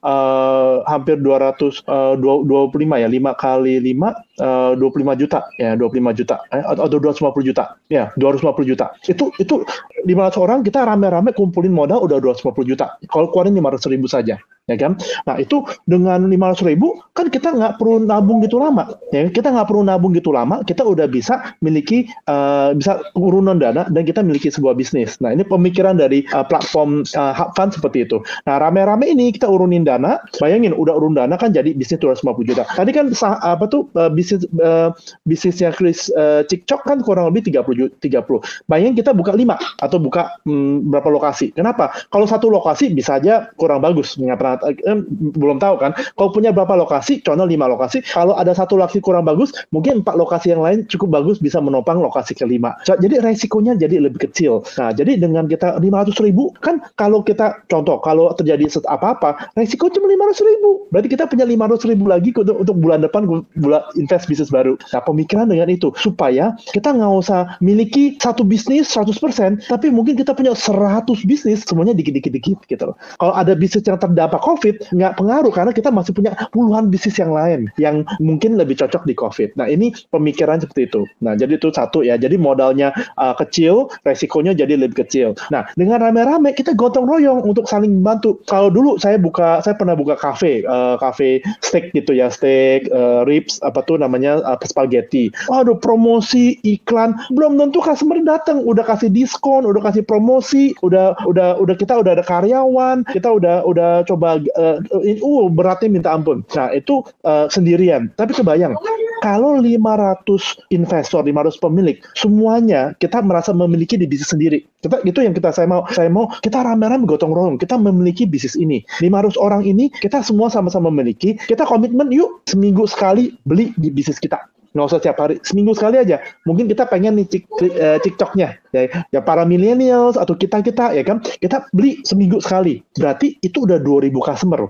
Uh, 0.00 0.80
hampir 0.88 1.20
dua 1.20 1.36
ratus 1.40 1.84
uh, 1.88 2.16
dua 2.16 2.68
puluh 2.72 2.88
lima 2.88 2.96
ya? 3.00 3.08
Lima 3.12 3.36
kali 3.36 3.78
lima 3.84 4.16
uh, 4.40 4.72
dua 4.78 4.88
puluh 4.88 5.04
lima 5.04 5.14
juta. 5.18 5.44
Ya 5.58 5.74
dua 5.76 5.92
puluh 5.92 6.00
lima 6.00 6.12
juta. 6.16 6.40
Eh, 6.54 6.62
atau 6.62 6.86
dua 6.88 7.10
ratus 7.12 7.20
lima 7.20 7.32
puluh 7.34 7.46
juta. 7.50 7.64
Ya 7.92 8.14
dua 8.16 8.32
ratus 8.32 8.42
lima 8.46 8.54
puluh 8.54 8.68
juta. 8.72 8.86
Itu 9.04 9.34
itu 9.36 9.66
lima 10.08 10.28
ratus 10.30 10.38
orang 10.40 10.62
kita 10.64 10.86
rame-rame 10.86 11.34
kumpulin 11.36 11.74
modal 11.74 12.00
udah 12.00 12.22
dua 12.22 12.32
ratus 12.32 12.46
lima 12.46 12.54
puluh 12.54 12.68
juta. 12.72 12.96
Kalau 13.10 13.28
keluarin 13.34 13.58
lima 13.58 13.68
ratus 13.74 13.90
ribu 13.90 14.08
saja. 14.08 14.38
Ya 14.70 14.78
kan? 14.78 14.94
Nah 15.26 15.42
itu 15.42 15.66
dengan 15.90 16.30
lima 16.30 16.54
ratus 16.54 16.62
ribu 16.62 16.94
kan 17.18 17.26
kita 17.34 17.50
nggak 17.50 17.82
perlu 17.82 18.06
nabung 18.06 18.38
gitu 18.46 18.62
lama, 18.62 18.94
ya 19.10 19.26
kita 19.26 19.50
nggak 19.50 19.66
perlu 19.68 19.82
nabung 19.82 20.14
gitu 20.14 20.30
lama, 20.30 20.62
kita 20.62 20.86
udah 20.86 21.10
bisa 21.10 21.58
miliki 21.66 22.06
uh, 22.30 22.70
bisa 22.70 23.02
urunan 23.18 23.58
dana 23.58 23.90
dan 23.90 24.02
kita 24.06 24.22
miliki 24.22 24.54
sebuah 24.54 24.78
bisnis. 24.78 25.18
Nah 25.18 25.34
ini 25.34 25.42
pemikiran 25.42 25.98
dari 25.98 26.22
uh, 26.30 26.46
platform 26.46 27.02
uh, 27.18 27.34
Fund 27.58 27.74
seperti 27.74 28.06
itu. 28.06 28.22
Nah 28.46 28.62
rame-rame 28.62 29.10
ini 29.10 29.34
kita 29.34 29.50
urunin 29.50 29.82
dana, 29.82 30.22
bayangin 30.38 30.72
udah 30.72 30.94
urun 30.94 31.18
dana 31.18 31.34
kan 31.34 31.50
jadi 31.50 31.74
bisnis 31.74 31.98
250 31.98 32.48
juta. 32.54 32.62
Tadi 32.62 32.90
kan 32.94 33.10
sah, 33.12 33.42
apa 33.42 33.66
tuh 33.66 33.90
uh, 33.98 34.08
bisnis 34.14 34.31
uh, 34.60 34.90
bisnisnya 35.24 35.72
Chris 35.72 36.08
uh, 36.14 36.44
Cikcok 36.46 36.82
kan 36.86 36.98
kurang 37.04 37.30
lebih 37.32 37.48
30 37.48 37.98
30. 37.98 38.68
Bayangin 38.68 38.94
kita 38.98 39.10
buka 39.14 39.32
5 39.34 39.82
atau 39.82 39.98
buka 39.98 40.36
hmm, 40.44 40.90
berapa 40.90 41.08
lokasi. 41.12 41.54
Kenapa? 41.54 41.92
Kalau 42.10 42.26
satu 42.26 42.48
lokasi 42.48 42.92
bisa 42.92 43.18
aja 43.18 43.50
kurang 43.56 43.84
bagus, 43.84 44.16
nggak 44.16 44.38
eh, 44.66 44.98
belum 45.36 45.58
tahu 45.62 45.76
kan. 45.78 45.92
Kalau 45.94 46.30
punya 46.32 46.50
berapa 46.50 46.74
lokasi, 46.74 47.20
contoh 47.22 47.46
lima 47.46 47.68
lokasi, 47.68 48.02
kalau 48.02 48.36
ada 48.36 48.52
satu 48.56 48.78
lokasi 48.78 48.98
kurang 49.04 49.24
bagus, 49.26 49.52
mungkin 49.70 50.02
empat 50.04 50.14
lokasi 50.16 50.54
yang 50.54 50.62
lain 50.62 50.84
cukup 50.88 51.22
bagus 51.22 51.38
bisa 51.38 51.58
menopang 51.62 52.00
lokasi 52.00 52.34
kelima. 52.36 52.74
Jadi 52.84 53.20
resikonya 53.20 53.76
jadi 53.78 54.02
lebih 54.02 54.28
kecil. 54.30 54.64
Nah, 54.78 54.90
jadi 54.92 55.18
dengan 55.18 55.46
kita 55.46 55.78
500 55.78 56.24
ribu, 56.24 56.52
kan 56.60 56.80
kalau 56.96 57.20
kita 57.24 57.62
contoh, 57.68 57.98
kalau 58.00 58.32
terjadi 58.34 58.68
apa-apa, 58.88 59.52
resiko 59.58 59.88
cuma 59.92 60.08
500 60.08 60.48
ribu. 60.48 60.70
Berarti 60.90 61.08
kita 61.12 61.24
punya 61.28 61.44
500 61.46 61.90
ribu 61.90 62.04
lagi 62.08 62.30
untuk, 62.34 62.56
untuk 62.58 62.76
bulan 62.78 63.00
depan 63.04 63.22
bulan 63.56 63.82
invest 64.12 64.28
bisnis 64.28 64.52
baru. 64.52 64.76
Nah, 64.92 65.00
pemikiran 65.00 65.48
dengan 65.48 65.72
itu 65.72 65.88
supaya 65.96 66.52
kita 66.76 66.92
nggak 66.92 67.12
usah 67.16 67.56
miliki 67.64 68.20
satu 68.20 68.44
bisnis 68.44 68.92
100%, 68.92 69.72
tapi 69.72 69.88
mungkin 69.88 70.20
kita 70.20 70.36
punya 70.36 70.52
100 70.52 71.08
bisnis 71.24 71.64
semuanya 71.64 71.96
dikit-dikit-dikit 71.96 72.60
gitu 72.68 72.92
loh. 72.92 72.96
Kalau 73.16 73.32
ada 73.32 73.56
bisnis 73.56 73.88
yang 73.88 73.96
terdampak 73.96 74.44
COVID 74.44 74.92
nggak 74.92 75.16
pengaruh 75.16 75.48
karena 75.48 75.72
kita 75.72 75.88
masih 75.88 76.12
punya 76.12 76.36
puluhan 76.52 76.92
bisnis 76.92 77.16
yang 77.16 77.32
lain 77.32 77.72
yang 77.80 78.04
mungkin 78.20 78.60
lebih 78.60 78.76
cocok 78.76 79.08
di 79.08 79.16
COVID. 79.16 79.56
Nah 79.56 79.64
ini 79.64 79.96
pemikiran 80.12 80.60
seperti 80.60 80.92
itu. 80.92 81.08
Nah 81.24 81.32
jadi 81.32 81.56
itu 81.56 81.72
satu 81.72 82.04
ya. 82.04 82.20
Jadi 82.20 82.36
modalnya 82.36 82.92
uh, 83.16 83.32
kecil, 83.32 83.88
resikonya 84.04 84.52
jadi 84.52 84.76
lebih 84.76 85.08
kecil. 85.08 85.32
Nah 85.48 85.64
dengan 85.72 86.04
rame-rame 86.04 86.52
kita 86.52 86.76
gotong 86.76 87.08
royong 87.08 87.40
untuk 87.48 87.64
saling 87.64 88.04
bantu. 88.04 88.36
Kalau 88.44 88.68
dulu 88.68 89.00
saya 89.00 89.16
buka, 89.16 89.64
saya 89.64 89.72
pernah 89.78 89.96
buka 89.96 90.20
kafe, 90.20 90.66
uh, 90.68 91.00
kafe 91.00 91.40
steak 91.64 91.94
gitu 91.96 92.12
ya, 92.12 92.28
steak, 92.28 92.90
uh, 92.92 93.24
ribs, 93.24 93.62
apa 93.62 93.80
tuh 93.86 94.01
namanya 94.02 94.42
uh, 94.42 94.58
spaghetti. 94.66 95.30
Waduh 95.46 95.78
promosi 95.78 96.58
iklan 96.66 97.14
belum 97.30 97.58
tentu 97.62 97.78
customer 97.78 98.18
datang, 98.26 98.66
udah 98.66 98.82
kasih 98.82 99.08
diskon, 99.14 99.62
udah 99.62 99.78
kasih 99.86 100.02
promosi, 100.02 100.74
udah 100.82 101.14
udah 101.30 101.62
udah 101.62 101.74
kita 101.78 102.02
udah 102.02 102.18
ada 102.18 102.24
karyawan, 102.26 103.06
kita 103.14 103.30
udah 103.30 103.62
udah 103.62 104.02
coba 104.10 104.42
uh, 104.58 104.76
uh, 105.02 105.48
beratnya 105.52 105.88
minta 105.88 106.10
ampun. 106.10 106.42
Nah, 106.56 106.74
itu 106.74 107.06
uh, 107.22 107.46
sendirian. 107.46 108.10
Tapi 108.18 108.34
kebayang, 108.34 108.74
kalau 109.22 109.62
500 109.62 110.26
investor, 110.74 111.22
500 111.22 111.62
pemilik, 111.62 112.02
semuanya 112.18 112.90
kita 112.98 113.22
merasa 113.22 113.54
memiliki 113.54 113.94
di 113.94 114.10
bisnis 114.10 114.34
sendiri. 114.34 114.66
Kita 114.82 114.98
itu 115.06 115.22
yang 115.22 115.30
kita 115.30 115.54
saya 115.54 115.70
mau 115.70 115.86
saya 115.94 116.10
mau 116.10 116.26
kita 116.42 116.58
rame-rame 116.58 117.06
gotong 117.06 117.30
royong, 117.30 117.54
kita 117.54 117.78
memiliki 117.78 118.26
bisnis 118.26 118.58
ini. 118.58 118.82
500 118.98 119.38
orang 119.38 119.62
ini 119.62 119.94
kita 120.02 120.26
semua 120.26 120.50
sama-sama 120.50 120.90
memiliki, 120.90 121.38
kita 121.46 121.62
komitmen 121.62 122.10
yuk 122.10 122.42
seminggu 122.50 122.82
sekali 122.90 123.38
beli 123.46 123.70
di 123.78 123.91
bisnis 123.92 124.18
kita. 124.18 124.40
Nggak 124.72 124.86
usah 124.88 124.98
setiap 125.04 125.16
hari 125.20 125.36
seminggu 125.44 125.76
sekali 125.76 126.00
aja. 126.00 126.16
Mungkin 126.48 126.64
kita 126.64 126.88
pengen 126.88 127.20
nih 127.20 127.28
cik, 127.28 127.44
uh, 127.76 127.98
tiktoknya 128.00 128.56
ya, 128.72 128.88
ya 129.12 129.20
para 129.20 129.44
millennials 129.44 130.16
atau 130.16 130.32
kita 130.32 130.64
kita 130.64 130.96
ya 130.96 131.04
kan? 131.04 131.20
Kita 131.20 131.68
beli 131.76 132.00
seminggu 132.08 132.40
sekali. 132.40 132.80
Berarti 132.96 133.36
itu 133.44 133.68
udah 133.68 133.76
2000 133.76 134.16
customer 134.16 134.64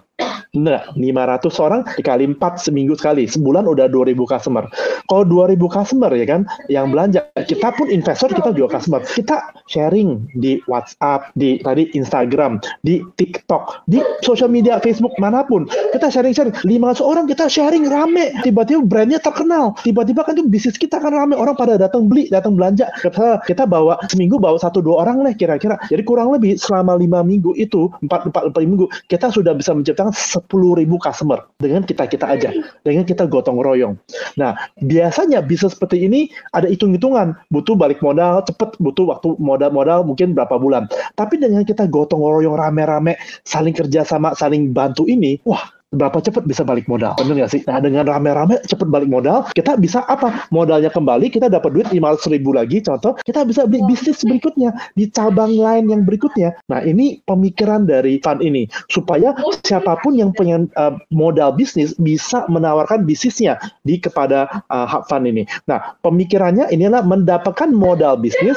Nah, 0.52 0.84
500 1.00 1.48
orang 1.64 1.80
dikali 1.96 2.28
4 2.28 2.60
seminggu 2.60 2.92
sekali. 2.92 3.24
Sebulan 3.24 3.64
udah 3.64 3.88
2000 3.88 4.28
customer. 4.28 4.68
Kalau 5.08 5.24
2000 5.24 5.64
customer 5.64 6.12
ya 6.12 6.28
kan 6.28 6.44
yang 6.68 6.92
belanja, 6.92 7.24
kita 7.48 7.72
pun 7.72 7.88
investor 7.88 8.28
kita 8.28 8.52
juga 8.52 8.76
customer. 8.76 9.00
Kita 9.00 9.40
sharing 9.64 10.28
di 10.36 10.60
WhatsApp, 10.68 11.32
di 11.40 11.56
tadi 11.64 11.88
Instagram, 11.96 12.60
di 12.84 13.00
TikTok, 13.16 13.88
di 13.88 14.04
sosial 14.20 14.52
media 14.52 14.76
Facebook 14.76 15.16
mana 15.16 15.40
pun. 15.40 15.64
Kita 15.96 16.12
sharing-sharing. 16.12 16.52
500 16.68 17.00
orang 17.00 17.24
kita 17.32 17.48
sharing 17.48 17.88
rame. 17.88 18.36
Tiba-tiba 18.44 18.84
brandnya 18.84 19.24
terkenal. 19.24 19.72
Tiba-tiba 19.80 20.20
kan 20.20 20.36
itu 20.36 20.44
bisnis 20.44 20.76
kita 20.76 21.00
kan 21.00 21.16
rame. 21.16 21.32
Orang 21.32 21.56
pada 21.56 21.80
datang 21.80 22.12
beli, 22.12 22.28
datang 22.28 22.60
belanja. 22.60 22.92
Kita, 23.00 23.40
kita 23.48 23.64
bawa 23.64 23.96
seminggu 24.12 24.36
bawa 24.36 24.60
satu 24.60 24.84
dua 24.84 25.08
orang 25.08 25.24
lah 25.24 25.32
kira-kira. 25.32 25.80
Jadi 25.88 26.04
kurang 26.04 26.28
lebih 26.28 26.60
selama 26.60 27.00
lima 27.00 27.24
minggu 27.24 27.56
itu, 27.56 27.88
empat 28.04 28.28
empat 28.28 28.52
minggu, 28.60 28.84
kita 29.08 29.32
sudah 29.32 29.56
bisa 29.56 29.72
menciptakan 29.72 30.12
10 30.50 30.80
ribu 30.80 30.96
customer 30.98 31.46
dengan 31.58 31.86
kita-kita 31.86 32.26
aja, 32.26 32.50
dengan 32.82 33.06
kita 33.06 33.26
gotong 33.26 33.62
royong. 33.62 33.94
Nah, 34.38 34.56
biasanya 34.82 35.42
bisnis 35.44 35.74
seperti 35.74 36.06
ini 36.06 36.30
ada 36.52 36.66
hitung-hitungan, 36.66 37.36
butuh 37.52 37.78
balik 37.78 38.02
modal 38.02 38.42
cepet, 38.46 38.76
butuh 38.82 39.08
waktu 39.08 39.38
modal-modal 39.38 40.02
mungkin 40.02 40.34
berapa 40.34 40.58
bulan. 40.58 40.90
Tapi 41.14 41.38
dengan 41.38 41.62
kita 41.62 41.86
gotong 41.86 42.20
royong 42.20 42.58
rame-rame, 42.58 43.16
saling 43.46 43.74
kerja 43.74 44.02
sama, 44.02 44.34
saling 44.34 44.74
bantu 44.74 45.06
ini, 45.06 45.38
wah 45.46 45.81
berapa 45.92 46.18
cepat 46.18 46.48
bisa 46.48 46.64
balik 46.64 46.88
modal. 46.88 47.12
Benar 47.20 47.44
nggak 47.44 47.52
sih? 47.52 47.60
Nah 47.68 47.78
dengan 47.78 48.08
rame-rame 48.08 48.58
cepat 48.64 48.88
balik 48.88 49.12
modal, 49.12 49.46
kita 49.52 49.76
bisa 49.76 50.02
apa? 50.08 50.48
Modalnya 50.48 50.88
kembali, 50.88 51.28
kita 51.28 51.52
dapat 51.52 51.70
duit 51.76 51.88
500 51.92 52.32
ribu 52.32 52.56
lagi, 52.56 52.80
contoh, 52.80 53.14
kita 53.22 53.44
bisa 53.44 53.68
beli 53.68 53.84
bisnis 53.84 54.24
berikutnya, 54.24 54.72
di 54.96 55.06
cabang 55.12 55.52
lain 55.52 55.92
yang 55.92 56.02
berikutnya. 56.08 56.56
Nah 56.72 56.80
ini 56.82 57.20
pemikiran 57.28 57.84
dari 57.84 58.18
fund 58.24 58.40
ini, 58.40 58.66
supaya 58.88 59.36
siapa 59.62 60.00
pun 60.00 60.16
yang 60.16 60.32
pengen 60.32 60.72
uh, 60.80 60.96
modal 61.12 61.52
bisnis 61.52 61.92
bisa 62.00 62.48
menawarkan 62.48 63.04
bisnisnya 63.04 63.60
di 63.84 64.00
kepada 64.00 64.64
uh, 64.72 64.88
hub 64.88 65.04
fund 65.06 65.28
ini. 65.28 65.44
Nah 65.68 65.94
pemikirannya 66.00 66.72
ini 66.72 66.88
adalah 66.88 67.04
mendapatkan 67.04 67.68
modal 67.68 68.16
bisnis 68.16 68.56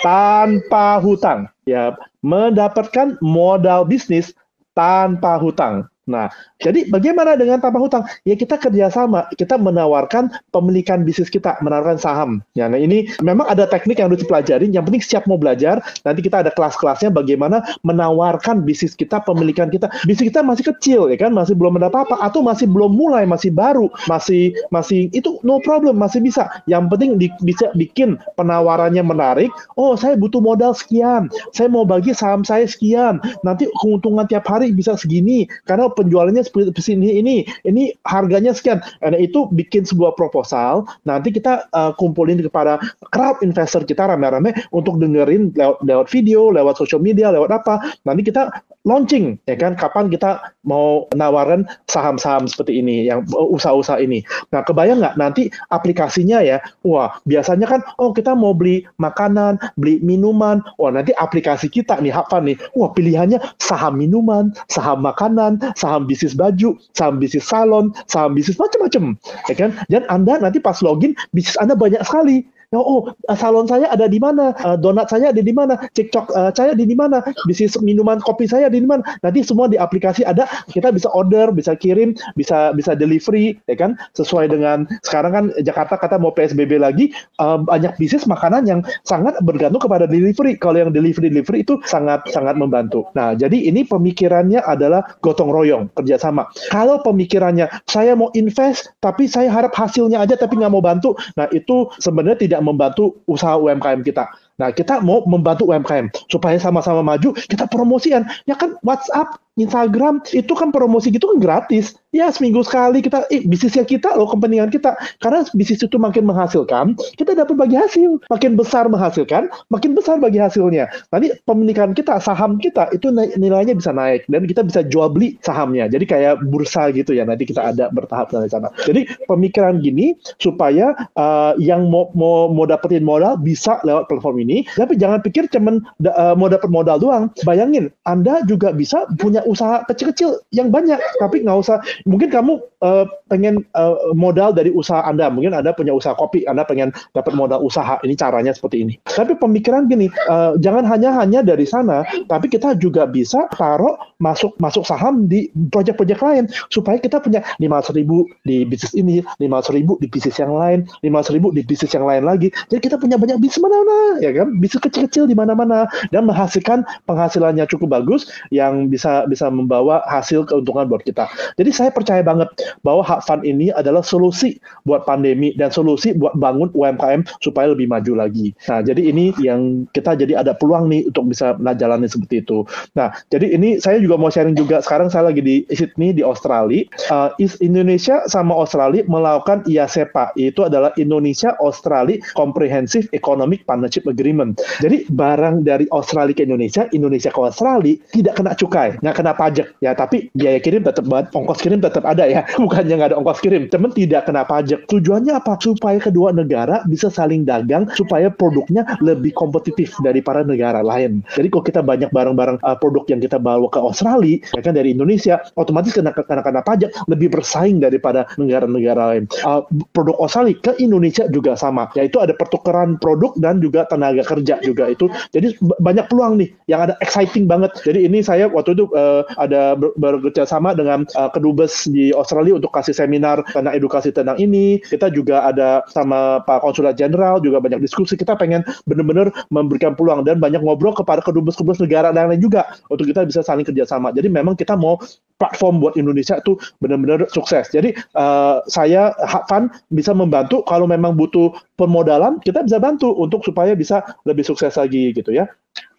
tanpa 0.00 0.98
hutang. 0.98 1.46
Ya, 1.68 1.94
mendapatkan 2.24 3.20
modal 3.22 3.86
bisnis 3.86 4.32
tanpa 4.74 5.36
hutang. 5.38 5.86
Nah, 6.10 6.26
jadi 6.60 6.86
bagaimana 6.92 7.40
dengan 7.40 7.58
tanpa 7.58 7.80
hutang? 7.80 8.04
Ya 8.28 8.36
kita 8.36 8.60
kerjasama, 8.60 9.24
kita 9.34 9.56
menawarkan 9.56 10.28
pemilikan 10.52 11.08
bisnis 11.08 11.32
kita, 11.32 11.56
menawarkan 11.64 11.96
saham. 11.96 12.44
Ya, 12.52 12.68
nah 12.68 12.76
ini 12.76 13.08
memang 13.24 13.48
ada 13.48 13.64
teknik 13.64 13.96
yang 13.96 14.12
harus 14.12 14.20
dipelajari. 14.20 14.68
Yang 14.68 14.84
penting 14.92 15.02
siap 15.02 15.24
mau 15.24 15.40
belajar. 15.40 15.80
Nanti 16.04 16.20
kita 16.20 16.44
ada 16.44 16.52
kelas-kelasnya 16.52 17.08
bagaimana 17.08 17.64
menawarkan 17.80 18.60
bisnis 18.60 18.92
kita, 18.92 19.24
pemilikan 19.24 19.72
kita. 19.72 19.88
Bisnis 20.04 20.28
kita 20.28 20.44
masih 20.44 20.68
kecil, 20.68 21.08
ya 21.08 21.16
kan, 21.16 21.32
masih 21.32 21.56
belum 21.56 21.80
ada 21.80 21.88
apa-apa, 21.88 22.20
atau 22.20 22.44
masih 22.44 22.68
belum 22.68 22.92
mulai, 22.92 23.24
masih 23.24 23.48
baru, 23.48 23.88
masih 24.04 24.52
masih 24.68 25.08
itu 25.16 25.40
no 25.40 25.64
problem, 25.64 25.96
masih 25.96 26.20
bisa. 26.20 26.44
Yang 26.68 26.92
penting 26.92 27.10
di, 27.16 27.26
bisa 27.40 27.72
bikin 27.72 28.20
penawarannya 28.36 29.00
menarik. 29.00 29.48
Oh, 29.80 29.96
saya 29.96 30.12
butuh 30.20 30.44
modal 30.44 30.76
sekian, 30.76 31.32
saya 31.56 31.72
mau 31.72 31.88
bagi 31.88 32.12
saham 32.12 32.44
saya 32.44 32.68
sekian. 32.68 33.16
Nanti 33.40 33.64
keuntungan 33.80 34.28
tiap 34.28 34.44
hari 34.44 34.76
bisa 34.76 34.92
segini, 35.00 35.48
karena 35.64 35.88
penjualannya 35.88 36.49
ini 36.90 37.22
ini 37.22 37.34
ini 37.64 37.94
harganya 38.06 38.50
sekian. 38.54 38.82
Nah 39.02 39.18
itu 39.18 39.46
bikin 39.54 39.86
sebuah 39.86 40.14
proposal. 40.18 40.86
Nanti 41.06 41.34
kita 41.34 41.66
uh, 41.74 41.92
kumpulin 41.96 42.40
kepada 42.42 42.78
crowd 43.14 43.40
investor 43.40 43.86
kita 43.86 44.10
rame-rame 44.10 44.54
untuk 44.74 44.98
dengerin 44.98 45.54
lewat, 45.54 45.78
lewat 45.84 46.06
video, 46.10 46.50
lewat 46.50 46.78
social 46.78 47.02
media, 47.02 47.30
lewat 47.32 47.50
apa. 47.50 47.94
Nanti 48.06 48.26
kita 48.26 48.50
launching 48.88 49.36
ya 49.44 49.60
kan 49.60 49.76
kapan 49.76 50.08
kita 50.08 50.40
mau 50.64 51.04
nawarin 51.12 51.68
saham-saham 51.92 52.48
seperti 52.48 52.80
ini 52.80 53.04
yang 53.08 53.24
uh, 53.36 53.48
usaha-usaha 53.52 54.00
ini. 54.00 54.24
Nah, 54.52 54.64
kebayang 54.64 55.00
nggak 55.00 55.16
nanti 55.20 55.52
aplikasinya 55.72 56.40
ya? 56.40 56.60
Wah, 56.84 57.16
biasanya 57.28 57.68
kan 57.68 57.80
oh 58.00 58.12
kita 58.12 58.32
mau 58.32 58.56
beli 58.56 58.84
makanan, 58.96 59.60
beli 59.76 60.00
minuman. 60.00 60.64
Wah, 60.80 60.92
nanti 60.92 61.12
aplikasi 61.16 61.68
kita 61.68 62.00
nih 62.00 62.12
apa 62.12 62.40
nih? 62.40 62.56
Wah, 62.76 62.92
pilihannya 62.92 63.40
saham 63.60 64.00
minuman, 64.00 64.52
saham 64.72 65.04
makanan, 65.04 65.60
saham 65.76 66.08
bisnis 66.08 66.36
baju, 66.40 66.80
saham 66.96 67.20
bisnis 67.20 67.44
salon, 67.44 67.92
saham 68.08 68.32
bisnis 68.32 68.56
macam-macam, 68.56 69.20
ya 69.52 69.54
kan? 69.54 69.70
Dan 69.92 70.08
Anda 70.08 70.40
nanti 70.40 70.56
pas 70.56 70.80
login 70.80 71.12
bisnis 71.36 71.60
Anda 71.60 71.76
banyak 71.76 72.00
sekali 72.08 72.48
oh 72.78 73.10
salon 73.34 73.66
saya 73.66 73.90
ada 73.90 74.06
di 74.06 74.22
mana, 74.22 74.54
uh, 74.62 74.78
donat 74.78 75.10
saya 75.10 75.34
ada 75.34 75.42
di 75.42 75.50
mana, 75.50 75.74
cekcok 75.90 76.30
uh, 76.30 76.54
saya 76.54 76.78
di 76.78 76.86
mana, 76.94 77.18
bisnis 77.50 77.74
minuman 77.82 78.22
kopi 78.22 78.46
saya 78.46 78.70
di 78.70 78.78
mana. 78.78 79.02
Nanti 79.26 79.42
semua 79.42 79.66
di 79.66 79.74
aplikasi 79.74 80.22
ada, 80.22 80.46
kita 80.70 80.94
bisa 80.94 81.10
order, 81.10 81.50
bisa 81.50 81.74
kirim, 81.74 82.14
bisa 82.38 82.70
bisa 82.70 82.94
delivery, 82.94 83.58
ya 83.66 83.74
kan? 83.74 83.98
Sesuai 84.14 84.54
dengan 84.54 84.86
sekarang 85.02 85.32
kan 85.34 85.44
Jakarta 85.66 85.98
kata 85.98 86.22
mau 86.22 86.30
PSBB 86.30 86.78
lagi, 86.78 87.10
banyak 87.40 87.98
bisnis 87.98 88.22
makanan 88.30 88.70
yang 88.70 88.80
sangat 89.02 89.34
bergantung 89.42 89.82
kepada 89.82 90.06
delivery. 90.06 90.54
Kalau 90.54 90.78
yang 90.78 90.94
delivery 90.94 91.26
delivery 91.26 91.66
itu 91.66 91.82
sangat 91.82 92.22
sangat 92.30 92.54
membantu. 92.54 93.10
Nah, 93.18 93.34
jadi 93.34 93.56
ini 93.56 93.82
pemikirannya 93.82 94.62
adalah 94.62 95.02
gotong 95.24 95.50
royong 95.50 95.90
kerjasama. 95.98 96.46
Kalau 96.70 97.02
pemikirannya 97.02 97.66
saya 97.90 98.14
mau 98.14 98.30
invest 98.38 98.94
tapi 99.02 99.26
saya 99.26 99.50
harap 99.50 99.74
hasilnya 99.74 100.22
aja 100.22 100.38
tapi 100.38 100.60
nggak 100.60 100.70
mau 100.70 100.84
bantu, 100.84 101.16
nah 101.34 101.50
itu 101.50 101.90
sebenarnya 101.98 102.38
tidak 102.38 102.59
membantu 102.60 103.20
usaha 103.26 103.56
UMKM 103.56 104.04
kita. 104.04 104.28
Nah, 104.60 104.68
kita 104.68 105.00
mau 105.00 105.24
membantu 105.24 105.72
UMKM 105.72 106.12
supaya 106.28 106.60
sama-sama 106.60 107.00
maju, 107.00 107.32
kita 107.32 107.64
promosikan. 107.64 108.28
Ya 108.44 108.52
kan 108.52 108.76
WhatsApp, 108.84 109.40
Instagram, 109.56 110.20
itu 110.36 110.52
kan 110.52 110.68
promosi 110.68 111.08
gitu 111.08 111.32
kan 111.32 111.38
gratis. 111.40 111.96
Ya, 112.10 112.26
seminggu 112.32 112.66
sekali 112.66 113.00
kita, 113.06 113.22
eh, 113.30 113.46
bisnisnya 113.46 113.86
kita 113.86 114.18
loh, 114.18 114.26
kepentingan 114.26 114.74
kita. 114.74 114.98
Karena 115.22 115.46
bisnis 115.54 115.84
itu 115.86 115.94
makin 115.94 116.26
menghasilkan, 116.26 116.98
kita 117.14 117.38
dapat 117.38 117.54
bagi 117.54 117.78
hasil. 117.78 118.18
Makin 118.26 118.58
besar 118.58 118.90
menghasilkan, 118.90 119.46
makin 119.70 119.94
besar 119.94 120.18
bagi 120.18 120.42
hasilnya. 120.42 120.90
Nanti 121.14 121.30
pemilikan 121.46 121.94
kita, 121.94 122.18
saham 122.18 122.58
kita, 122.58 122.90
itu 122.90 123.14
nilainya 123.14 123.78
bisa 123.78 123.94
naik. 123.94 124.26
Dan 124.26 124.50
kita 124.50 124.66
bisa 124.66 124.82
jual 124.82 125.06
beli 125.14 125.38
sahamnya. 125.46 125.86
Jadi 125.86 126.02
kayak 126.02 126.42
bursa 126.50 126.90
gitu 126.90 127.14
ya, 127.14 127.22
nanti 127.22 127.46
kita 127.46 127.70
ada 127.70 127.94
bertahap 127.94 128.34
dari 128.34 128.50
sana. 128.50 128.74
Jadi 128.82 129.06
pemikiran 129.30 129.78
gini, 129.78 130.18
supaya 130.42 130.90
uh, 131.14 131.54
yang 131.62 131.86
mau, 131.86 132.10
mau, 132.18 132.50
mau 132.50 132.66
dapetin 132.66 133.06
modal 133.06 133.38
bisa 133.38 133.78
lewat 133.86 134.10
platform 134.10 134.42
ini 134.42 134.49
ini, 134.50 134.66
tapi 134.74 134.98
jangan 134.98 135.22
pikir 135.22 135.46
cuman 135.46 135.78
uh, 136.10 136.34
mau 136.34 136.50
dapat 136.50 136.66
modal 136.66 136.98
doang. 136.98 137.30
Bayangin, 137.46 137.94
Anda 138.02 138.42
juga 138.50 138.74
bisa 138.74 139.06
punya 139.22 139.46
usaha 139.46 139.86
kecil-kecil 139.86 140.42
yang 140.50 140.74
banyak, 140.74 140.98
tapi 141.22 141.46
nggak 141.46 141.58
usah. 141.62 141.78
Mungkin 142.10 142.34
kamu 142.34 142.58
uh, 142.82 143.06
pengen 143.30 143.62
uh, 143.78 143.94
modal 144.18 144.50
dari 144.50 144.74
usaha 144.74 145.06
Anda, 145.06 145.30
mungkin 145.30 145.54
Anda 145.54 145.70
punya 145.70 145.94
usaha 145.94 146.18
kopi, 146.18 146.42
Anda 146.50 146.66
pengen 146.66 146.90
dapat 147.14 147.32
modal 147.38 147.62
usaha. 147.62 148.02
Ini 148.02 148.18
caranya 148.18 148.50
seperti 148.50 148.82
ini. 148.82 148.94
Tapi 149.06 149.38
pemikiran 149.38 149.86
gini, 149.86 150.10
uh, 150.26 150.58
jangan 150.58 150.82
hanya 150.90 151.14
hanya 151.20 151.46
dari 151.46 151.68
sana, 151.68 152.02
tapi 152.26 152.50
kita 152.50 152.74
juga 152.80 153.06
bisa 153.06 153.46
taruh 153.54 153.94
masuk 154.18 154.56
masuk 154.58 154.84
saham 154.88 155.28
di 155.28 155.52
proyek-proyek 155.70 156.18
lain 156.20 156.44
supaya 156.72 156.96
kita 156.96 157.20
punya 157.20 157.44
lima 157.60 157.84
ribu 157.92 158.24
di 158.48 158.64
bisnis 158.64 158.96
ini, 158.96 159.20
lima 159.38 159.60
ribu 159.68 160.00
di 160.00 160.08
bisnis 160.08 160.36
yang 160.40 160.56
lain, 160.56 160.88
lima 161.04 161.20
ribu 161.28 161.52
di 161.52 161.62
bisnis 161.62 161.92
yang 161.92 162.08
lain 162.08 162.24
lagi. 162.24 162.48
Jadi 162.72 162.80
kita 162.80 162.96
punya 162.96 163.20
banyak 163.20 163.36
bisnis 163.38 163.60
mana-mana, 163.60 164.20
ya 164.24 164.32
kan? 164.32 164.39
Kan 164.40 164.56
bisa 164.56 164.80
kecil-kecil 164.80 165.28
di 165.28 165.36
mana-mana 165.36 165.84
dan 166.10 166.24
menghasilkan 166.24 166.82
penghasilannya 167.04 167.68
cukup 167.68 168.00
bagus 168.00 168.32
yang 168.48 168.88
bisa 168.88 169.28
bisa 169.28 169.52
membawa 169.52 170.00
hasil 170.08 170.48
keuntungan 170.48 170.88
buat 170.88 171.04
kita. 171.04 171.28
Jadi 171.60 171.70
saya 171.70 171.90
percaya 171.92 172.24
banget 172.24 172.48
bahwa 172.80 173.04
hak 173.04 173.26
fund 173.28 173.44
ini 173.44 173.68
adalah 173.76 174.00
solusi 174.00 174.56
buat 174.88 175.04
pandemi 175.04 175.52
dan 175.58 175.68
solusi 175.68 176.16
buat 176.16 176.32
bangun 176.38 176.72
UMKM 176.72 177.26
supaya 177.44 177.74
lebih 177.74 177.90
maju 177.90 178.12
lagi. 178.16 178.56
Nah, 178.70 178.80
jadi 178.80 179.10
ini 179.10 179.34
yang 179.42 179.84
kita 179.92 180.14
jadi 180.16 180.40
ada 180.40 180.56
peluang 180.56 180.88
nih 180.88 181.10
untuk 181.10 181.34
bisa 181.34 181.58
jalani 181.76 182.06
seperti 182.06 182.40
itu. 182.46 182.64
Nah, 182.94 183.10
jadi 183.28 183.50
ini 183.52 183.82
saya 183.82 183.98
juga 183.98 184.16
mau 184.16 184.30
sharing 184.30 184.54
juga 184.54 184.80
sekarang 184.80 185.10
saya 185.10 185.28
lagi 185.28 185.42
di 185.42 185.56
Sydney 185.74 186.14
di 186.14 186.22
Australia. 186.22 186.86
Uh, 187.10 187.34
Indonesia 187.58 188.22
sama 188.30 188.54
Australia 188.54 189.02
melakukan 189.10 189.66
IASEPA, 189.66 190.32
itu 190.38 190.62
adalah 190.62 190.94
Indonesia 190.94 191.58
Australia 191.58 192.22
Comprehensive 192.38 193.10
Economic 193.10 193.66
Partnership 193.66 194.06
Agreement 194.06 194.29
agreement. 194.30 194.62
Jadi 194.78 195.10
barang 195.10 195.66
dari 195.66 195.90
Australia 195.90 196.30
ke 196.30 196.46
Indonesia, 196.46 196.86
Indonesia 196.94 197.34
ke 197.34 197.40
Australia 197.42 197.98
tidak 198.14 198.38
kena 198.38 198.54
cukai, 198.54 198.94
nggak 199.02 199.16
kena 199.18 199.32
pajak 199.34 199.66
ya. 199.82 199.90
Tapi 199.98 200.30
biaya 200.38 200.62
kirim 200.62 200.86
tetap 200.86 201.04
ongkos 201.10 201.58
kirim 201.58 201.82
tetap 201.82 202.06
ada 202.06 202.30
ya. 202.30 202.46
Bukannya 202.62 202.94
nggak 202.94 203.10
ada 203.10 203.18
ongkos 203.18 203.42
kirim, 203.42 203.66
teman 203.66 203.90
tidak 203.90 204.30
kena 204.30 204.46
pajak. 204.46 204.86
Tujuannya 204.86 205.34
apa? 205.34 205.58
Supaya 205.58 205.98
kedua 205.98 206.30
negara 206.30 206.86
bisa 206.86 207.10
saling 207.10 207.42
dagang, 207.42 207.90
supaya 207.98 208.30
produknya 208.30 208.86
lebih 209.02 209.34
kompetitif 209.34 209.90
dari 210.06 210.22
para 210.22 210.46
negara 210.46 210.80
lain. 210.86 211.26
Jadi 211.34 211.50
kalau 211.50 211.64
kita 211.66 211.80
banyak 211.82 212.10
barang-barang 212.14 212.62
uh, 212.62 212.78
produk 212.78 213.02
yang 213.10 213.18
kita 213.18 213.42
bawa 213.42 213.66
ke 213.66 213.82
Australia, 213.82 214.38
ya 214.54 214.62
kan 214.62 214.78
dari 214.78 214.94
Indonesia, 214.94 215.42
otomatis 215.58 215.90
kena 215.90 216.14
kena 216.14 216.46
kena 216.46 216.62
pajak 216.62 216.94
lebih 217.10 217.34
bersaing 217.34 217.82
daripada 217.82 218.30
negara-negara 218.38 219.16
lain. 219.16 219.24
Uh, 219.42 219.66
produk 219.90 220.14
Australia 220.22 220.54
ke 220.62 220.72
Indonesia 220.78 221.26
juga 221.32 221.58
sama, 221.58 221.90
yaitu 221.98 222.22
ada 222.22 222.36
pertukaran 222.36 223.00
produk 223.00 223.34
dan 223.40 223.58
juga 223.58 223.88
tenaga 223.88 224.09
tenaga 224.10 224.26
kerja 224.26 224.58
juga 224.66 224.90
itu. 224.90 225.06
Jadi 225.30 225.54
banyak 225.62 226.10
peluang 226.10 226.42
nih 226.42 226.50
yang 226.66 226.90
ada 226.90 226.98
exciting 226.98 227.46
banget. 227.46 227.70
Jadi 227.86 228.10
ini 228.10 228.20
saya 228.26 228.50
waktu 228.50 228.74
itu 228.74 228.90
uh, 228.92 229.22
ada 229.38 229.78
bekerja 229.78 230.42
sama 230.42 230.74
dengan 230.74 231.06
uh, 231.14 231.30
kedubes 231.30 231.86
di 231.86 232.10
Australia 232.10 232.58
untuk 232.58 232.74
kasih 232.74 232.92
seminar 232.92 233.46
tentang 233.54 233.70
edukasi 233.70 234.10
tentang 234.10 234.34
ini. 234.42 234.82
Kita 234.82 235.06
juga 235.14 235.46
ada 235.46 235.86
sama 235.94 236.42
Pak 236.42 236.66
Konsulat 236.66 236.98
Jenderal 236.98 237.38
juga 237.38 237.62
banyak 237.62 237.78
diskusi. 237.78 238.18
Kita 238.18 238.34
pengen 238.34 238.66
benar-benar 238.90 239.30
memberikan 239.54 239.94
peluang 239.94 240.26
dan 240.26 240.42
banyak 240.42 240.60
ngobrol 240.60 240.92
kepada 240.92 241.22
kedubes-kedubes 241.22 241.78
negara 241.78 242.10
dan 242.10 242.34
lain 242.34 242.42
juga 242.42 242.66
untuk 242.90 243.06
kita 243.06 243.22
bisa 243.22 243.46
saling 243.46 243.64
kerjasama. 243.64 244.10
Jadi 244.10 244.26
memang 244.26 244.58
kita 244.58 244.74
mau 244.74 244.98
platform 245.40 245.80
buat 245.80 245.96
Indonesia 245.96 246.36
itu 246.36 246.60
benar-benar 246.84 247.24
sukses. 247.32 247.72
Jadi 247.72 247.96
uh, 248.14 248.60
saya 248.68 249.16
Fund 249.48 249.72
bisa 249.90 250.12
membantu 250.12 250.60
kalau 250.68 250.84
memang 250.84 251.16
butuh 251.16 251.50
permodalan 251.80 252.36
kita 252.44 252.60
bisa 252.60 252.76
bantu 252.76 253.16
untuk 253.16 253.40
supaya 253.42 253.72
bisa 253.72 254.04
lebih 254.28 254.44
sukses 254.44 254.76
lagi 254.76 255.16
gitu 255.16 255.32
ya. 255.32 255.48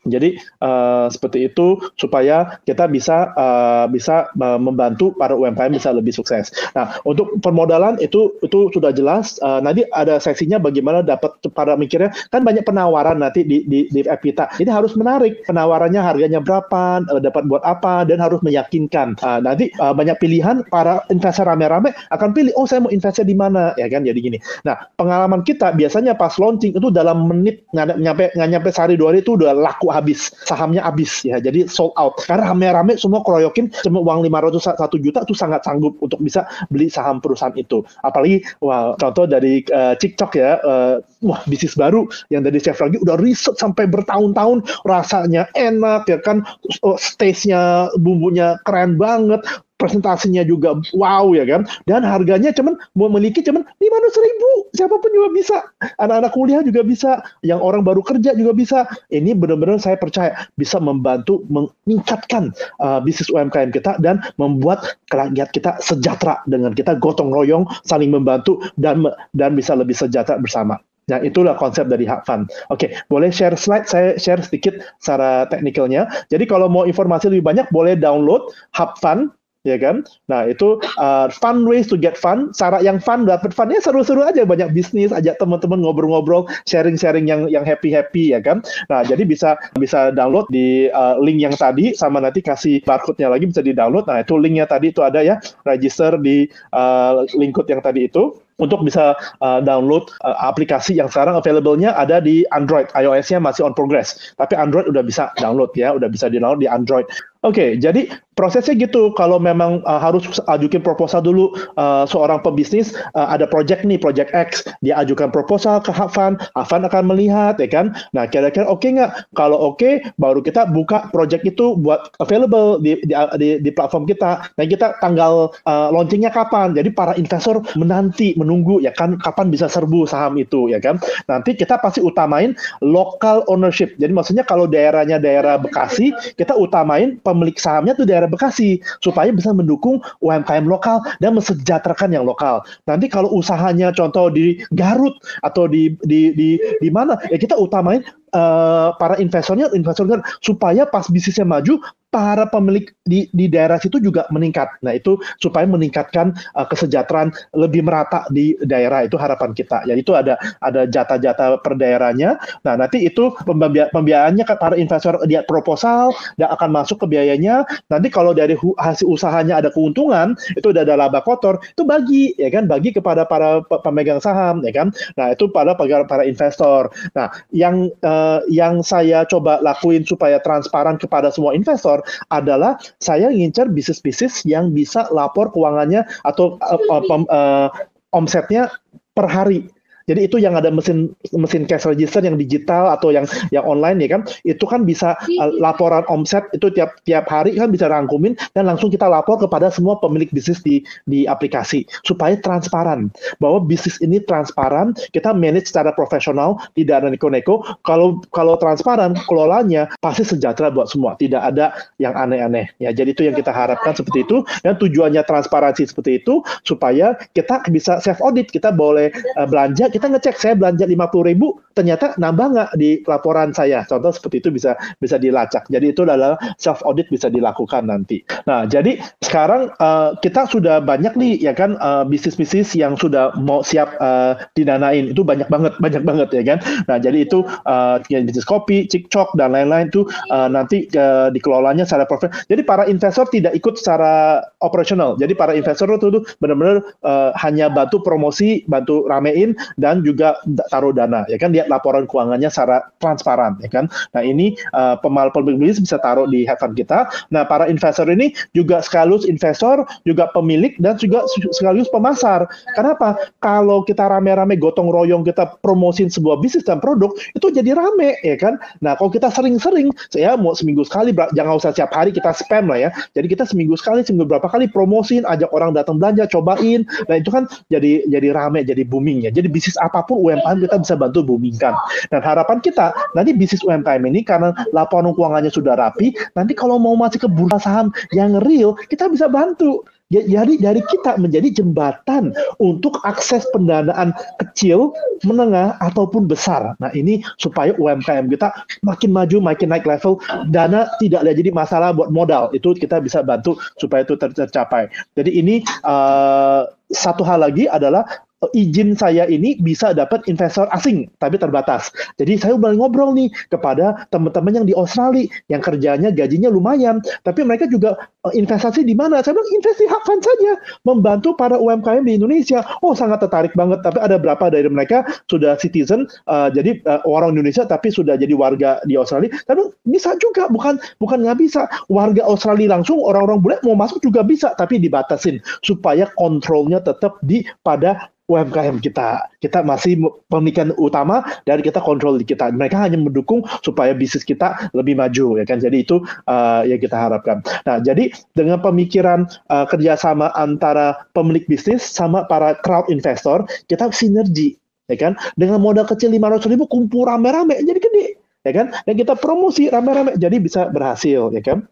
Jadi 0.02 0.34
uh, 0.66 1.06
seperti 1.14 1.46
itu 1.46 1.78
supaya 1.94 2.58
kita 2.66 2.90
bisa 2.90 3.30
uh, 3.38 3.86
bisa 3.86 4.34
uh, 4.34 4.58
membantu 4.58 5.14
para 5.14 5.38
UMKM 5.38 5.78
bisa 5.78 5.94
lebih 5.94 6.10
sukses. 6.10 6.50
Nah 6.74 6.98
untuk 7.06 7.38
permodalan 7.46 8.02
itu 8.02 8.34
itu 8.42 8.74
sudah 8.74 8.90
jelas. 8.90 9.38
Uh, 9.46 9.62
nanti 9.62 9.86
ada 9.94 10.18
sesinya 10.18 10.58
bagaimana 10.58 11.06
dapat 11.06 11.38
para 11.54 11.78
mikirnya 11.78 12.10
kan 12.34 12.42
banyak 12.42 12.66
penawaran 12.66 13.22
nanti 13.22 13.46
di 13.46 13.62
di, 13.70 13.86
di 13.94 14.02
app 14.10 14.26
kita. 14.26 14.50
Ini 14.58 14.74
harus 14.74 14.98
menarik 14.98 15.46
penawarannya 15.46 16.02
harganya 16.02 16.42
berapa, 16.42 17.06
uh, 17.06 17.22
dapat 17.22 17.46
buat 17.46 17.62
apa 17.62 18.02
dan 18.10 18.18
harus 18.18 18.42
meyakinkan. 18.42 19.14
Uh, 19.22 19.38
nanti 19.38 19.70
uh, 19.78 19.94
banyak 19.94 20.18
pilihan 20.18 20.66
para 20.74 21.06
investor 21.14 21.46
rame-rame 21.46 21.94
akan 22.10 22.34
pilih 22.34 22.50
oh 22.58 22.66
saya 22.66 22.82
mau 22.82 22.90
investasi 22.90 23.22
di 23.22 23.38
mana 23.38 23.78
ya 23.78 23.86
kan 23.86 24.02
jadi 24.02 24.18
gini. 24.18 24.42
Nah 24.66 24.82
pengalaman 24.98 25.46
kita 25.46 25.78
biasanya 25.78 26.18
pas 26.18 26.34
launching 26.42 26.74
itu 26.74 26.90
dalam 26.90 27.30
menit 27.30 27.62
nggak 27.70 28.02
nyampe 28.02 28.26
nggak 28.34 28.50
nyampe 28.50 28.70
sehari 28.74 28.98
dua 28.98 29.14
hari 29.14 29.22
itu 29.22 29.38
udah 29.38 29.54
laku 29.54 29.91
habis, 29.92 30.32
sahamnya 30.48 30.82
habis 30.84 31.24
ya. 31.24 31.38
Jadi 31.38 31.68
sold 31.68 31.94
out. 32.00 32.18
Karena 32.24 32.52
rame-rame 32.52 32.96
semua 32.96 33.22
keroyokin 33.22 33.70
cuma 33.84 34.00
uang 34.02 34.26
500 34.26 34.80
satu 34.80 34.96
juta 34.98 35.24
itu 35.28 35.36
sangat 35.36 35.62
sanggup 35.68 36.00
untuk 36.00 36.20
bisa 36.24 36.48
beli 36.72 36.88
saham 36.88 37.20
perusahaan 37.20 37.54
itu. 37.56 37.84
Apalagi 38.02 38.42
wah 38.64 38.96
contoh 38.98 39.28
dari 39.28 39.62
uh, 39.70 39.94
TikTok 40.00 40.32
ya, 40.40 40.58
uh, 40.64 40.96
wah 41.22 41.42
bisnis 41.46 41.78
baru 41.78 42.06
yang 42.34 42.46
dari 42.46 42.58
chef 42.58 42.82
lagi 42.82 42.98
udah 43.02 43.18
riset 43.22 43.58
sampai 43.58 43.88
bertahun-tahun 43.88 44.66
rasanya 44.86 45.48
enak 45.54 46.10
ya 46.10 46.18
kan, 46.22 46.44
oh, 46.82 46.98
taste-nya 47.18 47.94
bumbunya 47.98 48.58
keren 48.66 48.98
banget, 48.98 49.42
presentasinya 49.82 50.46
juga 50.46 50.78
wow 50.94 51.34
ya 51.34 51.42
kan? 51.50 51.66
Dan 51.90 52.06
harganya 52.06 52.54
cuman 52.54 52.78
memiliki 52.94 53.42
cuman 53.42 53.66
lima 53.82 53.98
ratus 53.98 54.22
ribu. 54.22 54.50
Siapa 54.78 55.02
pun 55.02 55.10
juga 55.10 55.30
bisa. 55.34 55.58
Anak-anak 55.98 56.32
kuliah 56.38 56.62
juga 56.62 56.86
bisa. 56.86 57.26
Yang 57.42 57.60
orang 57.66 57.82
baru 57.82 58.06
kerja 58.06 58.38
juga 58.38 58.54
bisa. 58.54 58.86
Ini 59.10 59.34
benar-benar 59.34 59.82
saya 59.82 59.98
percaya 59.98 60.38
bisa 60.54 60.78
membantu 60.78 61.42
meningkatkan 61.50 62.54
uh, 62.78 63.02
bisnis 63.02 63.34
UMKM 63.34 63.74
kita 63.74 63.98
dan 63.98 64.22
membuat 64.38 65.02
rakyat 65.10 65.50
kita 65.50 65.82
sejahtera 65.82 66.46
dengan 66.46 66.78
kita 66.78 66.94
gotong 67.02 67.34
royong 67.34 67.66
saling 67.82 68.14
membantu 68.14 68.62
dan 68.78 69.02
dan 69.34 69.58
bisa 69.58 69.74
lebih 69.74 69.98
sejahtera 69.98 70.38
bersama 70.38 70.78
Nah, 71.10 71.18
itulah 71.24 71.58
konsep 71.58 71.90
dari 71.90 72.06
Hak 72.06 72.28
Fund. 72.28 72.52
Oke, 72.70 72.94
boleh 73.10 73.34
share 73.34 73.58
slide, 73.58 73.90
saya 73.90 74.20
share 74.22 74.44
sedikit 74.44 74.78
secara 75.02 75.50
teknikalnya. 75.50 76.06
Jadi 76.30 76.46
kalau 76.46 76.70
mau 76.70 76.86
informasi 76.86 77.32
lebih 77.32 77.48
banyak, 77.48 77.66
boleh 77.74 77.98
download 77.98 78.52
Hak 78.76 79.02
Fund 79.02 79.34
ya 79.62 79.78
kan? 79.78 80.02
Nah 80.26 80.50
itu 80.50 80.82
uh, 80.98 81.30
fun 81.30 81.66
ways 81.70 81.86
to 81.86 81.98
get 81.98 82.18
fun, 82.18 82.50
cara 82.58 82.82
yang 82.82 82.98
fun 82.98 83.30
dapat 83.30 83.54
funnya 83.54 83.78
seru-seru 83.82 84.26
aja, 84.26 84.42
banyak 84.42 84.74
bisnis, 84.74 85.14
ajak 85.14 85.38
teman-teman 85.38 85.82
ngobrol-ngobrol, 85.86 86.50
sharing-sharing 86.66 87.30
yang 87.30 87.46
yang 87.46 87.62
happy-happy 87.62 88.34
ya 88.34 88.42
kan? 88.42 88.66
Nah 88.90 89.06
jadi 89.06 89.22
bisa 89.26 89.58
bisa 89.78 90.10
download 90.14 90.50
di 90.50 90.90
uh, 90.90 91.18
link 91.22 91.42
yang 91.42 91.54
tadi, 91.54 91.94
sama 91.94 92.22
nanti 92.22 92.42
kasih 92.42 92.82
barcode-nya 92.86 93.30
lagi 93.30 93.46
bisa 93.50 93.62
di 93.62 93.74
download. 93.78 94.10
Nah 94.10 94.26
itu 94.26 94.34
linknya 94.38 94.66
tadi 94.66 94.90
itu 94.90 95.06
ada 95.06 95.22
ya, 95.22 95.38
register 95.66 96.18
di 96.18 96.50
uh, 96.74 97.22
yang 97.38 97.82
tadi 97.86 98.10
itu 98.10 98.34
untuk 98.62 98.86
bisa 98.86 99.18
uh, 99.42 99.60
download 99.60 100.08
uh, 100.22 100.38
aplikasi 100.46 101.02
yang 101.02 101.10
sekarang 101.10 101.34
available-nya 101.36 101.98
ada 101.98 102.22
di 102.22 102.46
Android. 102.54 102.88
iOS-nya 102.94 103.42
masih 103.42 103.66
on 103.66 103.74
progress, 103.74 104.32
tapi 104.38 104.54
Android 104.54 104.86
udah 104.86 105.02
bisa 105.02 105.34
download 105.42 105.74
ya, 105.74 105.92
udah 105.98 106.08
bisa 106.08 106.30
di 106.30 106.38
download 106.38 106.62
di 106.62 106.70
Android. 106.70 107.10
Oke, 107.42 107.74
jadi 107.82 108.06
prosesnya 108.38 108.78
gitu. 108.78 109.10
Kalau 109.18 109.42
memang 109.42 109.82
uh, 109.90 109.98
harus 109.98 110.26
ajukan 110.46 110.82
proposal 110.86 111.26
dulu 111.26 111.58
uh, 111.74 112.06
seorang 112.06 112.38
pebisnis 112.42 112.94
uh, 113.18 113.34
ada 113.34 113.50
project 113.50 113.82
nih, 113.82 113.98
project 113.98 114.30
X, 114.30 114.66
dia 114.86 114.98
ajukan 115.02 115.34
proposal 115.34 115.82
ke 115.82 115.90
Hafan, 115.90 116.38
Hafan 116.54 116.86
akan 116.86 117.10
melihat, 117.10 117.58
ya 117.58 117.66
kan? 117.66 117.98
Nah, 118.14 118.30
kira-kira 118.30 118.70
oke 118.70 118.86
okay 118.86 118.90
nggak? 118.94 119.12
Kalau 119.34 119.58
oke, 119.58 119.82
okay, 119.82 119.94
baru 120.22 120.46
kita 120.46 120.70
buka 120.70 121.10
project 121.10 121.42
itu 121.42 121.74
buat 121.82 122.14
available 122.22 122.78
di 122.78 123.02
di, 123.10 123.14
di, 123.42 123.50
di 123.58 123.72
platform 123.74 124.06
kita. 124.06 124.46
Dan 124.62 124.66
kita 124.70 125.02
tanggal 125.02 125.50
uh, 125.66 125.90
launchingnya 125.90 126.30
kapan? 126.30 126.78
Jadi 126.78 126.94
para 126.94 127.18
investor 127.18 127.66
menanti, 127.74 128.38
menunggu, 128.38 128.86
ya 128.86 128.94
kan? 128.94 129.18
Kapan 129.18 129.50
bisa 129.50 129.66
serbu 129.66 130.06
saham 130.06 130.38
itu, 130.38 130.70
ya 130.70 130.78
kan? 130.78 131.02
Nanti 131.26 131.58
kita 131.58 131.82
pasti 131.82 132.06
utamain 132.06 132.54
local 132.86 133.42
ownership. 133.50 133.98
Jadi 133.98 134.14
maksudnya 134.14 134.46
kalau 134.46 134.70
daerahnya 134.70 135.18
daerah 135.18 135.58
Bekasi, 135.58 136.14
kita 136.38 136.54
utamain 136.54 137.18
pemilik 137.32 137.56
sahamnya 137.56 137.96
tuh 137.96 138.04
daerah 138.04 138.28
Bekasi 138.28 138.84
supaya 139.00 139.32
bisa 139.32 139.56
mendukung 139.56 140.04
UMKM 140.20 140.68
lokal 140.68 141.00
dan 141.24 141.40
mesejahterakan 141.40 142.12
yang 142.12 142.28
lokal. 142.28 142.60
Nanti 142.84 143.08
kalau 143.08 143.32
usahanya 143.32 143.96
contoh 143.96 144.28
di 144.28 144.60
Garut 144.76 145.16
atau 145.48 145.72
di 145.72 145.96
di 146.04 146.36
di 146.36 146.60
di 146.60 146.90
mana 146.92 147.16
ya 147.32 147.40
kita 147.40 147.56
utamain 147.56 148.04
uh, 148.36 148.96
para 148.98 149.16
investornya 149.20 149.72
investornya 149.76 150.24
supaya 150.40 150.88
pas 150.88 151.08
bisnisnya 151.08 151.48
maju 151.48 151.80
para 152.12 152.44
pemilik 152.52 152.92
di, 153.08 153.32
di 153.32 153.48
daerah 153.48 153.80
situ 153.80 153.98
juga 154.04 154.28
meningkat. 154.36 154.68
Nah 154.84 154.92
itu 154.92 155.16
supaya 155.40 155.64
meningkatkan 155.64 156.36
uh, 156.60 156.68
kesejahteraan 156.68 157.32
lebih 157.56 157.88
merata 157.88 158.28
di 158.30 158.54
daerah 158.68 159.08
itu 159.08 159.16
harapan 159.16 159.56
kita. 159.56 159.88
Ya 159.88 159.96
itu 159.96 160.12
ada 160.12 160.36
ada 160.60 160.84
jatah-jatah 160.86 161.64
per 161.64 161.80
daerahnya. 161.80 162.36
Nah 162.68 162.76
nanti 162.76 163.08
itu 163.08 163.32
pembia 163.48 163.88
pembiayaannya 163.96 164.44
para 164.60 164.76
investor 164.76 165.24
dia 165.26 165.48
proposal 165.48 166.12
dan 166.36 166.52
akan 166.52 166.70
masuk 166.76 167.08
ke 167.08 167.16
biayanya. 167.16 167.64
Nanti 167.88 168.12
kalau 168.12 168.36
dari 168.36 168.60
hasil 168.60 169.08
usahanya 169.08 169.64
ada 169.64 169.72
keuntungan 169.72 170.36
itu 170.60 170.76
udah 170.76 170.84
ada 170.84 171.00
laba 171.00 171.24
kotor 171.24 171.64
itu 171.64 171.88
bagi 171.88 172.36
ya 172.36 172.52
kan 172.52 172.68
bagi 172.68 172.92
kepada 172.92 173.24
para 173.24 173.64
pemegang 173.88 174.20
saham 174.20 174.60
ya 174.68 174.76
kan. 174.76 174.92
Nah 175.16 175.32
itu 175.32 175.48
pada 175.48 175.80
para 175.80 176.04
para 176.04 176.28
investor. 176.28 176.92
Nah 177.16 177.32
yang 177.56 177.88
uh, 178.04 178.21
yang 178.50 178.82
saya 178.82 179.24
coba 179.28 179.62
lakuin 179.62 180.04
supaya 180.04 180.42
transparan 180.42 180.98
kepada 180.98 181.30
semua 181.30 181.54
investor 181.54 182.02
adalah 182.34 182.78
saya 183.00 183.30
ngincar 183.30 183.70
bisnis-bisnis 183.72 184.44
yang 184.44 184.74
bisa 184.74 185.08
lapor 185.14 185.50
keuangannya 185.54 186.04
atau 186.26 186.58
uh, 186.62 186.82
uh, 186.90 187.04
uh, 187.30 187.68
omsetnya 188.12 188.72
per 189.16 189.28
hari 189.28 189.68
jadi 190.12 190.28
itu 190.28 190.44
yang 190.44 190.60
ada 190.60 190.68
mesin 190.68 191.16
mesin 191.32 191.64
cash 191.64 191.88
register 191.88 192.20
yang 192.20 192.36
digital 192.36 192.92
atau 192.92 193.16
yang 193.16 193.24
yang 193.56 193.64
online 193.64 194.04
ya 194.04 194.20
kan, 194.20 194.28
itu 194.44 194.68
kan 194.68 194.84
bisa 194.84 195.16
uh, 195.40 195.52
laporan 195.56 196.04
omset 196.12 196.44
itu 196.52 196.68
tiap 196.76 197.00
tiap 197.08 197.32
hari 197.32 197.56
kan 197.56 197.72
bisa 197.72 197.88
rangkumin 197.88 198.36
dan 198.52 198.68
langsung 198.68 198.92
kita 198.92 199.08
lapor 199.08 199.40
kepada 199.40 199.72
semua 199.72 199.96
pemilik 200.04 200.28
bisnis 200.36 200.60
di 200.60 200.84
di 201.08 201.24
aplikasi 201.24 201.88
supaya 202.04 202.36
transparan 202.44 203.08
bahwa 203.40 203.64
bisnis 203.64 204.02
ini 204.04 204.20
transparan, 204.20 204.92
kita 205.16 205.32
manage 205.32 205.72
secara 205.72 205.96
profesional, 205.96 206.60
tidak 206.76 207.06
ada 207.06 207.08
neko-neko. 207.14 207.64
Kalau 207.88 208.20
kalau 208.36 208.60
transparan, 208.60 209.16
kelolanya 209.30 209.88
pasti 210.04 210.28
sejahtera 210.28 210.74
buat 210.74 210.90
semua, 210.90 211.16
tidak 211.16 211.40
ada 211.40 211.72
yang 212.02 212.18
aneh-aneh. 212.18 212.68
Ya, 212.82 212.92
jadi 212.92 213.16
itu 213.16 213.24
yang 213.24 213.38
kita 213.38 213.54
harapkan 213.54 213.96
seperti 213.96 214.28
itu 214.28 214.44
dan 214.66 214.76
tujuannya 214.76 215.24
transparansi 215.24 215.88
seperti 215.88 216.20
itu 216.20 216.42
supaya 216.66 217.16
kita 217.38 217.64
bisa 217.70 218.02
self 218.02 218.20
audit, 218.26 218.50
kita 218.50 218.74
boleh 218.74 219.14
uh, 219.38 219.46
belanja 219.46 219.88
kita 219.94 220.01
ngecek 220.08 220.40
saya 220.40 220.54
belanja 220.58 220.86
lima 220.88 221.12
puluh 221.12 221.34
ribu 221.34 221.60
ternyata 221.78 222.16
nambah 222.18 222.48
nggak 222.52 222.70
di 222.80 223.00
laporan 223.08 223.52
saya? 223.56 223.84
Contoh 223.88 224.12
seperti 224.12 224.44
itu 224.44 224.50
bisa 224.52 224.76
bisa 225.00 225.16
dilacak. 225.20 225.68
Jadi 225.70 225.92
itu 225.92 226.04
adalah 226.08 226.36
self 226.58 226.82
audit 226.88 227.08
bisa 227.12 227.28
dilakukan 227.28 227.88
nanti. 227.88 228.24
Nah 228.48 228.66
jadi 228.66 229.00
sekarang 229.24 229.72
uh, 229.80 230.16
kita 230.20 230.48
sudah 230.48 230.84
banyak 230.84 231.16
nih 231.16 231.40
ya 231.40 231.54
kan 231.56 231.80
uh, 231.80 232.04
bisnis-bisnis 232.08 232.76
yang 232.76 232.96
sudah 233.00 233.36
mau 233.40 233.64
siap 233.64 233.96
uh, 234.00 234.36
didanain 234.56 235.12
itu 235.12 235.24
banyak 235.24 235.48
banget 235.48 235.74
banyak 235.80 236.04
banget 236.04 236.30
ya 236.36 236.44
kan? 236.44 236.60
Nah 236.88 236.98
jadi 237.00 237.24
itu 237.28 237.44
uh, 237.68 238.00
bisnis 238.06 238.48
kopi 238.48 238.86
cikcok 238.88 239.34
dan 239.40 239.56
lain-lain 239.56 239.88
itu 239.88 240.08
uh, 240.32 240.48
nanti 240.52 240.88
uh, 240.96 241.32
dikelolanya 241.32 241.88
secara 241.88 242.06
profesional. 242.08 242.46
Jadi 242.52 242.62
para 242.68 242.84
investor 242.88 243.26
tidak 243.32 243.56
ikut 243.56 243.80
secara 243.80 244.44
operasional. 244.62 245.16
Jadi 245.18 245.34
para 245.34 245.56
investor 245.56 245.88
itu 245.92 246.24
benar-benar 246.44 246.84
uh, 247.04 247.32
hanya 247.40 247.72
bantu 247.72 248.04
promosi 248.04 248.64
bantu 248.68 249.08
ramein 249.08 249.56
dan 249.82 250.06
juga 250.06 250.38
taruh 250.70 250.94
dana 250.94 251.26
ya 251.26 251.42
kan? 251.42 251.50
Lihat 251.50 251.68
laporan 251.68 252.06
keuangannya 252.06 252.48
secara 252.54 252.86
transparan 253.02 253.58
ya 253.66 253.70
kan? 253.74 253.90
Nah 254.14 254.22
ini 254.22 254.54
uh, 254.78 254.96
pemal 255.02 255.34
pemilik 255.34 255.74
bisa 255.74 255.98
taruh 255.98 256.30
di 256.30 256.46
heaven 256.46 256.78
kita. 256.78 257.10
Nah 257.34 257.44
para 257.44 257.66
investor 257.66 258.06
ini 258.06 258.32
juga 258.54 258.86
sekaligus 258.86 259.26
investor 259.26 259.84
juga 260.06 260.30
pemilik 260.32 260.78
dan 260.78 260.96
juga 261.02 261.26
sekaligus 261.58 261.90
pemasar. 261.90 262.46
Kenapa? 262.78 263.18
Kalau 263.42 263.82
kita 263.82 264.06
rame-rame 264.06 264.56
gotong 264.62 264.94
royong 264.94 265.26
kita 265.26 265.58
promosin 265.66 266.08
sebuah 266.12 266.38
bisnis 266.38 266.64
dan 266.68 266.78
produk 266.78 267.10
itu 267.34 267.50
jadi 267.50 267.74
rame 267.74 268.20
ya 268.22 268.38
kan? 268.38 268.62
Nah 268.86 268.94
kalau 269.00 269.10
kita 269.10 269.34
sering-sering 269.34 269.90
saya 270.14 270.38
mau 270.38 270.54
seminggu 270.54 270.86
sekali 270.86 271.16
jangan 271.34 271.58
usah 271.58 271.72
setiap 271.74 271.92
hari 271.96 272.14
kita 272.14 272.36
spam 272.36 272.70
lah 272.70 272.78
ya. 272.78 272.90
Jadi 273.16 273.28
kita 273.32 273.48
seminggu 273.48 273.74
sekali 273.80 274.04
seminggu 274.06 274.28
berapa 274.28 274.46
kali 274.46 274.68
promosin 274.70 275.24
ajak 275.26 275.50
orang 275.56 275.74
datang 275.74 275.98
belanja 275.98 276.28
cobain. 276.30 276.84
Nah 277.08 277.16
itu 277.18 277.32
kan 277.32 277.48
jadi 277.72 278.06
jadi 278.12 278.30
rame 278.36 278.62
jadi 278.68 278.84
booming 278.84 279.26
ya. 279.26 279.32
Jadi 279.32 279.48
bisnis 279.48 279.71
bisnis 279.72 279.80
apa 279.80 280.04
pun 280.04 280.20
UMKM 280.28 280.68
kita 280.68 280.76
bisa 280.84 280.96
bantu 281.00 281.24
boomingkan. 281.24 281.74
Dan 282.12 282.20
harapan 282.20 282.60
kita 282.60 282.92
nanti 283.16 283.32
bisnis 283.32 283.64
UMKM 283.64 284.04
ini 284.04 284.28
karena 284.28 284.52
laporan 284.76 285.16
keuangannya 285.16 285.48
sudah 285.48 285.80
rapi, 285.80 286.12
nanti 286.36 286.52
kalau 286.52 286.76
mau 286.76 287.00
masuk 287.00 287.24
ke 287.24 287.30
bursa 287.32 287.64
saham 287.64 287.88
yang 288.12 288.36
real, 288.44 288.76
kita 288.92 289.08
bisa 289.08 289.32
bantu. 289.32 289.88
Ya, 290.12 290.20
jadi 290.28 290.60
dari 290.60 290.84
kita 290.92 291.16
menjadi 291.16 291.64
jembatan 291.64 292.36
untuk 292.60 293.00
akses 293.08 293.48
pendanaan 293.56 294.12
kecil, 294.44 294.92
menengah 295.24 295.80
ataupun 295.80 296.28
besar. 296.28 296.76
Nah 296.84 296.92
ini 296.92 297.24
supaya 297.40 297.72
UMKM 297.80 298.28
kita 298.28 298.52
makin 298.84 299.16
maju, 299.16 299.40
makin 299.40 299.72
naik 299.72 299.88
level, 299.88 300.20
dana 300.52 300.84
tidak 301.00 301.24
jadi 301.24 301.56
masalah 301.56 301.96
buat 301.96 302.12
modal. 302.12 302.52
Itu 302.52 302.76
kita 302.76 303.00
bisa 303.00 303.24
bantu 303.24 303.56
supaya 303.80 304.04
itu 304.04 304.20
tercapai. 304.20 304.92
Jadi 305.16 305.32
ini 305.32 305.64
uh, 305.88 306.68
satu 306.92 307.24
hal 307.24 307.48
lagi 307.48 307.72
adalah 307.72 308.04
izin 308.50 308.98
saya 308.98 309.30
ini 309.30 309.54
bisa 309.62 309.94
dapat 309.94 310.26
investor 310.26 310.66
asing 310.74 311.06
tapi 311.22 311.38
terbatas. 311.38 311.94
Jadi 312.18 312.42
saya 312.42 312.58
mulai 312.58 312.74
ngobrol 312.74 313.14
nih 313.14 313.30
kepada 313.54 314.10
teman-teman 314.10 314.62
yang 314.62 314.66
di 314.66 314.74
Australia 314.74 315.30
yang 315.54 315.62
kerjanya 315.62 316.10
gajinya 316.10 316.50
lumayan, 316.50 317.06
tapi 317.22 317.46
mereka 317.46 317.70
juga 317.70 318.10
uh, 318.26 318.34
investasi 318.34 318.82
di 318.82 318.98
mana? 318.98 319.22
Saya 319.22 319.38
bilang 319.38 319.50
investasi 319.54 319.86
hak 319.86 320.02
fund 320.10 320.22
saja, 320.26 320.54
membantu 320.90 321.38
para 321.38 321.54
UMKM 321.54 322.02
di 322.02 322.18
Indonesia. 322.18 322.66
Oh 322.82 322.98
sangat 322.98 323.22
tertarik 323.22 323.54
banget. 323.54 323.86
Tapi 323.86 324.02
ada 324.02 324.18
berapa 324.18 324.50
dari 324.50 324.66
mereka 324.66 325.06
sudah 325.30 325.54
citizen, 325.62 326.10
uh, 326.26 326.50
jadi 326.50 326.82
uh, 326.90 327.06
orang 327.06 327.38
Indonesia 327.38 327.62
tapi 327.70 327.94
sudah 327.94 328.18
jadi 328.18 328.34
warga 328.34 328.82
di 328.90 328.98
Australia. 328.98 329.30
Tapi 329.46 329.70
bisa 329.86 330.18
juga, 330.18 330.50
bukan 330.50 330.82
bukan 330.98 331.22
nggak 331.22 331.38
bisa. 331.38 331.70
Warga 331.94 332.26
Australia 332.26 332.74
langsung 332.74 332.98
orang-orang 333.06 333.40
bule 333.42 333.58
mau 333.62 333.78
masuk 333.78 334.02
juga 334.02 334.26
bisa, 334.26 334.58
tapi 334.58 334.82
dibatasin 334.82 335.38
supaya 335.62 336.10
kontrolnya 336.18 336.82
tetap 336.82 337.22
di 337.22 337.46
pada 337.62 338.11
UMKM 338.30 338.80
kita. 338.80 339.28
Kita 339.42 339.66
masih 339.66 340.00
pemikiran 340.30 340.72
utama 340.78 341.26
dan 341.44 341.60
kita 341.60 341.82
kontrol 341.82 342.16
di 342.22 342.26
kita. 342.26 342.54
Mereka 342.54 342.78
hanya 342.78 343.00
mendukung 343.00 343.44
supaya 343.66 343.92
bisnis 343.92 344.24
kita 344.24 344.72
lebih 344.78 344.96
maju 344.96 345.42
ya 345.42 345.46
kan. 345.48 345.58
Jadi 345.60 345.84
itu 345.84 346.00
uh, 346.30 346.62
yang 346.64 346.80
kita 346.80 346.96
harapkan. 346.96 347.42
Nah, 347.66 347.82
jadi 347.82 348.14
dengan 348.38 348.62
pemikiran 348.62 349.28
uh, 349.52 349.66
kerjasama 349.68 350.32
antara 350.38 350.96
pemilik 351.12 351.44
bisnis 351.50 351.82
sama 351.84 352.24
para 352.30 352.56
crowd 352.62 352.88
investor, 352.88 353.44
kita 353.68 353.92
sinergi 353.92 354.56
ya 354.88 354.98
kan. 355.00 355.14
Dengan 355.36 355.60
modal 355.60 355.88
kecil 355.88 356.14
500 356.14 356.52
ribu 356.52 356.66
kumpul 356.70 357.08
rame-rame 357.08 357.60
jadi 357.64 357.80
gede 357.80 358.06
ya 358.48 358.52
kan. 358.56 358.68
Dan 358.88 358.94
kita 358.96 359.18
promosi 359.20 359.68
rame-rame 359.68 360.16
jadi 360.16 360.38
bisa 360.40 360.72
berhasil 360.72 361.34
ya 361.36 361.42
kan. 361.44 361.68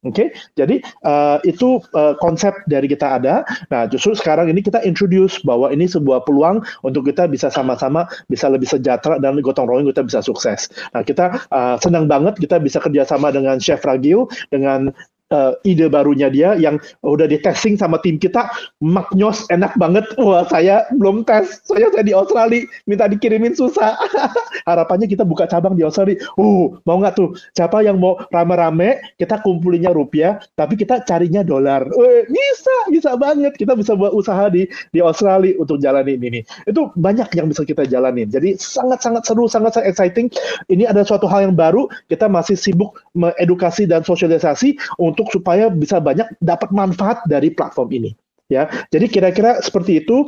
Oke, 0.00 0.16
okay? 0.16 0.28
jadi 0.56 0.80
uh, 1.04 1.36
itu 1.44 1.76
uh, 1.92 2.16
konsep 2.24 2.56
dari 2.64 2.88
kita 2.88 3.20
ada. 3.20 3.44
Nah, 3.68 3.84
justru 3.84 4.16
sekarang 4.16 4.48
ini 4.48 4.64
kita 4.64 4.80
introduce 4.80 5.44
bahwa 5.44 5.68
ini 5.68 5.84
sebuah 5.84 6.24
peluang 6.24 6.64
untuk 6.80 7.04
kita 7.04 7.28
bisa 7.28 7.52
sama-sama 7.52 8.08
bisa 8.32 8.48
lebih 8.48 8.64
sejahtera 8.64 9.20
dan 9.20 9.36
gotong 9.44 9.68
royong 9.68 9.92
kita 9.92 10.00
bisa 10.00 10.24
sukses. 10.24 10.72
Nah, 10.96 11.04
kita 11.04 11.44
uh, 11.52 11.76
senang 11.84 12.08
banget 12.08 12.40
kita 12.40 12.56
bisa 12.56 12.80
kerjasama 12.80 13.28
dengan 13.28 13.60
Chef 13.60 13.84
Ragil, 13.84 14.24
dengan 14.48 14.88
uh, 15.30 15.56
ide 15.66 15.86
barunya 15.88 16.28
dia 16.28 16.54
yang 16.58 16.76
udah 17.02 17.26
di 17.26 17.38
testing 17.40 17.78
sama 17.78 17.98
tim 18.02 18.18
kita 18.18 18.50
maknyos 18.82 19.46
enak 19.48 19.72
banget. 19.78 20.04
Wah 20.20 20.44
saya 20.50 20.86
belum 20.94 21.24
tes. 21.24 21.62
Saya 21.64 21.88
saya 21.90 22.04
di 22.04 22.14
Australia 22.14 22.66
minta 22.86 23.06
dikirimin 23.06 23.54
susah. 23.56 23.96
Harapannya 24.68 25.06
kita 25.08 25.24
buka 25.24 25.46
cabang 25.46 25.78
di 25.78 25.86
Australia. 25.86 26.18
Uh 26.36 26.74
mau 26.84 27.00
nggak 27.00 27.14
tuh? 27.16 27.34
Siapa 27.54 27.80
yang 27.82 27.98
mau 27.98 28.18
rame-rame 28.34 29.00
kita 29.16 29.40
kumpulinnya 29.40 29.94
rupiah 29.94 30.38
tapi 30.58 30.76
kita 30.76 31.02
carinya 31.06 31.40
dolar. 31.46 31.86
Bisa 32.28 32.76
bisa 32.92 33.14
banget. 33.16 33.56
Kita 33.56 33.74
bisa 33.78 33.94
buat 33.94 34.12
usaha 34.12 34.50
di 34.50 34.66
di 34.92 35.00
Australia 35.00 35.56
untuk 35.56 35.78
jalanin 35.80 36.20
ini. 36.20 36.40
Itu 36.66 36.92
banyak 36.98 37.32
yang 37.38 37.48
bisa 37.48 37.62
kita 37.64 37.86
jalanin. 37.86 38.28
Jadi 38.28 38.58
sangat 38.58 39.00
sangat 39.00 39.24
seru 39.24 39.46
sangat 39.46 39.78
sangat 39.78 39.94
exciting. 39.94 40.26
Ini 40.68 40.90
ada 40.90 41.06
suatu 41.06 41.30
hal 41.30 41.50
yang 41.50 41.56
baru. 41.56 41.86
Kita 42.10 42.26
masih 42.26 42.58
sibuk 42.58 42.98
mengedukasi 43.14 43.86
dan 43.86 44.02
sosialisasi 44.02 44.76
untuk 44.98 45.19
supaya 45.28 45.68
bisa 45.68 46.00
banyak 46.00 46.40
dapat 46.40 46.72
manfaat 46.72 47.20
dari 47.28 47.52
platform 47.52 47.88
ini 47.92 48.10
ya. 48.50 48.66
Jadi 48.90 49.06
kira-kira 49.06 49.62
seperti 49.62 50.02
itu. 50.02 50.26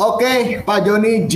Oke, 0.00 0.64
Pak 0.64 0.78
Joni 0.88 1.28
G, 1.28 1.34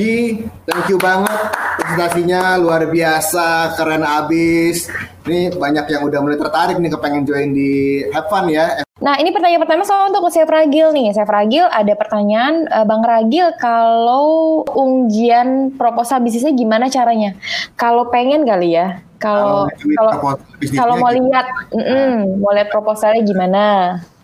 thank 0.65 0.89
you 0.89 0.97
banget 0.97 1.53
presentasinya 1.77 2.57
luar 2.57 2.89
biasa, 2.89 3.77
keren 3.77 4.07
abis. 4.07 4.89
Ini 5.29 5.55
banyak 5.55 5.87
yang 5.93 6.03
udah 6.09 6.19
mulai 6.25 6.41
tertarik 6.41 6.81
nih 6.81 6.91
kepengen 6.91 7.29
join 7.29 7.53
di 7.53 8.03
Have 8.11 8.33
Fun 8.33 8.49
ya. 8.49 8.81
Nah, 9.03 9.19
ini 9.19 9.35
pertanyaan 9.35 9.67
pertama 9.67 9.83
soal 9.83 10.15
untuk 10.15 10.31
Chef 10.31 10.47
Ragil 10.47 10.95
nih. 10.95 11.11
Chef 11.11 11.27
Ragil 11.27 11.67
ada 11.67 11.91
pertanyaan, 11.99 12.71
uh, 12.71 12.87
Bang 12.87 13.03
Ragil, 13.03 13.51
kalau 13.59 14.63
unjian 14.79 15.75
proposal 15.75 16.23
bisnisnya 16.23 16.55
gimana 16.55 16.87
caranya? 16.87 17.35
Kalau 17.75 18.07
pengen 18.15 18.47
kali 18.47 18.79
ya, 18.79 19.03
kalau 19.19 19.67
kalau 19.99 20.39
kalau 20.71 20.95
mau 21.03 21.11
lihat, 21.11 21.47
mm 21.75 21.83
-mm, 21.83 22.11
mau 22.39 22.55
lihat 22.55 22.71
proposalnya 22.71 23.27
gimana? 23.27 23.65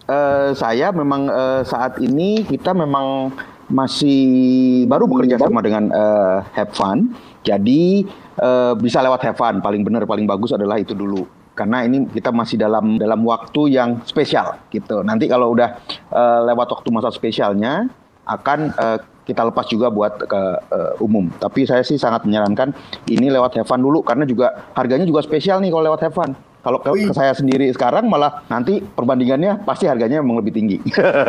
Uh, 0.06 0.54
saya 0.54 0.94
memang 0.94 1.26
uh, 1.26 1.66
saat 1.66 1.98
ini 1.98 2.46
kita 2.46 2.70
memang 2.70 3.34
masih 3.68 4.86
baru 4.88 5.04
bekerja 5.10 5.42
sama 5.42 5.58
dengan 5.58 5.90
uh, 5.90 6.40
Have 6.54 6.72
Fun. 6.78 7.18
Jadi 7.42 8.06
uh, 8.38 8.78
bisa 8.78 9.02
lewat 9.02 9.26
Have 9.26 9.38
Fun. 9.42 9.58
Paling 9.58 9.82
benar, 9.82 10.06
paling 10.06 10.24
bagus 10.24 10.54
adalah 10.54 10.78
itu 10.78 10.94
dulu. 10.94 11.37
Karena 11.58 11.82
ini 11.82 12.06
kita 12.06 12.30
masih 12.30 12.54
dalam 12.54 12.94
dalam 12.94 13.26
waktu 13.26 13.74
yang 13.74 13.98
spesial 14.06 14.62
gitu. 14.70 15.02
Nanti 15.02 15.26
kalau 15.26 15.50
udah 15.50 15.82
uh, 16.14 16.46
lewat 16.46 16.78
waktu 16.78 16.88
masa 16.94 17.10
spesialnya 17.10 17.90
akan 18.22 18.70
uh, 18.78 18.98
kita 19.26 19.42
lepas 19.44 19.66
juga 19.66 19.90
buat 19.90 20.22
ke 20.22 20.42
uh, 20.70 21.04
umum. 21.04 21.26
Tapi 21.42 21.66
saya 21.66 21.82
sih 21.82 21.98
sangat 21.98 22.22
menyarankan 22.22 22.70
ini 23.10 23.26
lewat 23.28 23.58
Have 23.58 23.66
Fun 23.66 23.82
dulu 23.82 24.06
karena 24.06 24.22
juga 24.22 24.70
harganya 24.78 25.02
juga 25.02 25.20
spesial 25.26 25.58
nih 25.58 25.74
kalau 25.74 25.84
lewat 25.90 26.00
Have 26.06 26.14
Fun. 26.14 26.32
Kalau 26.58 26.82
ke, 26.82 26.90
ke 26.90 27.14
saya 27.14 27.32
sendiri 27.32 27.70
sekarang 27.70 28.10
malah 28.10 28.42
nanti 28.50 28.82
perbandingannya 28.82 29.62
pasti 29.62 29.86
harganya 29.86 30.18
memang 30.20 30.42
lebih 30.42 30.52
tinggi. 30.52 30.76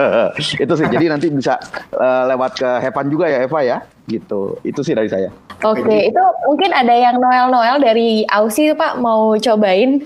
itu 0.63 0.73
sih. 0.73 0.87
Jadi 0.89 1.05
nanti 1.05 1.27
bisa 1.29 1.55
uh, 1.95 2.23
lewat 2.27 2.51
ke 2.59 2.69
Heaven 2.87 3.07
juga 3.13 3.25
ya 3.29 3.45
Eva 3.45 3.59
ya. 3.61 3.77
Gitu. 4.09 4.57
Itu 4.65 4.81
sih 4.81 4.97
dari 4.97 5.05
saya. 5.05 5.29
Oke, 5.59 5.83
okay, 5.83 6.07
itu 6.07 6.23
mungkin 6.47 6.71
ada 6.71 6.95
yang 6.95 7.19
Noel-Noel 7.19 7.83
dari 7.83 8.23
Ausi 8.31 8.71
Pak 8.71 8.97
mau 8.97 9.35
cobain. 9.37 9.99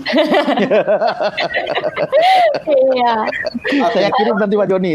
Iya. 2.65 3.13
Saya 3.93 4.09
kirim 4.17 4.35
nanti 4.41 4.57
Pak 4.57 4.67
Joni. 4.67 4.93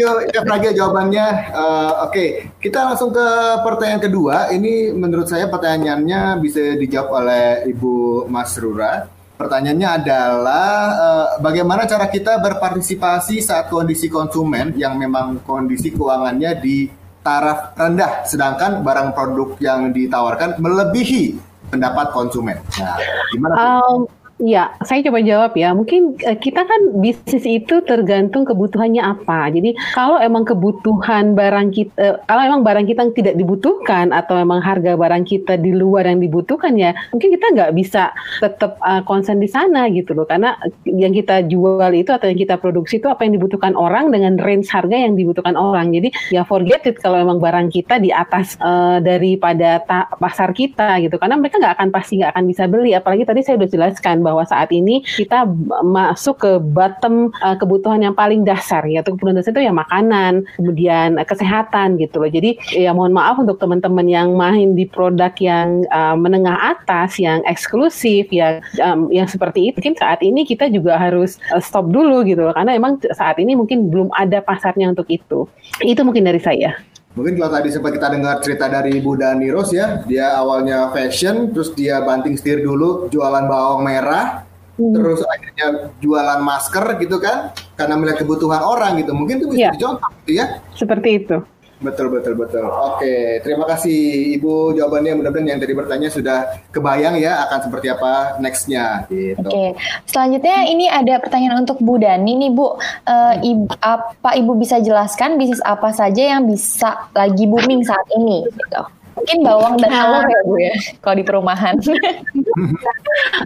Yuk, 0.00 0.48
lagi 0.48 0.72
jawabannya. 0.72 1.26
Uh, 1.52 2.08
Oke, 2.08 2.10
okay. 2.10 2.28
kita 2.58 2.88
langsung 2.88 3.12
ke 3.12 3.26
pertanyaan 3.62 4.02
kedua. 4.02 4.48
Ini 4.48 4.96
menurut 4.96 5.28
saya 5.28 5.46
pertanyaannya 5.52 6.40
bisa 6.40 6.80
dijawab 6.80 7.08
oleh 7.22 7.44
Ibu 7.68 8.24
Mas 8.32 8.56
Rura. 8.56 9.06
Pertanyaannya 9.34 9.88
adalah 9.98 10.70
uh, 10.94 11.26
bagaimana 11.42 11.84
cara 11.84 12.08
kita 12.08 12.38
berpartisipasi 12.38 13.42
saat 13.42 13.66
kondisi 13.68 14.06
konsumen 14.08 14.72
yang 14.78 14.96
memang 14.96 15.42
kondisi 15.42 15.90
keuangannya 15.92 16.54
di 16.62 16.86
taraf 17.24 17.72
rendah, 17.74 18.28
sedangkan 18.28 18.84
barang 18.84 19.16
produk 19.16 19.56
yang 19.58 19.90
ditawarkan 19.96 20.60
melebihi 20.60 21.40
pendapat 21.72 22.12
konsumen. 22.12 22.60
Nah, 22.76 23.00
gimana? 23.32 23.54
Um, 23.80 24.04
Ya, 24.42 24.74
saya 24.82 24.98
coba 25.06 25.22
jawab 25.22 25.54
ya. 25.54 25.70
Mungkin 25.70 26.18
uh, 26.18 26.34
kita 26.34 26.66
kan 26.66 26.98
bisnis 26.98 27.46
itu 27.46 27.78
tergantung 27.86 28.42
kebutuhannya 28.42 28.98
apa. 28.98 29.46
Jadi 29.54 29.78
kalau 29.94 30.18
emang 30.18 30.42
kebutuhan 30.42 31.38
barang 31.38 31.70
kita, 31.70 31.94
uh, 32.02 32.14
kalau 32.26 32.42
emang 32.42 32.66
barang 32.66 32.82
kita 32.82 33.14
tidak 33.14 33.38
dibutuhkan 33.38 34.10
atau 34.10 34.34
memang 34.34 34.58
harga 34.58 34.98
barang 34.98 35.22
kita 35.22 35.54
di 35.54 35.70
luar 35.70 36.10
yang 36.10 36.18
dibutuhkan 36.18 36.74
ya, 36.74 36.98
mungkin 37.14 37.30
kita 37.30 37.46
nggak 37.54 37.78
bisa 37.78 38.10
tetap 38.42 38.74
uh, 38.82 39.06
konsen 39.06 39.38
di 39.38 39.46
sana 39.46 39.86
gitu 39.94 40.18
loh. 40.18 40.26
Karena 40.26 40.58
yang 40.82 41.14
kita 41.14 41.46
jual 41.46 41.94
itu 41.94 42.10
atau 42.10 42.26
yang 42.26 42.38
kita 42.42 42.58
produksi 42.58 42.98
itu 42.98 43.06
apa 43.06 43.22
yang 43.22 43.38
dibutuhkan 43.38 43.78
orang 43.78 44.10
dengan 44.10 44.34
range 44.42 44.66
harga 44.66 44.98
yang 44.98 45.14
dibutuhkan 45.14 45.54
orang. 45.54 45.94
Jadi 45.94 46.10
ya 46.34 46.42
forget 46.42 46.82
it 46.90 46.98
kalau 46.98 47.22
emang 47.22 47.38
barang 47.38 47.70
kita 47.70 48.02
di 48.02 48.10
atas 48.10 48.58
uh, 48.58 48.98
daripada 48.98 49.78
pasar 50.18 50.50
kita 50.50 50.98
gitu. 51.06 51.22
Karena 51.22 51.38
mereka 51.38 51.62
nggak 51.62 51.78
akan 51.78 51.88
pasti 51.94 52.18
nggak 52.18 52.34
akan 52.34 52.44
bisa 52.50 52.66
beli. 52.66 52.98
Apalagi 52.98 53.22
tadi 53.22 53.46
saya 53.46 53.62
sudah 53.62 53.70
jelaskan 53.70 54.23
bahwa 54.24 54.42
saat 54.48 54.72
ini 54.72 55.04
kita 55.04 55.44
masuk 55.84 56.40
ke 56.40 56.52
bottom 56.56 57.28
uh, 57.44 57.52
kebutuhan 57.60 58.00
yang 58.00 58.16
paling 58.16 58.42
dasar 58.42 58.80
yaitu 58.88 59.12
kebutuhan 59.12 59.36
dasar 59.36 59.52
itu 59.52 59.68
ya 59.68 59.72
makanan, 59.76 60.48
kemudian 60.56 61.20
uh, 61.20 61.26
kesehatan 61.28 62.00
gitu 62.00 62.24
loh. 62.24 62.30
Jadi 62.32 62.56
ya 62.72 62.96
mohon 62.96 63.12
maaf 63.12 63.36
untuk 63.36 63.60
teman-teman 63.60 64.08
yang 64.08 64.32
main 64.32 64.72
di 64.72 64.88
produk 64.88 65.30
yang 65.36 65.84
uh, 65.92 66.16
menengah 66.16 66.56
atas, 66.72 67.20
yang 67.20 67.44
eksklusif, 67.44 68.32
yang 68.32 68.64
um, 68.80 69.12
yang 69.12 69.28
seperti 69.28 69.68
itu. 69.68 69.76
Mungkin 69.84 70.00
saat 70.00 70.24
ini 70.24 70.48
kita 70.48 70.72
juga 70.72 70.96
harus 70.96 71.36
uh, 71.52 71.60
stop 71.60 71.92
dulu 71.92 72.24
gitu 72.24 72.40
loh 72.40 72.56
karena 72.56 72.72
emang 72.72 72.96
saat 73.12 73.36
ini 73.36 73.52
mungkin 73.52 73.92
belum 73.92 74.08
ada 74.16 74.40
pasarnya 74.40 74.88
untuk 74.96 75.06
itu. 75.12 75.44
Itu 75.84 76.00
mungkin 76.06 76.24
dari 76.24 76.40
saya. 76.40 76.93
Mungkin 77.14 77.38
kalau 77.38 77.50
tadi 77.54 77.70
sempat 77.70 77.94
kita 77.94 78.10
dengar 78.10 78.42
cerita 78.42 78.66
dari 78.66 78.98
Ibu 78.98 79.14
Dani 79.14 79.46
Ros 79.54 79.70
ya, 79.70 80.02
dia 80.02 80.34
awalnya 80.34 80.90
fashion, 80.90 81.54
terus 81.54 81.70
dia 81.70 82.02
banting 82.02 82.34
setir 82.34 82.58
dulu 82.58 83.06
jualan 83.06 83.46
bawang 83.46 83.86
merah, 83.86 84.42
hmm. 84.74 84.92
terus 84.98 85.22
akhirnya 85.22 85.94
jualan 86.02 86.42
masker 86.42 86.98
gitu 86.98 87.22
kan, 87.22 87.54
karena 87.78 87.94
melihat 87.94 88.26
kebutuhan 88.26 88.66
orang 88.66 88.98
gitu. 88.98 89.14
Mungkin 89.14 89.46
itu 89.46 89.46
bisa 89.46 89.70
ya. 89.70 89.72
dicontoh 89.78 90.10
gitu 90.26 90.32
ya. 90.42 90.58
Seperti 90.74 91.08
itu. 91.22 91.38
Betul 91.84 92.08
betul 92.08 92.32
betul. 92.32 92.64
Oke, 92.64 93.44
terima 93.44 93.68
kasih 93.68 94.32
Ibu 94.40 94.72
jawabannya. 94.72 95.20
Mudah-mudahan 95.20 95.52
yang 95.52 95.60
tadi 95.60 95.76
bertanya 95.76 96.08
sudah 96.08 96.64
kebayang 96.72 97.20
ya 97.20 97.44
akan 97.44 97.68
seperti 97.68 97.92
apa 97.92 98.40
nextnya. 98.40 99.04
Gitu. 99.12 99.44
Oke, 99.44 99.76
selanjutnya 100.08 100.64
ini 100.64 100.88
ada 100.88 101.20
pertanyaan 101.20 101.68
untuk 101.68 101.76
Bu 101.84 102.00
Dani 102.00 102.32
nih 102.40 102.50
Bu. 102.56 102.80
Uh, 103.04 103.36
ibu, 103.44 103.68
apa 103.84 104.32
Ibu 104.32 104.56
bisa 104.56 104.80
jelaskan 104.80 105.36
bisnis 105.36 105.60
apa 105.60 105.92
saja 105.92 106.34
yang 106.36 106.48
bisa 106.48 107.12
lagi 107.12 107.44
booming 107.44 107.84
saat 107.84 108.08
ini? 108.16 108.48
Gitu. 108.48 108.82
Mungkin 109.14 109.38
bawang 109.44 109.76
dan 109.78 109.92
telur 109.92 110.24
ya 110.24 110.40
Bu 110.48 110.54
ya, 110.56 110.74
kalau 111.04 111.16
di 111.20 111.24
perumahan. 111.28 111.74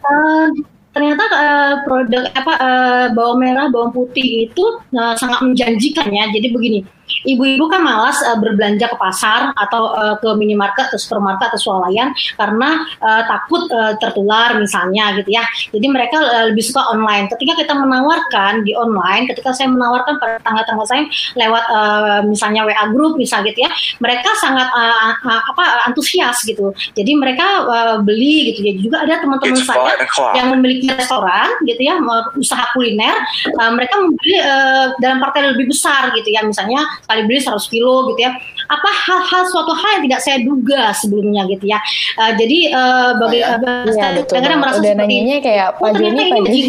uh, 0.06 0.46
ternyata 0.94 1.24
uh, 1.30 1.74
produk 1.82 2.24
apa 2.38 2.52
uh, 2.58 3.06
bawang 3.18 3.42
merah, 3.42 3.66
bawang 3.66 3.90
putih 3.90 4.46
itu 4.46 4.64
uh, 4.94 5.18
sangat 5.18 5.42
menjanjikan 5.42 6.06
ya. 6.06 6.30
Jadi 6.30 6.54
begini 6.54 6.80
ibu-ibu 7.24 7.66
kan 7.70 7.80
malas 7.82 8.20
uh, 8.24 8.36
berbelanja 8.36 8.88
ke 8.88 8.96
pasar 8.96 9.52
atau 9.56 9.92
uh, 9.94 10.14
ke 10.20 10.28
minimarket 10.36 10.92
atau 10.92 11.00
supermarket 11.00 11.52
atau 11.54 11.60
swalayan 11.60 12.12
karena 12.36 12.84
uh, 13.00 13.22
takut 13.26 13.66
uh, 13.72 13.94
tertular 13.98 14.56
misalnya 14.56 15.16
gitu 15.20 15.30
ya. 15.32 15.44
Jadi 15.72 15.86
mereka 15.88 16.18
uh, 16.20 16.44
lebih 16.52 16.64
suka 16.64 16.88
online. 16.92 17.28
Ketika 17.32 17.58
kita 17.58 17.72
menawarkan 17.76 18.62
di 18.62 18.72
online, 18.76 19.28
ketika 19.30 19.52
saya 19.54 19.70
menawarkan 19.70 20.20
pada 20.20 20.40
tangga-tangga 20.42 20.84
saya 20.86 21.02
lewat 21.36 21.64
uh, 21.68 22.20
misalnya 22.26 22.64
WA 22.64 22.84
group 22.92 23.16
misal 23.16 23.42
gitu 23.44 23.64
ya, 23.64 23.70
mereka 23.98 24.30
sangat 24.38 24.68
uh, 24.72 25.12
uh, 25.24 25.42
apa 25.54 25.88
antusias 25.88 26.42
gitu. 26.44 26.72
Jadi 26.94 27.12
mereka 27.16 27.46
uh, 27.64 27.96
beli 28.02 28.52
gitu 28.54 28.60
ya. 28.64 28.72
Juga 28.78 28.96
ada 29.04 29.14
teman-teman 29.20 29.58
saya 29.58 29.94
yang 30.36 30.54
memiliki 30.54 30.90
restoran 30.92 31.48
gitu 31.64 31.80
ya, 31.82 31.98
usaha 32.36 32.64
kuliner, 32.72 33.16
uh, 33.58 33.70
mereka 33.74 33.94
membeli 34.00 34.34
uh, 34.40 34.86
dalam 35.02 35.18
partai 35.22 35.54
lebih 35.54 35.70
besar 35.70 36.12
gitu 36.14 36.28
ya. 36.30 36.44
Misalnya 36.44 36.84
sekali 37.04 37.20
beli 37.26 37.40
100 37.40 37.72
kilo 37.72 37.94
gitu 38.12 38.20
ya. 38.22 38.32
Apa 38.68 38.90
hal-hal 39.08 39.42
suatu 39.48 39.72
hal 39.72 39.90
yang 39.98 40.04
tidak 40.10 40.20
saya 40.20 40.38
duga 40.44 40.92
sebelumnya 40.92 41.48
gitu 41.48 41.64
ya. 41.68 41.78
Uh, 42.20 42.32
jadi 42.36 42.58
uh, 42.74 43.10
bagi 43.16 43.40
oh, 43.40 43.56
ya. 43.56 43.56
uh, 43.56 44.24
kadang-kadang 44.28 44.60
merasa 44.60 44.78
Udah 44.80 44.92
seperti 44.92 45.14
ini 45.24 45.34
kayak 45.40 45.68
Pak 45.80 45.88
oh, 45.88 45.92
Joni 45.96 46.24
Pak 46.28 46.40
Joni. 46.44 46.60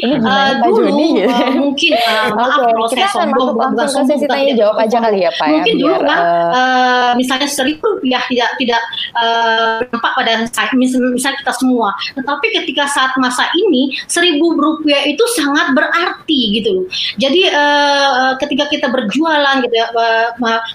Ini 0.00 0.14
uh, 0.22 0.50
Pak 0.60 0.70
Joni 0.78 1.06
gitu. 1.16 1.28
uh, 1.30 1.50
mungkin 1.56 1.92
uh, 1.96 2.26
maaf 2.32 2.58
okay. 2.60 2.72
kalau 2.72 2.88
saya 2.88 3.08
sombong 3.12 3.48
bukan 3.52 3.70
tanya 4.26 4.52
jawab 4.56 4.76
aja 4.80 4.96
kali 4.98 5.18
ya 5.22 5.30
Pak 5.36 5.46
mungkin 5.48 5.74
ya, 5.74 5.80
dulu 5.82 5.96
kan 6.04 6.18
uh, 6.52 7.10
misalnya 7.18 7.48
seribu 7.48 7.84
rupiah 7.96 8.22
tidak 8.28 8.50
tidak 8.60 8.82
uh, 9.16 9.78
nampak 9.88 10.12
pada 10.14 10.32
saya 10.50 10.70
misalnya 10.76 11.38
kita 11.40 11.52
semua. 11.56 11.90
Tetapi 12.14 12.46
ketika 12.62 12.84
saat 12.90 13.12
masa 13.18 13.48
ini 13.56 13.94
seribu 14.06 14.54
rupiah 14.56 15.04
itu 15.08 15.22
sangat 15.36 15.72
berarti 15.72 16.60
gitu 16.60 16.68
loh. 16.82 16.86
Jadi 17.16 17.48
uh, 17.50 18.32
ketika 18.40 18.64
kita 18.70 18.86
berjualan 18.90 19.55
gitu 19.64 19.74
ya 19.74 19.86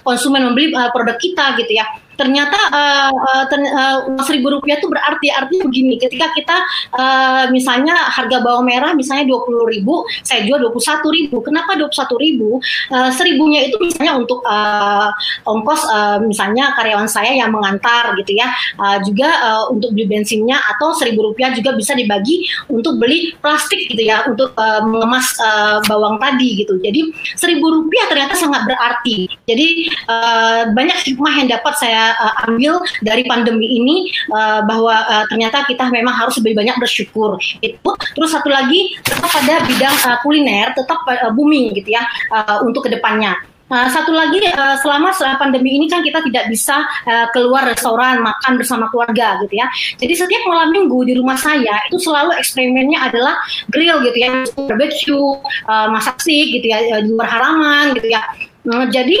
konsumen 0.02 0.46
membeli 0.50 0.74
uh, 0.74 0.90
produk 0.90 1.16
kita 1.18 1.58
gitu 1.60 1.72
ya 1.76 1.86
ternyata 2.16 2.58
uh, 2.70 3.44
ter, 3.48 3.60
uh, 3.62 3.98
seribu 4.24 4.58
rupiah 4.58 4.78
itu 4.78 4.88
berarti 4.88 5.28
artinya 5.32 5.64
begini 5.68 5.94
ketika 5.96 6.32
kita 6.36 6.56
uh, 6.96 7.44
misalnya 7.48 7.94
harga 7.94 8.42
bawang 8.42 8.68
merah 8.68 8.92
misalnya 8.92 9.28
dua 9.28 9.44
puluh 9.46 9.68
ribu 9.68 10.04
saya 10.20 10.44
jual 10.44 10.60
dua 10.60 10.70
puluh 10.70 10.84
satu 10.84 11.08
ribu 11.08 11.40
kenapa 11.40 11.78
dua 11.78 11.88
puluh 11.88 12.00
satu 12.02 12.14
ribu? 12.18 12.50
Uh, 12.92 13.10
seribunya 13.14 13.68
itu 13.68 13.76
misalnya 13.80 14.18
untuk 14.18 14.42
uh, 14.44 15.08
ongkos 15.46 15.82
uh, 15.88 16.18
misalnya 16.22 16.74
karyawan 16.76 17.08
saya 17.08 17.32
yang 17.32 17.52
mengantar 17.52 18.12
gitu 18.18 18.36
ya. 18.36 18.48
Uh, 18.76 18.98
juga 19.06 19.28
uh, 19.28 19.64
untuk 19.70 19.94
beli 19.94 20.08
bensinnya 20.08 20.58
atau 20.76 20.92
seribu 20.96 21.32
rupiah 21.32 21.54
juga 21.54 21.72
bisa 21.76 21.94
dibagi 21.94 22.44
untuk 22.68 22.98
beli 22.98 23.34
plastik 23.38 23.88
gitu 23.88 24.02
ya 24.02 24.26
untuk 24.28 24.52
uh, 24.58 24.82
mengemas 24.84 25.32
uh, 25.40 25.78
bawang 25.86 26.18
tadi 26.18 26.64
gitu. 26.64 26.76
Jadi 26.82 27.14
seribu 27.38 27.70
rupiah 27.70 28.10
ternyata 28.10 28.34
sangat 28.36 28.66
berarti. 28.66 29.30
Jadi 29.48 29.88
uh, 30.10 30.72
banyak 30.74 30.98
hikmah 31.06 31.32
yang 31.42 31.48
dapat 31.52 31.74
saya 31.78 32.01
uh, 32.18 32.34
ambil 32.50 32.82
dari 33.00 33.22
pandemi 33.24 33.78
ini 33.78 33.96
uh, 34.34 34.66
bahwa 34.66 34.96
uh, 35.06 35.24
ternyata 35.30 35.62
kita 35.68 35.88
memang 35.88 36.14
harus 36.14 36.38
lebih 36.42 36.58
banyak 36.58 36.76
bersyukur 36.82 37.38
itu 37.62 37.90
terus 38.18 38.30
satu 38.34 38.50
lagi 38.50 38.98
tetap 39.06 39.30
pada 39.30 39.54
bidang 39.66 39.96
uh, 40.08 40.18
kuliner 40.26 40.74
tetap 40.74 40.98
uh, 41.06 41.30
booming 41.30 41.70
gitu 41.76 41.94
ya 41.94 42.02
uh, 42.34 42.62
untuk 42.66 42.86
ke 42.86 42.90
depannya 42.92 43.38
Uh, 43.72 43.88
satu 43.88 44.12
lagi 44.12 44.36
uh, 44.52 44.76
selama 44.84 45.16
pandemi 45.40 45.80
ini 45.80 45.88
kan 45.88 46.04
kita 46.04 46.20
tidak 46.28 46.44
bisa 46.52 46.84
uh, 47.08 47.24
keluar 47.32 47.64
restoran 47.64 48.20
makan 48.20 48.60
bersama 48.60 48.84
keluarga 48.92 49.40
gitu 49.40 49.56
ya. 49.56 49.64
Jadi 49.96 50.12
setiap 50.12 50.44
malam 50.44 50.76
minggu 50.76 51.08
di 51.08 51.16
rumah 51.16 51.40
saya 51.40 51.80
itu 51.88 51.96
selalu 51.96 52.36
eksperimennya 52.36 53.00
adalah 53.00 53.40
grill 53.72 54.04
gitu 54.04 54.18
ya, 54.20 54.44
barbecue, 54.68 55.40
uh, 55.72 55.88
masak 55.88 56.20
sih 56.20 56.52
gitu 56.52 56.68
ya 56.68 57.00
di 57.00 57.16
luar 57.16 57.32
halaman 57.32 57.96
gitu 57.96 58.12
ya. 58.12 58.20
Nah, 58.62 58.86
jadi 58.86 59.18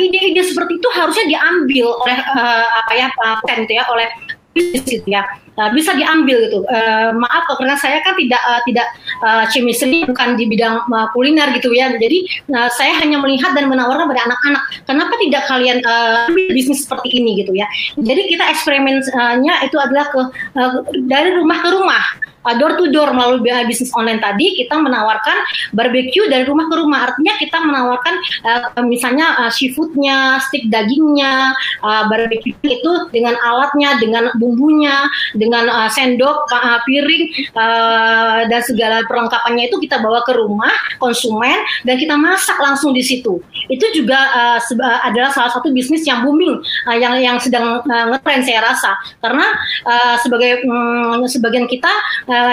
ide-ide 0.00 0.40
uh, 0.40 0.46
seperti 0.48 0.80
itu 0.80 0.88
harusnya 0.96 1.24
diambil 1.28 1.92
oleh 1.92 2.18
uh, 2.18 2.66
apa 2.80 2.92
ya 2.96 3.06
paten 3.12 3.68
gitu 3.68 3.76
ya 3.76 3.84
oleh 3.92 4.08
gitu 4.52 5.08
ya 5.08 5.24
uh, 5.56 5.70
bisa 5.72 5.96
diambil 5.96 6.48
gitu. 6.48 6.64
Uh, 6.68 7.12
maaf 7.16 7.48
karena 7.56 7.76
saya 7.76 8.04
kan 8.04 8.16
tidak 8.16 8.40
uh, 8.44 8.60
tidak 8.68 8.86
uh, 9.24 9.44
chemistry 9.48 10.04
bukan 10.04 10.36
di 10.36 10.44
bidang 10.48 10.84
uh, 10.88 11.08
kuliner 11.16 11.48
gitu 11.56 11.72
ya. 11.72 11.92
Jadi 11.92 12.28
uh, 12.52 12.68
saya 12.72 12.96
hanya 13.00 13.20
melihat 13.20 13.56
dan 13.56 13.68
menawarkan 13.68 14.08
pada 14.08 14.22
anak-anak. 14.28 14.62
Kenapa 14.84 15.14
tidak 15.20 15.42
kalian 15.48 15.78
uh, 15.84 16.28
bisnis 16.52 16.84
seperti 16.84 17.16
ini 17.16 17.44
gitu 17.44 17.52
ya? 17.56 17.66
Jadi 17.96 18.28
kita 18.28 18.44
eksperimennya 18.52 19.54
itu 19.64 19.76
adalah 19.80 20.08
ke 20.12 20.20
uh, 20.56 20.72
dari 21.08 21.32
rumah 21.36 21.58
ke 21.60 21.68
rumah 21.72 22.04
uh, 22.46 22.54
door 22.58 22.74
to 22.78 22.90
door 22.90 23.10
melalui 23.14 23.42
bisnis 23.66 23.90
online 23.94 24.18
tadi 24.22 24.54
kita 24.58 24.78
menawarkan 24.78 25.36
barbecue 25.74 26.26
dari 26.28 26.44
rumah 26.46 26.66
ke 26.68 26.74
rumah. 26.78 27.00
Artinya 27.10 27.34
kita 27.38 27.58
menawarkan 27.62 28.14
uh, 28.46 28.84
misalnya 28.86 29.46
uh, 29.46 29.50
seafoodnya 29.50 30.38
stick 30.48 30.68
dagingnya 30.68 31.54
uh, 31.82 32.06
barbecue 32.06 32.54
itu 32.62 32.92
dengan 33.10 33.34
alatnya 33.42 33.98
dengan 33.98 34.30
bumbunya 34.38 35.06
dengan 35.34 35.68
uh, 35.68 35.90
sendok 35.90 36.48
uh, 36.50 36.78
piring 36.86 37.24
uh, 37.54 38.46
dan 38.46 38.60
segala 38.62 39.04
perlengkapannya 39.06 39.70
itu 39.70 39.78
kita 39.82 40.02
bawa 40.02 40.22
ke 40.26 40.32
rumah 40.36 40.72
konsumen 40.98 41.56
dan 41.86 41.98
kita 41.98 42.14
masak 42.18 42.58
langsung 42.58 42.94
di 42.94 43.02
situ. 43.02 43.42
Itu 43.70 43.86
juga 43.94 44.18
uh, 44.32 44.58
adalah 45.06 45.30
salah 45.30 45.52
satu 45.52 45.70
bisnis 45.70 46.04
yang 46.06 46.24
booming 46.26 46.60
uh, 46.88 46.96
yang 46.96 47.18
yang 47.18 47.36
sedang 47.38 47.82
uh, 47.82 48.06
ngetrend 48.14 48.44
saya 48.46 48.60
rasa. 48.62 48.98
Karena 49.18 49.46
uh, 49.86 50.16
sebagai 50.20 50.64
um, 50.66 51.24
sebagian 51.26 51.66
kita 51.66 51.90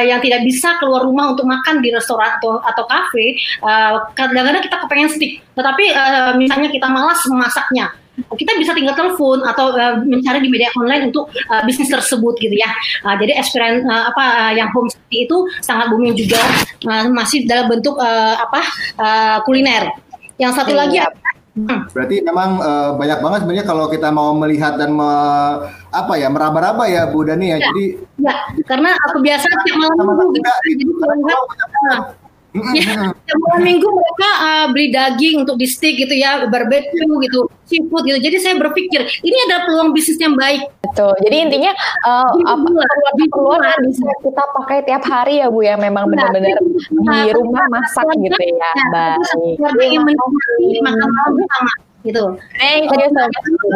yang 0.03 0.19
tidak 0.19 0.41
bisa 0.43 0.75
keluar 0.77 1.05
rumah 1.05 1.31
untuk 1.31 1.47
makan 1.47 1.79
di 1.79 1.89
restoran 1.93 2.35
atau 2.39 2.59
atau 2.61 2.83
kafe, 2.85 3.39
uh, 3.63 4.11
kadang-kadang 4.13 4.63
kita 4.63 4.77
kepengen 4.85 5.09
stick, 5.09 5.41
tetapi 5.55 5.95
uh, 5.95 6.31
misalnya 6.35 6.69
kita 6.69 6.87
malas 6.91 7.19
memasaknya 7.27 7.93
kita 8.35 8.51
bisa 8.59 8.75
tinggal 8.75 8.95
telepon 8.97 9.39
atau 9.47 9.71
uh, 9.75 10.01
mencari 10.03 10.43
di 10.43 10.49
media 10.51 10.67
online 10.75 11.11
untuk 11.11 11.31
uh, 11.31 11.63
bisnis 11.63 11.87
tersebut 11.87 12.35
gitu 12.41 12.55
ya. 12.55 12.67
Uh, 13.05 13.15
jadi 13.15 13.39
experience 13.39 13.85
uh, 13.87 14.11
apa 14.11 14.23
uh, 14.49 14.51
yang 14.51 14.67
home 14.75 14.91
itu 15.11 15.37
sangat 15.63 15.87
booming 15.87 16.15
juga 16.17 16.39
uh, 16.89 17.07
masih 17.11 17.47
dalam 17.47 17.71
bentuk 17.71 17.95
uh, 17.95 18.35
apa 18.39 18.61
uh, 18.99 19.37
kuliner. 19.47 19.87
Yang 20.39 20.63
satu 20.63 20.73
lagi 20.75 20.99
iya. 20.99 21.07
Hmm. 21.59 21.91
Berarti 21.91 22.23
memang 22.23 22.61
uh, 22.61 22.95
banyak 22.95 23.19
banget 23.19 23.39
sebenarnya 23.43 23.65
kalau 23.67 23.85
kita 23.91 24.07
mau 24.15 24.31
melihat 24.31 24.79
dan 24.79 24.95
me, 24.95 25.11
apa 25.91 26.13
ya 26.15 26.31
meraba-raba 26.31 26.87
ya 26.87 27.09
Bu 27.11 27.27
Dani 27.27 27.51
ya. 27.51 27.57
ya 27.59 27.67
jadi 27.67 27.85
ya, 28.19 28.33
karena 28.67 28.95
aku 29.09 29.17
biasa 29.23 29.45
tiap 29.47 29.77
malam 29.79 29.95
minggu 30.03 30.25
gitu. 30.35 30.49
Jadi 30.75 30.83
kalau 30.99 31.15
Ya, 32.49 33.05
malam 33.37 33.61
minggu 33.61 33.85
mereka 33.85 34.29
uh, 34.41 34.65
beli 34.73 34.89
daging 34.89 35.45
untuk 35.45 35.61
di 35.61 35.69
stick 35.69 36.01
gitu 36.01 36.17
ya, 36.17 36.49
barbecue 36.49 37.05
gitu, 37.21 37.45
seafood 37.69 38.09
gitu. 38.09 38.17
Jadi 38.17 38.41
saya 38.41 38.57
berpikir 38.57 39.05
ini 39.21 39.37
adalah 39.45 39.69
peluang 39.69 39.93
bisnis 39.93 40.17
yang 40.17 40.33
baik. 40.33 40.65
Betul. 40.81 41.13
Jadi 41.29 41.35
intinya 41.45 41.71
uh, 42.09 42.33
apa 42.49 42.65
keluar 43.29 43.61
bisa 43.85 44.01
kita 44.25 44.43
pakai 44.57 44.81
tiap 44.81 45.05
hari 45.05 45.45
ya 45.45 45.47
Bu 45.53 45.61
ya, 45.61 45.77
memang 45.77 46.09
iya, 46.09 46.11
benar-benar 46.25 46.57
di 46.89 47.21
rumah 47.37 47.65
masak 47.69 48.09
gitu 48.17 48.41
ya. 48.41 48.71
ya 48.73 48.85
baik. 48.89 49.53
Keluarga 49.61 49.85
yang 49.85 50.03
menikmati 50.09 50.81
makan 50.81 51.09
malam 51.13 51.31
bersama 51.37 51.71
gitu. 52.01 52.23
Thank 52.57 52.89
you 52.89 53.07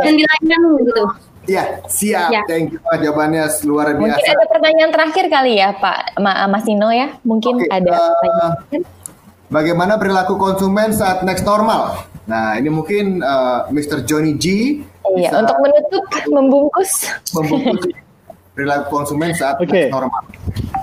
Dan 0.02 0.14
dilayani 0.18 0.70
gitu. 0.82 1.06
Iya, 1.44 1.84
siap. 1.92 2.30
Ya. 2.32 2.42
Thank 2.48 2.76
you 2.76 2.80
Pak 2.80 3.04
jawabannya 3.04 3.44
luar 3.68 3.92
biasa. 3.94 4.00
Mungkin 4.00 4.26
ada 4.32 4.46
pertanyaan 4.48 4.92
terakhir 4.96 5.26
kali 5.28 5.54
ya 5.60 5.70
Pak 5.76 6.16
Ma 6.24 6.48
Mas 6.48 6.64
Nino 6.64 6.90
ya. 6.90 7.20
Mungkin 7.28 7.68
okay, 7.68 7.70
ada 7.72 7.98
uh, 8.24 8.52
Bagaimana 9.52 10.00
perilaku 10.00 10.40
konsumen 10.40 10.96
saat 10.96 11.22
next 11.28 11.46
normal? 11.46 12.10
Nah, 12.26 12.56
ini 12.56 12.72
mungkin 12.72 13.20
uh, 13.22 13.68
eh, 13.68 13.76
Mr. 13.76 14.08
Johnny 14.08 14.40
G. 14.40 14.80
Iya, 15.14 15.36
untuk 15.36 15.60
menutup, 15.60 16.06
membungkus. 16.32 17.12
Membungkus 17.36 17.92
perilaku 18.56 18.86
konsumen 18.90 19.36
saat 19.36 19.60
okay. 19.60 19.92
next 19.92 19.94
normal 19.94 20.24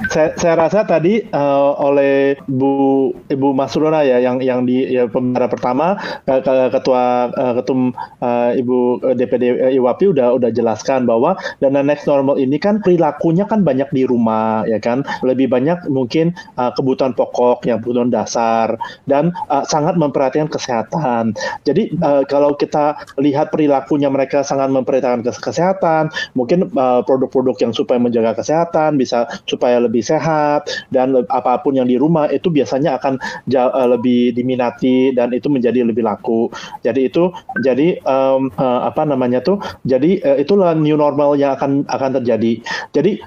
saya, 0.08 0.32
saya 0.40 0.54
rasa 0.56 0.88
tadi 0.88 1.20
uh, 1.28 1.76
oleh 1.76 2.40
Bu 2.48 3.12
Ibu 3.28 3.52
Masrona 3.52 4.00
ya 4.00 4.16
yang 4.16 4.40
yang 4.40 4.64
di 4.64 4.88
ya, 4.88 5.04
pembicara 5.04 5.52
pertama 5.52 6.00
ketua 6.24 7.28
uh, 7.28 7.52
ketum 7.60 7.92
uh, 8.24 8.56
Ibu 8.56 9.04
DPD 9.18 9.44
uh, 9.60 9.72
IWAPI 9.76 10.16
udah 10.16 10.28
udah 10.40 10.50
jelaskan 10.54 11.04
bahwa 11.04 11.36
dana 11.60 11.84
next 11.84 12.08
normal 12.08 12.40
ini 12.40 12.56
kan 12.56 12.80
perilakunya 12.80 13.44
kan 13.44 13.60
banyak 13.60 13.92
di 13.92 14.08
rumah 14.08 14.64
ya 14.64 14.80
kan 14.80 15.04
lebih 15.20 15.52
banyak 15.52 15.84
mungkin 15.92 16.32
uh, 16.56 16.72
kebutuhan 16.72 17.12
pokok 17.12 17.68
yang 17.68 17.84
kebutuhan 17.84 18.08
dasar 18.08 18.80
dan 19.04 19.34
uh, 19.52 19.66
sangat 19.68 20.00
memperhatikan 20.00 20.48
kesehatan. 20.48 21.36
Jadi 21.68 21.92
uh, 22.00 22.24
kalau 22.24 22.56
kita 22.56 22.96
lihat 23.20 23.52
perilakunya 23.52 24.08
mereka 24.08 24.46
sangat 24.46 24.72
memperhatikan 24.72 25.26
kesehatan, 25.26 26.08
mungkin 26.38 26.70
produk-produk 27.04 27.56
uh, 27.58 27.62
yang 27.68 27.72
supaya 27.74 27.98
menjaga 27.98 28.38
kesehatan 28.38 28.96
bisa 28.96 29.26
supaya 29.44 29.89
lebih 29.90 30.06
sehat 30.06 30.70
dan 30.94 31.18
apa 31.34 31.58
pun 31.58 31.74
yang 31.74 31.90
di 31.90 31.98
rumah 31.98 32.30
itu 32.30 32.46
biasanya 32.46 33.02
akan 33.02 33.18
uh, 33.50 33.88
lebih 33.90 34.38
diminati 34.38 35.10
dan 35.10 35.34
itu 35.34 35.50
menjadi 35.50 35.82
lebih 35.82 36.06
laku. 36.06 36.46
Jadi 36.86 37.10
itu 37.10 37.34
jadi 37.66 37.98
um, 38.06 38.54
uh, 38.54 38.86
apa 38.86 39.02
namanya 39.02 39.42
tuh? 39.42 39.58
Jadi 39.82 40.22
uh, 40.22 40.38
itulah 40.38 40.78
new 40.78 40.94
normal 40.94 41.34
yang 41.34 41.58
akan 41.58 41.82
akan 41.90 42.22
terjadi. 42.22 42.62
Jadi 42.94 43.18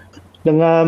dengan 0.43 0.87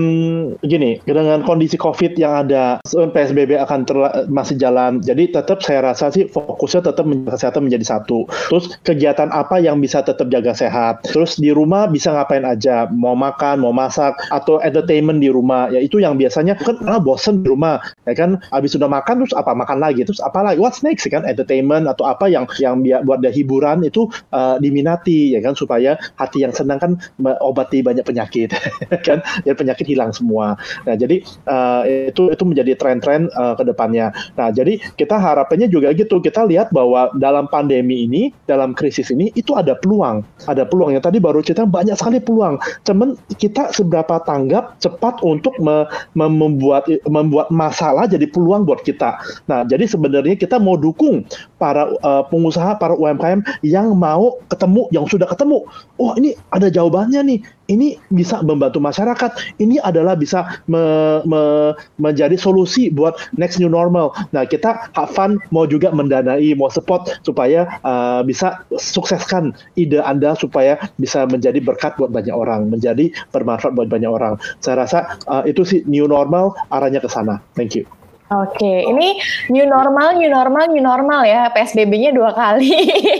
gini 0.61 0.99
dengan 1.07 1.41
kondisi 1.47 1.79
COVID 1.79 2.19
yang 2.19 2.47
ada 2.47 2.79
PSBB 2.85 3.55
akan 3.59 3.87
masih 4.27 4.59
jalan. 4.59 4.99
Jadi 4.99 5.31
tetap 5.31 5.63
saya 5.63 5.81
rasa 5.91 6.11
sih 6.11 6.27
fokusnya 6.27 6.91
tetap 6.91 7.07
kesehatan 7.07 7.67
menjadi 7.67 7.97
satu. 7.97 8.27
Terus 8.51 8.75
kegiatan 8.83 9.31
apa 9.31 9.57
yang 9.63 9.79
bisa 9.79 10.03
tetap 10.03 10.27
jaga 10.27 10.51
sehat? 10.51 11.07
Terus 11.07 11.39
di 11.39 11.55
rumah 11.55 11.87
bisa 11.87 12.11
ngapain 12.11 12.43
aja? 12.43 12.87
Mau 12.91 13.15
makan 13.15 13.63
mau 13.63 13.71
masak 13.71 14.19
atau 14.29 14.59
entertainment 14.59 15.23
di 15.23 15.31
rumah. 15.31 15.71
Ya 15.71 15.79
itu 15.79 16.03
yang 16.03 16.19
biasanya 16.19 16.59
kan 16.59 16.75
ah 16.85 16.99
bosen 16.99 17.41
di 17.41 17.47
rumah. 17.49 17.79
Ya 18.03 18.13
kan? 18.13 18.43
Habis 18.51 18.75
sudah 18.75 18.91
makan 18.91 19.23
terus 19.23 19.33
apa? 19.33 19.55
Makan 19.55 19.79
lagi. 19.79 20.03
Terus 20.03 20.19
apa 20.19 20.43
lagi? 20.43 20.59
What's 20.59 20.83
next? 20.83 21.07
Kan? 21.07 21.23
Entertainment 21.23 21.87
atau 21.87 22.03
apa 22.05 22.27
yang 22.27 22.43
yang 22.59 22.83
buat 23.07 23.23
ada 23.23 23.31
hiburan 23.31 23.87
itu 23.87 24.11
uh, 24.35 24.59
diminati. 24.59 25.31
Ya 25.33 25.39
kan? 25.39 25.55
Supaya 25.55 25.95
hati 26.19 26.43
yang 26.43 26.51
senang 26.51 26.77
kan 26.77 26.91
obati 27.39 27.79
banyak 27.79 28.03
penyakit. 28.03 28.51
Kan 29.05 29.21
ya 29.45 29.53
penyakit 29.53 29.85
hilang 29.85 30.11
semua. 30.11 30.57
Nah, 30.83 30.95
jadi 30.97 31.21
uh, 31.47 31.85
itu 32.11 32.33
itu 32.33 32.43
menjadi 32.43 32.73
tren-tren 32.75 33.29
uh, 33.37 33.53
ke 33.55 33.63
depannya. 33.63 34.11
Nah, 34.35 34.49
jadi 34.51 34.81
kita 34.97 35.15
harapannya 35.15 35.69
juga 35.71 35.93
gitu. 35.93 36.19
Kita 36.19 36.43
lihat 36.49 36.73
bahwa 36.73 37.13
dalam 37.21 37.47
pandemi 37.47 38.03
ini, 38.03 38.33
dalam 38.49 38.73
krisis 38.73 39.13
ini 39.13 39.31
itu 39.37 39.53
ada 39.55 39.77
peluang. 39.77 40.25
Ada 40.49 40.65
peluang 40.67 40.97
yang 40.97 41.03
tadi 41.05 41.21
baru 41.21 41.39
cerita 41.45 41.63
banyak 41.63 41.95
sekali 41.95 42.19
peluang. 42.19 42.57
Cuman 42.83 43.15
kita 43.37 43.71
seberapa 43.71 44.19
tanggap 44.25 44.81
cepat 44.81 45.21
untuk 45.21 45.55
me, 45.61 45.85
me, 46.17 46.25
membuat 46.27 46.89
membuat 47.07 47.53
masalah 47.53 48.09
jadi 48.09 48.25
peluang 48.27 48.65
buat 48.65 48.81
kita. 48.81 49.15
Nah, 49.47 49.63
jadi 49.63 49.85
sebenarnya 49.85 50.35
kita 50.35 50.57
mau 50.57 50.75
dukung 50.75 51.23
para 51.61 51.87
uh, 52.01 52.23
pengusaha, 52.27 52.75
para 52.81 52.97
UMKM 52.97 53.45
yang 53.61 53.93
mau 53.93 54.41
ketemu, 54.49 54.89
yang 54.91 55.05
sudah 55.05 55.29
ketemu. 55.29 55.63
Oh, 56.01 56.11
ini 56.17 56.33
ada 56.51 56.67
jawabannya 56.67 57.21
nih 57.23 57.39
ini 57.71 57.97
bisa 58.13 58.41
membantu 58.45 58.81
masyarakat. 58.81 59.57
Ini 59.61 59.81
adalah 59.81 60.13
bisa 60.17 60.61
me, 60.69 60.83
me, 61.25 61.73
menjadi 61.97 62.35
solusi 62.37 62.89
buat 62.93 63.17
next 63.37 63.57
new 63.57 63.69
normal. 63.69 64.13
Nah, 64.31 64.45
kita 64.45 64.91
have 64.93 65.11
fun 65.11 65.37
mau 65.49 65.65
juga 65.65 65.89
mendanai, 65.93 66.53
mau 66.57 66.69
support 66.69 67.09
supaya 67.25 67.79
uh, 67.81 68.21
bisa 68.21 68.65
sukseskan 68.75 69.55
ide 69.79 70.01
Anda 70.01 70.37
supaya 70.37 70.77
bisa 71.01 71.25
menjadi 71.25 71.57
berkat 71.61 71.97
buat 71.97 72.13
banyak 72.13 72.33
orang, 72.33 72.69
menjadi 72.69 73.09
bermanfaat 73.33 73.73
buat 73.73 73.89
banyak 73.89 74.09
orang. 74.09 74.37
Saya 74.61 74.85
rasa 74.85 75.17
uh, 75.29 75.43
itu 75.47 75.65
sih 75.65 75.81
new 75.89 76.05
normal 76.05 76.53
arahnya 76.69 77.01
ke 77.01 77.09
sana. 77.09 77.41
Thank 77.57 77.77
you. 77.77 78.04
Oke, 78.25 78.89
ini 78.89 79.21
new 79.53 79.69
normal, 79.69 80.17
new 80.17 80.25
normal, 80.25 80.65
new 80.73 80.81
normal 80.81 81.21
ya. 81.29 81.45
PSBB-nya 81.53 82.09
dua 82.09 82.33
kali. 82.33 82.73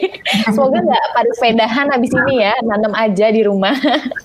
Semoga 0.49 0.81
nggak 0.81 1.03
pada 1.13 1.31
sepedahan 1.37 1.87
habis 1.93 2.09
ini 2.09 2.41
ya, 2.41 2.57
nanam 2.65 2.89
aja 2.97 3.29
di 3.29 3.45
rumah. 3.45 3.77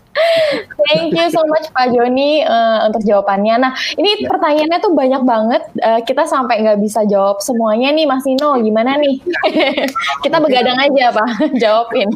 Thank 0.89 1.13
you 1.13 1.29
so 1.29 1.45
much 1.53 1.69
Pak 1.77 1.93
Joni 1.93 2.41
uh, 2.49 2.89
untuk 2.89 3.05
jawabannya. 3.05 3.61
Nah, 3.61 3.73
ini 4.01 4.25
ya. 4.25 4.33
pertanyaannya 4.33 4.79
tuh 4.81 4.93
banyak 4.97 5.23
banget. 5.29 5.63
Uh, 5.85 6.01
kita 6.01 6.25
sampai 6.25 6.65
nggak 6.65 6.81
bisa 6.81 7.05
jawab 7.05 7.45
semuanya 7.45 7.93
nih, 7.93 8.09
Mas 8.09 8.25
Nino. 8.25 8.57
Gimana 8.57 8.97
nih? 8.97 9.21
kita 10.25 10.41
begadang 10.41 10.81
aja, 10.81 11.13
Pak. 11.13 11.61
Jawabin. 11.61 12.09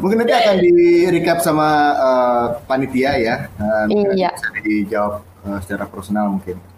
Mungkin 0.00 0.16
nanti 0.24 0.32
akan 0.32 0.56
di 0.64 0.72
recap 1.12 1.44
sama 1.44 1.68
uh, 1.92 2.44
panitia 2.64 3.20
ya. 3.20 3.36
Uh, 3.60 3.84
iya. 4.16 4.32
Bisa 4.32 4.48
dijawab 4.64 5.20
uh, 5.44 5.60
secara 5.60 5.84
personal 5.92 6.32
mungkin. 6.32 6.73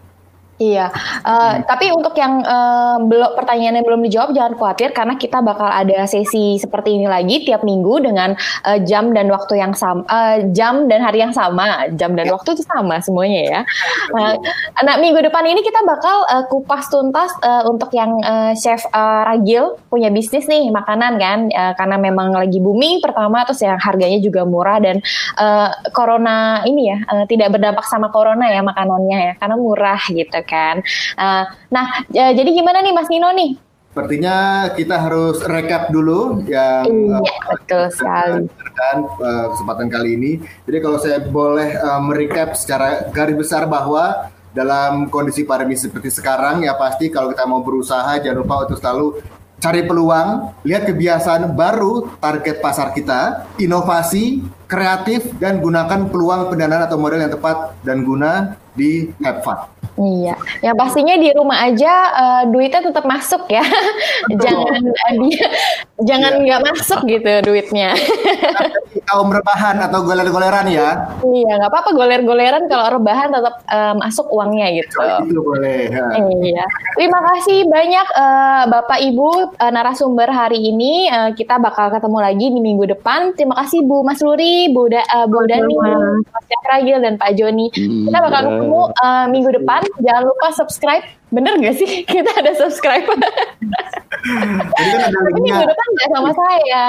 Iya, 0.56 0.88
uh, 1.20 1.52
hmm. 1.52 1.68
tapi 1.68 1.92
untuk 1.92 2.16
yang 2.16 2.40
uh, 2.40 2.96
belum 3.04 3.36
pertanyaannya 3.36 3.84
belum 3.84 4.00
dijawab 4.08 4.32
jangan 4.32 4.56
khawatir 4.56 4.88
karena 4.96 5.20
kita 5.20 5.44
bakal 5.44 5.68
ada 5.68 6.08
sesi 6.08 6.56
seperti 6.56 6.96
ini 6.96 7.04
lagi 7.04 7.44
tiap 7.44 7.60
minggu 7.60 8.00
dengan 8.00 8.32
uh, 8.64 8.80
jam 8.80 9.12
dan 9.12 9.28
waktu 9.28 9.60
yang 9.60 9.76
sama, 9.76 10.08
uh, 10.08 10.48
jam 10.56 10.88
dan 10.88 11.04
hari 11.04 11.20
yang 11.20 11.36
sama, 11.36 11.92
jam 11.92 12.16
dan 12.16 12.32
waktu 12.32 12.56
itu 12.56 12.64
sama 12.64 13.04
semuanya 13.04 13.40
ya. 13.44 13.60
Uh, 14.16 14.32
nah 14.88 14.96
minggu 14.96 15.20
depan 15.28 15.44
ini 15.44 15.60
kita 15.60 15.84
bakal 15.84 16.24
uh, 16.24 16.48
kupas 16.48 16.88
tuntas 16.88 17.36
uh, 17.44 17.68
untuk 17.68 17.92
yang 17.92 18.16
uh, 18.24 18.56
chef 18.56 18.80
uh, 18.96 19.28
Ragil 19.28 19.76
punya 19.92 20.08
bisnis 20.08 20.48
nih 20.48 20.72
makanan 20.72 21.20
kan, 21.20 21.38
uh, 21.52 21.76
karena 21.76 22.00
memang 22.00 22.32
lagi 22.32 22.64
booming 22.64 23.04
pertama, 23.04 23.44
terus 23.44 23.60
yang 23.60 23.76
harganya 23.76 24.16
juga 24.24 24.48
murah 24.48 24.80
dan 24.80 25.04
uh, 25.36 25.68
corona 25.92 26.64
ini 26.64 26.96
ya 26.96 26.98
uh, 27.12 27.24
tidak 27.28 27.52
berdampak 27.52 27.84
sama 27.84 28.08
corona 28.08 28.48
ya 28.48 28.64
makanannya 28.64 29.18
ya, 29.20 29.32
karena 29.36 29.56
murah 29.60 30.00
gitu 30.08 30.45
kan. 30.46 30.80
Uh, 31.18 31.44
nah, 31.68 31.86
uh, 32.06 32.32
jadi 32.32 32.50
gimana 32.50 32.80
nih 32.80 32.94
Mas 32.94 33.10
Nino 33.10 33.30
nih? 33.34 33.58
Sepertinya 33.96 34.68
kita 34.76 35.08
harus 35.08 35.40
recap 35.48 35.88
dulu 35.88 36.44
yang 36.44 36.84
iya, 36.84 37.16
uh, 37.16 37.48
betul 37.48 37.84
sekali. 37.88 38.44
Dan 38.76 38.96
uh, 39.08 39.46
kesempatan 39.56 39.88
kali 39.88 40.20
ini. 40.20 40.32
Jadi 40.68 40.78
kalau 40.84 40.98
saya 41.00 41.18
boleh 41.24 41.80
uh, 41.80 42.00
merecap 42.04 42.52
secara 42.54 43.08
garis 43.08 43.40
besar 43.40 43.64
bahwa 43.64 44.28
dalam 44.52 45.12
kondisi 45.12 45.44
pandemi 45.44 45.76
seperti 45.76 46.08
sekarang 46.08 46.64
ya 46.64 46.72
pasti 46.76 47.12
kalau 47.12 47.28
kita 47.32 47.44
mau 47.44 47.60
berusaha 47.60 48.16
jangan 48.20 48.40
lupa 48.40 48.64
untuk 48.64 48.80
selalu 48.80 49.20
cari 49.56 49.82
peluang, 49.88 50.52
lihat 50.68 50.84
kebiasaan 50.84 51.56
baru 51.56 52.20
target 52.20 52.60
pasar 52.60 52.92
kita, 52.92 53.48
inovasi, 53.56 54.44
kreatif 54.68 55.32
dan 55.40 55.64
gunakan 55.64 56.12
peluang 56.12 56.52
pendanaan 56.52 56.84
atau 56.84 57.00
model 57.00 57.24
yang 57.24 57.32
tepat 57.32 57.72
dan 57.80 58.04
guna 58.04 58.60
di 58.76 59.08
Have 59.24 59.40
Fun. 59.40 59.58
Iya, 59.96 60.34
yang 60.60 60.76
pastinya 60.76 61.16
di 61.16 61.32
rumah 61.32 61.62
aja 61.64 61.92
uh, 62.12 62.42
duitnya 62.52 62.84
tetap 62.84 63.08
masuk 63.08 63.48
ya, 63.48 63.64
jangan 64.28 64.76
uh, 64.84 65.12
dia 65.24 65.46
jangan 66.04 66.32
iya. 66.36 66.44
nggak 66.44 66.60
iya. 66.60 66.68
masuk 66.68 67.00
gitu 67.08 67.32
duitnya. 67.46 67.90
Kaum 69.08 69.32
rebahan 69.32 69.80
atau 69.80 70.04
goler-goleran 70.04 70.68
ya? 70.68 71.16
Iya, 71.24 71.52
nggak 71.62 71.70
apa-apa 71.72 71.90
goler-goleran 71.96 72.68
kalau 72.68 73.00
rebahan 73.00 73.32
tetap 73.32 73.64
uh, 73.72 73.94
masuk 73.96 74.28
uangnya 74.28 74.84
gitu. 74.84 75.00
Oh, 75.00 75.24
itu 75.24 75.40
boleh. 75.40 75.88
Ya. 75.88 76.04
Iya, 76.20 76.64
terima 77.00 77.20
kasih 77.32 77.64
banyak 77.64 78.06
uh, 78.12 78.62
Bapak 78.68 79.00
Ibu 79.00 79.56
uh, 79.56 79.70
narasumber 79.72 80.28
hari 80.28 80.60
ini. 80.60 81.08
Uh, 81.08 81.30
kita 81.32 81.56
bakal 81.56 81.88
ketemu 81.88 82.18
lagi 82.20 82.46
di 82.52 82.60
minggu 82.60 82.84
depan. 82.92 83.32
Terima 83.32 83.56
kasih 83.64 83.80
Bu 83.80 84.04
Mas 84.04 84.20
Luri, 84.20 84.68
Bu, 84.76 84.92
da, 84.92 85.00
uh, 85.08 85.24
Bu 85.24 85.44
Dani, 85.48 85.76
Mas 86.28 86.44
Ragil 86.66 86.98
dan 87.00 87.14
Pak 87.16 87.32
Joni. 87.38 87.70
Kita 87.72 88.18
bakal 88.20 88.40
iya. 88.42 88.48
ketemu 88.52 88.80
uh, 88.90 89.26
minggu 89.30 89.50
depan 89.62 89.75
jangan 90.00 90.22
lupa 90.24 90.46
subscribe. 90.54 91.04
Bener 91.34 91.58
gak 91.58 91.76
sih 91.76 92.02
kita 92.12 92.30
ada 92.38 92.52
subscribe? 92.54 93.06
Jadi 94.76 94.90
kan 94.90 95.10
Tapi 95.10 95.40
minggu 95.42 95.62
depan 95.62 95.86
nggak 95.94 96.10
sama 96.10 96.30
saya. 96.34 96.86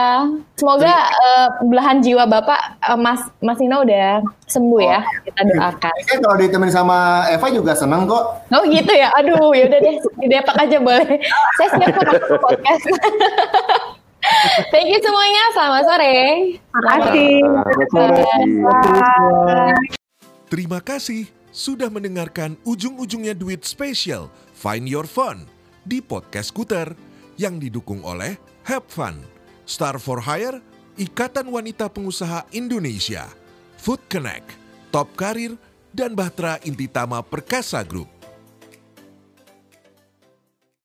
Semoga 0.57 0.93
uh, 1.09 1.47
belahan 1.65 1.97
jiwa 2.01 2.25
Bapak 2.25 2.81
uh, 2.85 2.97
Mas 2.97 3.21
Mas 3.41 3.59
Ino 3.61 3.85
udah 3.85 4.21
sembuh 4.49 4.81
ya. 4.81 4.99
oh. 4.99 5.03
ya. 5.05 5.21
Kita 5.25 5.41
doakan. 5.53 5.93
Kan 6.05 6.17
kalau 6.21 6.35
ditemenin 6.37 6.73
sama 6.73 7.27
Eva 7.29 7.47
juga 7.53 7.73
seneng 7.77 8.09
kok. 8.09 8.23
Oh 8.53 8.63
gitu 8.65 8.91
ya. 8.93 9.13
Aduh, 9.21 9.53
ya 9.53 9.69
udah 9.69 9.79
deh, 9.81 9.95
di 10.01 10.27
Depak 10.29 10.55
aja 10.57 10.77
boleh. 10.81 11.21
Saya 11.61 11.69
siap 11.77 11.89
kok 11.93 12.41
podcast. 12.41 12.83
Thank 14.73 14.91
you 14.91 14.99
semuanya. 14.99 15.43
Selamat 15.55 15.83
sore. 15.87 16.17
Terima 16.57 16.81
kasih. 16.99 17.33
Selamat 17.93 18.17
sore. 18.17 19.71
Terima 20.47 20.79
kasih 20.79 21.36
sudah 21.57 21.89
mendengarkan 21.89 22.53
ujung-ujungnya 22.69 23.33
duit 23.33 23.65
spesial 23.65 24.29
Find 24.53 24.85
Your 24.85 25.09
Fun 25.09 25.49
di 25.81 26.05
podcast 26.05 26.53
Skuter 26.53 26.93
yang 27.41 27.57
didukung 27.57 28.05
oleh 28.05 28.37
Have 28.69 28.85
Fun, 28.93 29.25
Star 29.65 29.97
for 29.97 30.21
Hire, 30.21 30.61
Ikatan 31.01 31.49
Wanita 31.49 31.89
Pengusaha 31.89 32.45
Indonesia, 32.53 33.25
Food 33.81 34.05
Connect, 34.05 34.53
Top 34.93 35.17
Karir, 35.17 35.57
dan 35.89 36.13
Bahtera 36.13 36.61
Intitama 36.61 37.25
Perkasa 37.25 37.81
Group. 37.81 38.16